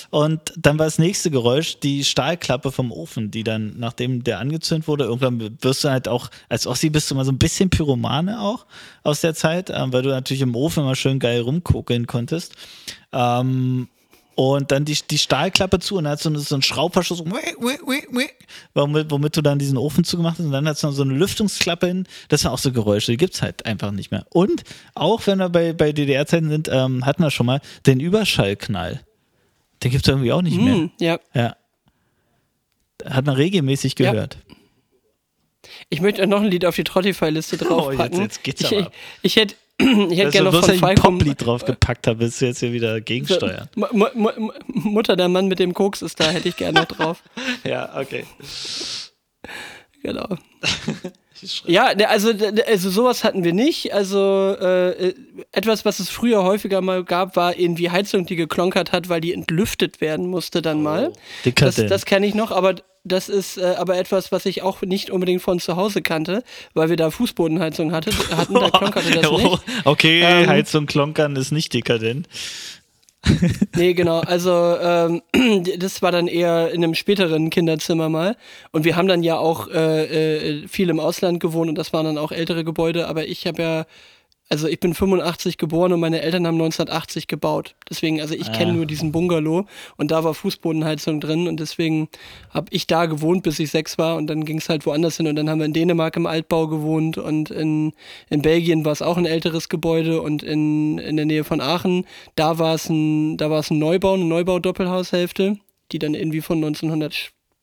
Und 0.10 0.54
dann 0.58 0.80
war 0.80 0.86
das 0.86 0.98
nächste 0.98 1.30
Geräusch 1.30 1.80
die 1.80 2.04
Stahlklappe 2.04 2.72
vom 2.72 2.92
Ofen, 2.92 3.32
die 3.32 3.44
dann, 3.44 3.76
nachdem 3.78 4.24
der 4.24 4.40
angezündet 4.40 4.88
wurde, 4.88 5.06
irgendwann 5.06 5.58
wirst 5.62 5.84
du 5.84 5.90
halt 5.90 6.08
auch, 6.08 6.30
als 6.50 6.68
Ossi 6.68 6.90
bist 6.90 7.12
du 7.12 7.16
mal 7.16 7.26
so 7.26 7.32
ein 7.32 7.38
bisschen 7.38 7.70
Pyromane 7.70 8.42
auch 8.42 8.66
aus 9.04 9.22
der 9.22 9.36
Zeit, 9.36 9.70
ähm, 9.70 9.94
weil 9.94 10.02
du 10.02 10.10
natürlich 10.10 10.42
im 10.42 10.56
Ofen 10.56 10.84
immer 10.84 10.96
schön 10.96 11.20
geil 11.20 11.42
rumkokeln 11.42 12.08
konntest. 12.08 12.54
Ähm, 13.12 13.90
und 14.38 14.72
dann 14.72 14.86
die, 14.86 14.96
die 15.10 15.18
Stahlklappe 15.18 15.80
zu 15.80 15.96
und 15.98 16.04
dann 16.04 16.12
hat 16.14 16.20
so, 16.22 16.30
eine, 16.30 16.38
so 16.38 16.54
ein 16.56 16.62
Schraubverschluss, 16.62 17.24
womit, 17.26 19.12
womit 19.12 19.36
du 19.36 19.42
dann 19.42 19.58
diesen 19.58 19.78
Ofen 19.80 20.04
zugemacht 20.04 20.38
hast. 20.38 20.46
Und 20.46 20.52
dann 20.52 20.68
hat 20.68 20.78
es 20.78 20.84
noch 20.84 20.92
so 20.92 21.02
eine 21.02 21.16
Lüftungsklappe 21.16 21.88
hin. 21.88 22.08
Das 22.30 22.42
sind 22.42 22.52
auch 22.52 22.60
so 22.60 22.72
Geräusche, 22.72 23.12
die 23.12 23.18
gibt 23.18 23.34
es 23.34 23.42
halt 23.42 23.66
einfach 23.66 23.90
nicht 23.92 24.12
mehr. 24.12 24.26
Und 24.30 24.64
auch 24.94 25.26
wenn 25.26 25.40
wir 25.40 25.50
bei, 25.50 25.74
bei 25.74 25.92
DDR-Zeiten 25.92 26.50
sind, 26.50 26.70
ähm, 26.72 27.04
hatten 27.04 27.24
wir 27.24 27.32
schon 27.32 27.48
mal 27.48 27.62
den 27.88 28.00
Überschallknall. 28.00 29.02
Den 29.84 29.90
gibt 29.92 30.06
es 30.06 30.10
irgendwie 30.10 30.32
auch 30.32 30.44
nicht 30.44 30.58
mehr. 30.62 30.76
Hm, 30.76 30.92
ja. 31.00 31.20
Ja. 31.34 31.56
Hat 33.06 33.26
man 33.26 33.36
regelmäßig 33.36 33.98
Ja. 33.98 34.12
gehört. 34.12 34.38
Ich 35.90 36.00
möchte 36.00 36.26
noch 36.28 36.42
ein 36.42 36.48
Lied 36.52 36.64
auf 36.66 36.76
die 36.76 36.84
Trottify-Liste 36.84 37.58
draufpacken. 37.58 38.20
Oh, 38.20 38.22
jetzt- 38.22 38.38
jetzt 38.38 38.44
geht's 38.44 38.62
ich, 38.62 38.68
aber 38.78 38.92
ich, 39.22 39.34
ich 39.34 39.36
hätte 39.36 39.56
ich 39.80 39.88
hätte 39.88 40.24
Dass 40.24 40.32
gerne 40.34 40.52
noch 40.52 40.60
von 40.62 40.72
ein 40.72 40.80
Falco. 40.80 41.02
Poplied 41.04 41.46
draufgepackt 41.46 42.08
hast, 42.08 42.20
willst 42.20 42.42
du 42.42 42.46
jetzt 42.46 42.60
hier 42.60 42.74
wieder 42.74 43.00
gegensteuern. 43.02 43.70
Mu- 43.76 43.86
Mu- 43.92 44.32
Mu- 44.38 44.52
Mutter, 44.68 45.16
der 45.16 45.28
Mann 45.30 45.48
mit 45.48 45.60
dem 45.60 45.74
Koks 45.74 46.02
ist 46.02 46.20
da, 46.20 46.30
hätte 46.30 46.50
ich 46.50 46.58
gerne 46.58 46.80
noch 46.82 46.88
drauf. 46.88 47.22
Ja, 47.64 47.98
okay. 48.00 48.26
Genau. 50.04 50.28
Ja, 51.68 51.94
ne, 51.94 52.10
also, 52.10 52.34
also 52.66 52.90
sowas 52.90 53.24
hatten 53.24 53.44
wir 53.44 53.54
nicht. 53.54 53.94
Also 53.94 54.56
äh, 54.60 55.10
äh, 55.10 55.14
etwas, 55.52 55.86
was 55.86 56.00
es 56.00 56.10
früher 56.10 56.42
häufiger 56.44 56.82
mal 56.82 57.04
gab, 57.04 57.36
war 57.36 57.60
irgendwie 57.60 57.92
Heizung, 57.92 58.26
die 58.26 58.36
geklonkert 58.36 58.92
hat, 58.92 59.08
weil 59.08 59.22
die 59.22 59.34
entlüftet 59.34 60.02
werden 60.02 60.26
musste 60.26 60.64
dann 60.64 60.82
mal. 60.82 61.10
Das, 61.10 61.14
Dekadent. 61.44 61.92
das 61.92 62.06
kenne 62.06 62.26
ich 62.26 62.34
noch, 62.34 62.50
aber 62.50 62.74
das 63.08 63.30
ist 63.30 63.58
äh, 63.58 63.76
aber 63.78 63.98
etwas, 63.98 64.32
was 64.32 64.46
ich 64.46 64.62
auch 64.62 64.82
nicht 64.82 65.10
unbedingt 65.10 65.42
von 65.42 65.60
zu 65.60 65.76
Hause 65.76 66.02
kannte, 66.02 66.44
weil 66.74 66.90
wir 66.90 66.98
da 66.98 67.12
Fußbodenheizung 67.12 67.92
hatte, 67.92 68.12
hatten, 68.36 68.54
da 68.54 68.70
klonkerte 68.70 69.12
das 69.12 69.32
nicht. 69.32 69.46
Oh, 69.46 69.58
okay, 69.86 70.22
Ähm, 70.22 70.48
Heizung 70.48 70.86
klonkern 70.86 71.36
ist 71.36 71.52
nicht 71.52 71.74
dekadent. 71.74 72.28
Nee, 73.76 73.94
genau. 73.94 74.20
Also 74.20 74.78
ähm, 74.82 75.22
das 75.78 76.02
war 76.02 76.12
dann 76.12 76.28
eher 76.28 76.72
in 76.72 76.84
einem 76.84 76.96
späteren 76.96 77.50
Kinderzimmer 77.50 78.10
mal. 78.10 78.38
Und 78.72 78.86
wir 78.86 78.96
haben 78.96 79.08
dann 79.08 79.24
ja 79.24 79.38
auch 79.38 79.68
äh, 79.68 80.62
äh, 80.62 80.68
viel 80.68 80.90
im 80.90 81.00
Ausland 81.00 81.40
gewohnt 81.40 81.70
und 81.70 81.76
das 81.78 81.94
waren 81.94 82.06
dann 82.06 82.18
auch 82.18 82.32
ältere 82.32 82.64
Gebäude. 82.64 83.08
Aber 83.08 83.26
ich 83.26 83.46
habe 83.48 83.62
ja, 83.62 83.86
also 84.50 84.68
ich 84.68 84.80
bin 84.80 84.94
85 84.94 85.58
geboren 85.58 85.92
und 85.94 86.00
meine 86.00 86.22
Eltern 86.22 86.48
haben 86.48 86.56
1980 86.56 87.28
gebaut. 87.28 87.76
Deswegen, 87.90 88.22
also 88.22 88.34
ich 88.34 88.52
kenne 88.52 88.72
Ah. 88.72 88.76
nur 88.76 88.86
diesen 88.86 89.12
Bungalow 89.12 89.66
und 89.98 90.12
da 90.12 90.24
war 90.24 90.34
Fußbodenheizung 90.34 91.20
drin 91.20 91.48
und 91.48 91.60
deswegen 91.60 92.08
habe 92.52 92.68
ich 92.72 92.88
da 92.88 93.06
gewohnt, 93.08 93.44
bis 93.44 93.60
ich 93.60 93.72
sechs 93.72 93.98
war 93.98 94.16
und 94.16 94.28
dann 94.28 94.46
ging 94.46 94.58
es 94.60 94.70
halt 94.70 94.86
woanders 94.86 95.18
hin 95.18 95.28
und 95.28 95.36
dann 95.36 95.50
haben 95.50 95.60
wir 95.60 95.66
in 95.66 95.74
Dänemark 95.74 96.16
im 96.16 96.26
Altbau 96.26 96.68
gewohnt 96.68 97.18
und 97.18 97.50
in, 97.50 97.94
in 98.30 98.42
Belgien 98.42 98.86
war 98.86 98.94
es 98.94 99.02
auch 99.02 99.18
ein 99.18 99.26
älteres 99.26 99.70
Gebäude 99.70 100.22
und 100.22 100.44
in, 100.44 100.98
in 100.98 101.18
der 101.18 101.26
Nähe 101.26 101.44
von 101.44 101.62
Aachen, 101.62 102.06
da 102.36 102.58
war 102.58 102.76
es 102.76 102.90
ein, 102.90 103.38
da 103.38 103.50
war 103.50 103.60
es 103.60 103.70
ein 103.70 103.80
Neubau, 103.80 104.14
eine 104.14 104.26
Neubau-Doppelhaushälfte, 104.26 105.58
die 105.92 106.00
dann 106.00 106.14
irgendwie 106.14 106.42
von 106.42 106.64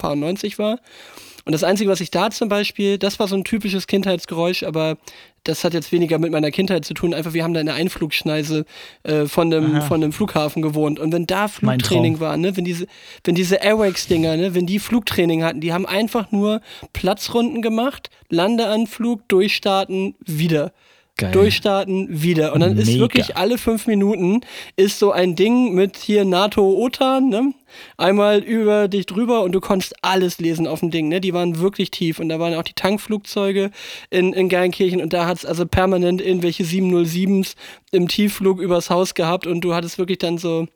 1990 0.00 0.58
war. 0.58 0.78
Und 1.46 1.52
das 1.52 1.62
Einzige, 1.62 1.90
was 1.90 2.00
ich 2.00 2.10
da 2.10 2.30
zum 2.30 2.48
Beispiel, 2.48 2.96
das 2.96 3.18
war 3.18 3.28
so 3.28 3.36
ein 3.36 3.44
typisches 3.44 3.86
Kindheitsgeräusch, 3.86 4.62
aber 4.62 4.96
das 5.44 5.62
hat 5.62 5.74
jetzt 5.74 5.92
weniger 5.92 6.18
mit 6.18 6.32
meiner 6.32 6.50
Kindheit 6.50 6.86
zu 6.86 6.94
tun. 6.94 7.12
Einfach, 7.12 7.34
wir 7.34 7.44
haben 7.44 7.52
da 7.52 7.60
in 7.60 7.66
der 7.66 7.74
Einflugschneise 7.74 8.64
äh, 9.02 9.26
von, 9.26 9.52
einem, 9.52 9.82
von 9.82 10.02
einem 10.02 10.12
Flughafen 10.12 10.62
gewohnt. 10.62 10.98
Und 10.98 11.12
wenn 11.12 11.26
da 11.26 11.48
Flugtraining 11.48 12.18
war, 12.18 12.38
ne, 12.38 12.56
wenn 12.56 12.64
diese, 12.64 12.86
wenn 13.24 13.34
diese 13.34 13.56
Airwax-Dinger, 13.56 14.38
ne, 14.38 14.54
wenn 14.54 14.64
die 14.64 14.78
Flugtraining 14.78 15.44
hatten, 15.44 15.60
die 15.60 15.74
haben 15.74 15.84
einfach 15.84 16.32
nur 16.32 16.62
Platzrunden 16.94 17.60
gemacht, 17.60 18.08
Landeanflug, 18.30 19.28
durchstarten, 19.28 20.14
wieder. 20.24 20.72
Geil. 21.16 21.30
Durchstarten, 21.30 22.08
wieder. 22.10 22.54
Und 22.54 22.60
dann 22.60 22.76
ist 22.76 22.88
Mega. 22.88 23.02
wirklich 23.02 23.36
alle 23.36 23.56
fünf 23.56 23.86
Minuten 23.86 24.40
ist 24.74 24.98
so 24.98 25.12
ein 25.12 25.36
Ding 25.36 25.72
mit 25.72 25.96
hier 25.96 26.24
NATO-OTAN, 26.24 27.28
ne? 27.28 27.54
Einmal 27.96 28.40
über 28.40 28.88
dich 28.88 29.06
drüber 29.06 29.42
und 29.42 29.52
du 29.52 29.60
konntest 29.60 29.94
alles 30.02 30.40
lesen 30.40 30.66
auf 30.66 30.80
dem 30.80 30.90
Ding, 30.90 31.06
ne? 31.06 31.20
Die 31.20 31.32
waren 31.32 31.60
wirklich 31.60 31.92
tief 31.92 32.18
und 32.18 32.30
da 32.30 32.40
waren 32.40 32.54
auch 32.54 32.64
die 32.64 32.72
Tankflugzeuge 32.72 33.70
in, 34.10 34.32
in 34.32 34.48
Geilenkirchen 34.48 35.00
und 35.00 35.12
da 35.12 35.26
hat 35.26 35.38
es 35.38 35.46
also 35.46 35.66
permanent 35.66 36.20
irgendwelche 36.20 36.64
707s 36.64 37.54
im 37.92 38.08
Tiefflug 38.08 38.60
übers 38.60 38.90
Haus 38.90 39.14
gehabt 39.14 39.46
und 39.46 39.60
du 39.60 39.72
hattest 39.72 39.98
wirklich 39.98 40.18
dann 40.18 40.36
so, 40.36 40.66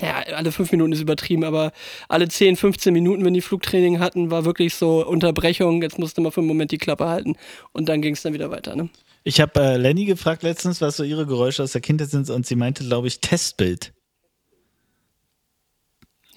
ja, 0.00 0.14
alle 0.34 0.50
fünf 0.50 0.72
Minuten 0.72 0.92
ist 0.92 1.02
übertrieben, 1.02 1.44
aber 1.44 1.72
alle 2.08 2.28
10, 2.28 2.56
15 2.56 2.94
Minuten, 2.94 3.22
wenn 3.22 3.34
die 3.34 3.42
Flugtraining 3.42 3.98
hatten, 3.98 4.30
war 4.30 4.46
wirklich 4.46 4.74
so 4.74 5.06
Unterbrechung, 5.06 5.82
jetzt 5.82 5.98
musste 5.98 6.22
man 6.22 6.32
für 6.32 6.40
einen 6.40 6.48
Moment 6.48 6.70
die 6.72 6.78
Klappe 6.78 7.06
halten 7.06 7.36
und 7.72 7.90
dann 7.90 8.00
ging 8.00 8.14
es 8.14 8.22
dann 8.22 8.32
wieder 8.32 8.50
weiter, 8.50 8.74
ne? 8.74 8.88
Ich 9.28 9.42
habe 9.42 9.60
äh, 9.60 9.76
Lenny 9.76 10.06
gefragt 10.06 10.42
letztens, 10.42 10.80
was 10.80 10.96
so 10.96 11.04
ihre 11.04 11.26
Geräusche 11.26 11.62
aus 11.62 11.72
der 11.72 11.82
Kindheit 11.82 12.08
sind 12.08 12.30
und 12.30 12.46
sie 12.46 12.56
meinte, 12.56 12.82
glaube 12.82 13.08
ich, 13.08 13.20
Testbild. 13.20 13.92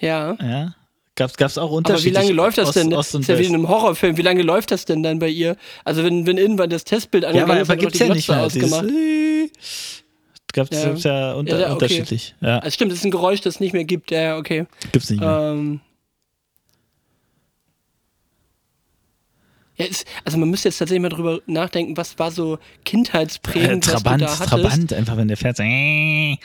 Ja. 0.01 0.35
Ja? 0.41 0.75
Gab's, 1.15 1.37
gab's 1.37 1.57
auch 1.57 1.71
Aber 1.71 2.03
wie 2.03 2.09
lange 2.09 2.31
läuft 2.33 2.57
das 2.57 2.67
Ost- 2.69 2.75
denn? 2.77 2.93
Ost 2.93 3.15
und 3.15 3.21
ist 3.21 3.27
ja 3.29 3.39
wie 3.39 3.45
in 3.45 3.53
einem 3.55 3.69
Horrorfilm. 3.69 4.17
Wie 4.17 4.21
lange 4.21 4.41
läuft 4.41 4.71
das 4.71 4.83
denn 4.83 5.03
dann 5.03 5.19
bei 5.19 5.29
ihr? 5.29 5.55
Also 5.85 6.03
wenn, 6.03 6.25
wenn 6.25 6.37
irgendwann 6.37 6.69
das 6.69 6.83
Testbild 6.83 7.23
Ja, 7.23 7.29
angegangen 7.29 7.51
aber, 7.53 7.61
ist, 7.61 7.69
aber 7.69 7.79
gibt's 7.79 7.99
ja 7.99 8.13
nicht 8.13 8.27
mehr. 8.27 8.41
ausgemacht. 8.41 8.83
Dieses 8.89 10.03
gab's, 10.51 10.69
Ja. 10.75 10.85
gab's 10.89 11.03
ja, 11.03 11.33
unter, 11.33 11.53
Ja, 11.53 11.59
ja, 11.59 11.65
okay. 11.67 11.73
unterschiedlich. 11.75 12.35
Ja, 12.41 12.59
Also 12.59 12.73
stimmt, 12.73 12.91
das 12.91 12.99
ist 12.99 13.05
ein 13.05 13.11
Geräusch, 13.11 13.39
das 13.39 13.55
es 13.55 13.59
nicht 13.61 13.71
mehr 13.71 13.85
gibt. 13.85 14.11
Ja, 14.11 14.21
ja, 14.21 14.37
okay. 14.37 14.65
gibt's 14.91 15.09
nicht 15.09 15.21
mehr. 15.21 15.53
Ähm, 15.53 15.79
ja, 19.81 19.89
ist, 19.89 20.07
also 20.23 20.37
man 20.37 20.49
müsste 20.49 20.69
jetzt 20.69 20.77
tatsächlich 20.77 21.01
mal 21.01 21.09
drüber 21.09 21.39
nachdenken, 21.47 21.97
was 21.97 22.17
war 22.19 22.31
so 22.31 22.55
Äh, 22.55 22.57
kindheitsprägend, 22.85 23.83
Trabant, 23.85 24.21
was 24.21 24.39
du 24.39 24.45
da 24.45 24.51
hattest. 24.51 24.69
Trabant, 24.69 24.93
einfach 24.93 25.17
wenn 25.17 25.27
der 25.27 25.37
fährt, 25.37 25.57
so, 25.57 25.63
äh, 25.63 26.37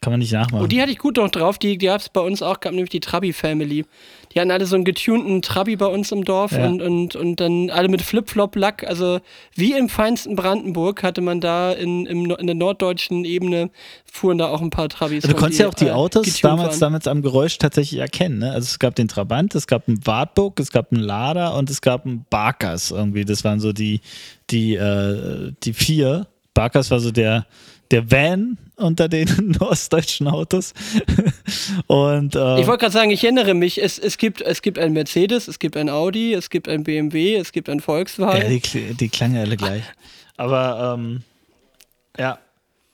kann 0.00 0.12
man 0.12 0.20
nicht 0.20 0.32
nachmachen. 0.32 0.64
Oh, 0.64 0.66
die 0.66 0.82
hatte 0.82 0.92
ich 0.92 0.98
gut 0.98 1.16
noch 1.16 1.30
drauf. 1.30 1.58
Die, 1.58 1.78
die 1.78 1.86
gab 1.86 2.00
es 2.00 2.10
bei 2.10 2.20
uns 2.20 2.42
auch, 2.42 2.60
gab 2.60 2.72
nämlich 2.72 2.90
die 2.90 3.00
Trabi-Family. 3.00 3.86
Die 4.34 4.40
hatten 4.40 4.50
alle 4.50 4.66
so 4.66 4.74
einen 4.74 4.84
getunten 4.84 5.42
Trabi 5.42 5.76
bei 5.76 5.86
uns 5.86 6.10
im 6.12 6.24
Dorf 6.24 6.52
Ja. 6.52 6.66
und, 6.66 6.82
und, 6.82 7.14
und 7.14 7.40
dann 7.40 7.70
alle 7.70 7.88
mit 7.88 8.02
Flip-Flop-Lack. 8.02 8.84
Also 8.84 9.20
wie 9.54 9.72
im 9.72 9.88
feinsten 9.88 10.34
Brandenburg 10.34 11.02
hatte 11.02 11.20
man 11.20 11.40
da 11.40 11.72
in, 11.72 12.06
im, 12.06 12.30
in 12.32 12.46
der 12.46 12.56
norddeutschen 12.56 13.24
Ebene, 13.24 13.70
fuhren 14.10 14.38
da 14.38 14.48
auch 14.48 14.60
ein 14.60 14.70
paar 14.70 14.88
Trabis. 14.88 15.24
Also 15.24 15.34
du 15.34 15.40
konntest 15.40 15.60
ja 15.60 15.68
auch 15.68 15.74
die 15.74 15.86
äh, 15.86 15.90
Autos 15.90 16.40
damals, 16.40 16.72
waren. 16.72 16.80
damals 16.80 17.06
am 17.06 17.22
Geräusch 17.22 17.58
tatsächlich 17.58 18.00
erkennen. 18.00 18.38
Ne? 18.38 18.50
Also 18.52 18.66
es 18.66 18.78
gab 18.78 18.94
den 18.96 19.08
Trabant, 19.08 19.54
es 19.54 19.66
gab 19.66 19.88
einen 19.88 20.04
Wartburg, 20.06 20.58
es 20.58 20.70
gab 20.72 20.92
einen 20.92 21.02
Lader 21.02 21.56
und 21.56 21.70
es 21.70 21.80
gab 21.80 22.04
einen 22.04 22.26
Barkas 22.28 22.90
irgendwie. 22.90 23.24
Das 23.24 23.44
waren 23.44 23.60
so 23.60 23.72
die, 23.72 24.00
die, 24.50 24.74
äh, 24.74 25.52
die 25.62 25.72
vier. 25.72 26.26
Barkas 26.54 26.90
war 26.90 27.00
so 27.00 27.10
der, 27.10 27.46
der 27.90 28.10
Van 28.10 28.58
unter 28.76 29.08
den 29.08 29.56
ostdeutschen 29.60 30.26
Autos. 30.28 30.72
und 31.86 32.34
äh, 32.34 32.60
Ich 32.60 32.66
wollte 32.66 32.80
gerade 32.80 32.92
sagen, 32.92 33.10
ich 33.10 33.22
erinnere 33.22 33.54
mich, 33.54 33.82
es, 33.82 33.98
es, 33.98 34.18
gibt, 34.18 34.40
es 34.40 34.62
gibt 34.62 34.78
ein 34.78 34.92
Mercedes, 34.92 35.48
es 35.48 35.58
gibt 35.58 35.76
ein 35.76 35.88
Audi, 35.88 36.34
es 36.34 36.50
gibt 36.50 36.68
ein 36.68 36.84
BMW, 36.84 37.36
es 37.36 37.52
gibt 37.52 37.68
ein 37.68 37.80
Volkswagen. 37.80 38.42
ja, 38.42 38.48
die, 38.48 38.94
die 38.94 39.08
klangen 39.08 39.38
alle 39.38 39.56
gleich. 39.56 39.84
Aber 40.36 40.96
ähm, 40.98 41.22
ja. 42.18 42.38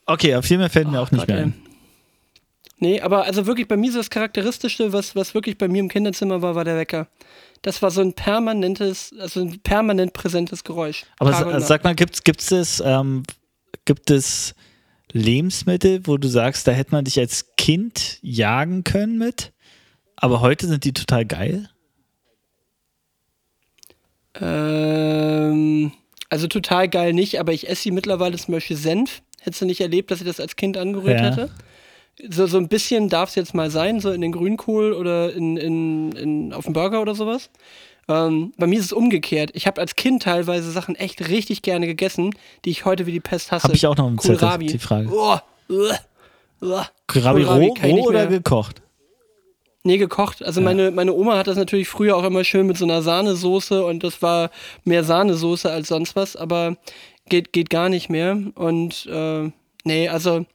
Okay, 0.05 0.35
auf 0.35 0.45
jeden 0.49 0.61
Fall 0.61 0.69
fällt 0.69 0.91
mir 0.91 0.99
auch 0.99 1.11
nicht 1.11 1.21
Gott, 1.21 1.29
mehr 1.29 1.37
ey. 1.37 1.43
ein. 1.43 1.53
Nee, 2.79 2.99
aber 2.99 3.25
also 3.25 3.45
wirklich 3.45 3.67
bei 3.67 3.77
mir 3.77 3.91
so 3.91 3.99
das 3.99 4.09
Charakteristische, 4.09 4.91
was, 4.91 5.15
was 5.15 5.35
wirklich 5.35 5.57
bei 5.57 5.67
mir 5.67 5.79
im 5.79 5.87
Kinderzimmer 5.87 6.41
war, 6.41 6.55
war 6.55 6.65
der 6.65 6.77
Wecker. 6.77 7.07
Das 7.61 7.79
war 7.83 7.91
so 7.91 8.01
ein 8.01 8.13
permanentes, 8.13 9.13
also 9.19 9.41
ein 9.41 9.59
permanent 9.59 10.13
präsentes 10.13 10.63
Geräusch. 10.63 11.05
Aber 11.19 11.61
sag 11.61 11.83
mal, 11.83 11.93
gibt's, 11.93 12.23
gibt's 12.23 12.51
es, 12.51 12.81
ähm, 12.83 13.21
gibt 13.85 14.09
es 14.09 14.55
Lebensmittel, 15.13 16.05
wo 16.05 16.17
du 16.17 16.27
sagst, 16.27 16.67
da 16.67 16.71
hätte 16.71 16.91
man 16.91 17.05
dich 17.05 17.19
als 17.19 17.55
Kind 17.57 18.19
jagen 18.21 18.83
können 18.83 19.17
mit, 19.17 19.51
aber 20.15 20.41
heute 20.41 20.67
sind 20.67 20.83
die 20.83 20.93
total 20.93 21.25
geil? 21.25 21.69
Ähm, 24.39 25.91
also 26.29 26.47
total 26.47 26.87
geil 26.87 27.13
nicht, 27.13 27.39
aber 27.39 27.53
ich 27.53 27.67
esse 27.69 27.83
sie 27.83 27.91
mittlerweile 27.91 28.37
zum 28.37 28.53
Beispiel 28.53 28.77
Senf. 28.77 29.21
Hättest 29.41 29.61
du 29.61 29.65
nicht 29.65 29.81
erlebt, 29.81 30.11
dass 30.11 30.21
ich 30.21 30.27
das 30.27 30.39
als 30.39 30.55
Kind 30.55 30.77
angerührt 30.77 31.19
Ja. 31.19 31.31
hätte? 31.31 31.49
So, 32.29 32.45
so 32.45 32.57
ein 32.57 32.67
bisschen 32.67 33.09
darf 33.09 33.29
es 33.29 33.35
jetzt 33.35 33.53
mal 33.55 33.71
sein, 33.71 33.99
so 33.99 34.11
in 34.11 34.21
den 34.21 34.31
Grünkohl 34.31 34.93
oder 34.93 35.33
in, 35.33 35.57
in, 35.57 36.11
in, 36.11 36.53
auf 36.53 36.65
dem 36.65 36.73
Burger 36.73 37.01
oder 37.01 37.15
sowas. 37.15 37.49
Ähm, 38.11 38.53
bei 38.57 38.67
mir 38.67 38.79
ist 38.79 38.85
es 38.85 38.93
umgekehrt. 38.93 39.51
Ich 39.53 39.67
habe 39.67 39.79
als 39.79 39.95
Kind 39.95 40.23
teilweise 40.23 40.71
Sachen 40.71 40.95
echt 40.95 41.29
richtig 41.29 41.61
gerne 41.61 41.87
gegessen, 41.87 42.35
die 42.65 42.71
ich 42.71 42.85
heute 42.85 43.05
wie 43.05 43.11
die 43.11 43.19
Pest 43.19 43.51
hasse. 43.51 43.63
Habe 43.63 43.75
ich 43.75 43.87
auch 43.87 43.95
noch 43.95 44.07
im 44.07 44.17
Zettel, 44.19 44.37
Kohlrabi. 44.37 44.65
die 44.67 44.79
Frage. 44.79 45.09
Oh, 45.11 45.37
uah, 45.69 45.99
uah. 46.61 46.87
Kohlrabi 47.07 47.43
roh, 47.43 47.73
roh 47.83 48.07
oder 48.07 48.27
gekocht? 48.27 48.81
Nee, 49.83 49.97
gekocht. 49.97 50.43
Also 50.43 50.61
meine, 50.61 50.91
meine 50.91 51.13
Oma 51.13 51.37
hat 51.37 51.47
das 51.47 51.57
natürlich 51.57 51.87
früher 51.87 52.15
auch 52.15 52.23
immer 52.23 52.43
schön 52.43 52.67
mit 52.67 52.77
so 52.77 52.85
einer 52.85 53.01
Sahnesoße 53.01 53.83
und 53.83 54.03
das 54.03 54.21
war 54.21 54.51
mehr 54.83 55.03
Sahnesoße 55.03 55.71
als 55.71 55.87
sonst 55.87 56.15
was, 56.15 56.35
aber 56.35 56.77
geht, 57.29 57.51
geht 57.51 57.71
gar 57.71 57.89
nicht 57.89 58.09
mehr. 58.09 58.37
Und 58.53 59.07
äh, 59.07 59.51
nee, 59.83 60.07
also 60.07 60.45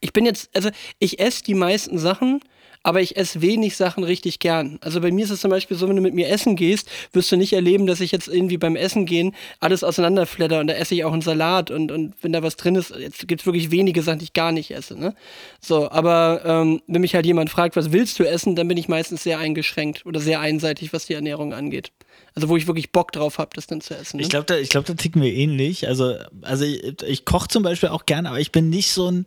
ich 0.00 0.12
bin 0.12 0.26
jetzt, 0.26 0.50
also 0.54 0.70
ich 1.00 1.18
esse 1.18 1.42
die 1.42 1.54
meisten 1.54 1.98
Sachen, 1.98 2.40
aber 2.86 3.00
ich 3.00 3.16
esse 3.16 3.42
wenig 3.42 3.76
Sachen 3.76 4.04
richtig 4.04 4.38
gern. 4.38 4.78
Also 4.80 5.00
bei 5.00 5.10
mir 5.10 5.24
ist 5.24 5.32
es 5.32 5.40
zum 5.40 5.50
Beispiel 5.50 5.76
so, 5.76 5.88
wenn 5.88 5.96
du 5.96 6.02
mit 6.02 6.14
mir 6.14 6.28
essen 6.28 6.54
gehst, 6.54 6.88
wirst 7.12 7.32
du 7.32 7.36
nicht 7.36 7.52
erleben, 7.52 7.88
dass 7.88 8.00
ich 8.00 8.12
jetzt 8.12 8.28
irgendwie 8.28 8.58
beim 8.58 8.76
Essen 8.76 9.06
gehen 9.06 9.34
alles 9.58 9.82
auseinanderfledder 9.82 10.60
und 10.60 10.68
da 10.68 10.74
esse 10.74 10.94
ich 10.94 11.02
auch 11.02 11.12
einen 11.12 11.20
Salat 11.20 11.72
und, 11.72 11.90
und 11.90 12.14
wenn 12.22 12.32
da 12.32 12.44
was 12.44 12.54
drin 12.54 12.76
ist, 12.76 12.94
jetzt 12.96 13.26
gibt 13.26 13.40
es 13.40 13.46
wirklich 13.46 13.72
wenige 13.72 14.02
Sachen, 14.02 14.20
die 14.20 14.26
ich 14.26 14.34
gar 14.34 14.52
nicht 14.52 14.70
esse. 14.70 14.96
Ne? 14.96 15.16
So, 15.60 15.90
aber 15.90 16.42
ähm, 16.44 16.80
wenn 16.86 17.00
mich 17.00 17.16
halt 17.16 17.26
jemand 17.26 17.50
fragt, 17.50 17.74
was 17.74 17.90
willst 17.90 18.20
du 18.20 18.22
essen, 18.22 18.54
dann 18.54 18.68
bin 18.68 18.76
ich 18.76 18.86
meistens 18.86 19.24
sehr 19.24 19.40
eingeschränkt 19.40 20.06
oder 20.06 20.20
sehr 20.20 20.38
einseitig, 20.38 20.92
was 20.92 21.06
die 21.06 21.14
Ernährung 21.14 21.54
angeht. 21.54 21.90
Also 22.36 22.48
wo 22.48 22.56
ich 22.56 22.68
wirklich 22.68 22.92
Bock 22.92 23.10
drauf 23.10 23.38
habe, 23.38 23.50
das 23.54 23.66
dann 23.66 23.80
zu 23.80 23.96
essen. 23.96 24.18
Ne? 24.18 24.22
Ich 24.22 24.28
glaube, 24.28 24.46
da, 24.46 24.62
glaub, 24.62 24.84
da 24.84 24.94
ticken 24.94 25.22
wir 25.22 25.34
ähnlich. 25.34 25.88
Also, 25.88 26.14
also 26.42 26.64
ich, 26.64 27.02
ich 27.02 27.24
koche 27.24 27.48
zum 27.48 27.64
Beispiel 27.64 27.88
auch 27.88 28.06
gerne, 28.06 28.28
aber 28.28 28.38
ich 28.38 28.52
bin 28.52 28.70
nicht 28.70 28.92
so 28.92 29.10
ein 29.10 29.26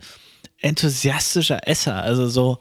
enthusiastischer 0.61 1.67
Esser. 1.67 1.95
Also 2.01 2.29
so, 2.29 2.59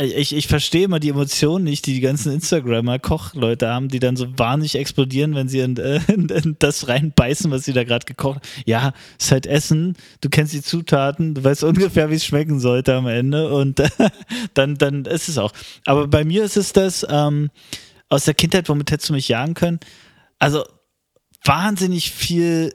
ich, 0.00 0.34
ich 0.34 0.46
verstehe 0.46 0.84
immer 0.84 1.00
die 1.00 1.10
Emotionen 1.10 1.64
nicht, 1.64 1.86
die 1.86 1.94
die 1.94 2.00
ganzen 2.00 2.32
Instagrammer, 2.32 2.98
Kochleute 2.98 3.68
haben, 3.68 3.88
die 3.88 3.98
dann 3.98 4.16
so 4.16 4.26
wahnsinnig 4.38 4.76
explodieren, 4.76 5.34
wenn 5.34 5.48
sie 5.48 5.60
in, 5.60 5.76
äh, 5.76 6.00
in, 6.12 6.28
in 6.28 6.56
das 6.58 6.88
reinbeißen, 6.88 7.50
was 7.50 7.64
sie 7.64 7.72
da 7.72 7.84
gerade 7.84 8.06
gekocht 8.06 8.36
haben. 8.36 8.62
Ja, 8.66 8.92
ist 9.18 9.32
halt 9.32 9.46
Essen, 9.46 9.96
du 10.20 10.28
kennst 10.28 10.52
die 10.52 10.62
Zutaten, 10.62 11.34
du 11.34 11.44
weißt 11.44 11.64
ungefähr, 11.64 12.10
wie 12.10 12.14
es 12.14 12.24
schmecken 12.24 12.60
sollte 12.60 12.94
am 12.94 13.06
Ende 13.06 13.52
und 13.52 13.82
dann, 14.54 14.76
dann 14.76 15.04
ist 15.04 15.28
es 15.28 15.38
auch. 15.38 15.52
Aber 15.84 16.08
bei 16.08 16.24
mir 16.24 16.44
ist 16.44 16.56
es 16.56 16.72
das 16.72 17.06
ähm, 17.08 17.50
aus 18.08 18.24
der 18.24 18.34
Kindheit, 18.34 18.68
womit 18.68 18.90
hättest 18.90 19.10
du 19.10 19.14
mich 19.14 19.28
jagen 19.28 19.54
können? 19.54 19.80
Also 20.38 20.64
wahnsinnig 21.44 22.10
viel, 22.10 22.74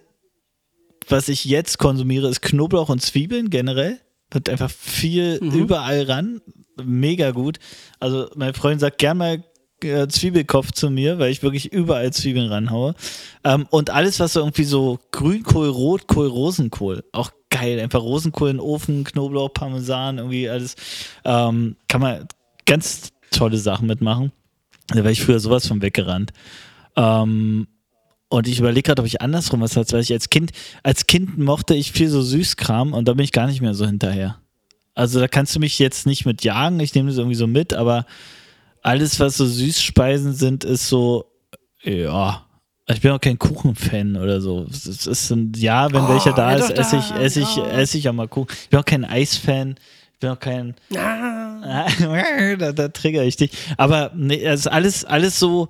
was 1.08 1.30
ich 1.30 1.46
jetzt 1.46 1.78
konsumiere, 1.78 2.30
ist 2.30 2.42
Knoblauch 2.42 2.90
und 2.90 3.02
Zwiebeln 3.02 3.50
generell. 3.50 4.00
Wird 4.32 4.50
einfach 4.50 4.72
viel 4.72 5.40
überall 5.42 6.04
ran. 6.04 6.42
Mega 6.84 7.32
gut. 7.32 7.60
Also, 8.00 8.30
mein 8.36 8.54
Freund 8.54 8.82
sagt 8.82 8.98
gern 8.98 9.18
mal 9.18 9.44
äh, 9.84 10.08
Zwiebelkopf 10.08 10.72
zu 10.72 10.90
mir, 10.90 11.20
weil 11.20 11.32
ich 11.32 11.44
wirklich 11.44 11.72
überall 11.72 12.12
Zwiebeln 12.12 12.50
ranhaue. 12.50 12.96
Ähm, 13.44 13.68
und 13.70 13.90
alles, 13.90 14.20
was 14.20 14.34
so 14.34 14.40
irgendwie 14.40 14.64
so 14.64 15.00
Grünkohl, 15.12 15.70
Rotkohl, 15.70 16.28
Rosenkohl, 16.28 17.04
auch 17.12 17.32
geil. 17.50 17.80
Einfach 17.80 18.02
Rosenkohl 18.02 18.50
in 18.50 18.58
den 18.58 18.66
Ofen, 18.66 19.04
Knoblauch, 19.04 19.54
Parmesan, 19.54 20.18
irgendwie 20.18 20.50
alles. 20.50 20.76
Ähm, 21.24 21.76
kann 21.88 22.02
man 22.02 22.28
ganz 22.66 23.10
tolle 23.32 23.58
Sachen 23.58 23.88
mitmachen. 23.88 24.32
Da 24.88 24.98
wäre 24.98 25.12
ich 25.12 25.24
früher 25.24 25.40
sowas 25.40 25.68
von 25.68 25.82
weggerannt. 25.82 26.32
Ähm, 26.96 27.68
und 28.30 28.48
ich 28.48 28.60
überlege 28.60 28.88
gerade, 28.88 29.02
ob 29.02 29.08
ich 29.08 29.22
andersrum 29.22 29.62
was 29.62 29.78
hatte, 29.78 29.94
weil 29.94 30.02
ich 30.02 30.12
als 30.12 30.30
Kind, 30.30 30.52
als 30.84 31.08
Kind 31.08 31.38
mochte 31.38 31.76
ich 31.76 31.92
viel 31.92 32.10
so 32.10 32.22
Süßkram 32.22 32.94
und 32.94 33.08
da 33.08 33.14
bin 33.14 33.24
ich 33.24 33.32
gar 33.32 33.48
nicht 33.48 33.62
mehr 33.62 33.74
so 33.74 33.86
hinterher. 33.86 34.40
Also 34.96 35.20
da 35.20 35.28
kannst 35.28 35.56
du 35.56 35.60
mich 35.60 35.78
jetzt 35.78 36.08
nicht 36.08 36.26
mit 36.26 36.44
jagen, 36.44 36.80
ich 36.80 36.96
nehme 36.96 37.10
das 37.10 37.18
irgendwie 37.18 37.36
so 37.36 37.48
mit, 37.48 37.74
aber 37.74 38.06
alles, 38.82 39.20
was 39.20 39.38
so 39.38 39.46
Süßspeisen 39.46 40.34
sind, 40.34 40.64
ist 40.64 40.88
so, 40.88 41.26
ja. 41.84 42.42
Ich 42.88 43.02
bin 43.02 43.12
auch 43.12 43.20
kein 43.20 43.40
Kuchenfan 43.40 44.16
oder 44.16 44.42
so. 44.42 44.68
Es 44.70 44.86
ist 44.86 45.32
ein, 45.32 45.52
ja, 45.56 45.92
wenn 45.92 46.08
welcher 46.08 46.34
da 46.34 46.54
ist, 46.54 46.70
esse 46.70 46.98
ich, 46.98 47.12
esse 47.16 47.42
ich, 47.42 47.56
ja. 47.56 47.68
esse 47.68 47.98
ich 47.98 48.08
auch 48.08 48.14
mal 48.14 48.28
Kuchen. 48.28 48.48
Ich 48.64 48.70
bin 48.70 48.80
auch 48.80 48.86
kein 48.86 49.04
Eisfan. 49.04 49.76
Ich 50.14 50.20
bin 50.20 50.30
auch 50.30 50.40
kein, 50.40 50.76
Ah. 50.96 51.88
da, 52.60 52.72
da 52.72 52.88
trigger 52.90 53.24
ich 53.24 53.38
dich. 53.38 53.52
Aber 53.78 54.12
nee, 54.16 54.42
es 54.44 54.62
ist 54.62 54.68
alles, 54.68 55.04
alles 55.04 55.40
so 55.40 55.68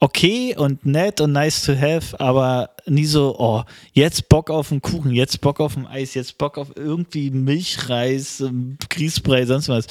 okay 0.00 0.54
und 0.56 0.84
nett 0.84 1.20
und 1.20 1.32
nice 1.32 1.62
to 1.64 1.74
have, 1.74 2.18
aber 2.20 2.70
nie 2.86 3.06
so, 3.06 3.36
oh, 3.38 3.62
jetzt 3.92 4.28
Bock 4.28 4.50
auf 4.50 4.70
einen 4.70 4.82
Kuchen, 4.82 5.12
jetzt 5.12 5.40
Bock 5.40 5.60
auf 5.60 5.76
ein 5.76 5.86
Eis, 5.86 6.14
jetzt 6.14 6.38
Bock 6.38 6.58
auf 6.58 6.72
irgendwie 6.76 7.30
Milchreis, 7.30 8.40
ähm, 8.40 8.76
Grießbrei, 8.88 9.46
sonst 9.46 9.68
was. 9.68 9.86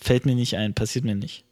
Fällt 0.00 0.26
mir 0.26 0.34
nicht 0.34 0.56
ein, 0.56 0.74
passiert 0.74 1.04
mir 1.04 1.14
nicht. 1.14 1.44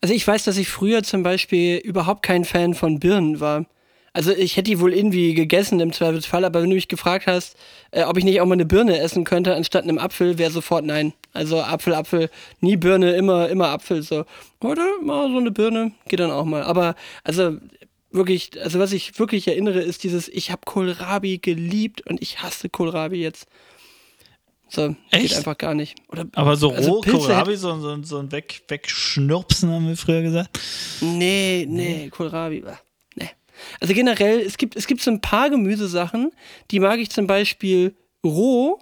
Also 0.00 0.14
ich 0.14 0.26
weiß, 0.26 0.44
dass 0.44 0.56
ich 0.56 0.68
früher 0.68 1.02
zum 1.02 1.22
Beispiel 1.22 1.76
überhaupt 1.78 2.22
kein 2.22 2.44
Fan 2.44 2.74
von 2.74 2.98
Birnen 3.00 3.40
war. 3.40 3.66
Also 4.14 4.32
ich 4.32 4.56
hätte 4.56 4.70
die 4.70 4.80
wohl 4.80 4.92
irgendwie 4.92 5.32
gegessen 5.34 5.80
im 5.80 5.92
Zweifelsfall, 5.92 6.44
aber 6.44 6.62
wenn 6.62 6.68
du 6.68 6.74
mich 6.74 6.88
gefragt 6.88 7.26
hast, 7.26 7.56
äh, 7.92 8.04
ob 8.04 8.18
ich 8.18 8.24
nicht 8.24 8.40
auch 8.40 8.46
mal 8.46 8.54
eine 8.54 8.66
Birne 8.66 8.98
essen 8.98 9.24
könnte 9.24 9.54
anstatt 9.54 9.84
einem 9.84 9.98
Apfel, 9.98 10.36
wäre 10.36 10.50
sofort 10.50 10.84
nein. 10.84 11.14
Also 11.32 11.62
Apfel, 11.62 11.94
Apfel, 11.94 12.28
nie 12.60 12.76
Birne, 12.76 13.14
immer, 13.14 13.48
immer 13.48 13.68
Apfel. 13.68 14.02
So, 14.02 14.24
heute 14.62 14.82
mal 15.02 15.30
so 15.30 15.38
eine 15.38 15.50
Birne, 15.50 15.92
geht 16.08 16.20
dann 16.20 16.30
auch 16.30 16.44
mal. 16.44 16.62
Aber 16.62 16.94
also 17.24 17.56
wirklich, 18.10 18.50
also 18.62 18.78
was 18.78 18.92
ich 18.92 19.18
wirklich 19.18 19.48
erinnere, 19.48 19.80
ist 19.80 20.04
dieses, 20.04 20.28
ich 20.28 20.50
habe 20.50 20.60
Kohlrabi 20.66 21.38
geliebt 21.38 22.06
und 22.06 22.20
ich 22.20 22.42
hasse 22.42 22.68
Kohlrabi 22.68 23.16
jetzt. 23.16 23.46
So, 24.68 24.94
Echt? 25.10 25.28
geht 25.28 25.36
einfach 25.36 25.56
gar 25.56 25.74
nicht. 25.74 25.96
Oder, 26.08 26.26
Aber 26.34 26.56
so 26.56 26.70
also 26.70 26.92
roh 26.92 27.00
Pilze 27.00 27.18
Kohlrabi, 27.18 27.56
so, 27.56 27.78
so, 27.80 28.02
so 28.02 28.18
ein 28.18 28.30
Weg, 28.30 28.62
Wegschnurpsen, 28.68 29.70
haben 29.70 29.88
wir 29.88 29.96
früher 29.96 30.20
gesagt. 30.20 30.58
Nee, 31.00 31.66
nee, 31.66 32.10
Kohlrabi. 32.10 32.60
bah. 32.60 32.78
Also 33.80 33.94
generell, 33.94 34.40
es 34.40 34.56
gibt, 34.56 34.76
es 34.76 34.86
gibt 34.86 35.00
so 35.00 35.10
ein 35.10 35.20
paar 35.20 35.50
Gemüsesachen, 35.50 36.30
die 36.70 36.80
mag 36.80 36.98
ich 36.98 37.10
zum 37.10 37.26
Beispiel 37.26 37.94
roh 38.24 38.78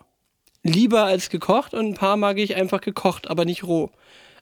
lieber 0.62 1.04
als 1.04 1.30
gekocht 1.30 1.74
und 1.74 1.86
ein 1.86 1.94
paar 1.94 2.16
mag 2.16 2.38
ich 2.38 2.56
einfach 2.56 2.80
gekocht, 2.80 3.30
aber 3.30 3.44
nicht 3.44 3.64
roh. 3.64 3.90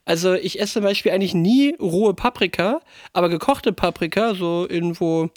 Also 0.05 0.33
ich 0.33 0.59
esse 0.59 0.73
zum 0.73 0.83
Beispiel 0.83 1.11
eigentlich 1.11 1.33
nie 1.33 1.75
rohe 1.79 2.13
Paprika, 2.13 2.81
aber 3.13 3.29
gekochte 3.29 3.73
Paprika, 3.73 4.33
so 4.33 4.65
irgendwo 4.67 5.29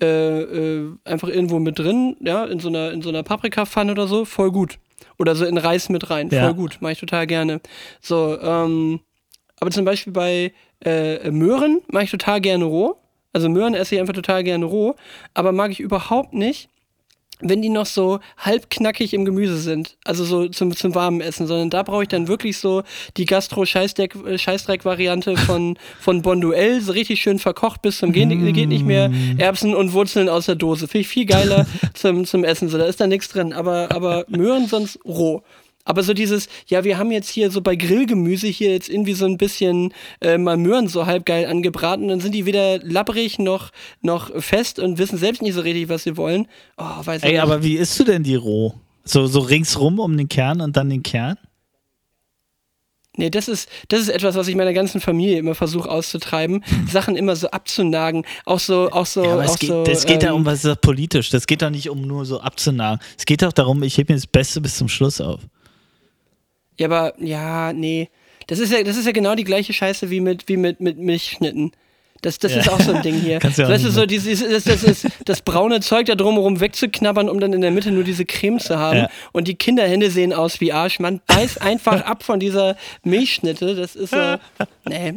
äh, 0.00 0.40
äh, 0.42 0.92
einfach 1.04 1.28
irgendwo 1.28 1.58
mit 1.58 1.78
drin, 1.78 2.16
ja, 2.20 2.44
in 2.44 2.60
so 2.60 2.68
einer, 2.68 2.92
in 2.92 3.02
so 3.02 3.08
einer 3.08 3.22
Paprikapfanne 3.22 3.92
oder 3.92 4.06
so, 4.06 4.24
voll 4.24 4.52
gut. 4.52 4.78
Oder 5.18 5.34
so 5.34 5.44
in 5.44 5.58
Reis 5.58 5.88
mit 5.88 6.10
rein, 6.10 6.28
Ja. 6.30 6.44
voll 6.44 6.54
gut, 6.54 6.78
mache 6.80 6.92
ich 6.92 7.00
total 7.00 7.26
gerne. 7.26 7.60
So, 8.00 8.38
ähm, 8.40 9.00
aber 9.60 9.70
zum 9.70 9.84
Beispiel 9.84 10.12
bei 10.12 10.52
äh, 10.84 11.30
Möhren 11.30 11.80
mache 11.88 12.04
ich 12.04 12.10
total 12.10 12.40
gerne 12.40 12.64
roh. 12.64 12.96
Also 13.32 13.48
Möhren 13.48 13.74
esse 13.74 13.94
ich 13.94 14.00
einfach 14.00 14.14
total 14.14 14.44
gerne 14.44 14.64
roh, 14.64 14.94
aber 15.34 15.52
mag 15.52 15.70
ich 15.70 15.80
überhaupt 15.80 16.32
nicht, 16.32 16.68
wenn 17.40 17.62
die 17.62 17.68
noch 17.68 17.86
so 17.86 18.18
halb 18.36 18.68
knackig 18.70 19.14
im 19.14 19.24
Gemüse 19.24 19.58
sind. 19.58 19.96
Also 20.04 20.24
so 20.24 20.48
zum, 20.48 20.74
zum 20.74 20.92
warmen 20.94 21.20
Essen, 21.20 21.46
sondern 21.46 21.70
da 21.70 21.84
brauche 21.84 22.02
ich 22.02 22.08
dann 22.08 22.26
wirklich 22.26 22.58
so 22.58 22.82
die 23.16 23.26
Gastro-Scheißdreck-Variante 23.26 25.36
von, 25.36 25.78
von 26.00 26.22
Bonduell, 26.22 26.80
so 26.80 26.90
richtig 26.92 27.22
schön 27.22 27.38
verkocht 27.38 27.82
bis 27.82 27.98
zum 27.98 28.10
Gehen, 28.12 28.52
geht 28.52 28.68
nicht 28.68 28.84
mehr. 28.84 29.12
Erbsen 29.38 29.72
und 29.74 29.92
Wurzeln 29.92 30.28
aus 30.28 30.46
der 30.46 30.56
Dose. 30.56 30.88
Finde 30.88 31.02
ich 31.02 31.08
viel 31.08 31.26
geiler 31.26 31.66
zum, 31.94 32.24
zum 32.24 32.42
Essen. 32.44 32.68
So, 32.68 32.78
da 32.78 32.86
ist 32.86 33.00
da 33.00 33.06
nichts 33.06 33.28
drin. 33.28 33.52
Aber, 33.52 33.92
aber 33.92 34.24
Möhren 34.28 34.66
sonst 34.66 34.98
roh. 35.04 35.44
Aber 35.88 36.02
so 36.02 36.12
dieses, 36.12 36.48
ja, 36.66 36.84
wir 36.84 36.98
haben 36.98 37.10
jetzt 37.10 37.30
hier 37.30 37.50
so 37.50 37.62
bei 37.62 37.74
Grillgemüse 37.74 38.46
hier 38.46 38.72
jetzt 38.72 38.90
irgendwie 38.90 39.14
so 39.14 39.24
ein 39.24 39.38
bisschen 39.38 39.94
äh, 40.20 40.36
mal 40.36 40.58
Möhren 40.58 40.86
so 40.86 41.06
halb 41.06 41.24
geil 41.24 41.46
angebraten, 41.46 42.08
dann 42.08 42.20
sind 42.20 42.34
die 42.34 42.44
weder 42.44 42.78
labbrig 42.80 43.38
noch, 43.38 43.70
noch 44.02 44.30
fest 44.38 44.78
und 44.78 44.98
wissen 44.98 45.16
selbst 45.16 45.40
nicht 45.40 45.54
so 45.54 45.62
richtig, 45.62 45.88
was 45.88 46.02
sie 46.02 46.18
wollen. 46.18 46.46
Oh, 46.76 46.84
weiß 47.02 47.22
Ey, 47.22 47.32
nicht. 47.32 47.40
aber 47.40 47.62
wie 47.62 47.76
isst 47.76 47.98
du 47.98 48.04
denn 48.04 48.22
die 48.22 48.34
roh? 48.34 48.74
So, 49.04 49.26
so 49.26 49.40
ringsrum 49.40 49.98
um 49.98 50.14
den 50.14 50.28
Kern 50.28 50.60
und 50.60 50.76
dann 50.76 50.90
den 50.90 51.02
Kern? 51.02 51.38
Nee, 53.16 53.30
das 53.30 53.48
ist, 53.48 53.70
das 53.88 54.00
ist 54.00 54.10
etwas, 54.10 54.34
was 54.36 54.46
ich 54.46 54.56
meiner 54.56 54.74
ganzen 54.74 55.00
Familie 55.00 55.38
immer 55.38 55.54
versuche 55.54 55.90
auszutreiben, 55.90 56.62
Sachen 56.92 57.16
immer 57.16 57.34
so 57.34 57.48
abzunagen. 57.50 58.26
Auch 58.44 58.60
so, 58.60 58.90
auch 58.92 59.06
so, 59.06 59.24
Ja, 59.24 59.32
aber 59.32 59.46
auch 59.46 59.54
es 59.54 59.58
geht, 59.58 59.70
so. 59.70 59.84
das 59.84 60.04
geht 60.04 60.22
ja 60.22 60.28
ähm, 60.28 60.36
um 60.36 60.44
was 60.44 60.56
ist 60.56 60.66
das 60.66 60.80
politisch. 60.82 61.30
Das 61.30 61.46
geht 61.46 61.62
doch 61.62 61.70
nicht 61.70 61.88
um 61.88 62.02
nur 62.02 62.26
so 62.26 62.42
abzunagen. 62.42 63.00
Es 63.16 63.24
geht 63.24 63.40
doch 63.40 63.54
darum, 63.54 63.82
ich 63.82 63.96
hebe 63.96 64.12
mir 64.12 64.18
das 64.18 64.26
Beste 64.26 64.60
bis 64.60 64.76
zum 64.76 64.88
Schluss 64.88 65.20
auf. 65.22 65.40
Ja, 66.78 66.86
aber, 66.86 67.14
ja, 67.18 67.72
nee. 67.72 68.08
Das 68.46 68.58
ist 68.58 68.72
ja, 68.72 68.82
das 68.82 68.96
ist 68.96 69.06
ja 69.06 69.12
genau 69.12 69.34
die 69.34 69.44
gleiche 69.44 69.72
Scheiße 69.72 70.10
wie 70.10 70.20
mit, 70.20 70.48
wie 70.48 70.56
mit, 70.56 70.80
mit 70.80 70.98
Milchschnitten. 70.98 71.72
Das, 72.22 72.38
das 72.38 72.52
Ja. 72.52 72.60
ist 72.60 72.68
auch 72.70 72.80
so 72.80 72.92
ein 72.94 73.02
Ding 73.02 73.14
hier. 73.20 73.38
Kannst 73.40 73.58
weißt 73.58 73.84
du, 73.84 73.90
so 73.90 74.06
dieses, 74.06 74.40
das, 74.40 74.64
das, 74.64 74.82
ist 74.82 75.06
das 75.24 75.40
braune 75.42 75.80
Zeug 75.80 76.06
da 76.06 76.14
drumherum 76.14 76.60
wegzuknabbern, 76.60 77.28
um 77.28 77.38
dann 77.40 77.52
in 77.52 77.60
der 77.60 77.70
Mitte 77.70 77.90
nur 77.92 78.04
diese 78.04 78.24
Creme 78.24 78.58
zu 78.58 78.78
haben. 78.78 78.98
Ja. 78.98 79.08
Und 79.32 79.46
die 79.48 79.54
Kinderhände 79.54 80.10
sehen 80.10 80.32
aus 80.32 80.60
wie 80.60 80.72
Arsch. 80.72 80.98
Man 80.98 81.20
beißt 81.26 81.62
einfach 81.62 82.02
ab 82.04 82.22
von 82.24 82.40
dieser 82.40 82.76
Milchschnitte. 83.04 83.74
Das 83.74 83.94
ist 83.96 84.10
so. 84.10 84.16
Nee. 84.88 85.14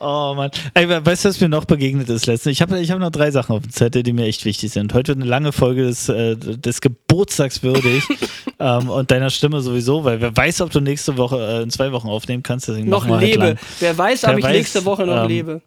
Oh 0.00 0.32
Mann. 0.34 0.50
Ey, 0.72 0.88
we- 0.88 1.04
weißt 1.04 1.24
du, 1.26 1.28
was 1.28 1.40
mir 1.40 1.48
noch 1.50 1.66
begegnet 1.66 2.08
ist 2.08 2.24
letztens? 2.26 2.52
Ich 2.54 2.62
habe 2.62 2.80
ich 2.80 2.90
hab 2.90 2.98
noch 2.98 3.10
drei 3.10 3.30
Sachen 3.30 3.54
auf 3.54 3.62
dem 3.62 3.70
Zettel, 3.70 4.02
die 4.02 4.14
mir 4.14 4.24
echt 4.24 4.46
wichtig 4.46 4.72
sind. 4.72 4.94
Heute 4.94 5.08
wird 5.08 5.18
eine 5.20 5.28
lange 5.28 5.52
Folge 5.52 5.82
des, 5.84 6.08
äh, 6.08 6.36
des 6.36 6.80
Geburtstags 6.80 7.62
würdig 7.62 8.02
ähm, 8.58 8.88
und 8.88 9.10
deiner 9.10 9.28
Stimme 9.28 9.60
sowieso, 9.60 10.04
weil 10.04 10.22
wer 10.22 10.34
weiß, 10.34 10.62
ob 10.62 10.70
du 10.70 10.80
nächste 10.80 11.18
Woche 11.18 11.36
äh, 11.38 11.62
in 11.62 11.70
zwei 11.70 11.92
Wochen 11.92 12.08
aufnehmen 12.08 12.42
kannst. 12.42 12.68
Deswegen 12.68 12.88
Noch 12.88 13.06
halt 13.06 13.20
lebe. 13.20 13.44
lang. 13.44 13.58
Wer 13.80 13.98
weiß, 13.98 14.22
Wer 14.22 14.30
ob 14.32 14.38
ich 14.38 14.44
weiß, 14.44 14.52
nächste 14.56 14.84
Woche 14.86 15.04
noch 15.04 15.22
ähm, 15.24 15.28
lebe. 15.28 15.60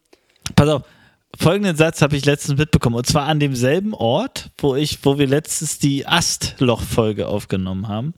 Pass 0.56 0.70
auf. 0.70 0.84
Folgenden 1.38 1.76
Satz 1.76 2.02
habe 2.02 2.16
ich 2.16 2.26
letztens 2.26 2.58
mitbekommen. 2.58 2.96
Und 2.96 3.06
zwar 3.06 3.26
an 3.26 3.40
demselben 3.40 3.94
Ort, 3.94 4.52
wo 4.58 4.76
ich, 4.76 5.00
wo 5.04 5.18
wir 5.18 5.28
letztens 5.28 5.80
die 5.80 6.08
Astloch-Folge 6.08 7.28
aufgenommen 7.28 7.88
haben, 7.88 8.14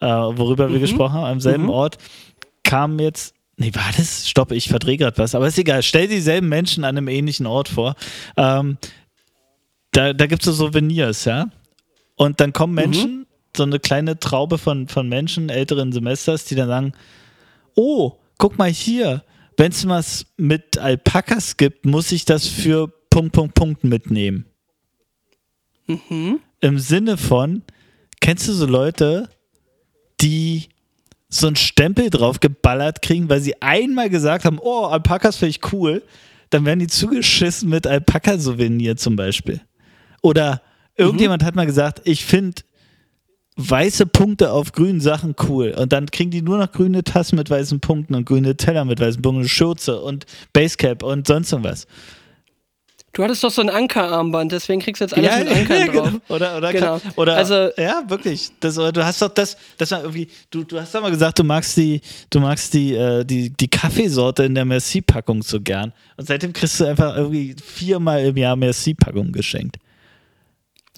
äh, 0.00 0.06
worüber 0.06 0.70
wir 0.70 0.78
gesprochen 0.78 1.14
haben. 1.14 1.24
Am 1.24 1.40
selben 1.40 1.70
Ort 1.70 1.98
kam 2.62 2.98
jetzt. 2.98 3.34
Nee, 3.56 3.74
war 3.74 3.90
das? 3.96 4.28
Stopp, 4.28 4.52
ich 4.52 4.68
verdrehe 4.68 4.98
gerade 4.98 5.16
was. 5.18 5.34
Aber 5.34 5.48
ist 5.48 5.58
egal. 5.58 5.82
Stell 5.82 6.08
dieselben 6.08 6.48
Menschen 6.48 6.84
an 6.84 6.96
einem 6.96 7.08
ähnlichen 7.08 7.46
Ort 7.46 7.68
vor. 7.68 7.94
Ähm, 8.36 8.76
da 9.92 10.12
da 10.12 10.26
gibt 10.26 10.46
es 10.46 10.56
so 10.56 10.66
Souvenirs, 10.66 11.24
ja. 11.24 11.48
Und 12.16 12.40
dann 12.40 12.52
kommen 12.52 12.74
Menschen, 12.74 13.26
so 13.56 13.62
eine 13.62 13.80
kleine 13.80 14.18
Traube 14.18 14.58
von, 14.58 14.88
von 14.88 15.08
Menschen 15.08 15.48
älteren 15.48 15.92
Semesters, 15.92 16.44
die 16.44 16.54
dann 16.54 16.68
sagen: 16.68 16.92
Oh, 17.74 18.12
guck 18.36 18.58
mal 18.58 18.70
hier, 18.70 19.24
wenn 19.58 19.72
es 19.72 19.86
was 19.86 20.26
mit 20.36 20.78
Alpakas 20.78 21.56
gibt, 21.56 21.84
muss 21.84 22.12
ich 22.12 22.24
das 22.24 22.46
für 22.46 22.88
Punkt, 23.10 23.32
Punkt, 23.32 23.54
Punkt 23.54 23.84
mitnehmen. 23.84 24.46
Im 26.60 26.78
Sinne 26.78 27.16
von, 27.16 27.62
kennst 28.20 28.46
du 28.48 28.52
so 28.52 28.66
Leute, 28.66 29.28
die 30.20 30.68
so 31.28 31.48
einen 31.48 31.56
Stempel 31.56 32.08
drauf 32.08 32.40
geballert 32.40 33.02
kriegen, 33.02 33.28
weil 33.28 33.40
sie 33.40 33.60
einmal 33.60 34.08
gesagt 34.08 34.44
haben, 34.44 34.58
oh, 34.60 34.86
Alpakas 34.86 35.36
finde 35.36 35.50
ich 35.50 35.72
cool, 35.72 36.02
dann 36.50 36.64
werden 36.64 36.78
die 36.78 36.86
zugeschissen 36.86 37.68
mit 37.68 37.86
Alpaka-Souvenir 37.86 38.96
zum 38.96 39.16
Beispiel. 39.16 39.60
Oder 40.22 40.62
irgendjemand 40.96 41.44
hat 41.44 41.56
mal 41.56 41.66
gesagt, 41.66 42.00
ich 42.04 42.24
finde 42.24 42.62
weiße 43.58 44.06
Punkte 44.06 44.52
auf 44.52 44.72
grünen 44.72 45.00
Sachen 45.00 45.34
cool. 45.48 45.74
Und 45.76 45.92
dann 45.92 46.06
kriegen 46.10 46.30
die 46.30 46.42
nur 46.42 46.58
noch 46.58 46.72
grüne 46.72 47.04
Tassen 47.04 47.36
mit 47.36 47.50
weißen 47.50 47.80
Punkten 47.80 48.14
und 48.14 48.24
grüne 48.24 48.56
Teller 48.56 48.84
mit 48.84 49.00
weißen 49.00 49.20
Punkten, 49.20 49.42
und 49.42 49.48
Schürze 49.48 50.00
und 50.00 50.24
Basecap 50.52 51.02
und 51.02 51.26
sonst 51.26 51.52
irgendwas. 51.52 51.86
Du 53.14 53.24
hattest 53.24 53.42
doch 53.42 53.50
so 53.50 53.62
ein 53.62 53.70
Ankerarmband, 53.70 54.52
deswegen 54.52 54.80
kriegst 54.80 55.00
du 55.00 55.06
jetzt 55.06 55.14
alles 55.14 55.38
mit 55.38 55.48
Ankern 55.48 55.86
drauf. 55.92 56.10
genau. 56.12 56.18
Oder, 56.28 56.56
oder, 56.58 56.72
Genau. 56.72 56.98
kann, 57.00 57.12
oder 57.16 57.36
Also- 57.36 57.70
ja, 57.76 58.02
wirklich. 58.06 58.50
Das, 58.60 58.74
du 58.76 59.04
hast 59.04 59.20
doch 59.22 59.30
das, 59.30 59.56
das 59.76 59.90
war 59.90 60.02
irgendwie, 60.02 60.28
du, 60.50 60.62
du 60.62 60.78
hast 60.78 60.94
doch 60.94 61.00
mal 61.00 61.10
gesagt, 61.10 61.38
du 61.38 61.42
magst 61.44 61.76
die, 61.78 62.00
du 62.30 62.38
magst 62.38 62.74
die, 62.74 62.94
äh, 62.94 63.24
die, 63.24 63.50
die 63.50 63.68
Kaffeesorte 63.68 64.44
in 64.44 64.54
der 64.54 64.66
Merci-Packung 64.66 65.42
so 65.42 65.60
gern. 65.60 65.92
Und 66.16 66.28
seitdem 66.28 66.52
kriegst 66.52 66.78
du 66.78 66.84
einfach 66.84 67.16
irgendwie 67.16 67.56
viermal 67.64 68.22
im 68.24 68.36
Jahr 68.36 68.54
Merci-Packung 68.56 69.32
geschenkt. 69.32 69.78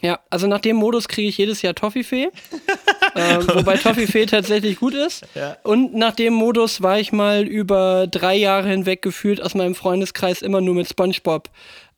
Ja, 0.03 0.21
also 0.31 0.47
nach 0.47 0.61
dem 0.61 0.77
Modus 0.77 1.09
kriege 1.09 1.29
ich 1.29 1.39
jedes 1.39 1.63
Jahr 1.63 1.75
Toffifee. 1.75 2.29
äh, 3.15 3.39
wobei 3.55 3.77
Toffifee 3.77 4.27
tatsächlich 4.27 4.79
gut 4.79 4.95
ist. 4.95 5.27
Ja. 5.35 5.57
Und 5.63 5.95
nach 5.95 6.15
dem 6.15 6.35
Modus 6.35 6.83
war 6.83 6.99
ich 6.99 7.13
mal 7.13 7.43
über 7.43 8.07
drei 8.07 8.37
Jahre 8.37 8.69
hinweg 8.69 9.03
gefühlt 9.03 9.43
aus 9.43 9.55
meinem 9.55 9.75
Freundeskreis 9.75 10.43
immer 10.43 10.61
nur 10.61 10.75
mit 10.75 10.89
Spongebob 10.89 11.51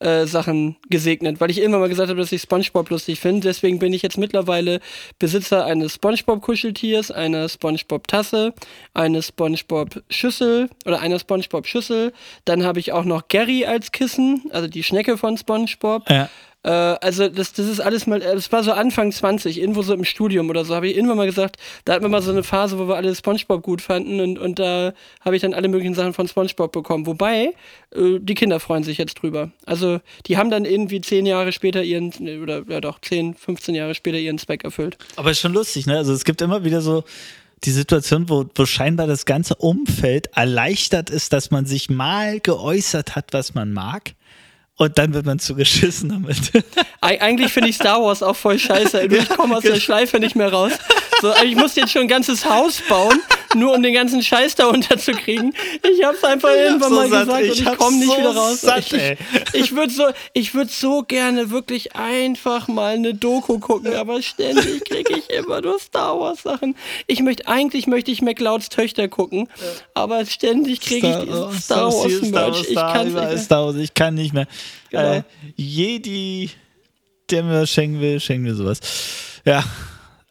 äh, 0.03 0.25
Sachen 0.25 0.75
gesegnet, 0.89 1.39
weil 1.39 1.49
ich 1.49 1.61
immer 1.61 1.79
mal 1.79 1.87
gesagt 1.87 2.09
habe, 2.09 2.19
dass 2.19 2.31
ich 2.31 2.41
Spongebob 2.41 2.89
lustig 2.89 3.19
finde. 3.19 3.47
Deswegen 3.47 3.79
bin 3.79 3.93
ich 3.93 4.01
jetzt 4.01 4.17
mittlerweile 4.17 4.81
Besitzer 5.17 5.65
eines 5.65 5.95
Spongebob-Kuscheltiers, 5.95 7.09
einer 7.11 7.47
Spongebob-Tasse, 7.47 8.53
eines 8.93 9.27
Spongebob-Schüssel 9.27 10.69
oder 10.85 10.99
einer 10.99 11.19
Spongebob-Schüssel. 11.19 12.11
Dann 12.43 12.63
habe 12.63 12.79
ich 12.79 12.91
auch 12.91 13.05
noch 13.05 13.29
Gary 13.29 13.65
als 13.65 13.91
Kissen, 13.91 14.43
also 14.51 14.67
die 14.67 14.83
Schnecke 14.83 15.17
von 15.17 15.37
Spongebob. 15.37 16.09
Ja. 16.09 16.29
Äh, 16.63 16.69
also 16.69 17.27
das, 17.27 17.53
das 17.53 17.67
ist 17.67 17.79
alles 17.79 18.07
mal, 18.07 18.19
das 18.19 18.51
war 18.51 18.63
so 18.63 18.71
Anfang 18.71 19.11
20, 19.11 19.59
irgendwo 19.59 19.81
so 19.81 19.93
im 19.93 20.05
Studium 20.05 20.49
oder 20.49 20.65
so, 20.65 20.75
habe 20.75 20.87
ich 20.87 20.95
irgendwann 20.95 21.17
mal 21.17 21.25
gesagt, 21.25 21.57
da 21.85 21.93
hatten 21.93 22.03
wir 22.03 22.09
mal 22.09 22.21
so 22.21 22.31
eine 22.31 22.43
Phase, 22.43 22.79
wo 22.79 22.87
wir 22.87 22.95
alle 22.95 23.13
Spongebob 23.13 23.61
gut 23.61 23.81
fanden 23.81 24.19
und, 24.19 24.39
und 24.39 24.59
da 24.59 24.93
habe 25.21 25.35
ich 25.35 25.41
dann 25.41 25.53
alle 25.53 25.67
möglichen 25.67 25.93
Sachen 25.93 26.13
von 26.13 26.27
Spongebob 26.27 26.71
bekommen. 26.71 27.05
Wobei, 27.05 27.53
äh, 27.95 28.19
die 28.19 28.33
Kinder 28.33 28.59
freuen 28.59 28.83
sich 28.83 28.97
jetzt 28.97 29.15
drüber. 29.15 29.51
Also 29.65 29.99
die 30.25 30.37
haben 30.37 30.49
dann 30.49 30.65
irgendwie 30.65 31.01
zehn 31.01 31.25
Jahre 31.25 31.51
später 31.51 31.83
ihren, 31.83 32.11
oder 32.41 32.63
ja 32.67 32.81
doch, 32.81 32.99
10, 32.99 33.35
15 33.35 33.75
Jahre 33.75 33.95
später 33.95 34.17
ihren 34.17 34.37
Zweck 34.37 34.63
erfüllt. 34.63 34.97
Aber 35.15 35.31
ist 35.31 35.39
schon 35.39 35.53
lustig, 35.53 35.85
ne? 35.85 35.97
Also 35.97 36.13
es 36.13 36.23
gibt 36.23 36.41
immer 36.41 36.63
wieder 36.63 36.81
so 36.81 37.03
die 37.65 37.71
Situation, 37.71 38.29
wo, 38.29 38.45
wo 38.55 38.65
scheinbar 38.65 39.07
das 39.07 39.25
ganze 39.25 39.55
Umfeld 39.55 40.27
erleichtert 40.35 41.09
ist, 41.09 41.33
dass 41.33 41.51
man 41.51 41.65
sich 41.65 41.89
mal 41.89 42.39
geäußert 42.39 43.15
hat, 43.15 43.31
was 43.31 43.53
man 43.53 43.71
mag. 43.71 44.15
Und 44.75 44.97
dann 44.97 45.13
wird 45.13 45.25
man 45.25 45.37
zugeschissen 45.37 46.09
damit. 46.09 46.51
Eig 47.01 47.21
eigentlich 47.21 47.53
finde 47.53 47.69
ich 47.69 47.75
Star 47.75 48.01
Wars 48.01 48.23
auch 48.23 48.35
voll 48.35 48.57
scheiße. 48.57 49.05
Ich 49.05 49.29
komme 49.29 49.57
aus 49.57 49.63
der 49.63 49.79
Schleife 49.79 50.19
nicht 50.19 50.35
mehr 50.35 50.51
raus. 50.51 50.71
So, 51.21 51.31
also 51.31 51.45
ich 51.45 51.55
muss 51.55 51.75
jetzt 51.75 51.91
schon 51.91 52.03
ein 52.03 52.07
ganzes 52.07 52.45
Haus 52.45 52.81
bauen, 52.89 53.19
nur 53.55 53.73
um 53.73 53.83
den 53.83 53.93
ganzen 53.93 54.21
Scheiß 54.23 54.55
da 54.55 54.67
unterzukriegen. 54.67 55.53
Ich 55.83 56.03
hab's 56.03 56.23
einfach 56.23 56.49
Ich 56.49 56.61
irgendwann 56.61 56.89
so 56.89 56.95
mal 56.95 57.09
satt, 57.09 57.21
gesagt 57.25 57.43
ich 57.43 57.51
und 57.51 57.71
ich 57.73 57.77
komme 57.77 57.97
nicht 57.97 58.11
so 58.11 58.17
wieder 58.17 58.35
raus. 58.35 58.61
satt, 58.61 58.79
ich 58.79 58.93
ey. 58.93 59.17
ich, 59.53 59.59
ich 59.61 59.75
würde 59.75 59.93
so, 59.93 60.03
ich 60.33 60.53
würd 60.53 60.71
so 60.71 61.03
gerne 61.03 61.49
wirklich 61.51 61.95
einfach 61.95 62.67
mal 62.67 62.95
eine 62.95 63.13
Doku 63.13 63.59
gucken, 63.59 63.93
aber 63.95 64.21
ständig 64.21 64.85
kriege 64.85 65.17
ich 65.17 65.29
immer 65.29 65.61
nur 65.61 65.79
Star 65.79 66.19
Wars 66.19 66.43
Sachen. 66.43 66.75
Ich 67.07 67.21
möchte, 67.21 67.47
eigentlich 67.47 67.87
möchte 67.87 68.11
ich 68.11 68.21
McLeods 68.21 68.69
Töchter 68.69 69.07
gucken, 69.07 69.47
aber 69.93 70.25
ständig 70.25 70.81
kriege 70.81 71.07
ich 71.09 71.25
diesen 71.25 71.59
Star 71.59 71.91
Wars 71.91 72.11
Star 72.11 72.29
Merch. 72.29 72.33
Wars, 72.57 72.67
Ich 72.67 72.71
Star, 72.71 72.93
kann 72.93 73.07
nicht. 73.07 73.49
Wars, 73.49 73.75
ich 73.75 73.93
kann 73.93 74.15
nicht 74.15 74.33
mehr. 74.33 74.47
Genau. 74.89 75.13
Äh, 75.13 75.23
Jedi, 75.55 76.49
der 77.29 77.43
mir 77.43 77.61
was 77.61 77.69
schenken 77.69 77.99
will, 78.01 78.19
schenkt 78.19 78.43
mir 78.43 78.55
sowas. 78.55 78.79
Ja, 79.45 79.63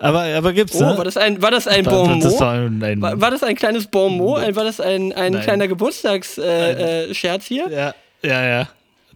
aber, 0.03 0.25
aber 0.25 0.53
gibt's, 0.53 0.77
Oh, 0.81 0.85
ne? 0.85 0.97
war 0.99 1.05
das 1.05 1.17
ein, 1.17 1.41
war 1.41 1.51
das 1.51 1.67
ein 1.69 1.85
Das 1.85 1.93
Bonmot? 1.95 2.41
war 2.41 2.53
ein, 2.55 3.01
War, 3.01 3.21
war 3.21 3.31
das 3.31 3.43
ein 3.43 3.55
kleines 3.57 3.87
Bonmot? 3.87 4.41
Ein- 4.41 4.57
War 4.57 4.65
das 4.65 4.81
ein, 4.81 5.13
ein 5.13 5.33
Nein. 5.33 5.43
kleiner 5.43 5.69
Geburtstagsscherz 5.69 6.39
äh, 6.45 7.11
äh, 7.11 7.41
hier? 7.41 7.69
Ja, 7.71 7.95
ja, 8.23 8.45
ja. 8.49 8.69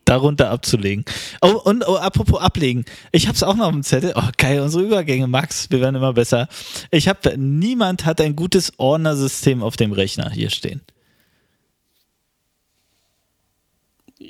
Darunter 0.05 0.51
abzulegen. 0.51 1.05
Oh, 1.43 1.61
und 1.65 1.87
oh, 1.89 1.97
apropos 1.97 2.41
ablegen. 2.41 2.85
Ich 3.11 3.27
hab's 3.27 3.43
auch 3.43 3.57
noch 3.57 3.69
dem 3.73 3.83
Zettel. 3.83 4.13
Oh, 4.15 4.23
geil, 4.39 4.61
unsere 4.61 4.85
Übergänge, 4.85 5.27
Max, 5.27 5.69
wir 5.71 5.81
werden 5.81 5.97
immer 5.97 6.13
besser. 6.13 6.47
Ich 6.93 7.09
habe, 7.09 7.37
niemand 7.37 8.05
hat 8.07 8.21
ein 8.21 8.37
gutes 8.37 8.73
Ordnersystem 8.77 9.65
auf 9.65 9.77
dem 9.77 9.91
Rechner 9.93 10.31
hier 10.31 10.51
stehen. 10.51 10.81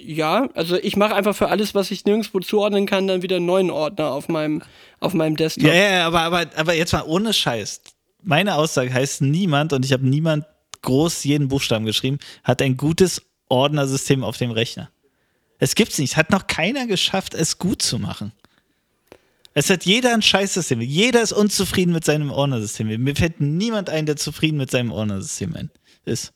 Ja, 0.07 0.49
also 0.55 0.77
ich 0.77 0.97
mache 0.97 1.15
einfach 1.15 1.35
für 1.35 1.49
alles, 1.49 1.74
was 1.74 1.91
ich 1.91 2.05
nirgendwo 2.05 2.39
zuordnen 2.39 2.87
kann, 2.87 3.09
dann 3.09 3.23
wieder 3.23 3.37
einen 3.37 3.47
neuen 3.47 3.70
Ordner 3.70 4.12
auf 4.12 4.28
meinem, 4.28 4.62
auf 5.01 5.15
meinem 5.15 5.37
Desktop. 5.37 5.65
Ja, 5.65 5.74
ja, 5.74 6.07
aber, 6.07 6.20
aber, 6.20 6.47
aber 6.55 6.74
jetzt 6.74 6.93
mal 6.93 7.03
ohne 7.03 7.33
Scheiß. 7.33 7.83
Meine 8.23 8.55
Aussage 8.55 8.93
heißt, 8.93 9.23
niemand, 9.23 9.73
und 9.73 9.85
ich 9.85 9.93
habe 9.93 10.07
niemand 10.07 10.45
groß 10.83 11.24
jeden 11.24 11.49
Buchstaben 11.49 11.87
geschrieben, 11.87 12.19
hat 12.45 12.62
ein 12.62 12.77
gutes 12.77 13.23
Ordnersystem 13.49 14.23
auf 14.23 14.37
dem 14.37 14.53
Rechner. 14.53 14.91
Es 15.59 15.74
gibt's 15.74 15.99
nicht. 15.99 16.16
Hat 16.16 16.31
noch 16.31 16.47
keiner 16.47 16.87
geschafft, 16.87 17.35
es 17.35 17.59
gut 17.59 17.83
zu 17.83 17.99
machen. 17.99 18.33
Es 19.55 19.70
hat 19.70 19.87
jeder 19.87 20.12
ein 20.12 20.23
Scheißsystem. 20.23 20.83
Jeder 20.83 21.23
ist 21.23 21.33
unzufrieden 21.33 21.93
mit 21.93 22.05
seinem 22.05 22.31
Ordnersystem. 22.31 22.89
Mir 23.03 23.16
fällt 23.16 23.41
niemand 23.41 23.91
ein, 23.91 24.07
der 24.07 24.16
zufrieden 24.16 24.59
mit 24.59 24.70
seinem 24.70 24.93
Ordnersystem 24.93 25.70
ist. 26.05 26.33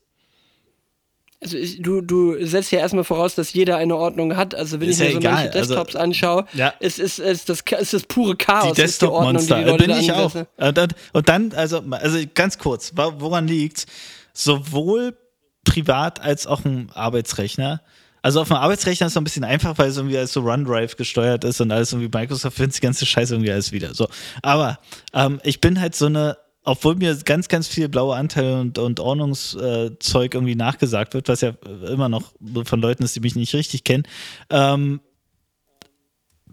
Also 1.42 1.56
ich, 1.56 1.80
du, 1.80 2.02
du 2.02 2.44
setzt 2.44 2.70
ja 2.70 2.80
erstmal 2.80 3.04
voraus, 3.04 3.34
dass 3.34 3.52
jeder 3.54 3.78
eine 3.78 3.96
Ordnung 3.96 4.36
hat. 4.36 4.54
Also 4.54 4.78
wenn 4.80 4.88
Ist 4.90 4.96
ich 5.00 5.00
mir 5.00 5.06
ja 5.06 5.12
so 5.12 5.18
egal, 5.18 5.34
manche 5.34 5.50
Desktops 5.50 5.94
also- 5.96 5.98
anschaue, 5.98 6.44
Ja. 6.52 6.68
ist, 6.80 6.98
ist, 6.98 7.18
ist, 7.18 7.48
das, 7.48 7.62
ist 7.80 7.94
das 7.94 8.02
pure 8.02 8.36
Chaos. 8.36 8.64
die 8.64 8.82
ist 8.82 9.00
die 9.00 9.06
die 9.06 9.10
Desktop-Monster. 9.12 9.58
Äh, 9.58 9.64
Leute 9.64 9.84
Bin 9.86 9.96
ich 9.98 10.12
auch. 10.12 10.34
ansetzen. 10.58 10.94
Und 11.14 11.28
dann, 11.30 11.52
also, 11.54 11.82
also 11.90 12.18
ganz 12.34 12.58
kurz, 12.58 12.92
woran 12.94 13.46
liegt 13.48 13.86
Sowohl 14.32 15.16
privat 15.64 16.20
als 16.20 16.46
auch 16.46 16.64
ein 16.64 16.90
Arbeitsrechner. 16.94 17.82
Also 18.22 18.40
auf 18.42 18.48
dem 18.48 18.56
Arbeitsrechner 18.58 19.06
ist 19.06 19.12
es 19.12 19.14
noch 19.14 19.22
ein 19.22 19.24
bisschen 19.24 19.44
einfach, 19.44 19.78
weil 19.78 19.88
es 19.88 19.96
irgendwie 19.96 20.18
als 20.18 20.32
so 20.32 20.42
OneDrive 20.42 20.96
gesteuert 20.96 21.44
ist 21.44 21.60
und 21.60 21.70
alles 21.72 21.92
irgendwie 21.92 22.10
Microsoft 22.16 22.56
findet 22.56 22.76
die 22.76 22.80
ganze 22.82 23.06
Scheiße 23.06 23.34
irgendwie 23.34 23.50
alles 23.50 23.72
wieder. 23.72 23.94
So. 23.94 24.08
Aber 24.42 24.78
ähm, 25.14 25.40
ich 25.42 25.60
bin 25.60 25.80
halt 25.80 25.94
so 25.94 26.06
eine, 26.06 26.36
obwohl 26.64 26.96
mir 26.96 27.16
ganz, 27.24 27.48
ganz 27.48 27.68
viel 27.68 27.88
blaue 27.88 28.16
Anteile 28.16 28.60
und, 28.60 28.78
und 28.78 29.00
Ordnungszeug 29.00 30.34
irgendwie 30.34 30.54
nachgesagt 30.54 31.14
wird, 31.14 31.28
was 31.28 31.40
ja 31.40 31.50
immer 31.88 32.08
noch 32.08 32.32
von 32.64 32.80
Leuten 32.80 33.02
ist, 33.02 33.16
die 33.16 33.20
mich 33.20 33.34
nicht 33.34 33.54
richtig 33.54 33.84
kennen, 33.84 34.04
ähm, 34.50 35.00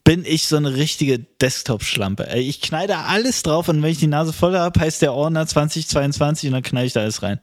bin 0.04 0.24
ich 0.26 0.48
so 0.48 0.56
eine 0.56 0.76
richtige 0.76 1.20
Desktop-Schlampe. 1.20 2.30
Ich 2.38 2.62
knall 2.62 2.88
da 2.88 3.04
alles 3.08 3.44
drauf 3.44 3.68
und 3.68 3.84
wenn 3.84 3.92
ich 3.92 4.00
die 4.00 4.08
Nase 4.08 4.32
voll 4.32 4.58
habe, 4.58 4.80
heißt 4.80 5.02
der 5.02 5.14
Ordner 5.14 5.46
2022 5.46 6.48
und 6.48 6.54
dann 6.54 6.64
knall 6.64 6.86
ich 6.86 6.94
da 6.94 7.02
alles 7.02 7.22
rein. 7.22 7.42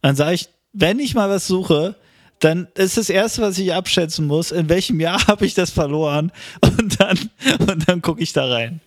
Dann 0.00 0.14
sage 0.14 0.34
ich, 0.34 0.48
wenn 0.72 1.00
ich 1.00 1.14
mal 1.16 1.28
was 1.28 1.48
suche, 1.48 1.96
dann 2.38 2.68
ist 2.74 2.98
das 2.98 3.10
Erste, 3.10 3.42
was 3.42 3.58
ich 3.58 3.74
abschätzen 3.74 4.28
muss, 4.28 4.52
in 4.52 4.68
welchem 4.68 5.00
Jahr 5.00 5.26
habe 5.26 5.44
ich 5.44 5.54
das 5.54 5.70
verloren 5.70 6.30
und 6.60 7.00
dann, 7.00 7.18
und 7.58 7.88
dann 7.88 8.00
gucke 8.00 8.22
ich 8.22 8.32
da 8.32 8.46
rein. 8.46 8.80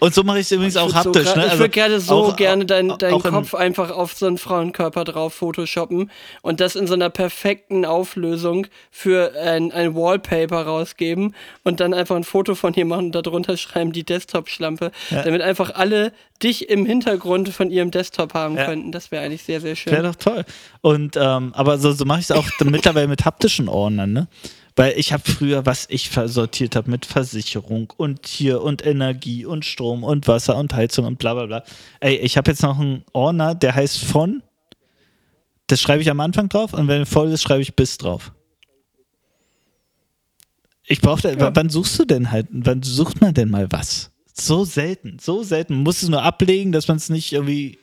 Und 0.00 0.12
so 0.14 0.24
mache 0.24 0.38
ich 0.40 0.46
es 0.46 0.52
übrigens 0.52 0.76
auch 0.76 0.88
so 0.88 0.94
haptisch. 0.96 1.24
ne? 1.36 1.44
Ich 1.44 1.50
Also 1.50 1.58
würde 1.60 1.68
gerne 1.70 2.00
so 2.00 2.14
auch- 2.24 2.36
gerne 2.36 2.66
deinen 2.66 2.90
im- 2.90 3.20
Kopf 3.22 3.54
einfach 3.54 3.90
auf 3.90 4.14
so 4.14 4.26
einen 4.26 4.36
Frauenkörper 4.36 5.04
drauf 5.04 5.34
photoshoppen 5.34 6.10
und 6.42 6.60
das 6.60 6.74
in 6.74 6.86
so 6.88 6.94
einer 6.94 7.08
perfekten 7.08 7.84
Auflösung 7.84 8.66
für 8.90 9.32
ein, 9.40 9.70
ein 9.70 9.94
Wallpaper 9.94 10.62
rausgeben 10.66 11.34
und 11.62 11.78
dann 11.80 11.94
einfach 11.94 12.16
ein 12.16 12.24
Foto 12.24 12.54
von 12.56 12.72
dir 12.72 12.84
machen 12.84 13.06
und 13.06 13.12
darunter 13.14 13.56
schreiben 13.56 13.92
die 13.92 14.04
Desktop-Schlampe, 14.04 14.90
damit 15.10 15.40
einfach 15.42 15.74
alle 15.74 16.12
dich 16.42 16.68
im 16.68 16.84
Hintergrund 16.84 17.48
von 17.50 17.70
ihrem 17.70 17.90
Desktop 17.92 18.34
haben 18.34 18.56
Ja. 18.56 18.66
könnten. 18.66 18.90
Das 18.92 19.10
wäre 19.12 19.24
eigentlich 19.24 19.44
sehr, 19.44 19.60
sehr 19.60 19.76
schön. 19.76 19.92
Wäre 19.92 20.02
doch 20.02 20.16
toll. 20.16 20.44
Und 20.80 21.16
ähm, 21.16 21.52
aber 21.54 21.78
so, 21.78 21.92
so 21.92 22.04
mache 22.04 22.18
ich 22.20 22.26
es 22.28 22.32
auch 22.32 22.44
mittlerweile 22.64 23.08
mit 23.08 23.24
haptischen 23.24 23.68
Ordnern, 23.68 24.12
ne? 24.12 24.28
Weil 24.76 24.92
ich 24.98 25.14
habe 25.14 25.22
früher, 25.24 25.64
was 25.64 25.86
ich 25.88 26.10
sortiert 26.10 26.76
habe 26.76 26.90
mit 26.90 27.06
Versicherung 27.06 27.92
und 27.96 28.26
hier 28.26 28.60
und 28.60 28.84
Energie 28.84 29.46
und 29.46 29.64
Strom 29.64 30.04
und 30.04 30.28
Wasser 30.28 30.56
und 30.56 30.74
Heizung 30.74 31.06
und 31.06 31.18
bla 31.18 31.32
bla 31.32 31.46
bla. 31.46 31.64
Ey, 32.00 32.16
ich 32.16 32.36
habe 32.36 32.50
jetzt 32.50 32.62
noch 32.62 32.78
einen 32.78 33.02
Ordner, 33.14 33.54
der 33.54 33.74
heißt 33.74 34.04
von. 34.04 34.42
Das 35.66 35.80
schreibe 35.80 36.02
ich 36.02 36.10
am 36.10 36.20
Anfang 36.20 36.50
drauf 36.50 36.74
und 36.74 36.88
wenn 36.88 37.06
voll 37.06 37.32
ist, 37.32 37.42
schreibe 37.42 37.62
ich 37.62 37.74
bis 37.74 37.96
drauf. 37.96 38.32
Ich 40.84 41.00
brauche, 41.00 41.34
wann 41.38 41.70
suchst 41.70 41.98
du 41.98 42.04
denn 42.04 42.30
halt, 42.30 42.46
wann 42.50 42.82
sucht 42.82 43.20
man 43.20 43.34
denn 43.34 43.50
mal 43.50 43.66
was? 43.72 44.12
So 44.34 44.64
selten, 44.64 45.18
so 45.18 45.42
selten. 45.42 45.74
Man 45.74 45.82
muss 45.84 46.02
es 46.02 46.08
nur 46.10 46.22
ablegen, 46.22 46.70
dass 46.70 46.86
man 46.86 46.98
es 46.98 47.08
nicht 47.08 47.32
irgendwie 47.32 47.78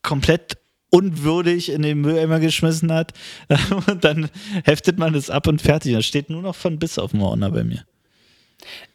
komplett 0.00 0.58
unwürdig 0.92 1.72
in 1.72 1.82
den 1.82 2.00
Mülleimer 2.00 2.38
geschmissen 2.38 2.92
hat. 2.92 3.12
Und 3.86 4.04
dann 4.04 4.28
heftet 4.64 4.98
man 4.98 5.14
es 5.14 5.30
ab 5.30 5.48
und 5.48 5.60
fertig. 5.60 5.94
Da 5.94 6.02
steht 6.02 6.30
nur 6.30 6.42
noch 6.42 6.54
von 6.54 6.78
bis 6.78 6.98
auf 6.98 7.10
dem 7.12 7.22
Ordner 7.22 7.50
bei 7.50 7.64
mir. 7.64 7.84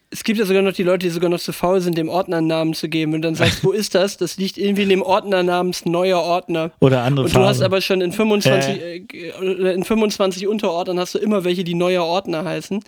Es 0.09 0.23
gibt 0.23 0.39
ja 0.39 0.45
sogar 0.45 0.61
noch 0.61 0.71
die 0.71 0.83
Leute, 0.83 1.05
die 1.05 1.09
sogar 1.09 1.29
noch 1.29 1.39
zu 1.39 1.51
faul 1.51 1.81
sind, 1.81 1.97
dem 1.97 2.07
Ordner 2.07 2.37
einen 2.37 2.47
Namen 2.47 2.73
zu 2.73 2.87
geben 2.87 3.13
und 3.13 3.23
dann 3.23 3.35
sagst, 3.35 3.61
wo 3.65 3.71
ist 3.71 3.93
das? 3.93 4.15
Das 4.15 4.37
liegt 4.37 4.57
irgendwie 4.57 4.83
in 4.83 4.89
dem 4.89 5.01
Ordner 5.01 5.43
namens 5.43 5.85
neuer 5.85 6.19
Ordner. 6.19 6.71
Oder 6.79 7.03
andere 7.03 7.25
Und 7.25 7.31
du 7.31 7.33
Farbe. 7.33 7.49
hast 7.49 7.61
aber 7.61 7.81
schon 7.81 7.99
in 7.99 8.13
25, 8.13 8.81
äh, 8.81 9.33
oder 9.41 9.73
in 9.73 9.83
25 9.83 10.47
Unterordnern 10.47 10.97
hast 10.97 11.15
du 11.15 11.19
immer 11.19 11.43
welche, 11.43 11.65
die 11.65 11.73
neuer 11.73 12.05
Ordner 12.05 12.45
heißen. 12.45 12.81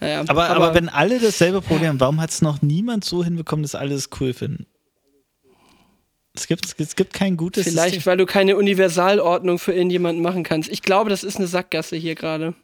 Naja, 0.00 0.24
aber, 0.26 0.48
aber, 0.48 0.74
wenn 0.74 0.88
alle 0.88 1.20
dasselbe 1.20 1.60
Problem 1.60 1.90
haben, 1.90 2.00
warum 2.00 2.20
hat 2.20 2.30
es 2.30 2.40
noch 2.40 2.62
niemand 2.62 3.04
so 3.04 3.22
hinbekommen, 3.22 3.62
dass 3.64 3.74
alle 3.74 3.94
es 3.94 4.08
cool 4.18 4.32
finden? 4.32 4.66
Es 6.34 6.46
gibt, 6.46 6.64
es 6.78 6.96
gibt 6.96 7.12
kein 7.12 7.36
gutes 7.36 7.64
vielleicht, 7.68 7.94
System. 7.94 8.10
weil 8.10 8.16
du 8.16 8.24
keine 8.26 8.56
Universalordnung 8.56 9.58
für 9.58 9.72
irgendjemanden 9.72 10.22
machen 10.22 10.44
kannst. 10.44 10.70
Ich 10.70 10.80
glaube, 10.82 11.10
das 11.10 11.24
ist 11.24 11.36
eine 11.36 11.46
Sackgasse 11.46 11.96
hier 11.96 12.14
gerade. 12.14 12.54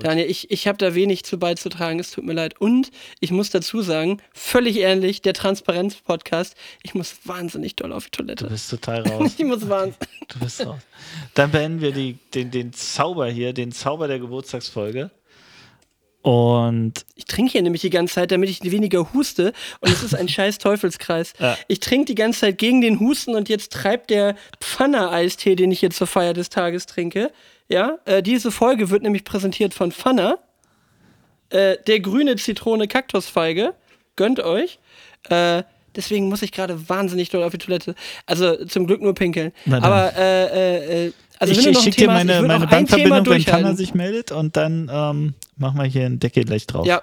Daniel, 0.00 0.28
ich, 0.28 0.50
ich 0.50 0.66
habe 0.66 0.78
da 0.78 0.94
wenig 0.96 1.22
zu 1.24 1.38
beizutragen, 1.38 2.00
es 2.00 2.10
tut 2.10 2.24
mir 2.24 2.32
leid. 2.32 2.60
Und 2.60 2.90
ich 3.20 3.30
muss 3.30 3.50
dazu 3.50 3.82
sagen, 3.82 4.20
völlig 4.32 4.78
ehrlich, 4.78 5.22
der 5.22 5.32
Transparenz-Podcast, 5.34 6.56
ich 6.82 6.94
muss 6.94 7.14
wahnsinnig 7.24 7.76
doll 7.76 7.92
auf 7.92 8.06
die 8.06 8.10
Du 8.10 8.16
Toilette. 8.24 8.46
bist 8.48 8.70
total 8.70 9.06
raus. 9.06 9.32
Ich 9.38 9.44
muss 9.44 9.68
wahnsinnig. 9.68 10.08
Du 10.28 10.38
bist 10.40 10.64
raus. 10.66 10.80
Dann 11.34 11.50
beenden 11.52 11.80
wir 11.82 11.92
die, 11.92 12.14
den, 12.34 12.50
den 12.50 12.72
Zauber 12.72 13.28
hier, 13.30 13.52
den 13.52 13.70
Zauber 13.70 14.08
der 14.08 14.18
Geburtstagsfolge. 14.18 15.10
Und 16.22 17.06
Ich 17.14 17.24
trinke 17.24 17.52
hier 17.52 17.62
nämlich 17.62 17.80
die 17.80 17.90
ganze 17.90 18.14
Zeit, 18.14 18.30
damit 18.30 18.50
ich 18.50 18.62
weniger 18.70 19.12
huste. 19.12 19.52
Und 19.80 19.90
es 19.90 20.02
ist 20.02 20.14
ein 20.14 20.28
scheiß 20.28 20.58
Teufelskreis. 20.58 21.32
Ja. 21.38 21.56
Ich 21.66 21.80
trinke 21.80 22.06
die 22.06 22.14
ganze 22.14 22.40
Zeit 22.40 22.58
gegen 22.58 22.80
den 22.80 23.00
Husten 23.00 23.34
und 23.34 23.48
jetzt 23.48 23.72
treibt 23.72 24.10
der 24.10 24.36
Pfanner-Eistee, 24.60 25.56
den 25.56 25.70
ich 25.70 25.80
hier 25.80 25.90
zur 25.90 26.06
Feier 26.06 26.34
des 26.34 26.50
Tages 26.50 26.86
trinke. 26.86 27.30
Ja, 27.68 27.98
äh, 28.04 28.22
diese 28.22 28.50
Folge 28.50 28.90
wird 28.90 29.02
nämlich 29.02 29.24
präsentiert 29.24 29.72
von 29.72 29.92
Pfanner. 29.92 30.38
Äh, 31.48 31.76
der 31.86 32.00
grüne 32.00 32.36
Zitrone 32.36 32.86
Kaktusfeige. 32.86 33.74
Gönnt 34.16 34.40
euch. 34.40 34.78
Äh, 35.28 35.62
deswegen 35.96 36.28
muss 36.28 36.42
ich 36.42 36.52
gerade 36.52 36.88
wahnsinnig 36.88 37.30
doll 37.30 37.42
auf 37.42 37.52
die 37.52 37.58
Toilette. 37.58 37.94
Also 38.26 38.64
zum 38.66 38.86
Glück 38.86 39.00
nur 39.00 39.14
pinkeln. 39.14 39.52
Na 39.64 39.80
dann. 39.80 39.84
Aber 39.84 40.16
äh, 40.16 40.44
äh, 40.44 41.06
äh, 41.06 41.12
also 41.38 41.54
ich, 41.54 41.66
ich 41.66 41.78
schicke 41.78 41.96
dir 41.96 42.06
meine, 42.08 42.42
meine 42.42 42.66
Bankverbindung, 42.66 43.18
wenn 43.18 43.24
durchhalten. 43.24 43.76
sich 43.76 43.94
meldet 43.94 44.30
und 44.30 44.56
dann 44.56 44.90
ähm, 44.92 45.34
machen 45.60 45.78
wir 45.78 45.84
hier 45.84 46.06
einen 46.06 46.18
Deckel 46.18 46.44
gleich 46.44 46.66
drauf. 46.66 46.86
Ja. 46.86 47.02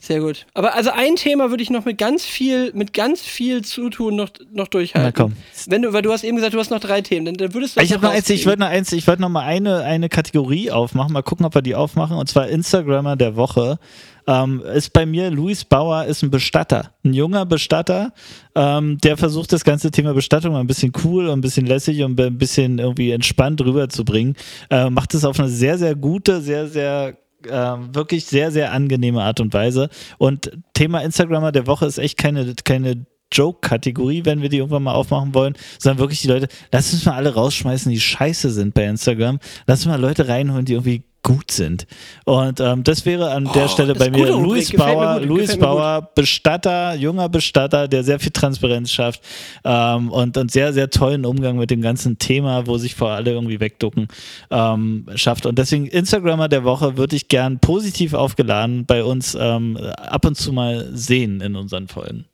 Sehr 0.00 0.20
gut. 0.20 0.46
Aber 0.54 0.74
also 0.74 0.90
ein 0.90 1.16
Thema 1.16 1.50
würde 1.50 1.62
ich 1.62 1.70
noch 1.70 1.84
mit 1.84 1.98
ganz 1.98 2.24
viel, 2.24 2.72
mit 2.72 2.92
ganz 2.92 3.20
viel 3.20 3.62
Zutun 3.62 4.14
noch, 4.14 4.28
noch 4.52 4.68
durchhalten. 4.68 5.12
Na 5.16 5.24
komm. 5.24 5.32
Wenn 5.66 5.82
du, 5.82 5.92
weil 5.92 6.02
du 6.02 6.12
hast 6.12 6.22
eben 6.22 6.36
gesagt, 6.36 6.54
du 6.54 6.58
hast 6.60 6.70
noch 6.70 6.78
drei 6.78 7.00
Themen, 7.00 7.26
dann, 7.26 7.34
dann 7.34 7.52
würdest 7.52 7.76
du 7.76 7.80
Ich 7.80 7.92
habe 7.92 8.06
noch 8.06 8.12
eins, 8.12 8.30
ich 8.30 8.46
wollte 8.46 8.60
noch 8.60 8.68
eins, 8.68 8.92
ich 8.92 9.06
wollte 9.08 9.22
noch 9.22 9.28
mal 9.28 9.44
eine, 9.44 9.82
eine 9.82 10.08
Kategorie 10.08 10.70
aufmachen, 10.70 11.12
mal 11.12 11.22
gucken, 11.22 11.44
ob 11.44 11.54
wir 11.54 11.62
die 11.62 11.74
aufmachen, 11.74 12.16
und 12.16 12.28
zwar 12.28 12.46
Instagrammer 12.46 13.16
der 13.16 13.34
Woche. 13.34 13.80
Ähm, 14.28 14.62
ist 14.74 14.92
bei 14.92 15.06
mir, 15.06 15.30
Luis 15.30 15.64
Bauer 15.64 16.04
ist 16.04 16.22
ein 16.22 16.30
Bestatter, 16.30 16.92
ein 17.02 17.14
junger 17.14 17.46
Bestatter, 17.46 18.12
ähm, 18.54 18.98
der 18.98 19.16
versucht 19.16 19.54
das 19.54 19.64
ganze 19.64 19.90
Thema 19.90 20.12
Bestattung 20.12 20.52
mal 20.52 20.60
ein 20.60 20.66
bisschen 20.66 20.92
cool 21.02 21.28
und 21.28 21.38
ein 21.38 21.40
bisschen 21.40 21.64
lässig 21.64 22.02
und 22.02 22.20
ein 22.20 22.36
bisschen 22.36 22.78
irgendwie 22.78 23.10
entspannt 23.12 23.62
rüberzubringen. 23.62 24.36
Äh, 24.68 24.90
macht 24.90 25.14
es 25.14 25.24
auf 25.24 25.40
eine 25.40 25.48
sehr, 25.48 25.78
sehr 25.78 25.94
gute, 25.94 26.42
sehr, 26.42 26.68
sehr 26.68 27.16
ähm, 27.48 27.94
wirklich 27.94 28.26
sehr, 28.26 28.50
sehr 28.50 28.72
angenehme 28.72 29.22
Art 29.22 29.40
und 29.40 29.54
Weise. 29.54 29.88
Und 30.18 30.52
Thema 30.74 31.00
Instagrammer 31.00 31.52
der 31.52 31.66
Woche 31.66 31.86
ist 31.86 31.98
echt 31.98 32.18
keine, 32.18 32.54
keine 32.64 33.06
Joke-Kategorie, 33.32 34.24
wenn 34.24 34.42
wir 34.42 34.48
die 34.48 34.58
irgendwann 34.58 34.82
mal 34.82 34.94
aufmachen 34.94 35.34
wollen, 35.34 35.54
sondern 35.78 35.98
wirklich 35.98 36.20
die 36.20 36.28
Leute, 36.28 36.48
lass 36.72 36.92
uns 36.92 37.04
mal 37.04 37.14
alle 37.14 37.34
rausschmeißen, 37.34 37.90
die 37.90 38.00
scheiße 38.00 38.50
sind 38.50 38.74
bei 38.74 38.84
Instagram. 38.84 39.38
Lass 39.66 39.80
uns 39.80 39.86
mal 39.86 40.00
Leute 40.00 40.28
reinholen, 40.28 40.64
die 40.64 40.74
irgendwie 40.74 41.04
gut 41.22 41.50
sind. 41.50 41.86
Und 42.24 42.60
ähm, 42.60 42.84
das 42.84 43.04
wäre 43.04 43.32
an 43.32 43.48
der 43.54 43.68
Stelle 43.68 43.92
das 43.92 43.98
bei 43.98 44.10
mir 44.10 44.28
Luis 44.28 44.72
mir 44.72 44.78
Bauer, 44.78 45.20
Luis 45.20 45.48
mir 45.48 45.54
gut. 45.54 45.62
Bauer, 45.62 46.10
Bestatter, 46.14 46.94
junger 46.94 47.28
Bestatter, 47.28 47.88
der 47.88 48.04
sehr 48.04 48.18
viel 48.18 48.30
Transparenz 48.30 48.90
schafft 48.90 49.22
ähm, 49.64 50.10
und, 50.10 50.36
und 50.36 50.50
sehr, 50.50 50.72
sehr 50.72 50.90
tollen 50.90 51.24
Umgang 51.24 51.58
mit 51.58 51.70
dem 51.70 51.82
ganzen 51.82 52.18
Thema, 52.18 52.66
wo 52.66 52.78
sich 52.78 52.94
vor 52.94 53.10
alle 53.10 53.32
irgendwie 53.32 53.60
wegducken, 53.60 54.08
ähm, 54.50 55.06
schafft. 55.14 55.46
Und 55.46 55.58
deswegen 55.58 55.86
Instagrammer 55.86 56.48
der 56.48 56.64
Woche 56.64 56.96
würde 56.96 57.16
ich 57.16 57.28
gern 57.28 57.58
positiv 57.58 58.14
aufgeladen 58.14 58.86
bei 58.86 59.04
uns 59.04 59.36
ähm, 59.38 59.76
ab 59.76 60.24
und 60.24 60.36
zu 60.36 60.52
mal 60.52 60.88
sehen 60.92 61.40
in 61.40 61.56
unseren 61.56 61.88
Folgen. 61.88 62.26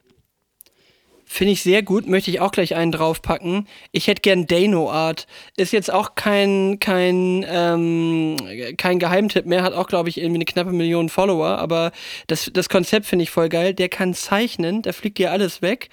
Finde 1.35 1.53
ich 1.55 1.65
sehr 1.65 1.83
gut, 1.83 2.07
möchte 2.07 2.31
ich 2.31 2.39
auch 2.39 2.53
gleich 2.53 2.77
einen 2.77 2.93
draufpacken. 2.93 3.67
Ich 3.91 4.07
hätte 4.07 4.21
gern 4.21 4.47
Dano 4.47 4.89
Art. 4.89 5.27
Ist 5.57 5.73
jetzt 5.73 5.93
auch 5.93 6.15
kein, 6.15 6.79
kein, 6.79 7.45
ähm, 7.49 8.37
kein 8.77 9.01
Geheimtipp 9.01 9.45
mehr, 9.45 9.65
hat 9.65 9.73
auch, 9.73 9.89
glaube 9.89 10.09
ich, 10.09 10.19
irgendwie 10.19 10.37
eine 10.37 10.45
knappe 10.45 10.71
Million 10.71 11.09
Follower, 11.09 11.59
aber 11.59 11.91
das, 12.29 12.53
das 12.55 12.69
Konzept 12.69 13.07
finde 13.07 13.25
ich 13.25 13.31
voll 13.31 13.49
geil. 13.49 13.75
Der 13.75 13.89
kann 13.89 14.15
zeichnen, 14.15 14.83
da 14.83 14.93
fliegt 14.93 15.19
dir 15.19 15.33
alles 15.33 15.61
weg. 15.61 15.89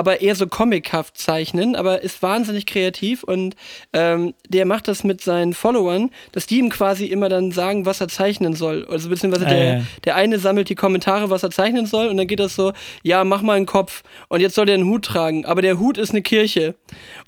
Aber 0.00 0.22
eher 0.22 0.34
so 0.34 0.46
comichaft 0.46 1.18
zeichnen, 1.18 1.76
aber 1.76 2.00
ist 2.00 2.22
wahnsinnig 2.22 2.64
kreativ 2.64 3.22
und 3.22 3.54
ähm, 3.92 4.32
der 4.48 4.64
macht 4.64 4.88
das 4.88 5.04
mit 5.04 5.20
seinen 5.20 5.52
Followern, 5.52 6.08
dass 6.32 6.46
die 6.46 6.58
ihm 6.58 6.70
quasi 6.70 7.04
immer 7.04 7.28
dann 7.28 7.52
sagen, 7.52 7.84
was 7.84 8.00
er 8.00 8.08
zeichnen 8.08 8.54
soll. 8.56 8.86
Also 8.88 9.10
beziehungsweise 9.10 9.44
Ah, 9.46 9.50
der, 9.50 9.64
ja. 9.64 9.82
der 10.06 10.16
eine 10.16 10.38
sammelt 10.38 10.70
die 10.70 10.74
Kommentare, 10.74 11.28
was 11.28 11.42
er 11.42 11.50
zeichnen 11.50 11.84
soll 11.84 12.08
und 12.08 12.16
dann 12.16 12.26
geht 12.26 12.40
das 12.40 12.54
so, 12.54 12.72
ja, 13.02 13.24
mach 13.24 13.42
mal 13.42 13.58
einen 13.58 13.66
Kopf 13.66 14.02
und 14.28 14.40
jetzt 14.40 14.54
soll 14.54 14.64
der 14.64 14.76
einen 14.76 14.86
Hut 14.86 15.04
tragen, 15.04 15.44
aber 15.44 15.60
der 15.60 15.78
Hut 15.78 15.98
ist 15.98 16.12
eine 16.12 16.22
Kirche. 16.22 16.76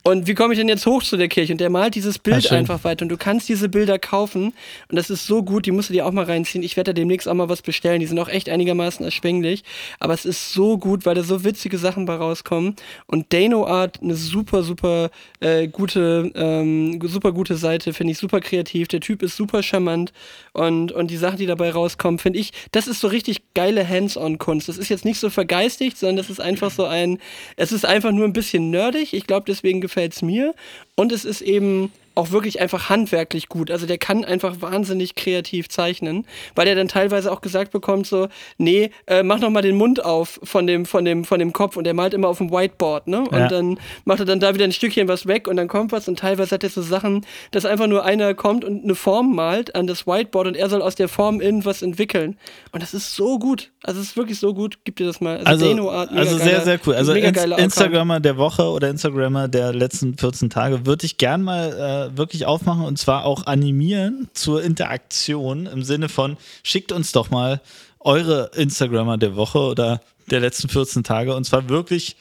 Und 0.03 0.27
wie 0.27 0.33
komme 0.33 0.55
ich 0.55 0.59
denn 0.59 0.71
jetzt 0.71 0.87
hoch 0.87 1.03
zu 1.03 1.19
der 1.19 1.29
Kirche? 1.29 1.53
Und 1.53 1.61
der 1.61 1.69
malt 1.69 1.95
dieses 1.95 2.19
Bild 2.19 2.45
schön. 2.45 2.57
einfach 2.57 2.85
weiter 2.85 3.03
und 3.03 3.11
du 3.11 3.19
kannst 3.19 3.51
diese 3.51 3.69
Bilder 3.69 3.99
kaufen 3.99 4.55
und 4.89 4.97
das 4.97 5.11
ist 5.11 5.27
so 5.27 5.43
gut, 5.43 5.67
die 5.67 5.73
musst 5.73 5.91
du 5.91 5.93
dir 5.93 6.07
auch 6.07 6.13
mal 6.13 6.25
reinziehen. 6.25 6.65
Ich 6.65 6.79
werde 6.79 6.95
da 6.95 6.95
demnächst 6.95 7.29
auch 7.29 7.35
mal 7.35 7.51
was 7.51 7.61
bestellen, 7.61 8.01
die 8.01 8.07
sind 8.07 8.19
auch 8.19 8.31
echt 8.31 8.49
einigermaßen 8.49 9.05
erschwinglich, 9.05 9.63
aber 10.01 10.15
es 10.15 10.25
ist 10.25 10.55
so 10.55 10.79
gut, 10.79 11.05
weil 11.05 11.15
da 11.15 11.23
so 11.23 11.45
witzige 11.45 11.77
Sachen 11.77 12.07
bei 12.07 12.15
rauskommen 12.15 12.62
und 13.07 13.33
Dano 13.33 13.67
Art 13.67 14.01
eine 14.03 14.15
super, 14.15 14.63
super 14.63 15.11
äh, 15.41 15.69
gute, 15.69 16.31
ähm, 16.35 16.99
super 17.03 17.33
gute 17.33 17.57
Seite, 17.57 17.93
finde 17.93 18.13
ich 18.13 18.19
super 18.19 18.41
kreativ, 18.41 18.89
der 18.89 19.01
Typ 19.01 19.23
ist 19.23 19.37
super 19.37 19.63
charmant. 19.63 20.13
Und, 20.53 20.93
und 20.93 21.11
die 21.11 21.17
Sachen, 21.17 21.39
die 21.39 21.47
dabei 21.47 21.71
rauskommen, 21.71 22.19
finde 22.19 22.39
ich, 22.39 22.53
das 22.73 22.87
ist 22.87 23.01
so 23.01 23.09
richtig 23.09 23.55
geile 23.55 23.89
Hands-on-Kunst. 23.89 24.69
Das 24.69 24.79
ist 24.79 24.89
jetzt 24.89 25.05
nicht 25.05 25.19
so 25.19 25.31
vergeistigt, 25.31 25.97
sondern 25.99 26.17
das 26.17 26.31
ist 26.31 26.41
einfach 26.41 26.71
so 26.71 26.85
ein, 26.85 27.19
es 27.57 27.73
ist 27.73 27.85
einfach 27.85 28.13
nur 28.13 28.25
ein 28.25 28.33
bisschen 28.33 28.71
nerdig, 28.71 29.15
ich 29.15 29.27
glaube, 29.27 29.45
deswegen 29.47 29.81
gefällt 29.81 30.15
es 30.15 30.23
mir. 30.23 30.55
Und 30.95 31.13
es 31.13 31.25
ist 31.25 31.41
eben 31.41 31.91
auch 32.15 32.31
wirklich 32.31 32.61
einfach 32.61 32.89
handwerklich 32.91 33.49
gut. 33.49 33.71
Also 33.71 33.87
der 33.87 33.99
kann 33.99 34.25
einfach 34.25 34.61
wahnsinnig 34.61 35.15
kreativ 35.15 35.69
zeichnen, 35.69 36.27
weil 36.55 36.67
er 36.69 36.75
dann 36.75 36.89
teilweise 36.89 37.33
auch 37.33 37.41
gesagt 37.41 37.73
bekommt 37.73 38.07
so, 38.07 38.29
nee, 38.59 38.91
äh, 39.07 39.23
mach 39.23 39.39
noch 39.41 39.51
mal 39.51 39.63
den 39.63 39.77
Mund 39.77 40.05
auf 40.05 40.41
von 40.43 40.67
dem 40.67 40.87
von 40.87 41.05
dem 41.05 41.25
von 41.25 41.39
dem 41.39 41.53
Kopf 41.53 41.77
und 41.77 41.85
der 41.85 41.95
malt 41.95 42.15
immer 42.15 42.29
auf 42.29 42.39
dem 42.39 42.51
Whiteboard, 42.51 43.09
ne? 43.09 43.21
Und 43.21 43.33
Ja. 43.39 43.49
dann 43.49 43.79
macht 44.05 44.21
er 44.21 44.27
dann 44.27 44.41
da 44.41 44.55
wieder 44.55 44.65
ein 44.65 44.73
Stückchen 44.73 45.09
was 45.09 45.27
weg 45.27 45.49
und 45.49 45.57
dann 45.57 45.69
kommt 45.69 45.93
was 45.93 46.09
und 46.09 46.19
teilweise 46.19 46.55
hat 46.55 46.65
er 46.65 46.71
so 46.71 46.83
Sachen, 46.83 47.25
dass 47.51 47.65
einfach 47.65 47.87
nur 47.87 48.05
einer 48.05 48.35
kommt 48.35 48.65
und 48.65 48.85
eine 48.85 48.95
Form 48.95 49.35
malt 49.35 49.75
an 49.75 49.87
das 49.87 50.07
Whiteboard 50.07 50.49
und 50.49 50.57
er 50.57 50.69
soll 50.69 50.83
aus 50.83 50.95
der 50.95 51.09
Form 51.09 51.41
irgendwas 51.41 51.83
entwickeln. 51.83 52.37
Und 52.73 52.83
das 52.83 52.95
ist 52.95 53.15
so 53.15 53.39
gut. 53.39 53.71
Also 53.83 54.01
es 54.01 54.09
ist 54.09 54.17
wirklich 54.17 54.39
so 54.39 54.55
gut. 54.55 54.79
Gib 54.85 54.97
dir 54.97 55.07
das 55.07 55.21
mal. 55.21 55.39
Also, 55.45 55.67
mega 55.75 55.89
also 55.91 56.37
sehr, 56.39 56.47
geiler- 56.47 56.65
sehr 56.65 56.81
cool. 56.87 56.95
Also 56.95 57.13
mega 57.13 57.29
Ins 57.29 57.37
geiler 57.39 57.57
Account. 57.57 57.65
Instagrammer 57.73 58.21
der 58.21 58.37
Woche 58.37 58.63
oder 58.65 58.89
Instagrammer 58.91 59.49
der 59.49 59.73
letzten 59.75 60.17
14 60.17 60.51
Tage 60.51 60.87
würde 60.87 61.07
ich 61.07 61.17
gern 61.17 61.43
mal 61.43 62.02
äh, 62.02 62.02
wirklich 62.17 62.47
aufmachen 62.47 62.85
und 62.85 62.99
zwar 62.99 63.25
auch 63.25 63.47
animieren 63.47 64.29
zur 64.35 64.63
Interaktion 64.63 65.67
im 65.67 65.83
Sinne 65.83 66.09
von 66.09 66.37
schickt 66.63 66.93
uns 66.93 67.13
doch 67.13 67.31
mal 67.31 67.61
eure 68.01 68.51
Instagrammer 68.55 69.19
der 69.19 69.37
Woche 69.37 69.59
oder 69.59 70.01
der 70.31 70.41
letzten 70.41 70.69
14 70.69 71.05
Tage 71.05 71.35
und 71.35 71.45
zwar 71.45 71.69
wirklich 71.69 72.17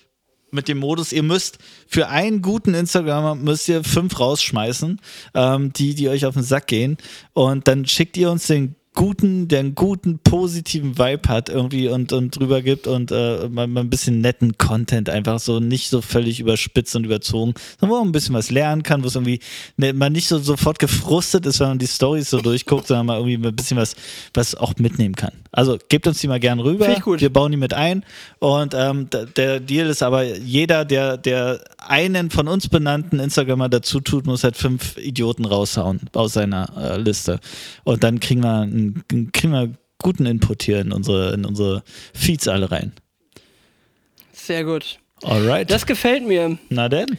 mit 0.52 0.68
dem 0.68 0.80
Modus, 0.80 1.14
ihr 1.14 1.24
müsst 1.24 1.58
für 1.88 2.10
einen 2.10 2.42
guten 2.42 2.74
Instagrammer 2.74 3.36
müsst 3.36 3.70
ihr 3.70 3.84
fünf 3.84 4.20
rausschmeißen, 4.20 5.00
ähm, 5.34 5.74
die, 5.74 5.96
die 5.96 6.10
euch 6.10 6.26
auf 6.26 6.34
den 6.34 6.44
Sack 6.44 6.68
gehen. 6.68 6.98
Und 7.34 7.68
dann 7.68 7.86
schickt 7.86 8.18
ihr 8.18 8.30
uns 8.30 8.48
den 8.48 8.76
guten, 8.94 9.48
der 9.48 9.60
einen 9.60 9.76
guten, 9.76 10.20
positiven 10.20 10.98
Vibe 10.98 11.30
hat 11.30 11.50
irgendwie 11.50 11.88
und, 11.88 12.12
und 12.12 12.38
drüber 12.38 12.62
gibt 12.62 12.88
und 12.88 13.12
äh, 13.12 13.48
mal, 13.48 13.68
mal 13.68 13.82
ein 13.82 13.90
bisschen 13.90 14.20
netten 14.20 14.58
Content, 14.58 15.10
einfach 15.10 15.40
so 15.40 15.60
nicht 15.60 15.90
so 15.90 16.02
völlig 16.02 16.40
überspitzt 16.40 16.96
und 16.96 17.06
überzogen, 17.06 17.54
sondern 17.80 17.96
wo 17.96 18.00
man 18.00 18.10
ein 18.10 18.12
bisschen 18.12 18.36
was 18.36 18.52
lernen 18.52 18.84
kann, 18.84 19.04
wo 19.04 19.08
es 19.08 19.16
irgendwie 19.16 19.40
ne, 19.78 19.94
man 19.94 20.12
nicht 20.12 20.28
so 20.28 20.40
sofort 20.40 20.78
gefrustet 20.80 21.46
ist, 21.46 21.60
wenn 21.62 21.70
man 21.70 21.80
die 21.80 21.88
Stories 21.88 22.30
so 22.30 22.42
durchguckt, 22.42 22.88
sondern 22.88 23.06
mal 23.06 23.18
irgendwie 23.18 23.48
ein 23.48 23.56
bisschen 23.56 23.78
was, 23.78 23.96
was 24.34 24.56
auch 24.56 24.76
mitnehmen 24.78 25.16
kann. 25.16 25.34
Also 25.52 25.78
gebt 25.90 26.08
uns 26.08 26.22
die 26.22 26.28
mal 26.28 26.40
gern 26.40 26.60
rüber. 26.60 26.86
Finde 26.86 27.00
ich 27.00 27.04
gut. 27.04 27.22
Wir 27.22 27.32
bauen 27.32 27.52
die 27.52 27.58
mit 27.58 27.74
ein. 27.74 28.06
Und 28.40 28.74
ähm, 28.74 29.10
der 29.36 29.60
Deal 29.60 29.88
ist 29.88 30.02
aber, 30.02 30.24
jeder, 30.24 30.86
der, 30.86 31.18
der 31.18 31.62
einen 31.78 32.32
von 32.32 32.48
uns 32.48 32.70
benannten 32.70 33.20
Instagrammer 33.20 33.68
dazu 33.68 34.00
tut, 34.00 34.26
muss 34.26 34.44
halt 34.44 34.56
fünf 34.56 34.98
Idioten 34.98 35.46
raushauen 35.46 36.02
aus 36.14 36.34
seiner 36.34 36.72
äh, 36.78 36.98
Liste. 36.98 37.40
Und 37.84 38.04
dann 38.04 38.22
kriegen 38.22 38.44
wir, 38.44 38.62
einen, 38.62 39.04
kriegen 39.34 39.52
wir 39.52 39.74
guten 39.98 40.26
Input 40.26 40.64
hier 40.64 40.80
in 40.80 40.94
unsere, 40.94 41.34
in 41.34 41.46
unsere 41.46 41.84
Feeds 42.14 42.48
alle 42.48 42.72
rein. 42.72 42.94
Sehr 44.32 44.64
gut. 44.64 45.00
Alright. 45.24 45.70
Das 45.70 45.86
gefällt 45.86 46.26
mir. 46.26 46.58
Na 46.70 46.90
denn? 46.90 47.18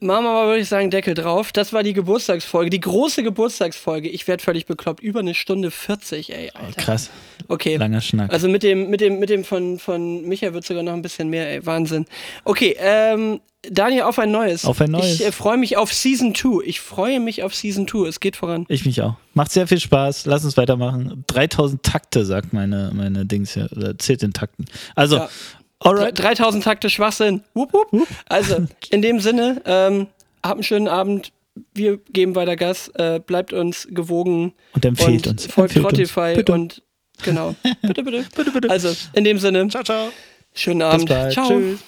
Machen 0.00 0.24
wir 0.24 0.32
mal, 0.32 0.46
würde 0.46 0.60
ich 0.60 0.68
sagen, 0.68 0.90
Deckel 0.90 1.14
drauf. 1.14 1.52
Das 1.52 1.72
war 1.72 1.82
die 1.82 1.92
Geburtstagsfolge, 1.92 2.70
die 2.70 2.80
große 2.80 3.22
Geburtstagsfolge. 3.22 4.08
Ich 4.08 4.26
werde 4.28 4.42
völlig 4.42 4.66
bekloppt. 4.66 5.00
Über 5.02 5.20
eine 5.20 5.34
Stunde 5.34 5.70
40, 5.70 6.32
ey, 6.32 6.50
Alter. 6.54 6.80
Krass. 6.80 7.10
Okay. 7.48 7.76
Langer 7.76 8.00
Schnack. 8.00 8.32
Also 8.32 8.48
mit 8.48 8.62
dem, 8.62 8.90
mit 8.90 9.00
dem, 9.00 9.18
mit 9.18 9.30
dem 9.30 9.44
von, 9.44 9.78
von 9.78 10.22
Micha 10.28 10.52
wird 10.52 10.64
sogar 10.64 10.82
noch 10.82 10.92
ein 10.92 11.02
bisschen 11.02 11.28
mehr, 11.28 11.50
ey. 11.50 11.66
Wahnsinn. 11.66 12.06
Okay, 12.44 12.76
ähm, 12.78 13.40
Daniel, 13.70 14.02
auf 14.02 14.18
ein 14.18 14.30
neues. 14.30 14.64
Auf 14.64 14.80
ein 14.80 14.90
neues. 14.90 15.20
Ich 15.20 15.26
äh, 15.26 15.32
freue 15.32 15.56
mich 15.56 15.76
auf 15.76 15.92
Season 15.92 16.34
2. 16.34 16.64
Ich 16.64 16.80
freue 16.80 17.18
mich 17.18 17.42
auf 17.42 17.54
Season 17.54 17.88
2. 17.88 18.08
Es 18.08 18.20
geht 18.20 18.36
voran. 18.36 18.66
Ich 18.68 18.84
mich 18.84 19.00
auch. 19.02 19.14
Macht 19.32 19.52
sehr 19.52 19.66
viel 19.66 19.80
Spaß. 19.80 20.26
Lass 20.26 20.44
uns 20.44 20.56
weitermachen. 20.56 21.24
3000 21.26 21.82
Takte, 21.82 22.24
sagt 22.24 22.52
meine, 22.52 22.92
meine 22.94 23.24
Dings 23.26 23.54
hier. 23.54 23.68
Oder 23.74 23.98
zählt 23.98 24.22
in 24.22 24.32
Takten. 24.32 24.66
Also, 24.94 25.16
Ja. 25.16 25.28
Alright. 25.84 26.18
3000 26.18 26.64
Takte 26.64 26.90
Schwachsinn. 26.90 27.42
Wupp, 27.54 27.72
wupp. 27.72 28.06
Also, 28.28 28.66
in 28.90 29.02
dem 29.02 29.20
Sinne, 29.20 29.62
ähm, 29.64 30.06
habt 30.42 30.54
einen 30.54 30.62
schönen 30.62 30.88
Abend. 30.88 31.32
Wir 31.72 31.98
geben 32.12 32.34
weiter 32.34 32.56
Gas. 32.56 32.88
Äh, 32.94 33.20
bleibt 33.20 33.52
uns 33.52 33.86
gewogen. 33.90 34.54
Und 34.72 34.84
empfehlt 34.84 35.26
und 35.26 35.32
uns. 35.32 35.46
Folgt 35.46 35.76
Empfehlt 35.76 36.00
uns. 36.00 36.10
Spotify 36.10 36.34
Bitte. 36.36 36.52
und 36.52 36.82
genau. 37.22 37.54
Bitte, 37.82 38.02
bitte. 38.02 38.24
Bitte, 38.36 38.50
bitte. 38.50 38.70
Also, 38.70 38.94
in 39.12 39.24
dem 39.24 39.38
Sinne, 39.38 39.68
ciao, 39.68 39.82
ciao. 39.84 40.08
schönen 40.54 40.82
Abend. 40.82 41.08
Ciao. 41.08 41.48
Tschüss. 41.48 41.80